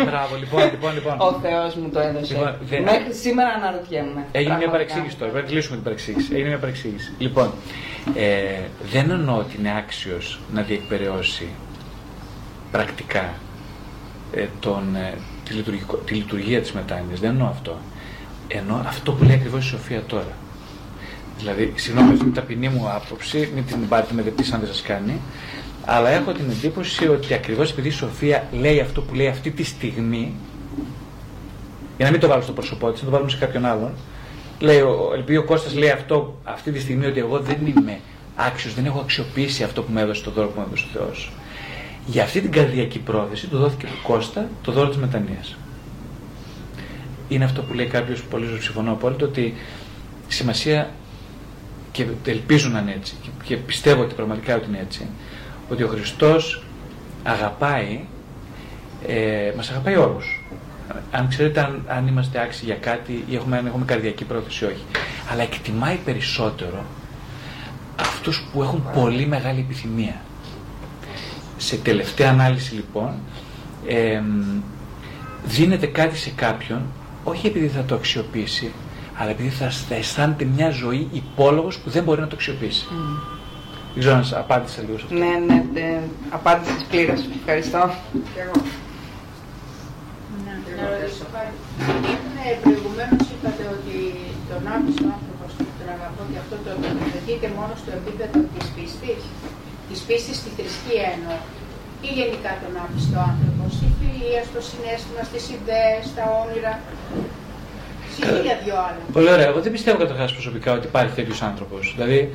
α, 0.00 0.04
μπράβο, 0.04 0.36
λοιπόν, 0.36 0.62
λοιπόν, 0.70 0.94
λοιπόν. 0.94 1.16
Ο 1.20 1.32
Θεός 1.42 1.74
μου 1.74 1.88
το 1.92 2.00
έδωσε. 2.00 2.34
Λοιπόν, 2.34 2.54
δεν- 2.68 2.82
Μέχρι 2.82 3.14
σήμερα 3.14 3.48
αναρωτιέμαι. 3.48 4.08
Έγινε 4.32 4.32
μια 4.32 4.46
Πραγματικά. 4.48 4.70
παρεξήγηση 4.70 5.16
τώρα. 5.16 5.30
Πρέπει 5.32 5.46
να 5.46 5.52
κλείσουμε 5.52 5.74
την 5.76 5.84
παρεξήγηση. 5.84 6.28
Έγινε 6.34 6.48
μια 6.48 6.58
παρεξήγηση. 6.58 7.12
Λοιπόν, 7.18 7.52
ε, 8.14 8.60
δεν 8.92 9.10
εννοώ 9.10 9.36
ότι 9.36 9.56
είναι 9.58 9.72
άξιος 9.76 10.40
να 10.54 10.62
διεκπαιρεώσει 10.62 11.48
πρακτικά 12.70 13.34
ε, 14.32 14.46
τον, 14.60 14.94
ε, 14.96 15.14
τη, 15.48 15.54
λειτουργικο- 15.54 15.96
τη 15.96 16.14
λειτουργία 16.14 16.60
της 16.60 16.72
μετάνοιας. 16.72 17.20
Δεν 17.20 17.30
εννοώ 17.30 17.46
αυτό. 17.48 17.76
Ενώ 18.48 18.82
αυτό 18.86 19.12
που 19.12 19.24
λέει 19.24 19.34
ακριβώς 19.34 19.64
η 19.64 19.68
Σοφία 19.68 20.02
τώρα. 20.06 20.32
Δηλαδή, 21.38 21.72
συγγνώμη, 21.76 22.12
αυτή 22.12 22.24
είναι 22.24 22.34
ταπεινή 22.34 22.68
μου 22.68 22.88
άποψη, 22.90 23.50
μην 23.54 23.64
την 23.66 23.88
πάρετε 23.88 24.14
με 24.14 24.22
δεπτή 24.22 24.52
αν 24.52 24.60
δεν 24.60 24.68
σας 24.68 24.82
κάνει, 24.82 25.20
αλλά 25.84 26.08
έχω 26.08 26.32
την 26.32 26.44
εντύπωση 26.50 27.08
ότι 27.08 27.34
ακριβώς 27.34 27.70
επειδή 27.70 27.88
η 27.88 27.90
Σοφία 27.90 28.46
λέει 28.52 28.80
αυτό 28.80 29.00
που 29.00 29.14
λέει 29.14 29.26
αυτή 29.28 29.50
τη 29.50 29.62
στιγμή, 29.64 30.34
για 31.96 32.06
να 32.06 32.10
μην 32.12 32.20
το 32.20 32.28
βάλω 32.28 32.42
στο 32.42 32.52
πρόσωπό 32.52 32.90
της, 32.90 33.00
να 33.00 33.06
το 33.06 33.12
βάλουμε 33.12 33.30
σε 33.30 33.36
κάποιον 33.36 33.64
άλλον, 33.64 33.90
λέει, 34.58 34.80
ο, 34.80 35.12
επειδή 35.18 35.36
ο 35.36 35.44
Κώστας 35.44 35.74
λέει 35.74 35.90
αυτό 35.90 36.38
αυτή 36.44 36.72
τη 36.72 36.80
στιγμή 36.80 37.06
ότι 37.06 37.18
εγώ 37.18 37.38
δεν 37.40 37.56
είμαι 37.66 38.00
άξιος, 38.36 38.74
δεν 38.74 38.84
έχω 38.84 39.00
αξιοποιήσει 39.00 39.62
αυτό 39.62 39.82
που 39.82 39.92
μου 39.92 39.98
έδωσε 39.98 40.22
το 40.22 40.30
δώρο 40.30 40.48
που 40.48 40.60
μου 40.60 40.66
έδωσε 40.66 40.84
ο 40.88 40.98
Θεός. 40.98 41.30
Για 42.10 42.22
αυτή 42.22 42.40
την 42.40 42.50
καρδιακή 42.50 42.98
πρόθεση 42.98 43.46
του 43.46 43.58
δόθηκε 43.58 43.86
του 43.86 44.02
Κώστα 44.02 44.48
το 44.62 44.72
δώρο 44.72 44.88
της 44.88 44.96
μετανοίας. 44.98 45.56
Είναι 47.28 47.44
αυτό 47.44 47.62
που 47.62 47.74
λέει 47.74 47.86
κάποιος, 47.86 48.22
πολύ 48.22 48.46
ζωή 48.46 48.60
συμφωνώ 48.60 48.92
απόλυτα, 48.92 49.26
ότι 49.26 49.54
σημασία 50.28 50.90
και 51.92 52.06
ελπίζω 52.24 52.68
να 52.68 52.80
είναι 52.80 52.92
έτσι 52.96 53.14
και 53.44 53.56
πιστεύω 53.56 54.02
ότι 54.02 54.14
πραγματικά 54.14 54.56
ότι 54.56 54.68
είναι 54.68 54.78
έτσι, 54.78 55.06
ότι 55.70 55.82
ο 55.82 55.88
Χριστός 55.88 56.62
αγαπάει, 57.22 58.00
ε, 59.06 59.52
μας 59.56 59.70
αγαπάει 59.70 59.96
όλους. 59.96 60.44
Αν 61.10 61.28
ξέρετε 61.28 61.60
αν, 61.60 61.82
αν 61.86 62.06
είμαστε 62.06 62.40
άξιοι 62.40 62.62
για 62.64 62.74
κάτι 62.74 63.24
ή 63.28 63.34
έχουμε, 63.34 63.58
αν 63.58 63.66
έχουμε 63.66 63.84
καρδιακή 63.84 64.24
πρόθεση 64.24 64.64
όχι. 64.64 64.84
Αλλά 65.32 65.42
εκτιμάει 65.42 65.96
περισσότερο 66.04 66.84
αυτούς 68.00 68.48
που 68.52 68.62
έχουν 68.62 68.84
πολύ 68.94 69.26
μεγάλη 69.26 69.60
επιθυμία. 69.60 70.20
Σε 71.58 71.76
τελευταία 71.76 72.30
ανάλυση 72.30 72.74
λοιπόν, 72.74 73.14
ε, 73.86 74.22
δίνεται 75.44 75.86
κάτι 75.86 76.16
σε 76.16 76.30
κάποιον, 76.30 76.82
όχι 77.24 77.46
επειδή 77.46 77.68
θα 77.68 77.82
το 77.82 77.94
αξιοποιήσει, 77.94 78.72
αλλά 79.14 79.30
επειδή 79.30 79.48
θα, 79.48 79.70
θα 79.70 79.94
αισθάνεται 79.94 80.44
μια 80.44 80.70
ζωή 80.70 81.08
υπόλογος 81.12 81.78
που 81.78 81.90
δεν 81.90 82.02
μπορεί 82.02 82.20
να 82.20 82.26
το 82.26 82.34
αξιοποιήσει. 82.36 82.86
Mm. 82.90 83.38
Δεν 83.92 84.00
ξέρω 84.02 84.14
αν 84.16 84.24
απάντησα 84.44 84.80
λίγο 84.86 84.98
σε 84.98 85.04
αυτό. 85.04 85.16
Ναι, 85.22 85.32
ναι, 85.48 85.58
ναι 85.74 85.88
απάντησες 86.38 86.82
πλήρως. 86.90 87.20
Ευχαριστώ. 87.40 87.82
Και 88.34 88.40
εγώ. 88.44 88.56
Ναι, 90.44 90.54
να 90.78 90.84
ρωτήσω 90.92 91.26
πάλι. 91.34 91.52
Προηγουμένως 92.64 93.24
είπατε 93.32 93.64
ότι 93.76 93.96
τον 94.50 94.62
άπιστο 94.74 95.06
άνθρωπος 95.16 95.50
τον 95.78 95.88
αγαπώ 95.94 96.22
και 96.30 96.38
αυτό 96.44 96.56
το 96.64 96.70
τοποθετείτε 96.84 97.46
μόνο 97.58 97.72
στο 97.82 97.90
επίπεδο 97.98 98.38
της 98.52 98.66
πίστης. 98.74 99.22
Της 99.90 100.00
πίστης 100.06 100.36
στη 100.40 100.50
θρησκεία 100.56 101.06
εννοώ. 101.16 101.36
Ή 102.08 102.10
γενικά 102.18 102.52
τον 102.62 102.72
άπιστο 102.84 103.18
άνθρωπο, 103.30 103.62
στη 103.76 103.86
φιλία, 103.98 104.42
στο 104.50 104.60
συνέστημα, 104.70 105.22
στις 105.30 105.44
ιδέες, 105.56 106.02
στα 106.12 106.24
όνειρα. 106.42 106.72
Πολύ 109.12 109.30
ωραία. 109.32 109.46
Εγώ 109.46 109.60
δεν 109.60 109.72
πιστεύω 109.72 109.98
καταρχά 109.98 110.24
προσωπικά 110.24 110.72
ότι 110.72 110.86
υπάρχει 110.86 111.14
τέτοιος 111.14 111.42
άνθρωπος. 111.42 111.92
Δηλαδή, 111.96 112.30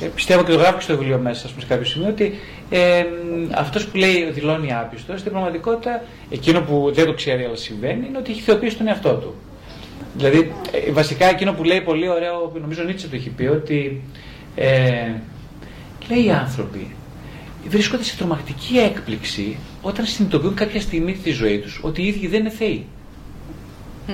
ε, 0.00 0.06
πιστεύω 0.06 0.42
και 0.44 0.52
το 0.52 0.58
γράφω 0.58 0.76
και 0.76 0.82
στο 0.82 0.96
βιβλίο 0.96 1.18
μέσα, 1.18 1.48
πούμε, 1.48 1.60
σε 1.60 1.66
κάποιο 1.66 1.84
σημείο, 1.84 2.08
ότι 2.08 2.38
ε, 2.70 3.04
αυτός 3.54 3.86
που 3.86 3.96
λέει 3.96 4.30
δηλώνει 4.30 4.74
άπιστος, 4.74 5.20
στην 5.20 5.32
πραγματικότητα, 5.32 6.02
εκείνο 6.30 6.60
που 6.60 6.90
δεν 6.94 7.06
το 7.06 7.14
ξέρει 7.14 7.44
αλλά 7.44 7.56
συμβαίνει, 7.56 8.06
είναι 8.06 8.18
ότι 8.18 8.30
έχει 8.30 8.40
θεοποιήσει 8.40 8.76
τον 8.76 8.88
εαυτό 8.88 9.12
του. 9.14 9.34
Δηλαδή, 10.16 10.52
ε, 10.86 10.92
βασικά 10.92 11.26
εκείνο 11.26 11.52
που 11.52 11.64
λέει 11.64 11.80
πολύ 11.80 12.08
ωραίο, 12.08 12.52
νομίζω 12.60 12.82
Νίτσε 12.82 13.08
το 13.08 13.16
έχει 13.16 13.30
πει, 13.30 13.46
ότι 13.46 14.02
ε, 14.54 15.12
λέει 16.08 16.24
οι 16.24 16.30
άνθρωποι 16.30 16.95
βρίσκονται 17.68 18.02
σε 18.02 18.16
τρομακτική 18.16 18.78
έκπληξη 18.78 19.56
όταν 19.82 20.06
συνειδητοποιούν 20.06 20.54
κάποια 20.54 20.80
στιγμή 20.80 21.12
τη 21.12 21.30
ζωή 21.30 21.58
τους 21.58 21.80
ότι 21.82 22.02
οι 22.02 22.06
ίδιοι 22.06 22.26
δεν 22.26 22.40
είναι 22.40 22.50
θεοί. 22.50 22.86
Mm. 24.08 24.12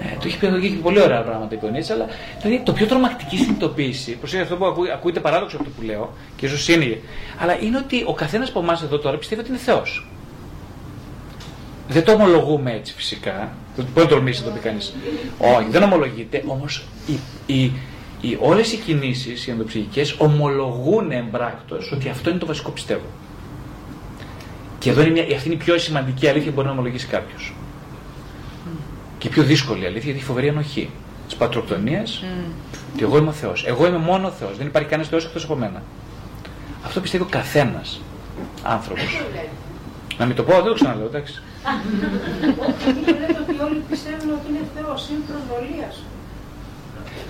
Ε, 0.00 0.16
το 0.20 0.26
έχει 0.26 0.38
πει 0.38 0.46
έχει 0.46 0.76
πολύ 0.82 1.00
ωραία 1.00 1.22
πράγματα 1.22 1.54
η 1.54 1.70
Νίτσε, 1.70 1.92
αλλά 1.92 2.06
δηλαδή, 2.42 2.62
το 2.64 2.72
πιο 2.72 2.86
τρομακτική 2.86 3.36
συνειδητοποίηση, 3.36 4.12
προσέχει 4.12 4.42
αυτό 4.42 4.56
που 4.56 4.64
ακούει, 4.64 4.90
ακούγεται 4.90 5.20
παράδοξο 5.20 5.56
αυτό 5.56 5.70
που 5.76 5.82
λέω, 5.82 6.12
και 6.36 6.46
ίσως 6.46 6.68
είναι, 6.68 7.00
αλλά 7.38 7.60
είναι 7.60 7.76
ότι 7.76 8.04
ο 8.06 8.14
καθένας 8.14 8.48
από 8.48 8.60
εμάς 8.60 8.82
εδώ 8.82 8.98
τώρα 8.98 9.18
πιστεύει 9.18 9.40
ότι 9.40 9.50
είναι 9.50 9.58
Θεός. 9.58 10.08
Δεν 11.88 12.04
το 12.04 12.12
ομολογούμε 12.12 12.72
έτσι 12.72 12.92
φυσικά. 12.96 13.52
Δεν 13.76 13.86
μπορεί 13.94 14.06
να 14.06 14.12
τολμήσει 14.12 14.40
να 14.40 14.46
το 14.46 14.52
πει 14.52 14.60
κανείς. 14.60 14.94
Όχι, 15.38 15.68
δεν 15.70 15.82
ομολογείται, 15.82 16.42
όμως 16.46 16.84
οι, 17.06 17.18
οι, 17.54 17.72
οι, 18.24 18.38
όλες 18.40 18.72
οι 18.72 18.76
κινήσεις, 18.76 19.46
οι 19.46 19.50
ενδοψυχικές, 19.50 20.14
ομολογούν 20.18 21.10
εμπράκτος 21.10 21.92
ότι 21.92 22.08
αυτό 22.08 22.30
είναι 22.30 22.38
το 22.38 22.46
βασικό 22.46 22.70
πιστεύω. 22.70 23.06
Και 24.78 24.90
εδώ 24.90 25.00
είναι 25.00 25.10
μια, 25.10 25.22
αυτή 25.22 25.46
είναι 25.46 25.54
η 25.54 25.64
πιο 25.64 25.78
σημαντική 25.78 26.28
αλήθεια 26.28 26.48
που 26.48 26.54
μπορεί 26.54 26.66
να 26.66 26.72
ομολογήσει 26.72 27.06
κάποιος 27.06 27.54
και 29.24 29.30
πιο 29.30 29.42
δύσκολη 29.42 29.86
αλήθεια 29.86 30.02
γιατί 30.02 30.18
έχει 30.18 30.26
φοβερή 30.26 30.48
ανοχή 30.48 30.90
της 31.26 31.36
πατροκτονίας. 31.36 32.22
Mm. 32.22 32.52
Ότι 32.94 33.02
εγώ 33.02 33.16
είμαι 33.16 33.28
ο 33.28 33.32
Θεός. 33.32 33.64
Εγώ 33.66 33.86
είμαι 33.86 33.98
μόνο 33.98 34.26
ο 34.26 34.30
Θεός. 34.30 34.56
Δεν 34.56 34.66
υπάρχει 34.66 34.88
κανένας 34.88 35.10
Θεός 35.10 35.24
εκτός 35.24 35.44
από 35.44 35.54
μένα. 35.54 35.82
Αυτό 36.84 37.00
πιστεύει 37.00 37.22
ο 37.22 37.26
καθένας 37.30 38.00
άνθρωπος. 38.62 39.20
Να 40.18 40.26
μην 40.26 40.36
το 40.36 40.42
πω, 40.42 40.52
δεν 40.52 40.64
το 40.64 40.74
ξαναλέω, 40.74 41.06
εντάξει. 41.06 41.42
Λέτε 43.06 43.38
ότι 43.48 43.62
όλοι 43.66 43.82
πιστεύουν 43.90 44.30
ότι 44.30 44.46
είναι 44.48 44.64
Θεός, 44.74 45.08
είναι 45.08 45.20
προσβολίας 45.28 45.94
σου. 45.94 46.13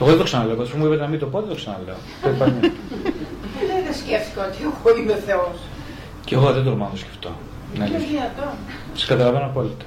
Εγώ 0.01 0.09
δεν 0.09 0.19
το 0.19 0.25
ξαναλέω. 0.25 0.55
Όταν 0.55 0.69
μου 0.77 0.87
είπατε 0.87 1.01
να 1.01 1.07
μην 1.09 1.19
το 1.19 1.27
πω, 1.27 1.41
δεν 1.41 1.49
το 1.49 1.55
ξαναλέω. 1.55 1.97
Δεν 3.85 3.95
σκέφτηκα 3.95 4.47
ότι 4.47 4.57
εγώ 4.63 4.99
είμαι 4.99 5.15
Θεός. 5.27 5.59
Και 6.25 6.35
εγώ 6.35 6.53
δεν 6.53 6.65
τολμάω 6.65 6.87
να 6.87 6.95
το 6.95 6.97
σκεφτώ. 6.99 7.31
Ναι, 7.79 7.87
Σε 8.95 9.07
καταλαβαίνω 9.07 9.45
απόλυτα. 9.45 9.85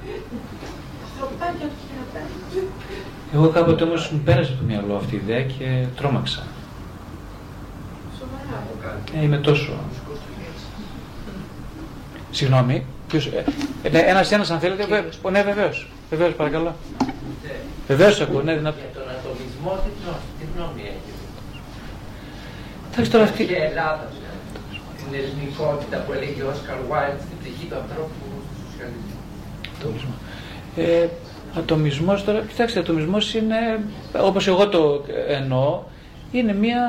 Εγώ 3.34 3.48
κάποτε 3.48 3.84
όμως 3.84 4.10
μου 4.10 4.20
πέρασε 4.24 4.50
το 4.50 4.64
μυαλό 4.66 4.96
αυτή 4.96 5.14
η 5.14 5.20
ιδέα 5.24 5.42
και 5.42 5.86
τρόμαξα. 5.96 6.46
Ε, 9.20 9.22
είμαι 9.22 9.36
τόσο... 9.36 9.72
Συγγνώμη, 12.30 12.86
ποιος... 13.08 13.26
Ε, 13.26 13.44
ε, 13.82 13.98
ένας 13.98 14.32
ένας 14.32 14.50
αν 14.50 14.58
θέλετε, 14.58 14.82
ε, 14.82 15.30
ναι 15.30 15.42
βεβαίως, 15.42 15.88
βεβαίως 16.10 16.34
παρακαλώ. 16.34 16.74
Βεβαίως 17.86 18.20
ακούω, 18.20 18.42
ναι 18.42 18.54
δυνατό. 18.54 18.78
Για 19.62 19.70
τον 19.70 19.78
ατομισμό 19.78 20.18
τι 20.38 20.44
γνώμη 20.54 20.82
έχει. 20.94 21.12
Εντάξει 22.90 23.10
τώρα 23.10 23.24
αυτή... 23.24 23.44
Και 23.44 23.56
Ελλάδα, 23.70 24.04
την 24.96 25.10
ελληνικότητα 25.20 25.96
που 26.04 26.12
έλεγε 26.12 26.42
ο 26.42 26.48
Όσκαρ 26.54 26.78
Βάιλτ 26.88 27.20
στην 27.26 27.36
πτυχή 27.40 27.64
του 27.70 27.76
ανθρώπου 27.82 28.14
του 28.20 28.58
σοσιαλισμού. 28.64 30.14
Ε, 30.76 31.08
ατομισμός 31.58 32.24
τώρα, 32.24 32.40
κοιτάξτε, 32.48 32.78
ατομισμός 32.80 33.34
είναι, 33.34 33.80
όπως 34.20 34.46
εγώ 34.46 34.68
το 34.68 35.04
εννοώ, 35.28 35.82
είναι 36.32 36.54
μια, 36.54 36.82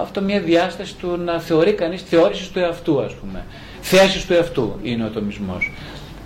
αυτό 0.00 0.20
μια 0.20 0.40
διάσταση 0.40 0.94
του 0.96 1.16
να 1.16 1.40
θεωρεί 1.40 1.72
κανείς 1.72 2.02
θεώρησης 2.02 2.50
του 2.50 2.58
εαυτού, 2.58 3.02
ας 3.02 3.14
πούμε. 3.14 3.44
Θέση 3.80 4.26
του 4.26 4.32
εαυτού 4.32 4.78
είναι 4.82 5.02
ο 5.02 5.06
ατομισμός. 5.06 5.72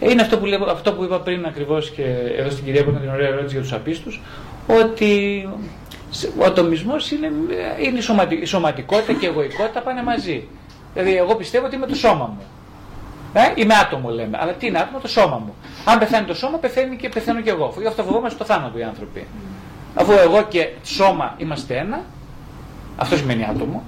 Είναι 0.01 0.23
αυτό 0.23 0.39
που, 0.39 0.47
λέω, 0.47 0.65
αυτό 0.65 0.93
που 0.93 1.05
είπα 1.05 1.21
πριν 1.21 1.47
ακριβώς 1.47 1.91
και 1.91 2.05
εδώ 2.37 2.51
στην 2.51 2.65
κυρία 2.65 2.85
που 2.85 2.91
ήταν 2.91 3.03
την 3.03 3.11
ωραία 3.11 3.29
ερώτηση 3.29 3.53
για 3.53 3.63
τους 3.63 3.73
απίστους, 3.73 4.21
ότι 4.69 5.43
ο 6.39 6.45
ατομισμός 6.45 7.11
είναι, 7.11 7.33
είναι 7.81 7.99
η, 8.41 8.45
σωματικότητα 8.45 9.13
και 9.13 9.27
η 9.27 9.29
εγωικότητα 9.29 9.81
πάνε 9.81 10.03
μαζί. 10.03 10.49
Δηλαδή 10.95 11.17
εγώ 11.17 11.35
πιστεύω 11.35 11.67
ότι 11.67 11.75
είμαι 11.75 11.87
το 11.87 11.95
σώμα 11.95 12.27
μου. 12.27 12.43
Ε, 13.33 13.53
είμαι 13.55 13.75
άτομο 13.75 14.11
λέμε. 14.11 14.39
Αλλά 14.41 14.53
τι 14.53 14.67
είναι 14.67 14.79
άτομο, 14.79 14.99
το 14.99 15.09
σώμα 15.09 15.37
μου. 15.37 15.55
Αν 15.85 15.99
πεθάνει 15.99 16.27
το 16.27 16.35
σώμα, 16.35 16.59
πεθαίνει 16.59 16.97
και 16.97 17.09
πεθαίνω 17.09 17.41
κι 17.41 17.49
εγώ. 17.49 17.75
Γι' 17.81 17.87
αυτό 17.87 18.03
φοβόμαστε 18.03 18.39
το 18.39 18.45
θάνατο 18.45 18.79
οι 18.79 18.83
άνθρωποι. 18.83 19.27
Αφού 19.95 20.13
εγώ 20.13 20.43
και 20.43 20.69
σώμα 20.83 21.35
είμαστε 21.37 21.77
ένα, 21.77 22.05
αυτό 22.97 23.17
σημαίνει 23.17 23.45
άτομο, 23.45 23.83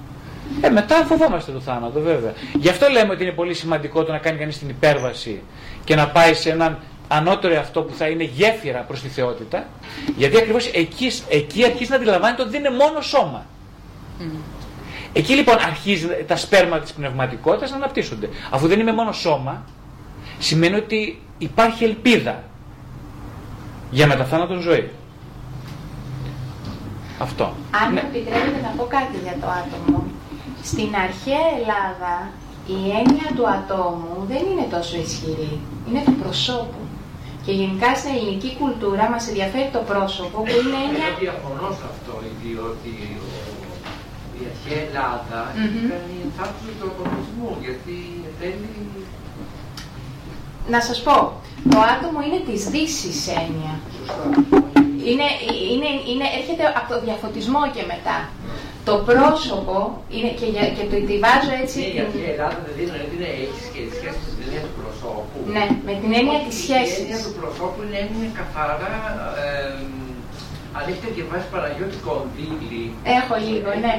ε, 0.61 0.69
μετά 0.69 0.95
φοβόμαστε 0.95 1.51
το 1.51 1.59
θάνατο 1.59 1.99
βέβαια. 1.99 2.33
Γι' 2.59 2.69
αυτό 2.69 2.87
λέμε 2.89 3.13
ότι 3.13 3.23
είναι 3.23 3.31
πολύ 3.31 3.53
σημαντικό 3.53 4.03
το 4.03 4.11
να 4.11 4.17
κάνει 4.17 4.37
κανείς 4.37 4.59
την 4.59 4.69
υπέρβαση 4.69 5.41
και 5.83 5.95
να 5.95 6.07
πάει 6.07 6.33
σε 6.33 6.49
έναν 6.49 6.77
ανώτερο 7.11 7.59
αυτό 7.59 7.81
που 7.81 7.93
θα 7.93 8.07
είναι 8.07 8.23
γέφυρα 8.23 8.79
προς 8.79 9.01
τη 9.01 9.07
θεότητα, 9.07 9.67
γιατί 10.17 10.37
ακριβώς 10.37 10.65
εκεί, 10.67 11.11
εκεί 11.29 11.65
αρχίζει 11.65 11.89
να 11.89 11.95
αντιλαμβάνεται 11.95 12.41
ότι 12.41 12.51
δεν 12.51 12.59
είναι 12.59 12.75
μόνο 12.75 13.01
σώμα. 13.01 13.45
Εκεί 15.13 15.33
λοιπόν 15.33 15.55
αρχίζει 15.65 16.07
τα 16.27 16.35
σπέρμα 16.35 16.79
της 16.79 16.91
πνευματικότητας 16.91 17.69
να 17.69 17.75
αναπτύσσονται. 17.75 18.29
Αφού 18.49 18.67
δεν 18.67 18.79
είμαι 18.79 18.93
μόνο 18.93 19.11
σώμα, 19.11 19.65
σημαίνει 20.39 20.75
ότι 20.75 21.21
υπάρχει 21.37 21.83
ελπίδα 21.83 22.43
για 23.91 24.07
μεταθάνατον 24.07 24.59
ζωή. 24.59 24.89
Αυτό. 27.19 27.53
Αν 27.83 27.93
ναι. 27.93 27.99
επιτρέπετε 27.99 28.59
να 28.63 28.73
πω 28.77 28.83
κάτι 28.83 29.17
για 29.23 29.35
το 29.41 29.47
άτομο. 29.47 30.03
Στην 30.63 30.95
αρχαία 30.95 31.45
Ελλάδα 31.59 32.31
η 32.67 32.89
έννοια 32.99 33.29
του 33.35 33.47
ατόμου 33.47 34.25
δεν 34.27 34.43
είναι 34.51 34.67
τόσο 34.71 34.97
ισχυρή. 34.97 35.59
Είναι 35.89 36.01
του 36.05 36.15
προσώπου. 36.15 36.81
Και 37.45 37.53
γενικά 37.59 37.89
στην 37.99 38.11
ελληνική 38.15 38.51
κουλτούρα 38.59 39.05
μας 39.13 39.23
ενδιαφέρει 39.31 39.69
το 39.77 39.81
πρόσωπο 39.91 40.37
που 40.45 40.55
είναι 40.59 40.79
έννοια... 40.85 41.07
Εγώ 41.09 41.21
διαφωνώ 41.25 41.67
σε 41.79 41.85
αυτό, 41.93 42.13
διότι 42.43 42.93
η 44.39 44.43
αρχαία 44.51 44.79
Ελλάδα 44.87 45.39
mm-hmm. 45.49 46.29
ήταν 46.29 46.49
του 46.57 46.71
τροπονισμού, 46.79 47.51
γιατί 47.65 47.97
θέλει... 48.39 48.69
Να 50.73 50.79
σας 50.87 50.97
πω, 51.05 51.15
το 51.73 51.79
άτομο 51.93 52.19
είναι 52.25 52.41
της 52.49 52.61
δύσης 52.73 53.19
έννοια. 53.41 53.73
Είναι, 55.09 55.27
είναι, 55.73 55.89
είναι, 56.09 56.27
έρχεται 56.39 56.63
από 56.79 56.87
το 56.93 56.97
διαφωτισμό 57.05 57.61
και 57.75 57.83
μετά. 57.93 58.17
Το 58.89 58.95
πρόσωπο 59.09 59.75
είναι 60.15 60.31
και, 60.39 60.47
για, 60.53 60.65
και 60.75 60.85
το 60.91 60.97
τη 61.07 61.15
βάζω 61.23 61.53
έτσι. 61.63 61.79
Ναι, 61.79 61.91
γιατί 61.97 62.17
η 62.25 62.27
Ελλάδα 62.33 62.59
δεν 62.67 62.75
είναι, 62.83 62.99
είναι 63.13 63.29
έχει 63.45 63.63
και 63.73 63.81
τη 63.87 63.91
σχέση 63.99 64.19
με 64.25 64.29
την 64.37 64.40
έννοια 64.40 64.40
του 64.40 64.40
προσώπου. 65.01 65.39
Ναι, 65.55 65.65
με 65.87 65.93
την 66.01 66.11
έννοια 66.19 66.39
της 66.45 66.55
σχέση. 66.63 66.97
Η 66.99 67.03
έννοια 67.03 67.19
του 67.25 67.33
προσώπου 67.39 67.79
είναι 67.83 67.97
έννοια 68.03 68.29
καθαρά. 68.39 68.93
Ε, 69.43 69.49
αν 70.77 70.83
έχετε 70.89 71.09
διαβάσει 71.17 71.47
Παναγιώτη 71.53 71.97
Κονδύλη. 72.07 72.85
Έχω 73.19 73.33
λίγο, 73.47 73.69
ναι. 73.85 73.93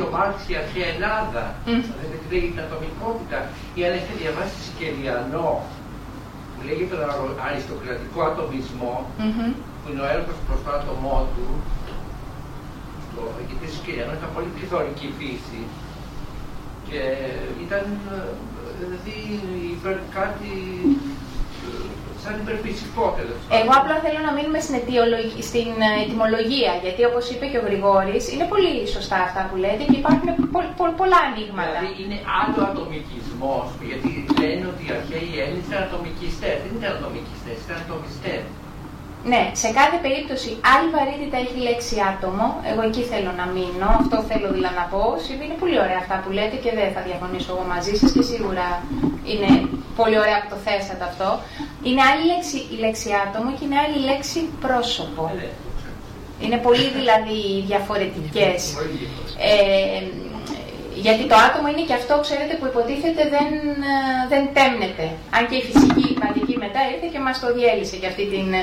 Το 0.00 0.06
Μάρξ 0.14 0.36
η 0.52 0.54
αρχαία 0.62 0.88
Ελλάδα. 0.94 1.44
Δεν 2.10 2.20
λέει 2.30 2.44
την 2.52 2.60
ατομικότητα. 2.66 3.38
Ή 3.78 3.80
αν 3.86 3.92
έχετε 3.96 4.14
διαβάσει 4.22 4.54
Σικελιανό 4.66 5.50
που 6.52 6.60
λέει 6.66 6.76
για 6.80 6.88
τον 6.92 7.00
αριστοκρατικό 7.46 8.20
ατομισμό, 8.30 8.94
Μμμ. 9.24 9.50
που 9.80 9.86
είναι 9.90 10.02
ο 10.04 10.06
έρωτας 10.12 10.38
προς 10.46 10.60
το 10.64 10.70
άτομό 10.78 11.18
του, 11.34 11.46
το, 13.14 13.20
γιατί 13.48 13.64
ο 13.68 13.72
Σικελιανό 13.76 14.12
ήταν 14.18 14.30
πολύ 14.36 14.50
πληθωρική 14.56 15.08
φύση 15.18 15.60
και 16.88 17.00
ήταν 17.64 17.84
ε, 18.14 18.18
δηλαδή 18.82 19.16
υπέρ 19.76 19.96
κάτι 20.18 20.52
ε, 21.64 21.68
σαν 22.22 22.34
υπερφυσικό 22.42 23.04
τέλος 23.18 23.36
πάντων. 23.40 23.56
Εγώ 23.60 23.72
απλά 23.80 23.96
θέλω 24.04 24.20
να 24.28 24.32
μείνουμε 24.36 24.58
στην, 24.64 24.74
αιτιολογ- 24.78 25.40
στην 25.50 25.70
ε, 25.88 25.90
ετυμολογία, 26.04 26.72
γιατί 26.84 27.00
όπως 27.10 27.24
είπε 27.32 27.44
και 27.50 27.60
ο 27.62 27.64
Γρηγόρης, 27.68 28.22
είναι 28.32 28.46
πολύ 28.52 28.72
σωστά 28.96 29.18
αυτά 29.28 29.40
που 29.48 29.56
λέτε 29.64 29.82
και 29.90 29.98
υπάρχουν 30.02 30.28
πο- 30.54 30.72
πο- 30.78 30.94
πολλά 31.00 31.20
ανοίγματα. 31.28 31.78
Δηλαδή 31.78 31.98
είναι 32.04 32.18
άλλο 32.40 32.58
ατομικισμός, 32.70 33.66
γιατί 33.90 34.10
λένε 34.40 34.64
ότι 34.72 34.82
οι 34.86 34.90
αρχαίοι 34.98 35.30
Έλληνες 35.42 35.64
ήταν 35.68 35.80
ατομικιστές. 35.88 36.56
Δεν 36.64 36.72
ήταν 36.78 36.90
ατομικιστές, 36.98 37.56
ήταν 37.64 37.78
ατομιστές. 37.86 38.40
Ναι, 39.24 39.50
σε 39.62 39.68
κάθε 39.78 39.96
περίπτωση 40.04 40.50
άλλη 40.74 40.88
βαρύτητα 40.96 41.36
έχει 41.44 41.56
η 41.60 41.64
λέξη 41.68 41.96
άτομο. 42.12 42.46
Εγώ 42.70 42.82
εκεί 42.88 43.02
θέλω 43.12 43.32
να 43.40 43.46
μείνω. 43.56 43.88
Αυτό 44.00 44.16
θέλω 44.30 44.48
δηλαδή 44.56 44.78
να 44.80 44.86
πω. 44.92 45.04
Είναι 45.44 45.56
πολύ 45.62 45.78
ωραία 45.84 46.00
αυτά 46.04 46.16
που 46.22 46.30
λέτε 46.36 46.56
και 46.64 46.72
δεν 46.78 46.88
θα 46.94 47.00
διαφωνήσω 47.08 47.50
εγώ 47.54 47.64
μαζί 47.74 47.92
σας 48.00 48.10
και 48.16 48.24
σίγουρα 48.32 48.66
είναι 49.30 49.50
πολύ 50.00 50.16
ωραία 50.24 50.38
που 50.42 50.48
το 50.54 50.58
θέσατε 50.66 51.04
αυτό. 51.10 51.28
Είναι 51.88 52.02
άλλη 52.10 52.24
λέξη 52.32 52.56
η 52.74 52.76
λέξη 52.84 53.08
άτομο 53.24 53.48
και 53.56 53.64
είναι 53.66 53.78
άλλη 53.84 53.96
η 54.02 54.04
λέξη 54.10 54.38
πρόσωπο. 54.64 55.22
Ε, 55.32 55.34
ναι, 55.40 55.48
το 55.64 55.70
ξέρω. 55.78 55.96
Είναι 56.44 56.58
πολύ 56.66 56.86
δηλαδή 56.98 57.38
διαφορετικές. 57.70 58.60
Πολύ 58.78 58.92
διαφορετικές. 59.02 59.30
Ε, 59.48 60.02
γιατί 61.06 61.24
το 61.30 61.36
άτομο 61.46 61.66
είναι 61.72 61.84
και 61.88 61.96
αυτό, 62.00 62.14
ξέρετε, 62.26 62.54
που 62.58 62.66
υποτίθεται 62.72 63.22
δεν, 63.34 63.50
ε, 63.92 63.96
δεν 64.32 64.42
τέμνεται. 64.56 65.06
Αν 65.36 65.42
και 65.48 65.56
η 65.60 65.62
φυσική 65.68 66.04
η 66.14 66.16
παντική 66.22 66.49
μετά 66.64 66.80
ήρθε 66.92 67.08
και 67.14 67.20
μας 67.26 67.36
το 67.42 67.48
διέλυσε 67.56 67.96
για 68.02 68.08
αυτή 68.12 68.24
την, 68.34 68.46
ε, 68.60 68.62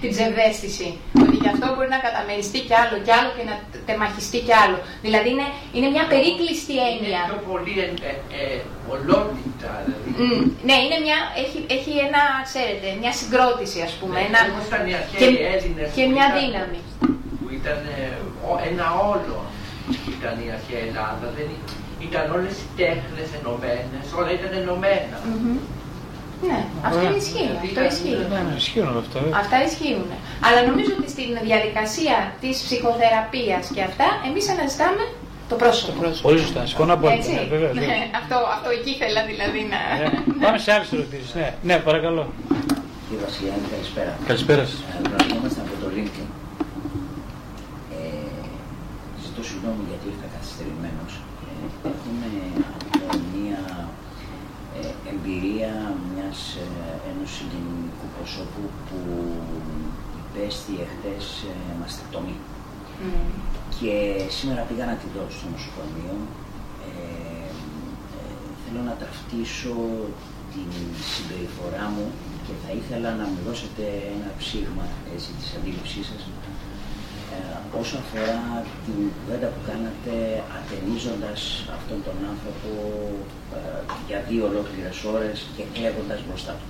την 0.00 0.08
ψευδέστηση. 0.14 0.88
Ότι 1.22 1.36
γι' 1.42 1.50
αυτό 1.54 1.64
μπορεί 1.74 1.88
να 1.96 2.00
καταμεριστεί 2.06 2.58
κι 2.68 2.76
άλλο 2.82 2.96
κι 3.06 3.12
άλλο 3.18 3.30
και 3.36 3.44
να 3.50 3.54
τεμαχιστεί 3.88 4.38
κι 4.46 4.54
άλλο. 4.64 4.78
Δηλαδή 5.06 5.28
είναι, 5.34 5.48
είναι 5.76 5.88
μια 5.94 6.04
περίκλειστη 6.12 6.74
έννοια. 6.90 7.20
Είναι 7.22 7.30
πιο 7.32 7.38
πολύ 7.50 7.74
ε, 7.84 7.88
ε, 8.10 8.12
ε, 8.40 8.58
ολότητα, 8.94 9.70
δηλαδή. 9.84 10.08
Μμ, 10.22 10.40
ναι, 10.68 10.76
είναι 10.84 10.98
μια, 11.06 11.18
έχει, 11.42 11.58
έχει 11.76 11.92
ένα, 12.08 12.22
ξέρετε, 12.48 12.86
μια 13.02 13.12
συγκρότηση 13.20 13.78
ας 13.88 13.92
πούμε. 13.98 14.16
Ναι, 14.18 14.26
ένα, 14.30 14.38
όπως 14.50 14.64
ήταν 14.70 14.82
οι 14.88 14.94
αρχαίοι 15.00 15.20
και, 15.22 15.30
Έλληνες 15.54 15.88
και 15.96 16.04
που 16.06 16.12
μια 16.16 16.26
ήταν- 16.28 16.38
δύναμη. 16.40 16.80
Που 17.40 17.48
ήταν 17.60 17.78
ε, 17.96 18.06
ο- 18.50 18.60
ένα 18.70 18.86
όλο 19.12 19.36
ήταν 20.16 20.34
η 20.46 20.48
αρχαία 20.56 20.82
Ελλάδα. 20.88 21.26
Δεν 21.36 21.46
ή- 21.56 21.64
ήταν 22.08 22.24
όλες 22.36 22.54
οι 22.62 22.66
τέχνες 22.80 23.28
ενωμένες, 23.38 24.04
όλα 24.18 24.30
ήταν 24.38 24.52
ενωμένα. 24.62 25.16
Μμμ. 25.28 25.56
Ναι, 26.48 26.58
αυτό 26.88 26.98
Ωραία. 26.98 27.16
ισχύει. 27.22 27.48
Αυτό 27.62 27.66
Ήταν- 27.74 27.86
ισχύει. 27.92 28.16
Ναι, 28.32 28.40
ναι, 28.48 28.54
ισχύουν 28.62 28.86
όλα 28.92 29.02
αυτά. 29.04 29.16
βέβαια. 29.22 29.38
Αυτά 29.42 29.56
ισχύουν. 29.68 30.08
Αλλά 30.46 30.60
νομίζω 30.70 30.90
ότι 30.98 31.08
στην 31.16 31.30
διαδικασία 31.48 32.16
της 32.42 32.54
ψυχοθεραπείας 32.66 33.64
και 33.74 33.82
αυτά, 33.90 34.06
εμείς 34.28 34.44
αναζητάμε 34.54 35.04
το 35.50 35.54
πρόσωπο. 35.62 35.92
Πολύ 36.28 36.38
σωστά. 36.44 36.60
Συμφωνώ 36.70 36.92
απόλυτα. 36.98 37.16
Έτσι. 37.20 37.32
Ναι, 37.38 37.44
βέβαια, 37.54 37.70
βέβαια. 37.76 37.88
Ναι, 37.92 38.00
αυτό, 38.20 38.36
αυτό 38.56 38.68
εκεί 38.76 38.90
ήθελα 38.96 39.20
δηλαδή 39.32 39.60
να... 39.72 39.80
Ναι. 40.00 40.08
Πάμε 40.44 40.58
σε 40.64 40.70
άλλες 40.74 40.88
ερωτήσεις. 40.96 41.30
Ναι, 41.38 41.48
ναι, 41.68 41.76
παρακαλώ. 41.88 42.24
Κύριε 43.06 43.22
Βασιλιάδη, 43.28 43.66
καλησπέρα. 43.74 44.12
Καλησπέρα 44.30 44.62
σας. 44.70 44.78
Ε, 44.90 44.98
Βραζόμαστε 45.12 45.60
από 45.66 45.74
το 45.82 45.86
LinkedIn. 45.96 46.28
Ε, 47.96 48.38
ζητώ 49.24 49.40
συγγνώμη 49.48 49.82
γιατί 49.90 50.04
ήρθα 50.12 50.26
καθυστερημένος. 50.34 51.12
Ε, 51.48 51.52
έχουμε 51.92 52.28
από 53.08 53.16
μια 53.34 53.60
ε, 54.78 54.88
εμπειρία 55.12 55.72
μιας 56.26 56.42
ε, 56.64 56.68
ενός 57.10 57.30
συγγενικού 57.36 58.06
προσώπου 58.16 58.62
που 58.86 59.00
υπέστη 60.22 60.74
εχθές 60.84 61.24
ε, 61.50 61.52
μαστεκτομή. 61.80 62.36
Μμ. 63.02 63.28
Και 63.78 63.94
σήμερα 64.38 64.60
πήγα 64.68 64.84
να 64.90 64.96
τη 65.00 65.06
δω 65.14 65.24
στο 65.36 65.46
νοσοκομείο. 65.54 66.16
Ε, 66.86 67.50
ε, 68.18 68.30
θέλω 68.62 68.80
να 68.90 68.94
ταυτίσω 69.02 69.74
την 70.52 70.70
συμπεριφορά 71.12 71.84
μου 71.94 72.06
και 72.46 72.54
θα 72.62 72.70
ήθελα 72.80 73.10
να 73.20 73.26
μου 73.30 73.40
δώσετε 73.46 73.84
ένα 74.14 74.28
ψήγμα 74.40 74.86
έτσι, 75.14 75.30
της 75.38 75.48
αντίληψής 75.58 76.04
σας 76.10 76.20
ε, 77.36 77.78
όσο 77.80 77.96
αφορά 78.02 78.40
την 78.84 78.98
κουβέντα 79.16 79.48
που 79.52 79.62
κάνατε 79.70 80.14
ατενίζοντας 80.58 81.40
αυτόν 81.76 81.98
τον 82.06 82.18
άνθρωπο 82.32 82.70
ε, 83.56 83.58
για 84.08 84.20
δύο 84.28 84.42
ολόκληρες 84.50 84.98
ώρες 85.14 85.36
και 85.56 85.64
κλέβοντας 85.74 86.20
μπροστά 86.24 86.52
του. 86.60 86.68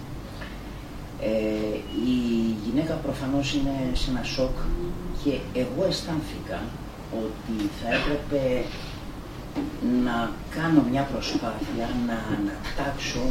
Ε, 1.20 1.76
η 2.12 2.18
γυναίκα 2.64 2.94
προφανώς 3.06 3.46
είναι 3.54 3.76
σε 4.00 4.10
ένα 4.10 4.22
σοκ 4.34 4.56
και 5.22 5.32
εγώ 5.62 5.82
αισθάνθηκα 5.88 6.58
ότι 7.22 7.56
θα 7.78 7.88
έπρεπε 7.98 8.42
να 10.04 10.30
κάνω 10.56 10.82
μια 10.90 11.02
προσπάθεια 11.12 11.86
να 12.08 12.18
ανατάξω 12.36 13.24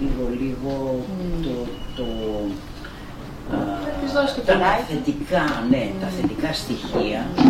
λίγο-λίγο 0.00 1.04
το, 1.44 1.54
το, 1.96 2.04
α, 2.04 2.06
της 2.06 2.06
δώσεις 2.06 2.76
το 2.76 2.77
τα 3.50 4.52
κιλάκι. 4.52 4.82
θετικά, 4.92 5.44
ναι, 5.70 5.90
τα 6.00 6.06
θετικά 6.06 6.52
στοιχεία 6.52 7.20
α, 7.20 7.48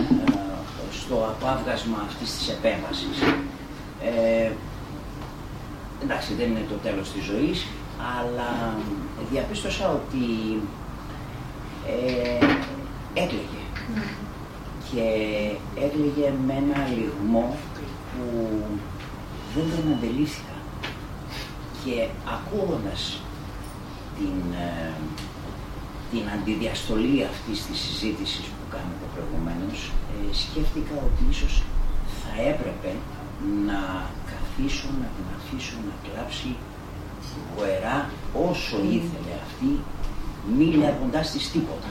στο 0.90 1.14
απάβγασμα 1.14 1.98
αυτής 2.08 2.36
της 2.36 2.48
επέμβασης. 2.48 3.18
Ε, 4.02 4.50
εντάξει, 6.02 6.34
δεν 6.34 6.46
είναι 6.50 6.66
το 6.68 6.74
τέλος 6.74 7.12
της 7.12 7.24
ζωής, 7.24 7.66
αλλά 8.18 8.74
διαπίστωσα 9.30 9.90
ότι 9.90 10.26
ε, 11.86 12.44
έκλαιγε. 13.14 13.62
Και 14.90 15.06
έκλαιγε 15.84 16.32
με 16.46 16.52
ένα 16.52 16.88
λιγμό 16.96 17.56
που 18.12 18.26
δεν 19.54 19.64
τον 19.70 19.92
αντελήφθηκα. 19.92 20.56
Και 21.84 22.06
ακούγοντας 22.36 23.20
την, 24.16 24.52
ε, 24.52 24.92
την 26.12 26.24
αντιδιαστολή 26.36 27.18
αυτής 27.32 27.58
της 27.66 27.78
συζήτησης 27.86 28.44
που 28.56 28.64
κάναμε 28.74 29.06
προηγουμένως, 29.14 29.78
ε, 30.12 30.16
σκέφτηκα 30.42 30.94
ότι 31.08 31.22
ίσως 31.34 31.54
θα 32.20 32.32
έπρεπε 32.52 32.90
να 33.68 33.80
καθίσω, 34.32 34.88
να 35.02 35.08
την 35.14 35.26
αφήσω 35.38 35.76
να 35.88 35.94
κλάψει 36.04 36.50
γοερά 37.54 37.98
όσο 38.48 38.76
ήθελε 38.96 39.32
αυτή, 39.46 39.70
μη 40.56 40.66
λέγοντάς 40.82 41.26
της 41.32 41.44
τίποτα. 41.52 41.88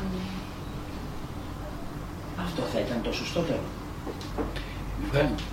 Αυτό 2.46 2.62
θα 2.74 2.80
ήταν 2.86 2.98
το 3.04 3.12
σωστότερο. 3.14 3.60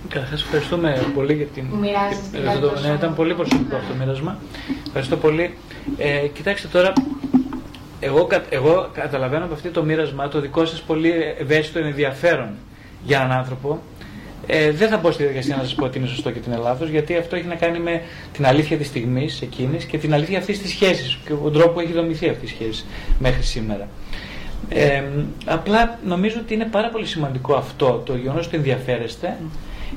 Καταρχάς, 0.09 0.41
ευχαριστούμε 0.41 1.05
πολύ 1.15 1.33
για 1.33 1.45
την. 1.45 1.69
Που 1.69 1.75
μοιράζεστε 1.75 2.27
για 2.31 2.39
δηλαδή 2.39 2.59
το- 2.61 2.67
το 2.67 2.73
ναι, 2.73 2.79
σώμα. 2.81 2.93
ήταν 2.93 3.15
πολύ 3.15 3.33
προσωπικό 3.35 3.75
αυτό 3.75 3.91
το 3.91 3.97
μοίρασμα. 3.99 4.37
Ευχαριστώ 4.87 5.17
πολύ. 5.17 5.57
Ε, 5.97 6.27
κοιτάξτε 6.27 6.67
τώρα, 6.67 6.93
εγώ, 8.05 8.25
κα- 8.25 8.43
εγώ 8.49 8.89
καταλαβαίνω 8.93 9.45
από 9.45 9.53
αυτό 9.53 9.69
το 9.69 9.83
μοίρασμα 9.83 10.27
το 10.27 10.41
δικό 10.41 10.65
σας 10.65 10.81
πολύ 10.81 11.13
ευαίσθητο 11.39 11.79
ενδιαφέρον 11.79 12.49
για 13.03 13.17
έναν 13.17 13.31
άνθρωπο. 13.31 13.81
Ε, 14.47 14.71
δεν 14.71 14.89
θα 14.89 14.97
μπω 14.97 15.11
στη 15.11 15.23
διαδικασία 15.23 15.55
να 15.55 15.63
σας 15.63 15.75
πω 15.75 15.85
ότι 15.85 15.97
είναι 15.97 16.07
σωστό 16.07 16.31
και 16.31 16.39
ότι 16.39 16.49
είναι 16.49 16.59
λάθος, 16.63 16.89
γιατί 16.89 17.15
αυτό 17.17 17.35
έχει 17.35 17.47
να 17.47 17.55
κάνει 17.55 17.79
με 17.79 18.01
την 18.33 18.45
αλήθεια 18.45 18.77
της 18.77 18.87
στιγμής 18.87 19.41
εκείνης 19.41 19.85
και 19.85 19.97
την 19.97 20.13
αλήθεια 20.13 20.37
αυτής 20.37 20.61
της 20.61 20.69
σχέσης 20.69 21.17
και 21.25 21.33
τον 21.33 21.53
τρόπος 21.53 21.73
που 21.73 21.79
έχει 21.79 21.91
δομηθεί 21.93 22.29
αυτή 22.29 22.45
η 22.45 22.47
σχέση 22.47 22.85
μέχρι 23.19 23.41
σήμερα. 23.43 23.87
Ε, 24.69 25.03
απλά 25.45 25.99
νομίζω 26.05 26.37
ότι 26.39 26.53
είναι 26.53 26.65
πάρα 26.71 26.89
πολύ 26.89 27.05
σημαντικό 27.05 27.53
αυτό 27.55 28.01
το 28.05 28.15
γεγονός 28.15 28.45
ότι 28.47 28.55
ενδιαφέρεστε 28.57 29.37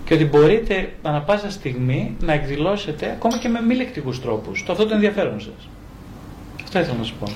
και 0.04 0.14
ότι 0.14 0.24
μπορείτε 0.24 0.88
ανα 1.02 1.20
πάσα 1.20 1.50
στιγμή 1.50 2.16
να 2.20 2.32
εκδηλώσετε 2.32 3.06
ακόμα 3.10 3.38
και 3.38 3.48
με 3.48 3.60
μη 3.60 3.74
λεκτικούς 3.74 4.20
τρόπους 4.20 4.64
το 4.66 4.72
αυτό 4.72 4.86
το 4.86 4.94
ενδιαφέρον 4.94 5.40
σας. 5.40 5.68
Αυτό 6.68 6.80
ήθελα 6.80 6.98
να 6.98 7.04
σου 7.04 7.14
πω. 7.20 7.26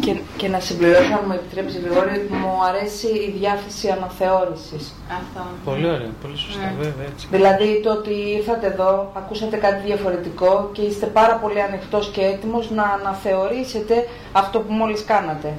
Και, 0.00 0.14
και 0.36 0.48
να 0.48 0.60
συμπληρώσω, 0.60 1.12
αν 1.18 1.24
μου 1.26 1.32
επιτρέψεις 1.32 1.80
Γρηγόρη, 1.80 2.08
ότι 2.18 2.32
μου 2.32 2.52
αρέσει 2.68 3.06
η 3.06 3.34
διάθεση 3.38 3.88
αναθεώρησης. 3.88 4.94
Αυτό. 5.20 5.40
Πολύ 5.64 5.86
ωραία, 5.86 6.10
πολύ 6.22 6.36
σωστά, 6.36 6.60
Ναι. 6.66 6.72
βέβαια 6.84 7.06
έτσι. 7.12 7.26
Δηλαδή 7.30 7.80
το 7.82 7.90
ότι 7.90 8.14
ήρθατε 8.38 8.66
εδώ, 8.66 9.12
ακούσατε 9.16 9.56
κάτι 9.56 9.80
διαφορετικό 9.86 10.68
και 10.72 10.82
είστε 10.82 11.06
πάρα 11.06 11.34
πολύ 11.42 11.62
ανοιχτός 11.62 12.10
και 12.14 12.20
έτοιμος 12.20 12.70
να 12.70 12.82
αναθεωρήσετε 12.82 14.08
αυτό 14.32 14.60
που 14.60 14.72
μόλις 14.72 15.04
κάνατε. 15.04 15.52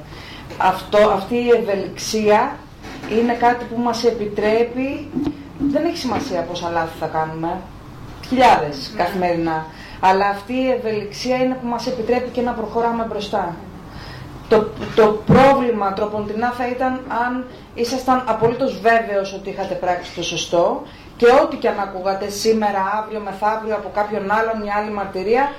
αυτό, 0.58 0.98
αυτή 0.98 1.34
η 1.34 1.50
ευελιξία 1.60 2.56
είναι 3.18 3.32
κάτι 3.32 3.64
που 3.64 3.80
μας 3.80 4.04
επιτρέπει, 4.04 5.08
δεν 5.72 5.84
έχει 5.84 5.96
σημασία 5.96 6.40
πόσα 6.40 6.70
λάθη 6.70 6.96
θα 7.00 7.06
κάνουμε, 7.06 7.52
χιλιάδες 8.28 8.76
Ναι. 8.96 9.02
καθημερινά, 9.02 9.66
αλλά 10.00 10.26
αυτή 10.26 10.52
η 10.52 10.70
ευελιξία 10.70 11.36
είναι 11.36 11.54
που 11.60 11.66
μας 11.66 11.86
επιτρέπει 11.86 12.30
και 12.30 12.40
να 12.40 12.52
προχωράμε 12.52 13.04
μπροστά. 13.08 13.56
Το, 14.48 14.68
το 14.94 15.22
πρόβλημα 15.26 15.92
τροποντινά 15.92 16.50
θα 16.50 16.68
ήταν 16.68 16.92
αν 17.26 17.44
ήσασταν 17.74 18.22
απολύτως 18.26 18.80
βέβαιος 18.80 19.32
ότι 19.32 19.50
είχατε 19.50 19.74
πράξει 19.74 20.14
το 20.14 20.22
σωστό 20.22 20.82
και 21.16 21.26
ό,τι 21.42 21.56
και 21.56 21.68
αν 21.68 21.78
ακούγατε 21.78 22.28
σήμερα, 22.28 23.02
αύριο, 23.02 23.20
μεθαύριο 23.20 23.74
από 23.74 23.90
κάποιον 23.94 24.30
άλλον 24.30 24.62
μια 24.62 24.74
άλλη 24.76 24.90
μαρτυρία 24.90 25.50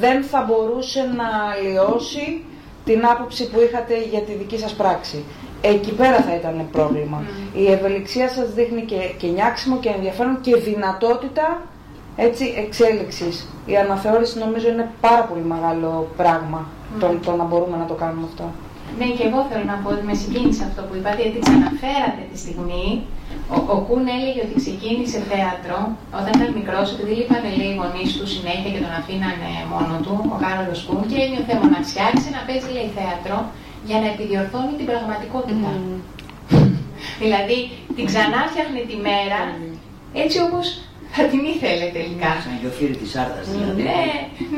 δεν 0.00 0.22
θα 0.22 0.44
μπορούσε 0.48 1.00
να 1.16 1.28
αλλοιώσει 1.52 2.44
την 2.84 3.06
άποψη 3.06 3.50
που 3.50 3.60
είχατε 3.60 3.94
για 4.10 4.20
τη 4.20 4.32
δική 4.32 4.58
σας 4.58 4.72
πράξη. 4.72 5.24
Εκεί 5.60 5.92
πέρα 5.92 6.16
θα 6.16 6.34
ήταν 6.34 6.68
πρόβλημα. 6.72 7.22
Η 7.54 7.72
ευελιξία 7.72 8.28
σας 8.28 8.52
δείχνει 8.54 8.82
και, 8.82 8.96
και 9.18 9.26
νιάξιμο 9.26 9.76
και 9.78 9.88
ενδιαφέρον 9.88 10.40
και 10.40 10.56
δυνατότητα 10.56 11.62
έτσι, 12.16 12.54
εξέλιξης. 12.56 13.46
Η 13.66 13.76
αναθεώρηση 13.76 14.38
νομίζω 14.38 14.68
είναι 14.68 14.90
πάρα 15.00 15.22
πολύ 15.24 15.44
μεγάλο 15.44 16.08
πράγμα 16.16 16.68
το, 17.00 17.06
το 17.24 17.32
να 17.36 17.44
μπορούμε 17.44 17.76
να 17.76 17.84
το 17.84 17.94
κάνουμε 17.94 18.26
αυτό. 18.30 18.44
Ναι, 18.98 19.06
και 19.16 19.24
εγώ 19.28 19.40
θέλω 19.50 19.66
να 19.72 19.76
πω 19.82 19.88
ότι 19.94 20.04
με 20.10 20.14
συγκίνησε 20.22 20.62
αυτό 20.68 20.80
που 20.86 20.94
είπατε, 20.98 21.20
γιατί 21.24 21.38
ξαναφέρατε 21.46 22.22
τη 22.30 22.36
στιγμή. 22.44 22.86
Ο, 23.56 23.58
ο 23.74 23.76
Κούν 23.86 24.04
έλεγε 24.16 24.40
ότι 24.46 24.54
ξεκίνησε 24.62 25.18
θέατρο 25.30 25.78
όταν 26.18 26.32
ήταν 26.38 26.50
μικρός, 26.58 26.86
επειδή 26.94 27.12
λείπανε 27.18 27.50
λέει 27.58 27.70
οι 27.72 27.78
γονείς 27.80 28.10
του 28.18 28.26
συνέχεια 28.34 28.70
και 28.74 28.82
τον 28.86 28.94
αφήνανε 29.00 29.50
μόνο 29.72 29.94
του, 30.04 30.14
ο 30.34 30.36
Κάρολο 30.44 30.74
Κούν, 30.86 31.02
και 31.10 31.18
ένιωθε 31.24 31.54
μοναξιά, 31.62 32.02
άρχισε 32.08 32.30
να 32.36 32.42
παίζει 32.46 32.68
λέει 32.76 32.90
θέατρο 32.98 33.36
για 33.88 33.98
να 34.02 34.06
επιδιορθώνει 34.14 34.74
την 34.78 34.86
πραγματικότητα. 34.90 35.70
δηλαδή 37.22 37.58
την 37.96 38.04
ξανά 38.10 38.40
φτιάχνε 38.50 38.80
τη 38.90 38.96
μέρα 39.08 39.40
έτσι 40.22 40.36
όπως 40.46 40.66
θα 41.16 41.22
την 41.30 41.42
ήθελε 41.52 41.86
τελικά. 41.98 42.30
Σαν 42.44 42.54
γιοφύρι 42.60 42.96
της 43.02 43.12
Άρδας 43.22 43.46
δηλαδή. 43.52 43.80
Ναι, 43.88 44.04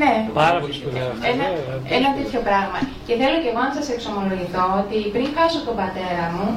ναι. 0.01 0.13
Πάρα 0.43 0.57
πολύ 0.61 0.73
σπουδαίο 0.79 1.07
αυτό. 1.13 1.25
Ένα, 1.31 1.45
βέβαια. 1.57 1.75
ένα 1.97 2.09
τέτοιο 2.17 2.39
πράγμα. 2.47 2.77
Και 3.07 3.13
θέλω 3.21 3.37
και 3.43 3.49
εγώ 3.53 3.61
να 3.67 3.73
σας 3.77 3.87
εξομολογηθώ 3.95 4.65
ότι 4.81 4.97
πριν 5.15 5.27
χάσω 5.35 5.59
τον 5.67 5.75
πατέρα 5.81 6.25
μου 6.35 6.47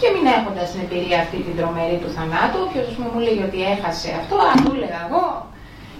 και 0.00 0.08
μην 0.14 0.24
έχοντας 0.36 0.66
την 0.72 0.80
εμπειρία 0.84 1.18
αυτή 1.24 1.38
την 1.46 1.54
τρομερή 1.58 1.98
του 2.02 2.10
θανάτου, 2.16 2.58
όποιος 2.66 2.84
ας 2.90 2.94
πούμε, 2.96 3.08
μου 3.14 3.20
λέει 3.26 3.40
ότι 3.48 3.58
έχασε 3.74 4.08
αυτό, 4.20 4.34
αν 4.50 4.56
του 4.64 4.72
έλεγα 4.76 5.00
εγώ, 5.06 5.24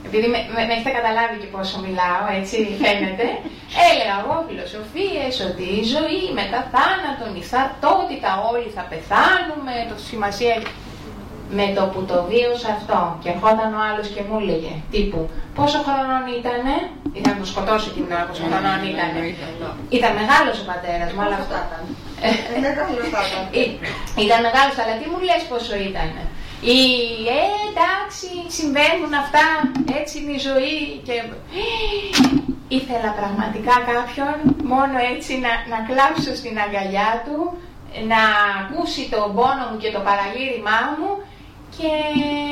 επειδή 0.07 0.27
με, 0.33 0.39
με, 0.55 0.61
με 0.69 0.73
έχετε 0.77 0.93
καταλάβει 0.99 1.37
και 1.43 1.49
πόσο 1.55 1.77
μιλάω, 1.85 2.25
έτσι 2.41 2.57
φαίνεται, 2.81 3.27
έλεγα 3.89 4.15
εγώ 4.23 4.35
φιλοσοφίες 4.47 5.35
ότι 5.49 5.65
η 5.81 5.83
ζωή 5.95 6.23
μετά 6.41 6.61
θάνατον, 6.73 7.31
η 7.43 7.45
θαρτότητα, 7.53 8.31
όλοι 8.51 8.69
θα 8.77 8.85
πεθάνουμε, 8.91 9.75
το 9.91 9.97
σημασία 10.09 10.55
με 11.59 11.67
το 11.77 11.83
που 11.93 12.01
το 12.11 12.17
βίωσα 12.31 12.71
αυτό 12.79 12.99
και 13.23 13.29
ερχόταν 13.35 13.71
ο 13.79 13.81
άλλος 13.89 14.07
και 14.15 14.23
μου 14.29 14.37
έλεγε 14.43 14.73
τύπου 14.95 15.21
πόσο 15.59 15.79
χρονών 15.87 16.25
ήτανε, 16.39 16.75
ήταν 17.19 17.33
να 17.35 17.41
το 17.43 17.47
σκοτώσει 17.53 17.89
την 17.97 18.05
ώρα 18.17 18.25
πόσο 18.29 18.43
χρονών 18.49 18.79
ήτανε. 18.93 19.19
Ήταν 19.97 20.11
μεγάλος 20.21 20.57
ο 20.63 20.65
πατέρας 20.73 21.11
μου, 21.15 21.23
αλλά 21.25 21.37
αυτό. 21.43 21.57
Ε, 22.27 22.29
μεγάλος 22.65 23.07
θα 23.15 23.21
ήταν. 23.29 23.43
Ή- 23.63 23.75
Ήταν 24.25 24.39
μεγάλος, 24.47 24.75
αλλά 24.83 24.95
τι 25.01 25.07
μου 25.11 25.19
λες 25.29 25.43
πόσο 25.53 25.75
ήταν. 25.91 26.11
Ή, 26.79 26.81
ε, 27.39 27.43
εντάξει, 27.71 28.29
συμβαίνουν 28.59 29.13
αυτά, 29.25 29.45
έτσι 30.01 30.13
είναι 30.19 30.35
η 30.39 30.43
ζωή 30.49 30.75
και... 31.07 31.17
Ήθελα 32.79 33.11
πραγματικά 33.21 33.75
κάποιον 33.93 34.35
μόνο 34.73 34.97
έτσι 35.15 35.33
να, 35.45 35.53
να 35.73 35.79
κλάψω 35.89 36.31
στην 36.41 36.55
αγκαλιά 36.65 37.11
του, 37.27 37.39
να 38.13 38.21
ακούσει 38.61 39.03
τον 39.15 39.27
πόνο 39.37 39.65
μου 39.71 39.79
και 39.83 39.91
το 39.97 40.01
παραλήρημά 40.09 40.79
μου 40.99 41.11
και 41.77 41.91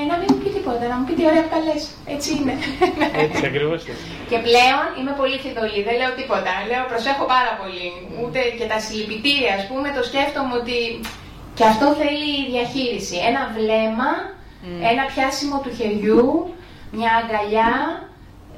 να 0.09 0.15
μην 0.19 0.27
μου 0.31 0.39
πει 0.43 0.49
τίποτα, 0.57 0.85
να 0.93 0.97
μου 0.99 1.05
πει 1.07 1.13
τι 1.19 1.25
ωραία 1.31 1.43
που 1.45 1.53
τα 1.55 1.61
λες. 1.67 1.83
Έτσι 2.15 2.29
είναι. 2.39 2.55
Έτσι 3.25 3.43
ακριβώς 3.51 3.79
έτσι. 3.91 4.05
Και 4.31 4.39
πλέον 4.47 4.85
είμαι 4.99 5.15
πολύ 5.21 5.37
φιδωλή, 5.45 5.81
δεν 5.89 5.97
λέω 6.01 6.13
τίποτα. 6.21 6.53
Λέω 6.71 6.83
προσέχω 6.93 7.25
πάρα 7.35 7.53
πολύ. 7.61 7.87
Ούτε 8.23 8.39
και 8.59 8.67
τα 8.73 8.79
συλληπιτήρια, 8.85 9.53
ας 9.59 9.65
πούμε, 9.69 9.87
το 9.97 10.03
σκέφτομαι 10.09 10.55
ότι 10.63 10.79
και 11.59 11.65
αυτό 11.73 11.87
θέλει 12.01 12.33
διαχείριση. 12.55 13.17
Ένα 13.31 13.43
βλέμμα, 13.57 14.11
ένα 14.91 15.03
πιάσιμο 15.13 15.57
του 15.65 15.71
χεριού, 15.79 16.27
μια 16.99 17.11
αγκαλιά, 17.21 17.73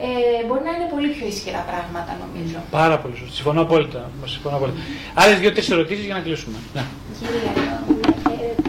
ε, 0.07 0.45
μπορεί 0.47 0.62
να 0.69 0.73
είναι 0.74 0.89
πολύ 0.95 1.09
πιο 1.15 1.27
ισχυρά 1.35 1.62
πράγματα 1.70 2.12
νομίζω. 2.23 2.59
Πάρα 2.81 2.97
πολύ 2.99 3.16
σωστά. 3.16 3.35
Συμφωνώ 3.39 3.61
απόλυτα. 3.66 4.11
Συμφωνώ 4.35 4.57
απόλυτα. 4.57 4.81
Άλλες 5.15 5.39
δύο-τρεις 5.39 5.70
ερωτήσεις 5.70 6.05
για 6.05 6.15
να 6.15 6.20
κλείσουμε. 6.20 6.59
Ναι. 6.74 6.85
Κυρία, 7.19 7.51
ε, 7.51 7.99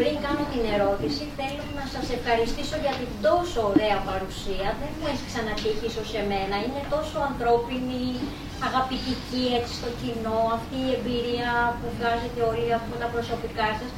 πριν 0.01 0.17
κάνω 0.25 0.43
την 0.53 0.63
ερώτηση, 0.75 1.23
θέλω 1.39 1.65
να 1.79 1.85
σας 1.93 2.05
ευχαριστήσω 2.17 2.77
για 2.85 2.93
την 2.99 3.11
τόσο 3.27 3.59
ωραία 3.71 3.97
παρουσία. 4.09 4.67
Δεν 4.81 4.91
μου 4.97 5.05
έχει 5.11 5.25
ξανατύχει 5.31 5.85
ίσως 5.91 6.07
σε 6.13 6.21
μένα. 6.31 6.55
Είναι 6.65 6.83
τόσο 6.95 7.17
ανθρώπινη, 7.31 8.03
αγαπητική 8.67 9.43
έτσι 9.57 9.73
στο 9.79 9.89
κοινό, 10.01 10.39
αυτή 10.57 10.77
η 10.87 10.91
εμπειρία 10.97 11.51
που 11.79 11.87
βγάζετε 11.97 12.39
όλοι 12.51 12.67
από 12.79 12.91
τα 13.01 13.07
προσωπικά 13.13 13.67
σας. 13.79 13.89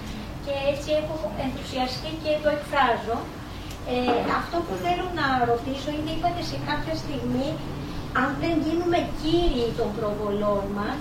Και 0.45 0.53
έτσι 0.71 0.89
έχω 1.01 1.17
ενθουσιαστεί 1.45 2.11
και 2.23 2.31
το 2.43 2.49
εκφράζω. 2.57 3.17
Ε, 3.93 4.17
αυτό 4.39 4.57
που 4.65 4.73
θέλω 4.85 5.05
να 5.19 5.27
ρωτήσω 5.51 5.89
είναι, 5.97 6.11
είπατε 6.15 6.41
σε 6.51 6.57
κάποια 6.69 6.95
στιγμή, 7.03 7.49
αν 8.21 8.29
δεν 8.43 8.53
γίνουμε 8.65 8.99
κύριοι 9.21 9.67
των 9.79 9.89
προβολών 9.97 10.63
μας, 10.79 10.99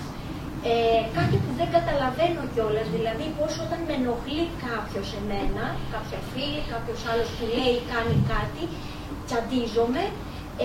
ε, 0.71 1.01
κάτι 1.17 1.35
που 1.43 1.51
δεν 1.59 1.69
καταλαβαίνω 1.77 2.41
κιόλας, 2.53 2.87
δηλαδή 2.97 3.25
πώς 3.37 3.51
όταν 3.65 3.79
με 3.87 3.93
ενοχλεί 3.99 4.45
κάποιος 4.67 5.07
εμένα, 5.19 5.65
κάποια 5.93 6.19
φίλη, 6.31 6.61
κάποιος 6.73 6.99
άλλος 7.11 7.29
που 7.35 7.45
λέει 7.57 7.77
κάνει 7.93 8.15
κάτι, 8.33 8.63
τσαντίζομαι, 9.27 10.03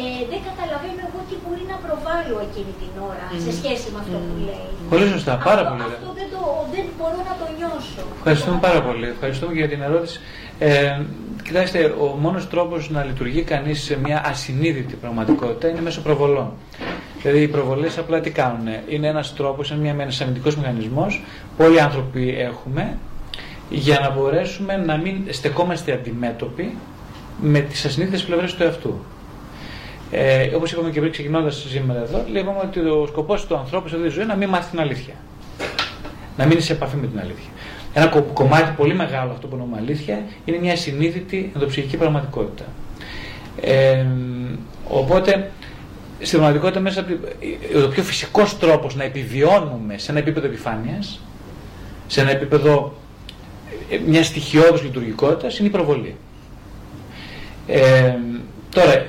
ε, 0.01 0.23
δεν 0.31 0.41
καταλαβαίνω 0.49 1.01
εγώ 1.09 1.21
τι 1.29 1.37
μπορεί 1.43 1.65
να 1.73 1.79
προβάλλω 1.85 2.37
εκείνη 2.47 2.73
την 2.83 2.93
ώρα 3.11 3.27
σε 3.45 3.53
σχέση 3.59 3.87
με 3.93 3.99
αυτό 4.05 4.17
που 4.27 4.35
λέει. 4.49 4.71
Πολύ 4.93 5.07
σωστά, 5.15 5.33
πάρα 5.49 5.63
αυτό, 5.63 5.71
πολύ 5.71 5.83
ωραία. 5.87 5.99
Αυτό 6.01 6.11
δεν, 6.21 6.29
το, 6.35 6.43
δεν 6.75 6.85
μπορώ 6.97 7.19
να 7.31 7.35
το 7.41 7.47
νιώσω. 7.59 8.03
Ευχαριστούμε 8.21 8.59
πάρα 8.67 8.81
πολύ. 8.87 9.07
Ευχαριστούμε 9.15 9.51
και 9.55 9.61
για 9.63 9.71
την 9.75 9.81
ερώτηση. 9.89 10.17
Ε, 10.59 10.71
κοιτάξτε, 11.49 11.85
ο 11.85 12.17
μόνος 12.21 12.49
τρόπος 12.49 12.91
να 12.91 13.05
λειτουργεί 13.05 13.43
κανείς 13.43 13.83
σε 13.83 13.99
μια 13.99 14.23
ασυνείδητη 14.27 14.95
πραγματικότητα 14.95 15.69
είναι 15.69 15.81
μέσω 15.81 16.01
προβολών. 16.01 16.53
Δηλαδή 17.23 17.43
οι 17.43 17.49
προβολές 17.49 17.99
απλά 17.99 18.21
τι 18.21 18.31
κάνουν. 18.31 18.67
Είναι 18.89 19.07
ένας 19.07 19.35
τρόπος, 19.35 19.71
είναι 19.71 19.81
μια, 19.81 19.97
ένας 19.99 20.21
αμυντικός 20.21 20.57
μηχανισμός 20.57 21.23
που 21.57 21.65
όλοι 21.65 21.77
οι 21.77 21.81
άνθρωποι 21.81 22.35
έχουμε 22.39 22.97
για 23.71 23.99
να 24.01 24.11
μπορέσουμε 24.11 24.77
να 24.77 24.97
μην 24.97 25.17
στεκόμαστε 25.31 25.93
αντιμέτωποι 25.93 26.77
με 27.41 27.61
τις 27.61 27.85
ασυνείδητες 27.85 28.25
πλευρές 28.25 28.55
του 28.55 28.63
εαυτού. 28.63 28.99
Ε, 30.11 30.55
Όπως 30.55 30.73
είπαμε 30.73 30.91
και 30.91 31.01
πριν 31.01 31.13
ξεκινώντας 31.13 31.67
σήμερα 31.69 32.01
εδώ, 32.01 32.25
λέγαμε 32.31 32.59
ότι 32.65 32.81
ο 32.81 33.07
σκοπός 33.07 33.47
του 33.47 33.57
ανθρώπου 33.57 33.89
σε 33.89 33.95
αυτή 33.95 34.07
τη 34.07 34.15
ζωή 34.15 34.23
είναι 34.23 34.33
να 34.33 34.39
μην 34.39 34.49
μάθει 34.49 34.71
την 34.71 34.81
αλήθεια. 34.81 35.15
Να 36.37 36.47
μείνει 36.47 36.61
σε 36.61 36.73
επαφή 36.73 36.97
με 36.97 37.07
την 37.07 37.21
αλήθεια. 37.21 37.51
Ένα 37.95 38.07
κο- 38.07 38.31
κομμάτι 38.33 38.73
πολύ 38.77 38.95
μεγάλο 38.95 39.31
αυτό 39.33 39.47
που 39.47 39.53
ονομάζουμε 39.57 39.87
αλήθεια 39.89 40.23
είναι 40.45 40.59
μια 40.59 40.77
συνείδητη 40.77 41.51
ενδοψυχική 41.55 41.97
πραγματικότητα. 41.97 42.65
Ε, 43.61 44.07
οπότε 44.89 45.51
στην 46.21 46.39
πραγματικότητα 46.39 46.81
μέσα 46.81 47.01
από 47.01 47.09
την- 47.09 47.83
ο 47.85 47.89
πιο 47.89 48.03
φυσικός 48.03 48.59
τρόπος 48.59 48.95
να 48.97 49.05
επιβιώνουμε 49.05 49.99
σε 49.99 50.11
ένα 50.11 50.21
επίπεδο 50.21 50.47
επιφάνειας, 50.47 51.21
σε 52.07 52.21
ένα 52.21 52.31
επίπεδο 52.31 52.95
ε, 53.91 53.99
μιας 54.07 54.27
στοιχειώδους 54.27 54.83
λειτουργικότητας 54.83 55.59
είναι 55.59 55.69
η 55.69 55.71
προβολή. 55.71 56.15
Ε, 57.67 58.15
τώρα, 58.71 59.07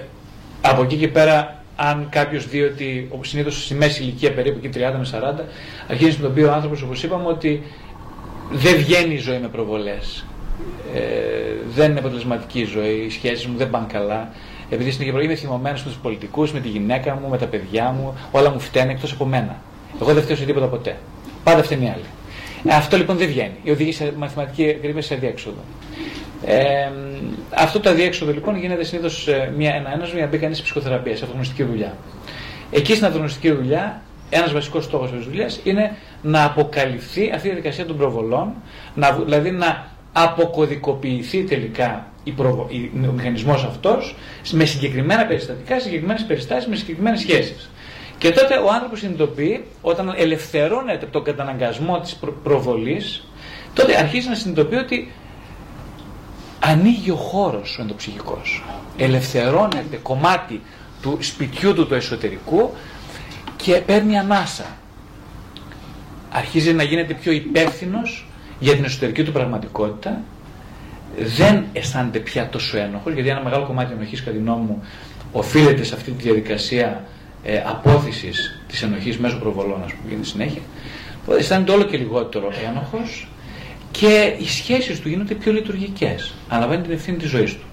από 0.61 0.81
εκεί 0.83 0.95
και 0.95 1.07
πέρα, 1.07 1.63
αν 1.75 2.07
κάποιος 2.09 2.47
δει 2.47 2.61
ότι, 2.61 3.07
όπως 3.11 3.29
συνήθως 3.29 3.63
στη 3.63 3.73
μέση 3.73 4.01
ηλικία 4.03 4.33
περίπου 4.33 4.57
εκεί 4.63 4.69
30 4.79 4.97
με 4.97 5.05
40, 5.05 5.43
αρχίζει 5.89 6.17
να 6.17 6.23
τον 6.23 6.33
πει 6.33 6.41
ο 6.41 6.53
άνθρωπος, 6.53 6.81
όπως 6.81 7.03
είπαμε, 7.03 7.27
ότι 7.27 7.63
δεν 8.51 8.77
βγαίνει 8.77 9.13
η 9.13 9.17
ζωή 9.17 9.39
με 9.39 9.47
προβολές. 9.47 10.25
Ε, 10.93 10.99
δεν 11.75 11.89
είναι 11.89 11.99
αποτελεσματική 11.99 12.59
η 12.59 12.65
ζωή, 12.65 13.03
οι 13.05 13.09
σχέσεις 13.09 13.45
μου 13.45 13.57
δεν 13.57 13.69
πάνε 13.69 13.85
καλά. 13.91 14.29
Επειδή 14.69 14.91
στην 14.91 15.05
Κύπρο 15.05 15.21
είμαι 15.21 15.35
θυμωμένος 15.35 15.83
με 15.83 15.89
τους 15.89 15.99
πολιτικούς, 15.99 16.51
με 16.51 16.59
τη 16.59 16.67
γυναίκα 16.67 17.19
μου, 17.21 17.29
με 17.29 17.37
τα 17.37 17.45
παιδιά 17.45 17.89
μου, 17.89 18.13
όλα 18.31 18.49
μου 18.49 18.59
φταίνουν 18.59 18.89
εκτός 18.89 19.11
από 19.11 19.25
μένα. 19.25 19.61
Εγώ 20.01 20.13
δεν 20.13 20.23
φταίω 20.23 20.35
σε 20.35 20.45
τίποτα 20.45 20.65
ποτέ. 20.65 20.97
Πάντα 21.43 21.63
φταίνει 21.63 21.85
οι 21.85 21.89
άλλοι. 21.89 22.05
Ε, 22.63 22.75
αυτό 22.75 22.97
λοιπόν 22.97 23.17
δεν 23.17 23.27
βγαίνει. 23.27 23.55
Οδηγεί 23.69 23.91
σε 23.91 24.13
μαθηματική 24.17 24.69
ακρίβεια 24.69 25.01
σε 25.01 25.13
αδιέξοδο. 25.13 25.59
Ε, 26.45 26.89
αυτό 27.49 27.79
το 27.79 27.89
αδιέξοδο 27.89 28.31
λοιπόν 28.31 28.57
γίνεται 28.57 28.83
συνήθως 28.83 29.27
ένα 29.27 29.93
ένασμα 29.93 30.13
για 30.13 30.21
να 30.23 30.27
μπει 30.27 30.37
κανείς 30.37 30.57
σε 30.57 30.63
ψυχοθεραπεία, 30.63 31.15
σε 31.15 31.23
αυτογνωστική 31.23 31.63
δουλειά. 31.63 31.97
Εκεί 32.71 32.93
στην 32.93 33.05
αυτογνωστική 33.05 33.51
δουλειά, 33.51 34.01
ένας 34.29 34.53
βασικός 34.53 34.83
στόχος 34.83 35.11
της 35.11 35.25
δουλειάς 35.25 35.59
είναι 35.63 35.95
να 36.21 36.43
αποκαλυφθεί 36.43 37.31
αυτή 37.33 37.47
η 37.47 37.51
διαδικασία 37.51 37.85
των 37.85 37.97
προβολών, 37.97 38.53
να, 38.95 39.11
δηλαδή 39.11 39.51
να 39.51 39.87
αποκωδικοποιηθεί 40.13 41.43
τελικά 41.43 42.07
η 42.23 42.31
προβο, 42.31 42.67
η, 42.69 42.91
ο 43.07 43.11
μηχανισμός 43.11 43.63
αυτός 43.63 44.15
με 44.51 44.65
συγκεκριμένα 44.65 45.25
περιστατικά, 45.25 45.79
συγκεκριμένες 45.79 46.23
περιστάσεις, 46.23 46.69
με 46.69 46.75
συγκεκριμένες 46.75 47.19
σχέσεις. 47.19 47.69
Και 48.17 48.31
τότε 48.31 48.55
ο 48.55 48.71
άνθρωπος 48.73 48.99
συνειδητοποιεί, 48.99 49.65
όταν 49.81 50.13
ελευθερώνεται 50.17 51.03
από 51.03 51.11
τον 51.11 51.23
καταναγκασμό 51.23 51.99
της 51.99 52.15
προ- 52.15 52.35
προβολής, 52.43 53.27
τότε 53.73 53.97
αρχίζει 53.97 54.29
να 54.29 54.35
συνειδητοποιεί 54.35 54.79
ότι 54.81 55.11
ανοίγει 56.59 57.11
ο 57.11 57.15
χώρος 57.15 57.77
ο 57.77 57.81
ενδοψυχικός. 57.81 58.63
Ελευθερώνεται 58.97 59.99
κομμάτι 60.01 60.61
του 61.01 61.17
σπιτιού 61.21 61.73
του 61.73 61.87
του 61.87 61.93
εσωτερικού 61.93 62.71
και 63.63 63.73
παίρνει 63.85 64.17
ανάσα. 64.17 64.65
Αρχίζει 66.31 66.73
να 66.73 66.83
γίνεται 66.83 67.13
πιο 67.13 67.31
υπεύθυνος 67.31 68.27
για 68.59 68.75
την 68.75 68.83
εσωτερική 68.83 69.23
του 69.23 69.31
πραγματικότητα. 69.31 70.21
Δεν 71.19 71.65
αισθάνεται 71.73 72.19
πια 72.19 72.49
τόσο 72.49 72.77
ένοχος, 72.77 73.13
γιατί 73.13 73.29
ένα 73.29 73.43
μεγάλο 73.43 73.65
κομμάτι 73.65 73.93
ενοχής 73.93 74.19
κατά 74.19 74.31
τη 74.31 74.37
γνώμη 74.37 74.65
μου 74.65 74.83
οφείλεται 75.31 75.83
σε 75.83 75.95
αυτή 75.95 76.11
τη 76.11 76.23
διαδικασία 76.23 77.03
ε, 77.43 77.61
απόθεσης 77.65 78.61
της 78.67 78.81
ενοχής 78.81 79.17
μέσω 79.17 79.39
προβολών, 79.39 79.83
ας 79.83 79.91
πούμε, 79.93 80.09
γίνεται 80.09 80.27
συνέχεια. 80.27 80.61
Οπότε 81.21 81.39
αισθάνεται 81.39 81.71
όλο 81.71 81.83
και 81.83 81.97
λιγότερο 81.97 82.51
ένοχος 82.67 83.27
και 83.91 84.35
οι 84.39 84.47
σχέσεις 84.47 84.99
του 84.99 85.09
γίνονται 85.09 85.33
πιο 85.33 85.51
λειτουργικές. 85.51 86.33
Αναλαμβάνει 86.49 86.81
την 86.81 86.91
ευθύνη 86.91 87.17
της 87.17 87.29
ζωής 87.29 87.53
του. 87.53 87.63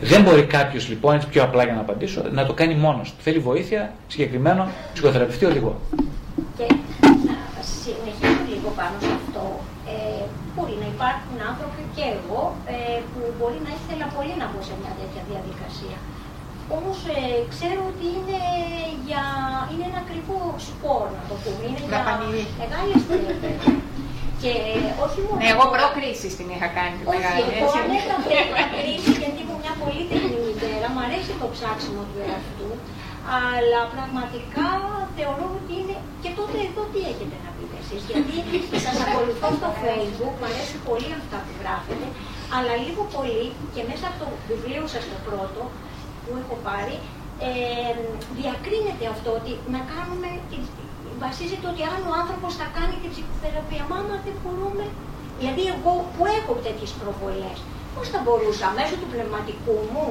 Δεν 0.00 0.22
μπορεί 0.22 0.42
κάποιος 0.44 0.88
λοιπόν, 0.88 1.14
έτσι 1.14 1.28
πιο 1.28 1.42
απλά 1.42 1.62
για 1.64 1.74
να 1.74 1.80
απαντήσω, 1.80 2.22
να 2.38 2.46
το 2.46 2.52
κάνει 2.60 2.74
μόνος 2.74 3.06
του. 3.12 3.20
Θέλει 3.26 3.38
βοήθεια, 3.38 3.92
συγκεκριμένο 4.08 4.68
ψυχοθεραπευτή 4.92 5.44
οδηγό. 5.44 5.80
Και 6.58 6.66
να 7.28 7.36
συνεχίσω 7.80 8.42
λίγο 8.52 8.68
πάνω 8.78 8.96
σε 9.04 9.12
αυτό. 9.20 9.44
Ε, 9.94 10.22
μπορεί 10.54 10.76
να 10.82 10.88
υπάρχουν 10.94 11.36
άνθρωποι 11.50 11.82
και 11.96 12.04
εγώ 12.16 12.40
ε, 12.74 12.98
που 13.10 13.20
μπορεί 13.38 13.58
να 13.66 13.72
ήθελα 13.78 14.06
πολύ 14.16 14.34
να 14.42 14.46
μπω 14.50 14.60
σε 14.68 14.74
μια 14.80 14.92
τέτοια 15.00 15.22
διαδικασία. 15.30 15.98
Όμως 16.76 16.98
ε, 17.16 17.20
ξέρω 17.54 17.80
ότι 17.92 18.06
είναι, 18.16 18.40
για, 19.06 19.24
είναι 19.70 19.84
ένα 19.90 19.98
ακριβό 20.04 20.38
σπορ, 20.68 21.04
να 21.18 21.22
το 21.28 21.34
πούμε. 21.42 21.62
Είναι 21.68 21.80
για 21.82 21.90
Δαπανηρή. 21.94 22.44
μεγάλες 22.62 23.00
Και 24.42 24.52
όχι 25.04 25.18
μόνο. 25.24 25.38
Ναι, 25.40 25.48
εγώ 25.54 25.64
αυτό, 25.66 25.74
προ-κρίση 25.74 26.28
την 26.38 26.48
είχα 26.54 26.68
κάνει 26.78 26.94
τη 26.98 27.04
όχι, 27.10 27.12
μεγάλη. 27.16 27.40
εγώ 27.60 27.66
έτσι. 27.70 27.78
ανέφερα 27.84 28.16
την 28.24 28.78
κρίση 28.80 29.10
γιατί 29.22 29.38
είμαι 29.42 29.56
μια 29.64 29.74
πολύ 29.82 30.02
τεχνή 30.10 30.38
μητέρα, 30.46 30.86
μου 30.94 31.00
αρέσει 31.06 31.32
το 31.42 31.46
ψάξιμο 31.54 32.02
του 32.10 32.18
εαυτού, 32.28 32.70
αλλά 33.46 33.80
πραγματικά 33.94 34.68
θεωρώ 35.16 35.46
ότι 35.58 35.72
είναι 35.80 35.96
και 36.22 36.30
τότε 36.38 36.56
εδώ 36.68 36.82
τι 36.92 37.00
έχετε 37.12 37.36
να 37.44 37.50
πείτε 37.56 37.76
εσείς, 37.82 38.02
γιατί 38.10 38.34
σας 38.84 38.96
ακολουθώ 39.06 39.48
στο 39.58 39.70
facebook, 39.82 40.34
μου 40.40 40.46
αρέσει 40.52 40.76
πολύ 40.88 41.10
αυτά 41.20 41.36
που 41.44 41.52
γράφετε, 41.60 42.06
αλλά 42.56 42.72
λίγο 42.84 43.02
πολύ 43.16 43.46
και 43.74 43.82
μέσα 43.90 44.04
από 44.10 44.16
το 44.22 44.26
βιβλίο 44.48 44.84
σας 44.94 45.04
το 45.12 45.18
πρώτο 45.28 45.60
που 46.22 46.30
έχω 46.42 46.56
πάρει, 46.68 46.96
ε, 47.48 47.50
διακρίνεται 48.38 49.04
αυτό 49.14 49.28
ότι 49.40 49.52
να 49.74 49.80
κάνουμε, 49.92 50.28
την- 50.50 50.70
βασίζεται 51.24 51.66
ότι 51.72 51.82
αν 51.92 52.00
ο 52.10 52.12
άνθρωπος 52.22 52.52
θα 52.60 52.66
κάνει 52.76 52.94
την 53.02 53.10
ψυχοθεραπεία, 53.14 53.82
μα 53.90 53.96
άμα 54.02 54.16
δεν 54.26 54.36
μπορούμε, 54.42 54.84
δηλαδή 55.40 55.62
εγώ 55.74 55.92
που 56.14 56.22
έχω 56.38 56.52
τέτοιες 56.66 56.92
προβολές, 57.00 57.56
πώς 57.94 58.06
θα 58.12 58.18
μπορούσα 58.24 58.66
μέσω 58.78 58.94
του 59.00 59.08
πνευματικού 59.12 59.76
μου, 59.92 60.08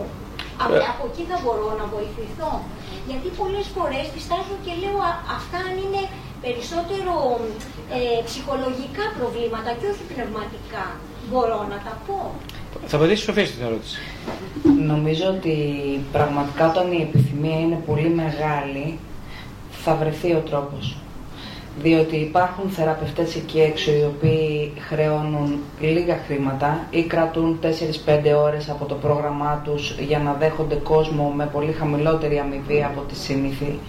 από, 0.63 0.75
Ε. 0.83 0.89
από 0.93 1.03
εκεί 1.09 1.23
θα 1.31 1.37
μπορώ 1.43 1.67
να 1.81 1.85
βοηθηθώ; 1.95 2.51
Γιατί 3.09 3.27
πολλές 3.41 3.67
φορές 3.75 4.05
διστάζω 4.15 4.55
και 4.65 4.73
λέω 4.81 4.97
«Α, 5.09 5.11
αυτά 5.37 5.57
αν 5.67 5.73
είναι 5.83 6.03
περισσότερο 6.45 7.13
ε, 7.97 8.21
ψυχολογικά 8.29 9.05
προβλήματα 9.17 9.69
και 9.79 9.87
όχι 9.93 10.03
πνευματικά. 10.13 10.85
Μπορώ 11.31 11.59
να 11.73 11.77
τα 11.85 11.93
πω. 12.07 12.17
Θα 12.89 12.95
απαντήσει 12.97 13.21
η 13.21 13.25
Σοφία 13.25 13.45
στην 13.45 13.63
ερώτηση. 13.67 13.97
Νομίζω 14.93 15.25
ότι 15.37 15.55
πραγματικά 16.11 16.63
όταν 16.69 16.91
η 16.91 17.01
επιθυμία 17.07 17.59
είναι 17.59 17.79
πολύ 17.89 18.09
μεγάλη 18.09 18.99
θα 19.87 19.95
βρεθεί 19.95 20.31
ο 20.33 20.43
τρόπος. 20.49 20.97
Διότι 21.81 22.15
υπάρχουν 22.15 22.69
θεραπευτές 22.69 23.35
εκεί 23.35 23.59
έξω 23.59 23.91
οι 23.91 24.03
οποίοι 24.03 24.73
χρεώνουν 24.79 25.59
λίγα 25.79 26.17
χρήματα 26.25 26.87
ή 26.89 27.01
κρατούν 27.01 27.59
4-5 27.61 27.67
ώρες 28.43 28.69
από 28.69 28.85
το 28.85 28.95
πρόγραμμά 28.95 29.61
τους 29.63 29.95
για 29.99 30.19
να 30.19 30.33
δέχονται 30.33 30.75
κόσμο 30.75 31.33
με 31.35 31.45
πολύ 31.45 31.71
χαμηλότερη 31.71 32.39
αμοιβή 32.39 32.83
από 32.83 33.01
τη 33.01 33.15
συνήθη. 33.15 33.79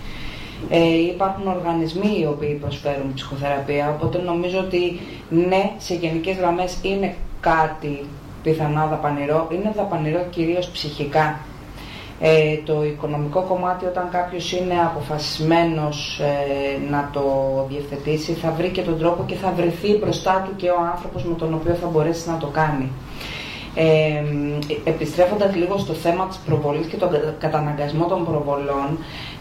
Ε, 0.70 0.99
υπάρχουν 1.12 1.47
οργανισμοί 1.47 2.19
οι 2.20 2.27
οποίοι 2.27 2.55
προσφέρουν 2.55 3.15
ψυχοθεραπεία, 3.15 3.95
οπότε 3.97 4.19
νομίζω 4.19 4.59
ότι 4.59 5.01
ναι, 5.31 5.73
σε 5.79 5.95
γενικές 5.95 6.37
γραμμές 6.37 6.79
είναι 6.83 7.15
κάτι 7.41 8.05
πιθανά 8.43 8.87
δαπανηρό, 8.87 9.49
είναι 9.53 9.73
δαπανηρό 9.77 10.27
κυρίως 10.31 10.69
ψυχικά. 10.69 11.41
Ε, 12.20 12.57
το 12.65 12.85
οικονομικό 12.85 13.40
κομμάτι 13.40 13.85
όταν 13.86 14.09
κάποιος 14.11 14.53
είναι 14.53 14.74
αποφασισμένος 14.85 16.20
ε, 16.23 16.90
να 16.90 17.11
το 17.12 17.23
διευθετήσει 17.69 18.32
θα 18.32 18.51
βρει 18.51 18.69
και 18.69 18.82
τον 18.82 18.99
τρόπο 18.99 19.23
και 19.27 19.35
θα 19.35 19.53
βρεθεί 19.57 19.97
μπροστά 19.97 20.43
του 20.47 20.57
και 20.57 20.69
ο 20.69 20.77
άνθρωπος 20.93 21.24
με 21.24 21.35
τον 21.35 21.55
οποίο 21.55 21.74
θα 21.74 21.86
μπορέσει 21.86 22.28
να 22.31 22.36
το 22.36 22.47
κάνει. 22.47 22.90
Ε, 23.74 24.23
επιστρέφοντας 24.85 25.55
λίγο 25.55 25.78
στο 25.78 25.93
θέμα 25.93 26.27
της 26.27 26.36
προβολής 26.47 26.86
και 26.86 26.97
τον 26.97 27.11
κατα- 27.11 27.35
καταναγκασμό 27.39 28.07
των 28.07 28.24
προβολών, 28.24 28.99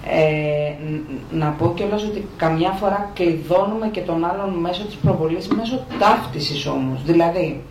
ε, 0.09 0.71
ν- 0.91 1.01
να 1.31 1.49
πω 1.49 1.73
κιόλας 1.75 2.03
ότι 2.03 2.27
καμιά 2.37 2.69
φορά 2.71 3.09
κλειδώνουμε 3.13 3.87
και 3.87 4.01
τον 4.01 4.25
άλλον 4.25 4.49
μέσω 4.53 4.83
της 4.85 4.95
προβολής, 4.95 5.47
μέσω 5.47 5.83
ταύτισης 5.99 6.65
όμως. 6.67 7.03
Δηλαδή, 7.05 7.61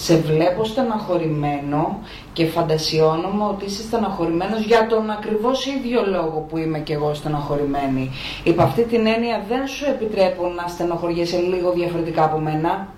σε 0.00 0.16
βλέπω 0.16 0.64
στεναχωρημένο 0.64 1.98
και 2.32 2.46
φαντασιώνομαι 2.46 3.44
ότι 3.44 3.64
είσαι 3.64 3.82
στεναχωρημένος 3.82 4.64
για 4.64 4.86
τον 4.86 5.10
ακριβώς 5.10 5.66
ίδιο 5.66 6.04
λόγο 6.06 6.46
που 6.48 6.58
είμαι 6.58 6.78
και 6.78 6.92
εγώ 6.92 7.14
στεναχωρημένη. 7.14 8.10
Υπ' 8.44 8.60
αυτή 8.60 8.82
την 8.82 9.06
έννοια 9.06 9.44
δεν 9.48 9.66
σου 9.66 9.84
επιτρέπω 9.84 10.46
να 10.48 10.66
στενοχωριέσαι 10.68 11.38
λίγο 11.38 11.72
διαφορετικά 11.72 12.24
από 12.24 12.38
μένα. 12.38 12.88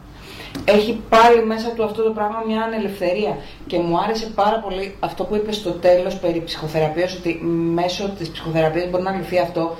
Έχει 0.64 1.00
πάλι 1.08 1.44
μέσα 1.44 1.68
του 1.70 1.84
αυτό 1.84 2.02
το 2.02 2.10
πράγμα 2.10 2.42
μια 2.46 2.62
ανελευθερία 2.62 3.36
και 3.66 3.78
μου 3.78 3.98
άρεσε 3.98 4.26
πάρα 4.34 4.58
πολύ 4.58 4.94
αυτό 5.00 5.24
που 5.24 5.34
είπες 5.34 5.56
στο 5.56 5.70
τέλος 5.70 6.16
περί 6.16 6.42
ψυχοθεραπείας 6.44 7.14
ότι 7.14 7.40
μέσω 7.74 8.08
της 8.08 8.30
ψυχοθεραπείας 8.30 8.90
μπορεί 8.90 9.02
να 9.02 9.16
λυθεί 9.16 9.38
αυτό 9.38 9.76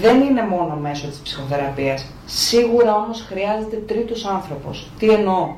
δεν 0.00 0.20
είναι 0.20 0.42
μόνο 0.42 0.74
μέσω 0.74 1.06
της 1.06 1.18
ψυχοθεραπείας 1.18 2.06
σίγουρα 2.26 2.96
όμως 2.96 3.24
χρειάζεται 3.28 3.76
τρίτος 3.76 4.24
άνθρωπος 4.24 4.90
τι 4.98 5.08
εννοώ; 5.10 5.54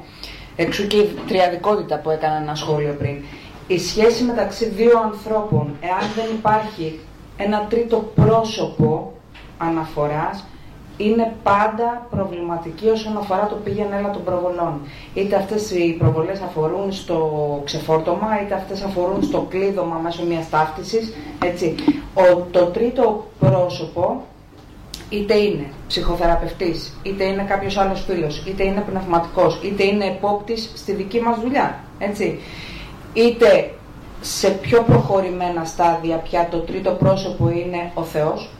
Εξού 0.62 0.86
και 0.86 0.96
η 0.96 1.18
τριαδικότητα 1.26 1.98
που 1.98 2.10
έκανα 2.10 2.36
ένα 2.36 2.54
σχόλιο 2.54 2.94
πριν 2.98 3.16
η 3.66 3.78
σχέση 3.78 4.24
μεταξύ 4.24 4.68
δύο 4.68 4.98
ανθρώπων 4.98 5.74
εάν 5.80 6.04
δεν 6.16 6.24
υπάρχει 6.34 6.98
ένα 7.36 7.66
τρίτο 7.68 8.12
πρόσωπο 8.14 9.12
αναφοράς 9.58 10.44
είναι 10.96 11.34
πάντα 11.42 12.06
προβληματική 12.10 12.88
όσον 12.88 13.16
αφορά 13.16 13.46
το 13.46 13.54
πήγαινε 13.64 13.96
έλα 13.96 14.10
των 14.10 14.24
προβολών. 14.24 14.80
Είτε 15.14 15.36
αυτές 15.36 15.70
οι 15.70 15.96
προβολές 15.98 16.40
αφορούν 16.40 16.92
στο 16.92 17.18
ξεφόρτωμα, 17.64 18.40
είτε 18.42 18.54
αυτές 18.54 18.82
αφορούν 18.82 19.22
στο 19.22 19.46
κλείδωμα 19.50 19.96
μέσω 19.96 20.24
μιας 20.24 20.50
ταύτισης. 20.50 21.14
Έτσι. 21.44 21.74
Ο, 22.14 22.46
το 22.50 22.64
τρίτο 22.64 23.26
πρόσωπο 23.38 24.24
είτε 25.10 25.34
είναι 25.34 25.66
ψυχοθεραπευτής, 25.88 26.92
είτε 27.02 27.24
είναι 27.24 27.42
κάποιος 27.42 27.76
άλλος 27.76 28.04
φίλος, 28.06 28.42
είτε 28.46 28.64
είναι 28.64 28.80
πνευματικός, 28.80 29.60
είτε 29.62 29.84
είναι 29.84 30.04
επόπτης 30.04 30.70
στη 30.74 30.92
δική 30.92 31.20
μας 31.20 31.40
δουλειά. 31.40 31.84
Έτσι. 31.98 32.40
Είτε 33.12 33.70
σε 34.20 34.48
πιο 34.50 34.82
προχωρημένα 34.82 35.64
στάδια 35.64 36.16
πια 36.16 36.48
το 36.50 36.58
τρίτο 36.58 36.90
πρόσωπο 36.90 37.48
είναι 37.50 37.90
ο 37.94 38.02
Θεός, 38.02 38.50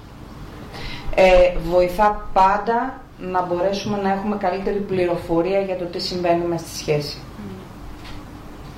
ε, 1.14 1.52
βοηθά 1.70 2.28
πάντα 2.32 3.00
να 3.18 3.42
μπορέσουμε 3.42 3.98
να 4.02 4.12
έχουμε 4.12 4.36
καλύτερη 4.36 4.78
πληροφορία 4.78 5.60
για 5.60 5.76
το 5.76 5.84
τι 5.84 6.00
συμβαίνει 6.00 6.44
μες 6.44 6.60
στη 6.60 6.76
σχέση. 6.76 7.18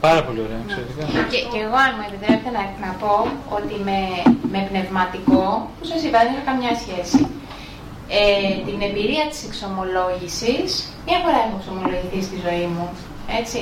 Πάρα 0.01 0.25
πολύ 0.25 0.41
ωραία, 0.47 0.61
εξαιρετικά. 0.65 1.05
Και, 1.33 1.41
και 1.53 1.61
εγώ, 1.67 1.77
αν 1.85 1.91
μου 1.97 2.05
επιτρέπετε 2.09 2.51
να, 2.57 2.63
να 2.87 2.91
πω 3.01 3.15
ότι 3.59 3.75
με, 3.89 3.99
με 4.55 4.61
πνευματικό, 4.71 5.45
που 5.79 5.85
σας 5.91 6.01
είπα, 6.05 6.19
δεν 6.25 6.33
είχα 6.33 6.45
καμιά 6.51 6.73
σχέση. 6.83 7.19
Ε, 8.21 8.55
την 8.69 8.79
εμπειρία 8.89 9.25
της 9.31 9.41
εξομολόγησης, 9.49 10.69
μία 11.07 11.19
φορά 11.25 11.39
έχω 11.45 11.57
εξομολογηθεί 11.61 12.21
στη 12.29 12.37
ζωή 12.47 12.67
μου, 12.75 12.87
έτσι. 13.41 13.61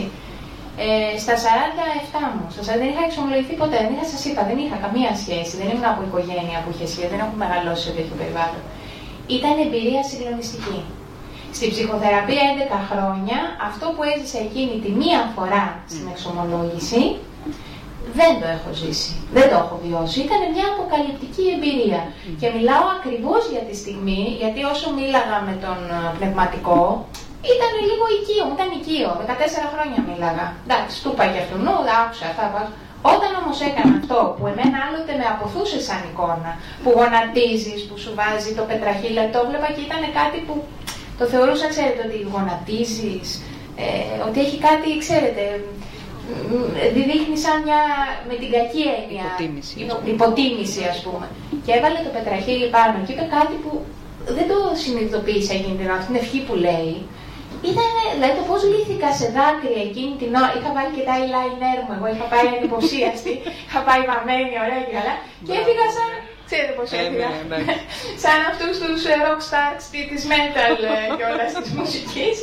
Ε, 0.85 1.15
στα 1.23 1.35
47 1.45 2.21
μου, 2.35 2.45
στα 2.55 2.63
40 2.69 2.81
δεν 2.83 2.89
είχα 2.93 3.05
εξομολογηθεί 3.09 3.55
ποτέ, 3.63 3.77
δεν 3.85 3.93
είχα, 3.95 4.07
σας 4.15 4.23
είπα, 4.29 4.43
δεν 4.51 4.59
είχα 4.63 4.77
καμία 4.85 5.13
σχέση, 5.23 5.53
δεν 5.61 5.69
ήμουν 5.73 5.89
από 5.93 6.01
οικογένεια 6.07 6.59
που 6.63 6.71
είχε 6.73 6.87
σχέση, 6.93 7.11
δεν 7.13 7.21
έχω 7.25 7.35
μεγαλώσει 7.45 7.83
σε 7.87 7.93
τέτοιο 7.99 8.17
περιβάλλον. 8.21 8.63
Ήταν 9.37 9.55
εμπειρία 9.67 10.03
συγκλονιστική. 10.11 10.79
Στην 11.57 11.69
ψυχοθεραπεία 11.73 12.43
11 12.53 12.81
χρόνια, 12.91 13.39
αυτό 13.69 13.85
που 13.95 14.03
έζησα 14.13 14.39
εκείνη 14.49 14.75
τη 14.85 14.91
μία 15.01 15.21
φορά 15.37 15.65
στην 15.93 16.07
εξομολόγηση, 16.13 17.03
δεν 18.19 18.33
το 18.41 18.47
έχω 18.57 18.71
ζήσει. 18.81 19.13
Δεν 19.37 19.47
το 19.51 19.57
έχω 19.63 19.75
βιώσει. 19.85 20.19
Ήταν 20.27 20.41
μια 20.55 20.67
αποκαλυπτική 20.73 21.45
εμπειρία. 21.55 22.03
Και 22.41 22.49
μιλάω 22.57 22.87
ακριβώς 22.97 23.43
για 23.53 23.63
τη 23.69 23.75
στιγμή, 23.83 24.23
γιατί 24.41 24.61
όσο 24.73 24.87
μίλαγα 24.99 25.39
με 25.49 25.55
τον 25.65 25.79
ε, 25.97 25.99
πνευματικό, 26.17 26.83
ήταν 27.55 27.73
λίγο 27.89 28.05
οικείο, 28.15 28.43
μου 28.47 28.55
ήταν 28.59 28.71
οικείο. 28.79 29.11
14 29.21 29.73
χρόνια 29.73 30.01
μίλαγα. 30.09 30.47
Εντάξει, 30.65 30.95
του 31.03 31.11
είπα 31.13 31.25
και 31.33 31.41
αυτού, 31.45 31.57
νου, 31.65 31.77
άκουσα 32.01 32.27
αυτά. 32.33 32.47
πας. 32.55 32.69
Όταν 33.15 33.31
όμως 33.41 33.59
έκανα 33.69 33.93
αυτό 34.01 34.19
που 34.37 34.45
εμένα 34.53 34.77
άλλοτε 34.87 35.13
με 35.21 35.27
αποθούσε 35.35 35.79
σαν 35.89 36.01
εικόνα, 36.09 36.51
που 36.83 36.91
γονατίζεις, 36.99 37.81
που 37.89 37.97
σου 38.03 38.13
βάζει 38.19 38.51
το 38.59 38.65
πετραχύλα, 38.71 39.23
το 39.35 39.41
βλέπα 39.49 39.69
και 39.75 39.83
ήταν 39.89 40.03
κάτι 40.19 40.39
που 40.47 40.55
το 41.19 41.25
θεωρούσα, 41.33 41.67
ξέρετε, 41.75 42.01
ότι 42.07 42.19
γονατίζεις, 42.35 43.29
ε, 43.85 44.17
ότι 44.29 44.39
έχει 44.45 44.59
κάτι, 44.69 44.89
ξέρετε, 45.05 45.43
διδείχνει 46.97 47.37
σαν 47.45 47.57
μια, 47.67 47.81
με 48.29 48.35
την 48.41 48.49
κακή 48.57 48.83
έννοια, 48.99 49.25
Υποτίμηση. 49.29 49.75
υπο- 49.85 50.03
υποτίμηση 50.15 50.81
ας 50.93 50.99
πούμε. 51.05 51.27
Και 51.65 51.73
έβαλε 51.77 51.99
το 52.07 52.11
πετραχύλι 52.17 52.67
πάνω 52.77 52.95
και 53.05 53.13
είπε 53.15 53.25
κάτι 53.37 53.55
που 53.63 53.71
δεν 54.37 54.47
το 54.51 54.57
συνειδητοποίησα 54.83 55.53
εκείνη 55.59 55.77
την 55.81 55.87
ώρα, 55.93 56.03
την 56.09 56.17
ευχή 56.23 56.39
που 56.47 56.55
λέει. 56.67 56.95
Ήταν 57.73 57.91
δηλαδή 58.15 58.35
το 58.41 58.45
πώς 58.51 58.61
λύθηκα 58.73 59.09
σε 59.21 59.27
δάκρυα 59.37 59.81
εκείνη 59.89 60.13
την 60.21 60.31
ώρα. 60.41 60.51
Είχα 60.57 60.71
βάλει 60.77 60.93
και 60.97 61.05
τα 61.09 61.15
eyeliner 61.21 61.79
μου, 61.85 61.93
εγώ 61.97 62.07
είχα 62.13 62.27
πάει 62.33 62.47
ανυποψίαστη, 62.57 63.33
είχα 63.67 63.81
πάει 63.89 64.03
βαμμένη, 64.11 64.53
ωραία 64.65 64.81
και 64.87 64.93
καλά. 64.99 65.15
Και 65.47 65.53
έφυγα 65.61 65.87
σαν, 65.97 66.11
ξέρετε 66.49 66.73
πώς 66.79 66.87
Ε, 66.93 66.97
έφυγα, 67.03 67.29
ναι, 67.33 67.41
εντάξει. 67.47 67.77
σαν 68.25 68.39
αυτούς 68.51 68.75
τους 68.83 69.01
ε, 69.13 69.15
rock 69.27 69.41
stars 69.49 69.83
της 70.11 70.23
metal 70.33 70.75
ε, 70.93 70.97
και 71.19 71.25
όλας 71.31 71.51
της 71.63 71.71
μουσικής. 71.79 72.37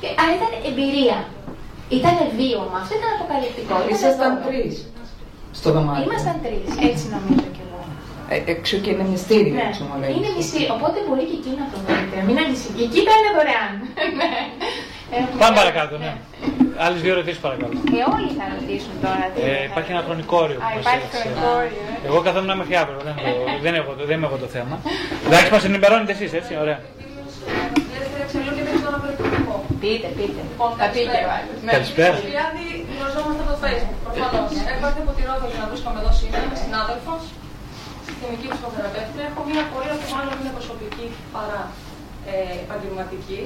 Και- 0.00 0.14
Αλλά 0.20 0.32
ήταν 0.38 0.52
εμπειρία. 0.70 1.18
Ήταν 1.98 2.14
βίωμα. 2.38 2.76
Αυτό 2.82 2.92
ήταν 3.00 3.10
αποκαλυπτικό. 3.18 3.74
Ήταν 3.82 3.94
Ήσασταν 3.96 4.30
δώρο. 4.32 4.44
τρεις 4.46 4.72
στο 5.58 5.68
δωμάτιο. 5.74 6.02
Ήμασταν 6.08 6.36
τρεις, 6.44 6.66
έτσι 6.88 7.04
νομίζω 7.16 7.46
κι 7.56 7.62
εγώ. 7.66 7.80
Ε, 8.34 8.36
εξού 8.54 8.76
και 8.84 8.90
είναι 8.94 9.06
μυστήριο, 9.14 9.54
Ναι, 9.58 9.64
έτσι 9.70 9.82
μου 9.88 9.94
λέει. 10.02 10.12
είναι 10.16 10.30
μυστήριο. 10.38 10.70
Οπότε 10.78 10.96
μπορεί 11.06 11.24
και 11.30 11.36
εκεί 11.40 11.52
να 11.60 11.66
το 11.72 11.76
βρείτε. 11.86 12.16
Μην 12.28 12.36
ανησυχείτε. 12.44 12.82
Εκεί 12.86 12.98
ήταν 13.06 13.18
δωρεάν. 13.36 13.72
Ναι. 14.20 14.30
Έχουμε- 15.18 15.40
Πάμε 15.42 15.54
παρακάτω, 15.60 15.94
ναι. 16.04 16.12
Άλλες 16.86 17.00
δύο 17.04 17.12
ερωτήσεις 17.16 17.40
παρακαλώ. 17.46 17.74
Και 17.92 18.00
όλοι 18.14 18.30
θα 18.38 18.44
ρωτήσουν 18.54 18.94
τώρα. 19.04 19.24
τι 19.32 19.38
Ε, 19.40 19.44
θα 19.60 19.64
υπάρχει 19.70 19.90
ένα 19.94 20.00
ρωτήσουν. 20.00 20.06
χρονικό 20.08 20.34
όριο 20.44 20.58
που 20.62 20.68
Α, 20.68 20.70
μας 20.74 20.82
υπάρχει 20.84 20.98
έδειξε. 21.06 21.18
χρονικό 21.22 21.46
όριο. 21.60 21.80
ε. 22.02 22.06
Εγώ 22.08 22.18
καθόμουν 22.26 22.52
μέχρι 22.60 22.74
αύριο. 22.82 23.00
Δεν, 23.06 23.14
έχω- 23.20 23.46
δεν, 23.64 23.72
έχω, 23.80 23.90
δεν 24.08 24.14
είμαι 24.16 24.28
εγώ 24.30 24.38
το 24.44 24.48
θέμα. 24.56 24.74
Εντάξει, 25.26 25.48
μας 25.54 25.64
ενημερώνετε 25.70 26.12
εσείς, 26.16 26.30
έτσι, 26.40 26.52
ωραία. 26.64 26.78
Πείτε, 29.82 30.08
πείτε. 30.18 30.40
Λοιπόν, 30.50 30.70
Θα 30.80 30.86
πει 30.92 31.00
και 31.02 31.08
ο 31.08 31.12
καλησπέρα. 31.12 31.32
άλλος. 31.38 31.58
Ναι. 31.66 31.70
Καλησπέρα. 31.76 32.14
Φιλιάδη, 32.26 32.66
γνωριζόμαστε 32.94 33.40
από 33.44 33.50
το 33.54 33.58
Facebook, 33.64 33.98
προφανώς. 34.06 34.50
Έχω 34.72 34.84
έρθει 34.88 35.00
από 35.04 35.12
τη 35.16 35.22
Ρόδο 35.28 35.46
για 35.52 35.60
να 35.62 35.66
βρίσκομαι 35.70 35.98
εδώ 36.02 36.12
σήμερα, 36.20 36.42
είμαι 36.46 36.58
συνάδελφος, 36.64 37.22
συστημική 38.06 38.46
ψυχοθεραπεύτρια. 38.52 39.24
Έχω 39.30 39.40
μια 39.50 39.62
πορεία 39.70 39.94
που 40.00 40.06
μάλλον 40.14 40.34
είναι 40.40 40.52
προσωπική 40.58 41.06
παρά 41.34 41.62
ε, 42.32 42.54
επαγγελματική. 42.64 43.42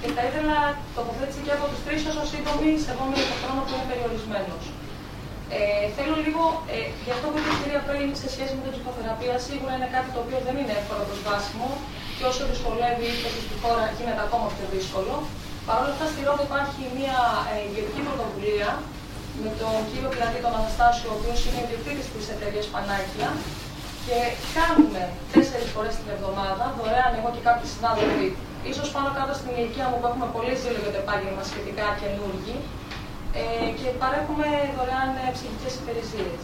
Και 0.00 0.08
θα 0.16 0.22
ήθελα 0.28 0.56
τοποθέτηση 0.96 1.40
και 1.46 1.52
από 1.56 1.64
τους 1.70 1.80
τρεις 1.86 2.00
όσο 2.10 2.22
σύντομη, 2.32 2.70
σεβόμενοι 2.86 3.24
τον 3.30 3.38
χρόνο 3.42 3.60
που 3.66 3.72
είναι 3.74 3.86
περιορισμένος. 3.92 4.62
Ε, 5.58 5.86
θέλω 5.96 6.14
λίγο, 6.26 6.42
ε, 6.74 6.78
για 7.04 7.14
αυτό 7.16 7.26
που 7.30 7.36
είπε 7.40 7.50
η 7.54 7.58
κυρία 7.60 7.80
πριν 7.88 8.06
σε 8.22 8.28
σχέση 8.34 8.52
με 8.56 8.62
την 8.64 8.72
ψυχοθεραπεία, 8.74 9.34
σίγουρα 9.46 9.72
είναι 9.78 9.90
κάτι 9.96 10.08
το 10.14 10.20
οποίο 10.24 10.38
δεν 10.46 10.54
είναι 10.60 10.74
εύκολο 10.80 11.02
προσβάσιμο 11.10 11.68
και 12.16 12.24
όσο 12.30 12.42
δυσκολεύει 12.50 13.06
είτε 13.14 13.28
στη 13.46 13.54
χώρα 13.62 13.84
γίνεται 13.96 14.22
ακόμα 14.28 14.46
πιο 14.54 14.66
δύσκολο. 14.74 15.14
Παρ' 15.66 15.78
όλα 15.82 15.92
αυτά, 15.94 16.06
στη 16.12 16.20
Ρόδο 16.26 16.42
υπάρχει 16.50 16.82
μια 16.98 17.18
ε, 17.52 17.54
ιδιωτική 17.68 18.00
πρωτοβουλία 18.06 18.70
με 19.42 19.50
τον 19.60 19.74
κύριο 19.90 20.10
Πλατή 20.14 20.38
τον 20.44 20.54
Αναστάσιο, 20.60 21.08
ο 21.12 21.16
οποίος 21.18 21.38
είναι 21.46 21.60
ιδιοκτήτη 21.66 22.02
τη 22.14 22.22
εταιρεία 22.34 22.64
Πανάκια. 22.74 23.30
Και 24.06 24.18
κάνουμε 24.58 25.02
τέσσερις 25.34 25.68
φορές 25.74 25.94
την 26.00 26.08
εβδομάδα, 26.14 26.64
δωρεάν 26.76 27.12
εγώ 27.18 27.28
και 27.34 27.42
κάποιοι 27.48 27.66
συνάδελφοι, 27.74 28.28
ίσως 28.70 28.88
πάνω 28.94 29.08
κάτω 29.18 29.32
στην 29.38 29.50
ηλικία 29.54 29.86
μου 29.88 29.96
που 30.00 30.06
έχουμε 30.10 30.28
πολύ 30.36 30.54
ζήλο 30.62 30.78
για 30.84 30.92
το 30.94 30.98
επάγγελμα 31.04 31.42
σχετικά 31.50 31.86
καινούργοι, 32.02 32.56
ε, 33.40 33.68
και 33.78 33.88
παρέχουμε 34.02 34.46
δωρεάν 34.76 35.10
ε, 35.22 35.24
ψυχικές 35.36 35.72
υπηρεσίες. 35.80 36.40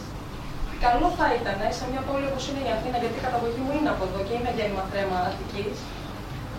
Καλό 0.85 1.07
θα 1.17 1.27
ήταν 1.39 1.57
ε, 1.65 1.69
σε 1.77 1.83
μια 1.91 2.01
πόλη 2.07 2.25
όπως 2.31 2.43
είναι 2.47 2.61
η 2.67 2.69
Αθήνα, 2.77 2.97
γιατί 3.01 3.17
η 3.21 3.23
καταγωγή 3.27 3.61
μου 3.65 3.73
είναι 3.77 3.91
από 3.95 4.03
εδώ 4.09 4.19
και 4.27 4.33
είμαι 4.37 4.51
γέννημα 4.57 4.83
θρέμα 4.89 5.17
Αττικής. 5.29 5.77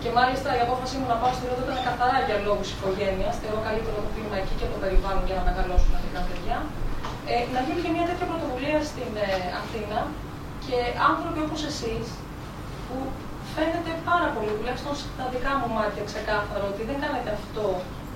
Και 0.03 0.09
μάλιστα 0.19 0.49
η 0.59 0.61
απόφασή 0.67 0.95
μου 0.99 1.07
να 1.13 1.17
πάω 1.21 1.33
στη 1.37 1.43
Ρόδο 1.49 1.63
ήταν 1.67 1.79
καθαρά 1.89 2.17
για 2.27 2.37
λόγους 2.47 2.69
οικογένειας. 2.73 3.33
Θεωρώ 3.41 3.59
καλύτερο 3.67 3.97
το 4.05 4.09
κλίμα 4.13 4.35
εκεί 4.41 4.53
και 4.59 4.67
το 4.73 4.77
περιβάλλον 4.83 5.23
για 5.29 5.37
να 5.39 5.43
μεγαλώσουν 5.49 5.91
τα 6.17 6.21
παιδιά. 6.27 6.57
Ε, 7.31 7.35
να 7.55 7.59
γίνει 7.65 7.81
και 7.85 7.91
μια 7.95 8.05
τέτοια 8.09 8.27
πρωτοβουλία 8.31 8.79
στην 8.91 9.11
ε, 9.27 9.29
Αθήνα 9.61 9.99
και 10.65 10.77
άνθρωποι 11.09 11.39
όπως 11.45 11.61
εσείς 11.71 12.05
που 12.85 12.95
φαίνεται 13.53 13.91
πάρα 14.09 14.27
πολύ, 14.35 14.51
τουλάχιστον 14.57 14.93
στα 15.01 15.25
δικά 15.33 15.51
μου 15.59 15.69
μάτια 15.77 16.03
ξεκάθαρο, 16.11 16.65
ότι 16.71 16.81
δεν 16.89 16.97
κάνετε 17.03 17.29
αυτό 17.39 17.65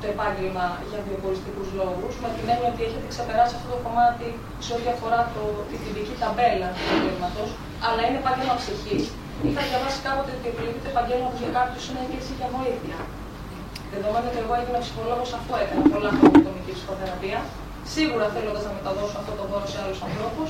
το 0.04 0.10
επάγγελμα 0.16 0.66
για 0.90 1.00
βιοποριστικού 1.08 1.64
λόγους, 1.80 2.14
με 2.24 2.30
την 2.36 2.46
έννοια 2.54 2.70
ότι 2.74 2.82
έχετε 2.88 3.08
ξεπεράσει 3.14 3.54
αυτό 3.58 3.68
το 3.74 3.80
κομμάτι 3.86 4.28
σε 4.66 4.72
ό,τι 4.78 4.88
αφορά 4.96 5.20
το, 5.36 5.44
τη 5.70 5.76
τυπική 5.84 6.16
ταμπέλα 6.22 6.68
του 6.74 6.82
επαγγέλματος, 6.86 7.50
αλλά 7.88 8.02
είναι 8.08 8.20
επάγγελμα 8.24 8.56
ψυχής. 8.62 9.04
Είχα 9.48 9.62
διαβάσει 9.70 10.00
κάποτε 10.08 10.32
ότι 10.38 10.48
επιλέγεται 10.52 10.90
επαγγέλματο 10.94 11.36
για 11.44 11.52
κάποιους 11.58 11.84
είναι 11.88 12.02
έκκληση 12.06 12.34
για 12.40 12.48
βοήθεια. 12.58 12.98
Δεδομένου 13.94 14.28
ότι 14.32 14.40
εγώ 14.44 14.54
έγινα 14.60 14.80
ψυχολόγος, 14.86 15.30
αυτό 15.40 15.54
έκανα 15.64 15.84
πολλά 15.94 16.12
χρόνια 16.18 16.40
ατομική 16.44 16.72
ψυχοθεραπεία. 16.78 17.40
Σίγουρα 17.94 18.26
θέλοντας 18.34 18.64
να 18.68 18.72
μεταδώσω 18.78 19.16
αυτό 19.22 19.32
το 19.40 19.44
δώρο 19.50 19.68
σε 19.72 19.78
άλλους 19.84 20.00
ανθρώπους. 20.08 20.50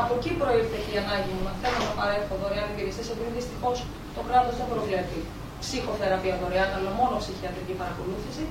Από 0.00 0.12
εκεί 0.18 0.30
προήρθε 0.40 0.76
και 0.84 0.92
η 0.96 0.98
ανάγκη 1.04 1.30
μου 1.36 1.42
να 1.48 1.54
θέλω 1.60 1.78
να 1.88 1.92
παρέχω 2.00 2.32
δωρεάν 2.40 2.66
υπηρεσίες, 2.74 3.06
επειδή 3.12 3.30
δυστυχώς 3.40 3.76
το 4.16 4.20
κράτος 4.28 4.54
δεν 4.60 4.66
προβλέπει 4.72 5.18
ψυχοθεραπεία 5.62 6.34
δωρεάν, 6.40 6.70
αλλά 6.76 6.90
μόνο 7.00 7.14
ψυχιατρική 7.22 7.74
παρακολούθηση. 7.80 8.42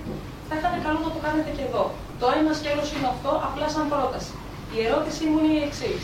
Θα 0.48 0.54
ήταν 0.60 0.72
καλό 0.86 1.00
να 1.08 1.12
το 1.16 1.20
κάνετε 1.26 1.52
και 1.58 1.66
εδώ. 1.70 1.84
Το 2.22 2.26
ένα 2.40 2.52
σκέλος 2.60 2.88
είναι 2.94 3.08
αυτό, 3.14 3.32
απλά 3.48 3.68
σαν 3.76 3.86
πρόταση. 3.94 4.34
Η 4.76 4.78
ερώτησή 4.88 5.24
μου 5.30 5.38
είναι 5.42 5.54
η 5.60 5.62
εξής. 5.68 6.04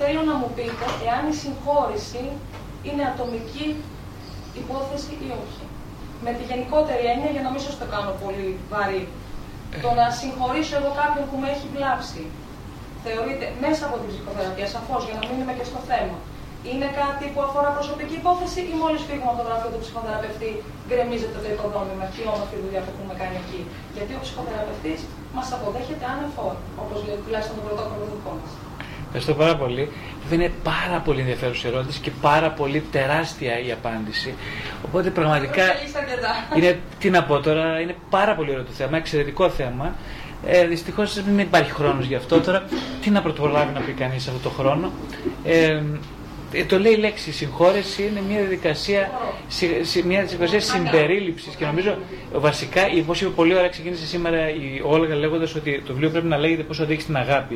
Θέλω 0.00 0.20
να 0.30 0.34
μου 0.40 0.48
πείτε 0.56 0.86
εάν 1.06 1.22
η 1.32 1.34
συγχώρηση 1.42 2.22
είναι 2.86 3.02
ατομική 3.12 3.68
υπόθεση 4.62 5.12
ή 5.26 5.28
όχι. 5.44 5.64
Με 6.24 6.30
τη 6.36 6.42
γενικότερη 6.50 7.04
έννοια, 7.12 7.30
για 7.34 7.42
να 7.46 7.50
μην 7.52 7.60
σας 7.66 7.74
το 7.80 7.86
κάνω 7.94 8.12
πολύ 8.22 8.48
βαρύ. 8.72 9.04
Το 9.84 9.90
να 10.00 10.06
συγχωρήσω 10.18 10.74
εγώ 10.80 10.90
κάποιον 11.00 11.24
που 11.28 11.36
με 11.42 11.48
έχει 11.54 11.66
βλάψει, 11.74 12.22
θεωρείται 13.04 13.46
μέσα 13.64 13.82
από 13.88 13.96
την 14.00 14.08
ψυχοθεραπεία, 14.12 14.68
σαφώς, 14.74 15.00
για 15.06 15.14
να 15.18 15.22
μείνουμε 15.28 15.52
και 15.58 15.66
στο 15.70 15.80
θέμα. 15.90 16.16
Είναι 16.70 16.88
κάτι 17.00 17.24
που 17.32 17.40
αφορά 17.46 17.68
προσωπική 17.78 18.14
υπόθεση 18.22 18.60
ή 18.72 18.74
μόλις 18.82 19.02
φύγουμε 19.08 19.30
από 19.32 19.38
το 19.40 19.44
γραφείο 19.48 19.70
του 19.74 19.80
ψυχοθεραπευτή, 19.84 20.50
γκρεμίζεται 20.86 21.38
το 21.44 21.48
οικοδόμημα 21.52 22.04
και 22.12 22.20
η 22.24 22.26
όμορφη 22.34 22.56
δουλειά 22.64 22.80
που 22.84 22.90
έχουμε 22.94 23.14
κάνει 23.20 23.36
εκεί. 23.44 23.60
Γιατί 23.96 24.12
ο 24.18 24.20
ψυχοθεραπευτής 24.24 25.00
μας 25.36 25.46
αποδέχεται 25.56 26.04
άνεφορ, 26.14 26.52
όπως 26.82 26.98
λέει 27.06 27.18
τουλάχιστον 27.24 27.54
το 27.58 27.62
πρωτόκολλο 27.66 28.04
δικό 28.14 28.32
μας. 28.40 28.52
Ευχαριστώ 29.08 29.34
πάρα 29.42 29.56
πολύ. 29.62 29.84
Βέβαια 30.28 30.46
είναι 30.46 30.52
πάρα 30.72 30.98
πολύ 31.06 31.20
ενδιαφέρουσα 31.20 31.68
ερώτηση 31.68 31.98
και 32.00 32.12
πάρα 32.28 32.50
πολύ 32.50 32.80
τεράστια 32.96 33.52
η 33.66 33.72
απάντηση. 33.78 34.34
Οπότε 34.86 35.10
πραγματικά 35.10 35.62
Εξελίσσεται 35.62 35.98
αρκετά. 35.98 36.32
είναι, 36.56 36.80
τι 36.98 37.10
να 37.10 37.20
πω 37.28 37.40
τώρα, 37.40 37.80
είναι 37.80 37.94
πάρα 38.10 38.34
πολύ 38.34 38.50
ωραίο 38.50 38.64
το 38.64 38.74
θέμα, 38.80 38.96
εξαιρετικό 38.96 39.50
θέμα. 39.50 39.94
Ε, 40.46 40.66
Δυστυχώς 40.66 41.22
δεν 41.22 41.38
υπάρχει 41.38 41.70
χρόνος 41.70 42.06
γι' 42.06 42.14
αυτό. 42.14 42.40
Τώρα, 42.40 42.64
τι 43.02 43.10
να 43.10 43.22
πρωτοπρολάβει 43.22 43.72
να 43.72 43.80
πει 43.80 43.92
κανείς 43.92 44.28
αυτό 44.28 44.38
το 44.48 44.50
χρόνο. 44.50 44.90
Ε, 45.44 45.64
ε, 45.64 45.82
το 46.64 46.78
λέει 46.78 46.92
η 46.92 46.96
λέξη 46.96 47.32
συγχώρεση 47.32 48.02
είναι 48.02 48.20
μια 48.28 48.38
διαδικασία, 48.38 49.10
συ- 49.48 49.84
συ- 49.84 50.04
μια 50.04 50.20
διαδικασία 50.22 50.60
συμπερίληψης 50.60 51.54
και 51.54 51.64
νομίζω 51.64 51.90
ε, 52.34 52.38
βασικά, 52.38 52.80
όπω 53.00 53.12
είπε 53.14 53.24
πολύ 53.26 53.54
ωραία, 53.54 53.68
ξεκίνησε 53.68 54.06
σήμερα 54.06 54.48
η 54.50 54.80
Όλγα 54.84 55.14
λέγοντας 55.14 55.54
ότι 55.54 55.82
το 55.86 55.92
βιβλίο 55.92 56.10
πρέπει 56.10 56.26
να 56.26 56.36
λέγεται 56.38 56.62
πώς 56.62 56.78
οδήγει 56.80 57.00
στην 57.00 57.16
αγάπη. 57.16 57.54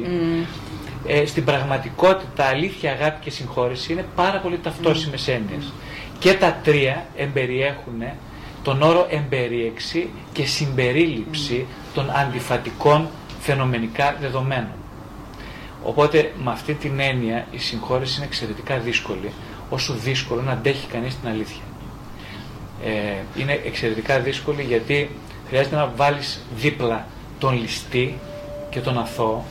Ε, 1.06 1.27
στην 1.27 1.44
πραγματικότητα, 1.44 2.44
αλήθεια, 2.44 2.93
αγάπη 2.93 3.24
και 3.24 3.31
συγχώρεση 3.31 3.93
είναι 3.93 4.05
πάρα 4.16 4.39
πολύ 4.39 4.59
ταυτόσιμες 4.59 5.28
έννοιες. 5.28 5.72
Και 6.18 6.35
τα 6.35 6.60
τρία 6.64 7.06
εμπεριέχουν 7.16 8.02
τον 8.62 8.82
όρο 8.82 9.06
εμπερίεξη 9.10 10.09
και 10.32 10.44
συμπερίληψη 10.47 11.66
των 11.94 12.10
αντιφατικών 12.10 13.09
φαινομενικά 13.40 14.16
δεδομένων. 14.20 14.72
Οπότε 15.82 16.32
με 16.43 16.51
αυτή 16.51 16.74
την 16.74 17.01
έννοια 17.01 17.47
η 17.51 17.59
συγχώρεση 17.59 18.16
είναι 18.16 18.27
εξαιρετικά 18.27 18.78
δύσκολη, 18.78 19.32
όσο 19.70 19.93
δύσκολο 19.94 20.43
να 20.43 20.52
αντέχει 20.52 20.86
κανείς 20.86 21.16
την 21.20 21.28
αλήθεια. 21.28 21.62
Ε, 22.85 23.40
είναι 23.40 23.61
εξαιρετικά 23.65 24.20
δύσκολη 24.20 24.62
γιατί 24.62 25.11
χρειάζεται 25.48 25.77
να 25.77 25.93
βάλεις 25.97 26.40
δίπλα 26.57 27.07
τον 27.39 27.61
ληστή 27.61 28.19
και 28.70 28.81
τον 28.81 28.98
αθώο, 28.98 29.44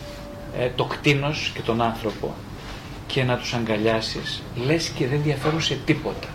ε, 0.60 0.70
το 0.76 0.84
κτίνος 0.86 1.52
και 1.54 1.62
τον 1.62 1.82
άνθρωπο 1.82 2.34
και 3.08 3.24
να 3.24 3.38
τους 3.38 3.54
αγκαλιάσεις, 3.54 4.42
λες 4.66 4.90
και 4.90 5.08
δεν 5.08 5.22
διαφέρουν 5.24 5.62
σε 5.62 5.78
τίποτα. 5.86 6.28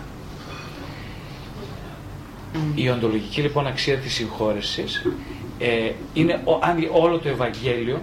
Η 2.75 2.89
οντολογική 2.91 3.41
λοιπόν 3.41 3.67
αξία 3.67 3.97
της 3.99 4.15
συγχώρεσης 4.15 5.03
ε, 5.59 5.91
είναι 6.15 6.41
ο- 6.45 6.59
αν 6.63 6.77
δει 6.77 6.89
όλο 6.93 7.19
το 7.19 7.29
Ευαγγέλιο 7.29 8.01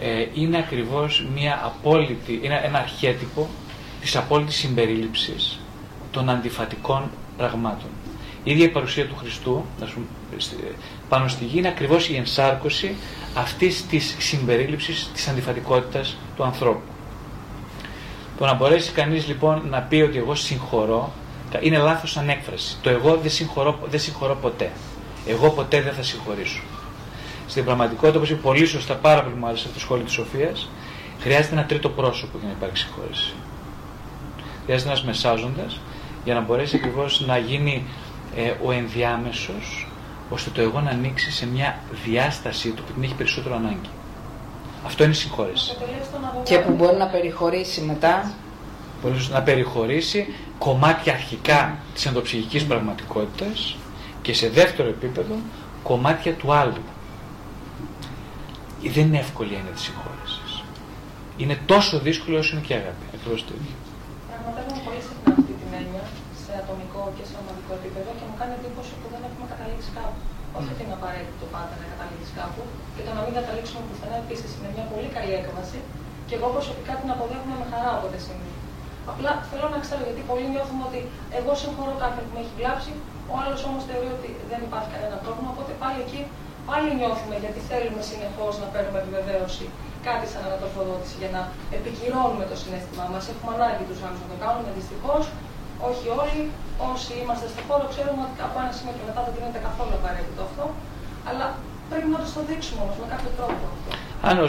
ε, 0.00 0.26
είναι 0.34 0.58
ακριβώς 0.58 1.26
μια 1.34 1.60
απόλυτη, 1.64 2.40
είναι 2.42 2.60
ένα 2.64 2.78
αρχέτυπο 2.78 3.48
της 4.00 4.16
απόλυτης 4.16 4.56
συμπερίληψης 4.56 5.60
των 6.10 6.28
αντιφατικών 6.30 7.10
πραγμάτων. 7.36 7.88
Η 8.44 8.50
ίδια 8.50 8.64
η 8.64 8.68
παρουσία 8.68 9.06
του 9.06 9.16
Χριστού 9.16 9.64
ας 9.82 9.90
πούμε, 9.90 10.06
πάνω 11.08 11.28
στη 11.28 11.44
γη 11.44 11.58
είναι 11.58 11.68
ακριβώς 11.68 12.08
η 12.08 12.16
ενσάρκωση 12.16 12.96
αυτής 13.34 13.86
της 13.86 14.16
συμπερίληψης 14.18 15.10
της 15.14 15.28
αντιφατικότητας 15.28 16.16
του 16.36 16.44
ανθρώπου. 16.44 16.82
Το 18.38 18.44
να 18.44 18.54
μπορέσει 18.54 18.92
κανείς 18.92 19.26
λοιπόν 19.26 19.62
να 19.70 19.80
πει 19.80 19.96
ότι 19.96 20.18
εγώ 20.18 20.34
συγχωρώ 20.34 21.12
είναι 21.60 21.78
λάθος 21.78 22.16
ανέκφραση. 22.16 22.76
Το 22.82 22.90
εγώ 22.90 23.16
δεν 23.16 23.30
συγχωρώ, 23.30 23.78
δεν 23.90 24.00
συγχωρώ 24.00 24.34
ποτέ. 24.34 24.70
Εγώ 25.26 25.50
ποτέ 25.50 25.82
δεν 25.82 25.92
θα 25.92 26.02
συγχωρήσω. 26.02 26.62
Στην 27.54 27.66
πραγματικότητα, 27.66 28.16
όπως 28.16 28.30
είπε 28.30 28.40
πολύ 28.40 28.66
σωστά, 28.66 28.94
πάρα 28.94 29.22
πολύ 29.22 29.34
μου 29.34 29.46
άρεσε 29.46 29.62
αυτό 29.62 29.74
το 29.74 29.80
σχόλιο 29.80 30.04
της 30.04 30.12
Σοφίας, 30.12 30.68
χρειάζεται 31.20 31.54
ένα 31.54 31.64
τρίτο 31.64 31.88
πρόσωπο 31.88 32.38
για 32.38 32.48
να 32.48 32.54
υπάρξει 32.54 32.84
συγχώρεση. 32.84 33.34
Χρειάζεται 34.64 34.90
ένας 34.90 35.04
μεσάζοντας 35.04 35.80
για 36.24 36.34
να 36.34 36.40
μπορέσει 36.40 36.76
ακριβώς 36.76 37.24
να 37.26 37.38
γίνει 37.38 37.84
ε, 38.36 38.52
ο 38.64 38.72
ενδιάμεσος, 38.72 39.86
ώστε 40.30 40.50
το 40.50 40.60
εγώ 40.60 40.80
να 40.80 40.90
ανοίξει 40.90 41.30
σε 41.32 41.46
μια 41.46 41.78
διάσταση 42.04 42.68
του 42.70 42.82
που 42.82 42.92
την 42.92 43.02
έχει 43.02 43.14
περισσότερο 43.14 43.54
ανάγκη. 43.54 43.90
Αυτό 44.86 45.02
είναι 45.04 45.12
η 45.12 45.16
συγχώρεση. 45.16 45.76
Και 46.42 46.58
που 46.58 46.72
μπορεί 46.72 46.96
να 46.96 47.06
περιχωρήσει 47.06 47.80
μετά. 47.80 48.32
Μπορεί 49.02 49.26
να 49.30 49.42
περιχωρήσει 49.42 50.34
κομμάτια 50.58 51.12
αρχικά 51.12 51.76
της 51.94 52.06
ενδοψυχικής 52.06 52.64
πραγματικότητας 52.64 53.76
και 54.22 54.32
σε 54.32 54.48
δεύτερο 54.48 54.88
επίπεδο 54.88 55.34
κομμάτια 55.82 56.32
του 56.32 56.52
άλλου. 56.52 56.82
Δεν 58.96 59.04
είναι 59.08 59.20
εύκολη 59.26 59.50
η 59.54 59.58
έννοια 59.60 59.74
της 59.76 59.84
συγχώρεσης. 59.88 60.52
Είναι 61.42 61.56
τόσο 61.72 61.94
δύσκολο 62.06 62.36
όσο 62.42 62.50
είναι 62.52 62.64
και 62.66 62.74
η 62.76 62.78
αγάπη. 62.82 63.04
Ακριβώς 63.16 63.40
το 63.48 63.52
ίδιο. 63.58 63.76
Πραγματεύομαι 64.30 64.80
πολύ 64.86 65.00
συχνά 65.08 65.30
αυτή 65.38 65.52
την 65.60 65.70
έννοια 65.80 66.04
σε 66.42 66.50
ατομικό 66.62 67.02
και 67.16 67.24
σε 67.28 67.34
ομαδικό 67.40 67.72
επίπεδο 67.80 68.10
και 68.18 68.24
μου 68.28 68.36
κάνει 68.40 68.52
εντύπωση 68.58 68.92
που 69.00 69.06
δεν 69.12 69.20
έχουμε 69.28 69.46
καταλήξει 69.52 69.90
κάπου. 69.98 70.18
Όχι 70.58 70.70
ότι 70.74 70.82
είναι 70.84 70.96
απαραίτητο 71.00 71.44
πάντα 71.54 71.74
να 71.80 71.86
καταλήξεις 71.92 72.32
κάπου 72.40 72.62
και 72.94 73.02
το 73.06 73.10
να 73.16 73.20
μην 73.24 73.32
καταλήξουμε 73.38 73.80
πουθενά 73.88 74.16
επίσης 74.24 74.50
είναι 74.56 74.70
μια 74.76 74.86
πολύ 74.92 75.08
καλή 75.16 75.32
έκβαση 75.40 75.78
και 76.28 76.34
εγώ 76.38 76.46
προσωπικά 76.56 76.92
την 77.00 77.08
αποδέχομαι 77.14 77.56
με 77.62 77.66
χαρά 77.72 77.90
όποτε 77.98 78.18
συμβεί. 78.26 78.52
Απλά 79.12 79.30
θέλω 79.50 79.66
να 79.74 79.78
ξέρω 79.84 80.02
γιατί 80.08 80.22
πολλοί 80.30 80.46
νιώθουν 80.54 80.78
ότι 80.88 81.00
εγώ 81.38 81.52
συγχωρώ 81.62 81.92
κάποιον 82.02 82.24
που 82.26 82.32
με 82.36 82.40
έχει 82.44 82.54
βλάψει, 82.60 82.92
ο 83.32 83.34
άλλος 83.42 83.60
όμως 83.68 83.82
θεωρεί 83.88 84.08
ότι 84.18 84.28
δεν 84.50 84.60
υπάρχει 84.68 84.88
κανένα 84.94 85.16
πρόβλημα. 85.24 85.48
Οπότε 85.54 85.72
πάλι 85.82 85.98
εκεί 86.06 86.20
πάλι 86.68 86.88
νιώθουμε 86.98 87.36
γιατί 87.44 87.60
θέλουμε 87.70 88.02
συνεχώς 88.10 88.52
να 88.62 88.66
παίρνουμε 88.72 88.98
επιβεβαίωση 89.02 89.66
κάτι 90.08 90.24
σαν 90.32 90.42
ανατροφοδότηση 90.48 91.14
για 91.22 91.30
να 91.36 91.42
επικυρώνουμε 91.76 92.44
το 92.50 92.56
συνέστημά 92.62 93.04
μας. 93.12 93.22
Έχουμε 93.32 93.50
ανάγκη 93.58 93.84
τους 93.90 94.00
άλλους 94.04 94.20
να 94.24 94.28
το 94.32 94.36
κάνουμε. 94.44 94.68
Δυστυχώς, 94.78 95.22
όχι 95.88 96.06
όλοι. 96.22 96.42
Όσοι 96.92 97.12
είμαστε 97.22 97.46
στο 97.52 97.60
χώρο, 97.68 97.84
ξέρουμε 97.94 98.22
ότι 98.26 98.38
από 98.46 98.56
ένα 98.62 98.72
σημείο 98.76 98.94
και 98.98 99.04
μετά 99.08 99.20
δεν 99.26 99.32
γίνεται 99.36 99.60
καθόλου 99.68 99.94
απαραίτητο 100.00 100.40
αυτό. 100.48 100.64
Αλλά 101.28 101.46
πρέπει 101.90 102.08
να 102.14 102.18
το 102.36 102.40
δείξουμε 102.48 102.80
όμως 102.84 102.96
με 103.02 103.06
κάποιο 103.12 103.30
τρόπο 103.38 103.62
αυτό. 103.72 103.90
Αν 104.28 104.34
ο, 104.44 104.46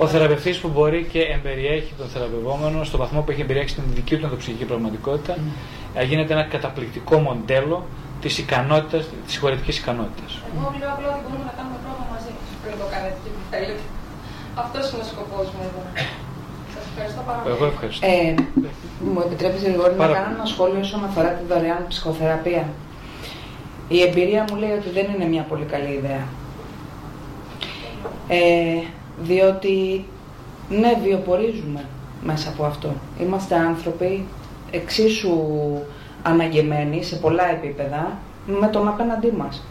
ο, 0.00 0.04
ο 0.04 0.06
θεραπευτής 0.12 0.56
που 0.62 0.68
μπορεί 0.74 1.00
και 1.12 1.20
εμπεριέχει 1.36 1.92
τον 2.00 2.08
θεραπευόμενο 2.12 2.78
στο 2.88 2.96
βαθμό 3.02 3.20
που 3.22 3.30
έχει 3.32 3.42
εμπεριέχει 3.46 3.74
την 3.74 3.84
δική 3.98 4.14
του 4.16 4.24
ενδοψυχική 4.28 4.64
πραγματικότητα, 4.64 5.34
mm. 5.36 6.04
γίνεται 6.10 6.32
ένα 6.32 6.44
καταπληκτικό 6.54 7.16
μοντέλο 7.26 7.76
της 8.24 8.38
ικανότητας, 8.38 9.02
της 9.24 9.32
συγχωρετική 9.32 9.72
ικανότητας. 9.82 10.32
Εγώ 10.56 10.66
λέω 10.78 10.90
απλά 10.94 11.08
ότι 11.14 11.22
μπορούμε 11.26 11.46
να 11.50 11.54
κάνουμε 11.58 11.78
πρόγραμμα 11.84 12.06
μαζί 12.14 12.30
πριν 12.62 12.74
το 12.80 12.86
κάνετε 12.92 13.16
και 13.24 13.30
τι 13.36 13.42
θέλετε. 13.52 13.84
Αυτός 14.62 14.84
είναι 14.90 15.02
ο 15.06 15.08
σκοπός 15.12 15.46
μου 15.54 15.62
εδώ. 15.68 15.82
Σας 16.74 16.84
ευχαριστώ 16.90 17.22
πάρα 17.28 17.38
πολύ. 17.40 17.52
Εγώ 17.54 17.64
ευχαριστώ. 17.72 18.02
Ε, 18.12 18.34
μου 19.12 19.20
επιτρέπει 19.26 19.58
λίγο 19.72 19.84
να 20.00 20.06
κάνω 20.16 20.30
ένα 20.36 20.46
σχόλιο 20.52 20.80
όσον 20.86 21.02
αφορά 21.08 21.30
τη 21.38 21.42
δωρεάν 21.50 21.82
ψυχοθεραπεία. 21.90 22.64
Η 23.96 23.98
εμπειρία 24.06 24.42
μου 24.48 24.56
λέει 24.62 24.74
ότι 24.80 24.88
δεν 24.96 25.06
είναι 25.12 25.26
μια 25.34 25.44
πολύ 25.50 25.66
καλή 25.74 25.92
ιδέα. 26.00 26.24
Ε, 28.38 28.80
διότι 29.28 29.76
ναι, 30.80 30.90
βιοπορίζουμε 31.04 31.82
μέσα 32.30 32.46
από 32.52 32.62
αυτό. 32.70 32.90
Είμαστε 33.24 33.54
άνθρωποι 33.70 34.12
εξίσου 34.70 35.36
αναγκεμένοι 36.26 37.02
σε 37.02 37.16
πολλά 37.16 37.50
επίπεδα 37.50 38.18
με 38.46 38.66
τον 38.66 38.88
απέναντί 38.88 39.32
μας. 39.32 39.62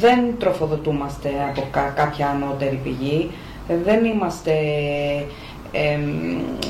Δεν 0.00 0.38
τροφοδοτούμαστε 0.38 1.28
από 1.50 1.62
κάποια 1.94 2.28
ανώτερη 2.28 2.80
πηγή, 2.82 3.30
δεν 3.84 4.04
είμαστε, 4.04 4.52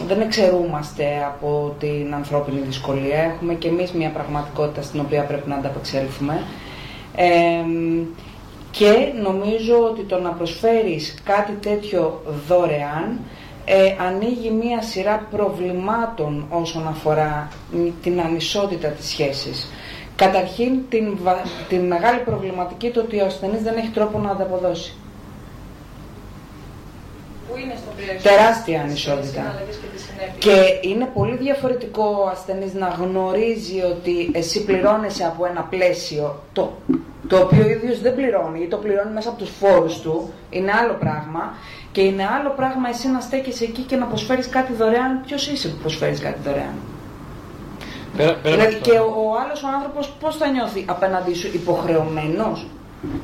δεν 0.06 0.20
εξαιρούμαστε 0.20 1.04
από 1.26 1.74
την 1.78 2.14
ανθρώπινη 2.14 2.60
δυσκολία. 2.60 3.18
Έχουμε 3.18 3.54
και 3.54 3.68
εμείς 3.68 3.92
μια 3.92 4.10
πραγματικότητα 4.10 4.82
στην 4.82 5.00
οποία 5.00 5.22
πρέπει 5.22 5.48
να 5.48 5.54
ανταπεξέλθουμε. 5.54 6.42
Και 8.70 9.12
νομίζω 9.22 9.74
ότι 9.90 10.02
το 10.02 10.20
να 10.20 10.30
προσφέρεις 10.30 11.14
κάτι 11.24 11.52
τέτοιο 11.52 12.22
δωρεάν 12.48 13.18
ε, 13.64 13.94
ανοίγει 14.06 14.50
μία 14.50 14.82
σειρά 14.82 15.26
προβλημάτων 15.30 16.46
όσον 16.50 16.88
αφορά 16.88 17.48
την 18.02 18.20
ανισότητα 18.20 18.88
της 18.88 19.08
σχέσης. 19.08 19.68
Καταρχήν 20.16 20.72
την, 20.88 21.18
την 21.68 21.86
μεγάλη 21.86 22.18
προβληματική 22.18 22.90
το 22.90 23.00
ότι 23.00 23.20
ο 23.20 23.24
ασθενής 23.24 23.62
δεν 23.62 23.76
έχει 23.76 23.88
τρόπο 23.88 24.18
να 24.18 24.30
ανταποδώσει. 24.30 24.94
Που 27.48 27.58
είναι 27.60 27.74
στο 27.76 27.90
Τεράστια 28.28 28.80
ανισότητα. 28.80 29.62
Και, 30.38 30.88
είναι 30.88 31.10
πολύ 31.14 31.36
διαφορετικό 31.36 32.22
ο 32.24 32.28
ασθενής 32.28 32.74
να 32.74 32.88
γνωρίζει 32.88 33.80
ότι 33.82 34.30
εσύ 34.32 34.64
πληρώνεσαι 34.64 35.24
από 35.24 35.46
ένα 35.46 35.60
πλαίσιο 35.62 36.42
το, 36.52 36.72
το 37.28 37.36
οποίο 37.36 37.64
ο 37.64 37.68
ίδιος 37.68 38.00
δεν 38.00 38.14
πληρώνει 38.14 38.62
ή 38.62 38.66
το 38.66 38.76
πληρώνει 38.76 39.12
μέσα 39.12 39.28
από 39.28 39.38
τους 39.38 39.50
φόρους 39.50 40.00
του, 40.00 40.32
είναι 40.50 40.72
άλλο 40.72 40.96
πράγμα 41.00 41.54
και 41.94 42.00
είναι 42.00 42.26
άλλο 42.38 42.50
πράγμα 42.56 42.88
εσύ 42.88 43.08
να 43.08 43.20
στέκεσαι 43.20 43.64
εκεί 43.64 43.82
και 43.82 43.96
να 43.96 44.06
προσφέρεις 44.06 44.48
κάτι 44.48 44.72
δωρεάν. 44.72 45.20
Ποιος 45.26 45.46
είσαι 45.46 45.68
που 45.68 45.76
προσφέρεις 45.80 46.20
κάτι 46.20 46.38
δωρεάν; 46.44 46.74
Πέρα, 48.16 48.34
πέρα 48.34 48.56
δηλαδή, 48.56 48.74
και 48.74 48.90
ο, 48.90 49.04
ο 49.04 49.38
άλλος 49.44 49.62
ο 49.62 49.68
άνθρωπος 49.76 50.12
πώς 50.20 50.36
θα 50.36 50.46
νιώθει 50.48 50.84
απέναντί 50.88 51.34
σου 51.34 51.50
υποχρεωμένος; 51.54 52.66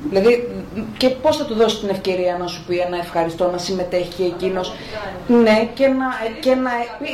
Δηλαδή, 0.08 0.48
και 0.96 1.08
πώς 1.08 1.36
θα 1.36 1.44
του 1.44 1.54
δώσεις 1.54 1.80
την 1.80 1.88
ευκαιρία 1.88 2.36
να 2.38 2.46
σου 2.46 2.64
πει 2.66 2.76
ένα 2.78 2.96
ευχαριστώ, 2.96 3.50
να 3.50 3.58
συμμετέχει 3.58 4.22
εκείνος; 4.22 4.72
Ναι, 5.26 5.68
και 5.74 5.86
να, 5.86 6.06
και 6.40 6.54
να 6.54 6.70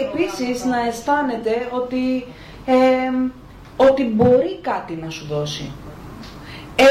επίσης 0.07 0.65
να 0.65 0.87
αισθάνεται 0.87 1.69
ότι, 1.70 2.27
ε, 2.66 2.74
ότι 3.77 4.05
μπορεί 4.05 4.59
κάτι 4.62 4.99
να 5.03 5.11
σου 5.11 5.27
δώσει. 5.27 5.70
Ε, 6.77 6.85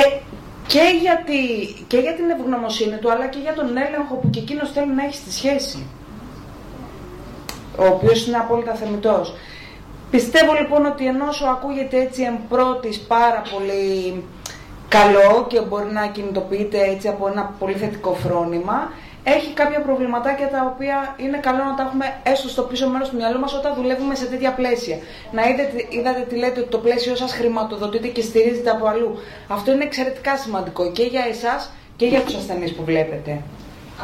και, 0.68 0.82
γιατί, 1.02 1.40
και 1.88 1.98
για 1.98 2.14
την 2.14 2.30
ευγνωμοσύνη 2.30 2.98
του, 2.98 3.12
αλλά 3.12 3.28
και 3.28 3.40
για 3.40 3.54
τον 3.54 3.78
έλεγχο 3.78 4.16
που 4.16 4.30
και 4.30 4.40
εκείνος 4.40 4.72
θέλει 4.72 4.94
να 4.94 5.04
έχει 5.04 5.16
στη 5.16 5.32
σχέση. 5.32 5.88
Ο 7.78 7.86
οποίος 7.86 8.28
είναι 8.28 8.38
απόλυτα 8.38 8.74
θεμητός. 8.74 9.36
Πιστεύω 10.12 10.54
λοιπόν 10.54 10.86
ότι 10.86 11.08
ενώ 11.08 11.32
σου 11.32 11.48
ακούγεται 11.48 12.02
έτσι 12.02 12.24
εμπρότης 12.24 13.00
πάρα 13.00 13.42
πολύ 13.54 14.24
καλό 14.88 15.46
και 15.48 15.62
μπορεί 15.62 15.92
να 15.92 16.08
κινητοποιείται 16.08 16.80
έτσι 16.82 17.08
από 17.08 17.28
ένα 17.28 17.54
πολύ 17.60 17.74
θετικό 17.74 18.14
φρόνημα, 18.14 18.92
έχει 19.34 19.49
κάποια 19.61 19.80
προβληματάκια 19.88 20.47
τα 20.56 20.61
οποία 20.72 20.97
είναι 21.23 21.38
καλό 21.47 21.64
να 21.69 21.73
τα 21.77 21.84
έχουμε 21.88 22.06
έστω 22.31 22.47
στο 22.56 22.61
πίσω 22.69 22.85
μέρος 22.93 23.07
του 23.10 23.15
μυαλού 23.19 23.39
μας 23.43 23.53
όταν 23.60 23.72
δουλεύουμε 23.80 24.15
σε 24.22 24.26
τέτοια 24.31 24.52
πλαίσια. 24.60 24.97
Να 25.38 25.41
είδατε, 25.49 25.77
είδατε 25.97 26.22
τι 26.30 26.35
λέτε 26.41 26.60
ότι 26.64 26.72
το 26.76 26.80
πλαίσιο 26.85 27.14
σας 27.22 27.31
χρηματοδοτείται 27.39 28.07
και 28.15 28.23
στηρίζεται 28.30 28.72
από 28.76 28.85
αλλού. 28.91 29.11
Αυτό 29.56 29.68
είναι 29.73 29.85
εξαιρετικά 29.89 30.34
σημαντικό 30.43 30.84
και 30.97 31.06
για 31.14 31.23
εσάς 31.34 31.61
και 31.99 32.06
για 32.11 32.22
τους 32.26 32.35
ασθενείς 32.39 32.72
που 32.76 32.84
βλέπετε. 32.89 33.31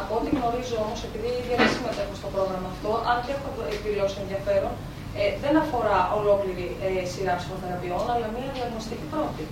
Από 0.00 0.12
ό,τι 0.18 0.28
γνωρίζω 0.36 0.76
όμως, 0.84 0.98
επειδή 1.08 1.30
δεν 1.48 1.68
συμμετέχω 1.74 2.14
στο 2.20 2.28
πρόγραμμα 2.34 2.68
αυτό, 2.74 2.90
αν 3.10 3.16
και 3.24 3.32
έχω 3.36 3.48
εκδηλώσει 3.74 4.16
ενδιαφέρον, 4.24 4.72
ε, 5.20 5.24
δεν 5.44 5.54
αφορά 5.64 5.98
ολόκληρη 6.18 6.66
ε, 6.86 6.88
σειρά 7.12 7.34
ψυχοθεραπείων, 7.40 8.04
αλλά 8.12 8.26
μία 8.36 8.48
διαγνωστική 8.56 9.06
πρώτη. 9.14 9.44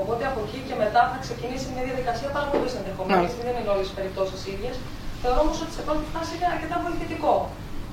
Οπότε 0.00 0.22
από 0.30 0.38
εκεί 0.44 0.58
και 0.68 0.76
μετά 0.82 1.00
θα 1.12 1.18
ξεκινήσει 1.24 1.66
μια 1.74 1.84
διαδικασία 1.88 2.28
πάρα 2.36 2.48
πολύ 2.52 2.68
ενδεχομένη, 2.80 3.28
ναι. 3.28 3.44
δεν 3.46 3.54
είναι 3.58 3.70
όλες 3.74 3.86
τι 3.88 3.94
περιπτώσεις 3.98 4.40
ίδιες. 4.54 4.74
Θεωρώ 5.22 5.38
όμως 5.44 5.58
ότι 5.64 5.72
σε 5.78 5.82
πρώτη 5.86 6.04
φάση 6.14 6.30
είναι 6.36 6.48
αρκετά 6.54 6.76
βοηθητικό. 6.84 7.34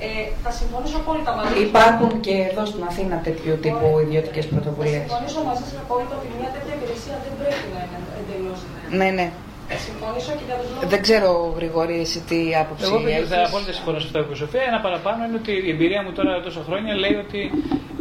Ε, 0.07 0.09
θα 0.43 0.51
συμφωνήσω 0.59 0.97
απόλυτα 1.03 1.31
μαζί 1.37 1.53
σα. 1.53 1.59
Υπάρχουν 1.69 2.11
και 2.25 2.35
εδώ 2.49 2.63
στην 2.71 2.83
Αθήνα 2.89 3.15
τέτοιου 3.27 3.53
τύπου 3.63 3.87
ιδιωτικές 4.05 4.45
πρωτοβουλίε. 4.51 4.99
Θα 4.99 5.05
συμφωνήσω 5.05 5.39
μαζί 5.49 5.65
σα 5.71 5.75
απόλυτα 5.85 6.13
ότι 6.19 6.27
μια 6.39 6.49
τέτοια 6.55 6.73
υπηρεσία 6.77 7.15
δεν 7.25 7.33
πρέπει 7.39 7.67
να 7.75 7.79
είναι 7.85 7.99
εντελώς. 8.19 8.59
Ναι, 8.99 9.09
ναι. 9.17 9.27
Δεν 10.87 11.01
ξέρω, 11.01 11.53
Γρηγόρη, 11.55 11.99
εσύ 11.99 12.19
τι 12.19 12.55
άποψη 12.55 12.85
Εγώ 12.85 13.07
έχεις. 13.07 13.29
θα 13.29 13.43
απόλυτα 13.47 13.71
συμφωνώ 13.71 13.99
σε 13.99 14.05
αυτό 14.05 14.19
που 14.23 14.35
Σοφία. 14.35 14.61
Ένα 14.67 14.79
παραπάνω 14.79 15.25
είναι 15.25 15.35
ότι 15.35 15.51
η 15.51 15.69
εμπειρία 15.69 16.03
μου 16.03 16.11
τώρα 16.11 16.41
τόσα 16.41 16.61
χρόνια 16.67 16.95
λέει 16.95 17.15
ότι 17.25 17.51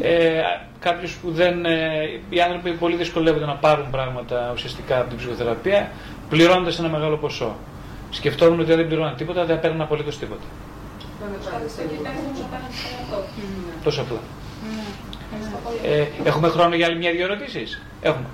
ε, 0.01 0.41
κάποιος 0.79 1.13
που 1.17 1.31
δεν. 1.31 1.65
Ε, 1.65 2.21
οι 2.29 2.41
άνθρωποι 2.41 2.71
πολύ 2.73 2.97
δυσκολεύονται 2.97 3.45
να 3.45 3.55
πάρουν 3.55 3.91
πράγματα 3.91 4.51
ουσιαστικά 4.55 4.99
από 5.01 5.09
την 5.09 5.19
ψυχοθεραπεία 5.19 5.91
πληρώνοντας 6.29 6.79
ένα 6.79 6.89
μεγάλο 6.89 7.17
ποσό. 7.17 7.57
Σκεφτόμουν 8.11 8.61
ότι 8.61 8.71
αν 8.71 8.77
δεν 8.77 8.87
πληρώναν 8.87 9.17
τίποτα 9.17 9.45
δεν 9.45 9.61
παίρνουν 9.61 9.81
απολύτως 9.81 10.19
τίποτα. 10.19 10.45
Τόσο 13.85 14.01
απλά. 14.01 14.19
Ε, 15.85 16.07
έχουμε 16.25 16.49
χρόνο 16.49 16.75
για 16.75 16.87
άλλη 16.87 16.97
μια-δύο 16.97 17.25
ερωτήσεις; 17.25 17.83
Έχουμε. 18.03 18.27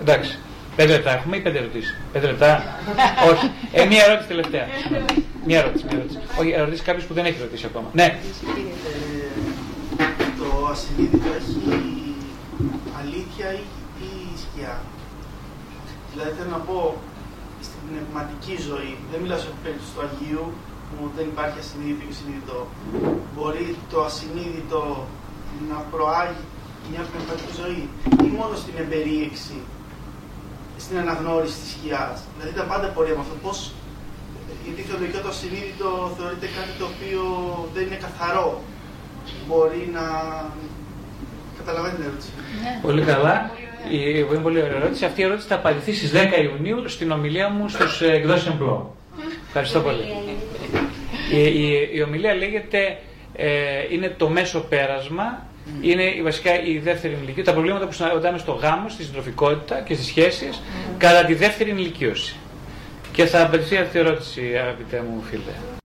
Εντάξει. 0.00 0.38
Πέντε 0.78 0.92
λεπτά 0.96 1.10
έχουμε 1.18 1.36
ή 1.36 1.40
πέντε 1.40 1.58
ερωτήσεις; 1.58 1.94
Πέντε 2.12 2.26
λεπτά. 2.26 2.50
Όχι. 3.30 3.46
Ε, 3.72 3.84
μία 3.84 4.02
ερώτηση 4.06 4.28
τελευταία. 4.34 4.66
Μία 5.46 5.58
ερώτηση. 5.62 5.84
Μία 5.88 5.96
ερώτηση. 5.98 6.18
Όχι, 6.40 6.50
ερωτήσει 6.60 6.82
κάποιος 6.88 7.04
που 7.06 7.14
δεν 7.18 7.24
έχει 7.28 7.38
ρωτήσει 7.46 7.64
ακόμα. 7.70 7.88
Ναι. 7.92 8.06
Ε, 8.06 8.18
το 10.40 10.48
ασυνείδητο 10.72 11.28
έχει 11.40 11.62
αλήθεια 13.00 13.48
ή, 13.62 13.64
ή 14.08 14.12
σκιά. 14.42 14.74
Δηλαδή 16.12 16.30
θέλω 16.36 16.50
να 16.58 16.62
πω 16.68 16.78
στην 17.66 17.80
πνευματική 17.88 18.54
ζωή, 18.68 18.92
δεν 19.10 19.18
μιλάω 19.22 19.40
σε 19.44 19.48
περίπτωση 19.62 19.90
του 19.94 20.02
Αγίου, 20.06 20.46
που 20.88 21.00
δεν 21.16 21.26
υπάρχει 21.32 21.58
ασυνείδητο 21.64 22.04
ή 22.12 22.14
συνειδητό. 22.18 22.60
Μπορεί 23.34 23.66
το 23.92 23.98
ασυνείδητο 24.08 24.80
να 25.70 25.78
προάγει 25.92 26.44
μια 26.90 27.02
πνευματική 27.10 27.52
ζωή 27.62 27.82
ή 28.26 28.28
μόνο 28.38 28.54
στην 28.62 28.74
εμπερίεξη, 28.82 29.58
στην 30.84 30.98
αναγνώριση 30.98 31.56
της 31.62 31.70
σκιάς. 31.76 32.18
Δηλαδή 32.36 32.54
τα 32.60 32.64
πάντα 32.70 32.86
πορεία 32.94 33.14
με 33.18 33.20
αυτό. 33.20 33.34
Πώς, 33.46 33.72
γιατί 34.64 34.82
θεωρητικά 34.88 35.20
το 35.20 35.28
ασυνείδητο 35.34 35.88
θεωρείται 36.18 36.48
κάτι 36.56 36.72
το 36.80 36.84
οποίο 36.92 37.22
δεν 37.74 37.82
είναι 37.86 37.98
καθαρό. 38.06 38.62
Μπορεί 39.46 39.82
να... 39.96 40.04
Καταλαβαίνετε 41.58 42.00
την 42.00 42.08
ερώτηση. 42.08 42.30
Ναι. 42.62 42.72
Πολύ 42.82 43.02
καλά. 43.02 43.50
Η, 43.90 43.98
είναι 44.30 44.42
πολύ 44.46 44.62
ωραία 44.62 44.76
ερώτηση. 44.76 45.04
Αυτή 45.04 45.20
η 45.20 45.24
ερώτηση 45.24 45.46
θα 45.48 45.54
απαντηθεί 45.54 45.92
στις 45.94 46.12
10 46.14 46.16
Ιουνίου 46.42 46.88
στην 46.88 47.10
ομιλία 47.10 47.48
μου 47.48 47.68
στους 47.68 48.00
ε, 48.00 48.12
εκδόσεις 48.12 48.46
Εμπλό. 48.46 48.96
Ευχαριστώ 49.46 49.80
πολύ. 49.80 50.04
Η, 51.32 51.42
η, 51.42 51.88
η 51.92 52.02
ομιλία 52.02 52.34
λέγεται 52.34 52.98
ε, 53.34 53.48
είναι 53.90 54.14
το 54.16 54.28
μέσο 54.28 54.60
πέρασμα 54.60 55.46
είναι 55.80 56.22
βασικά 56.22 56.62
η 56.62 56.78
δεύτερη 56.78 57.18
ηλικία, 57.22 57.44
τα 57.44 57.52
προβλήματα 57.52 57.86
που 57.86 57.92
συναντάμε 57.92 58.38
στο 58.38 58.52
γάμο, 58.52 58.88
στη 58.88 59.04
συντροφικότητα 59.04 59.80
και 59.80 59.94
στις 59.94 60.06
σχέσεις 60.06 60.62
κατά 60.98 61.24
τη 61.24 61.34
δεύτερη 61.34 61.70
ηλικίωση. 61.70 62.36
Και 63.12 63.26
θα 63.26 63.42
απαντηθεί 63.42 63.76
αυτή 63.76 63.96
η 63.96 64.00
ερώτηση, 64.00 64.56
αγαπητέ 64.56 65.02
μου 65.10 65.22
φίλε. 65.30 65.76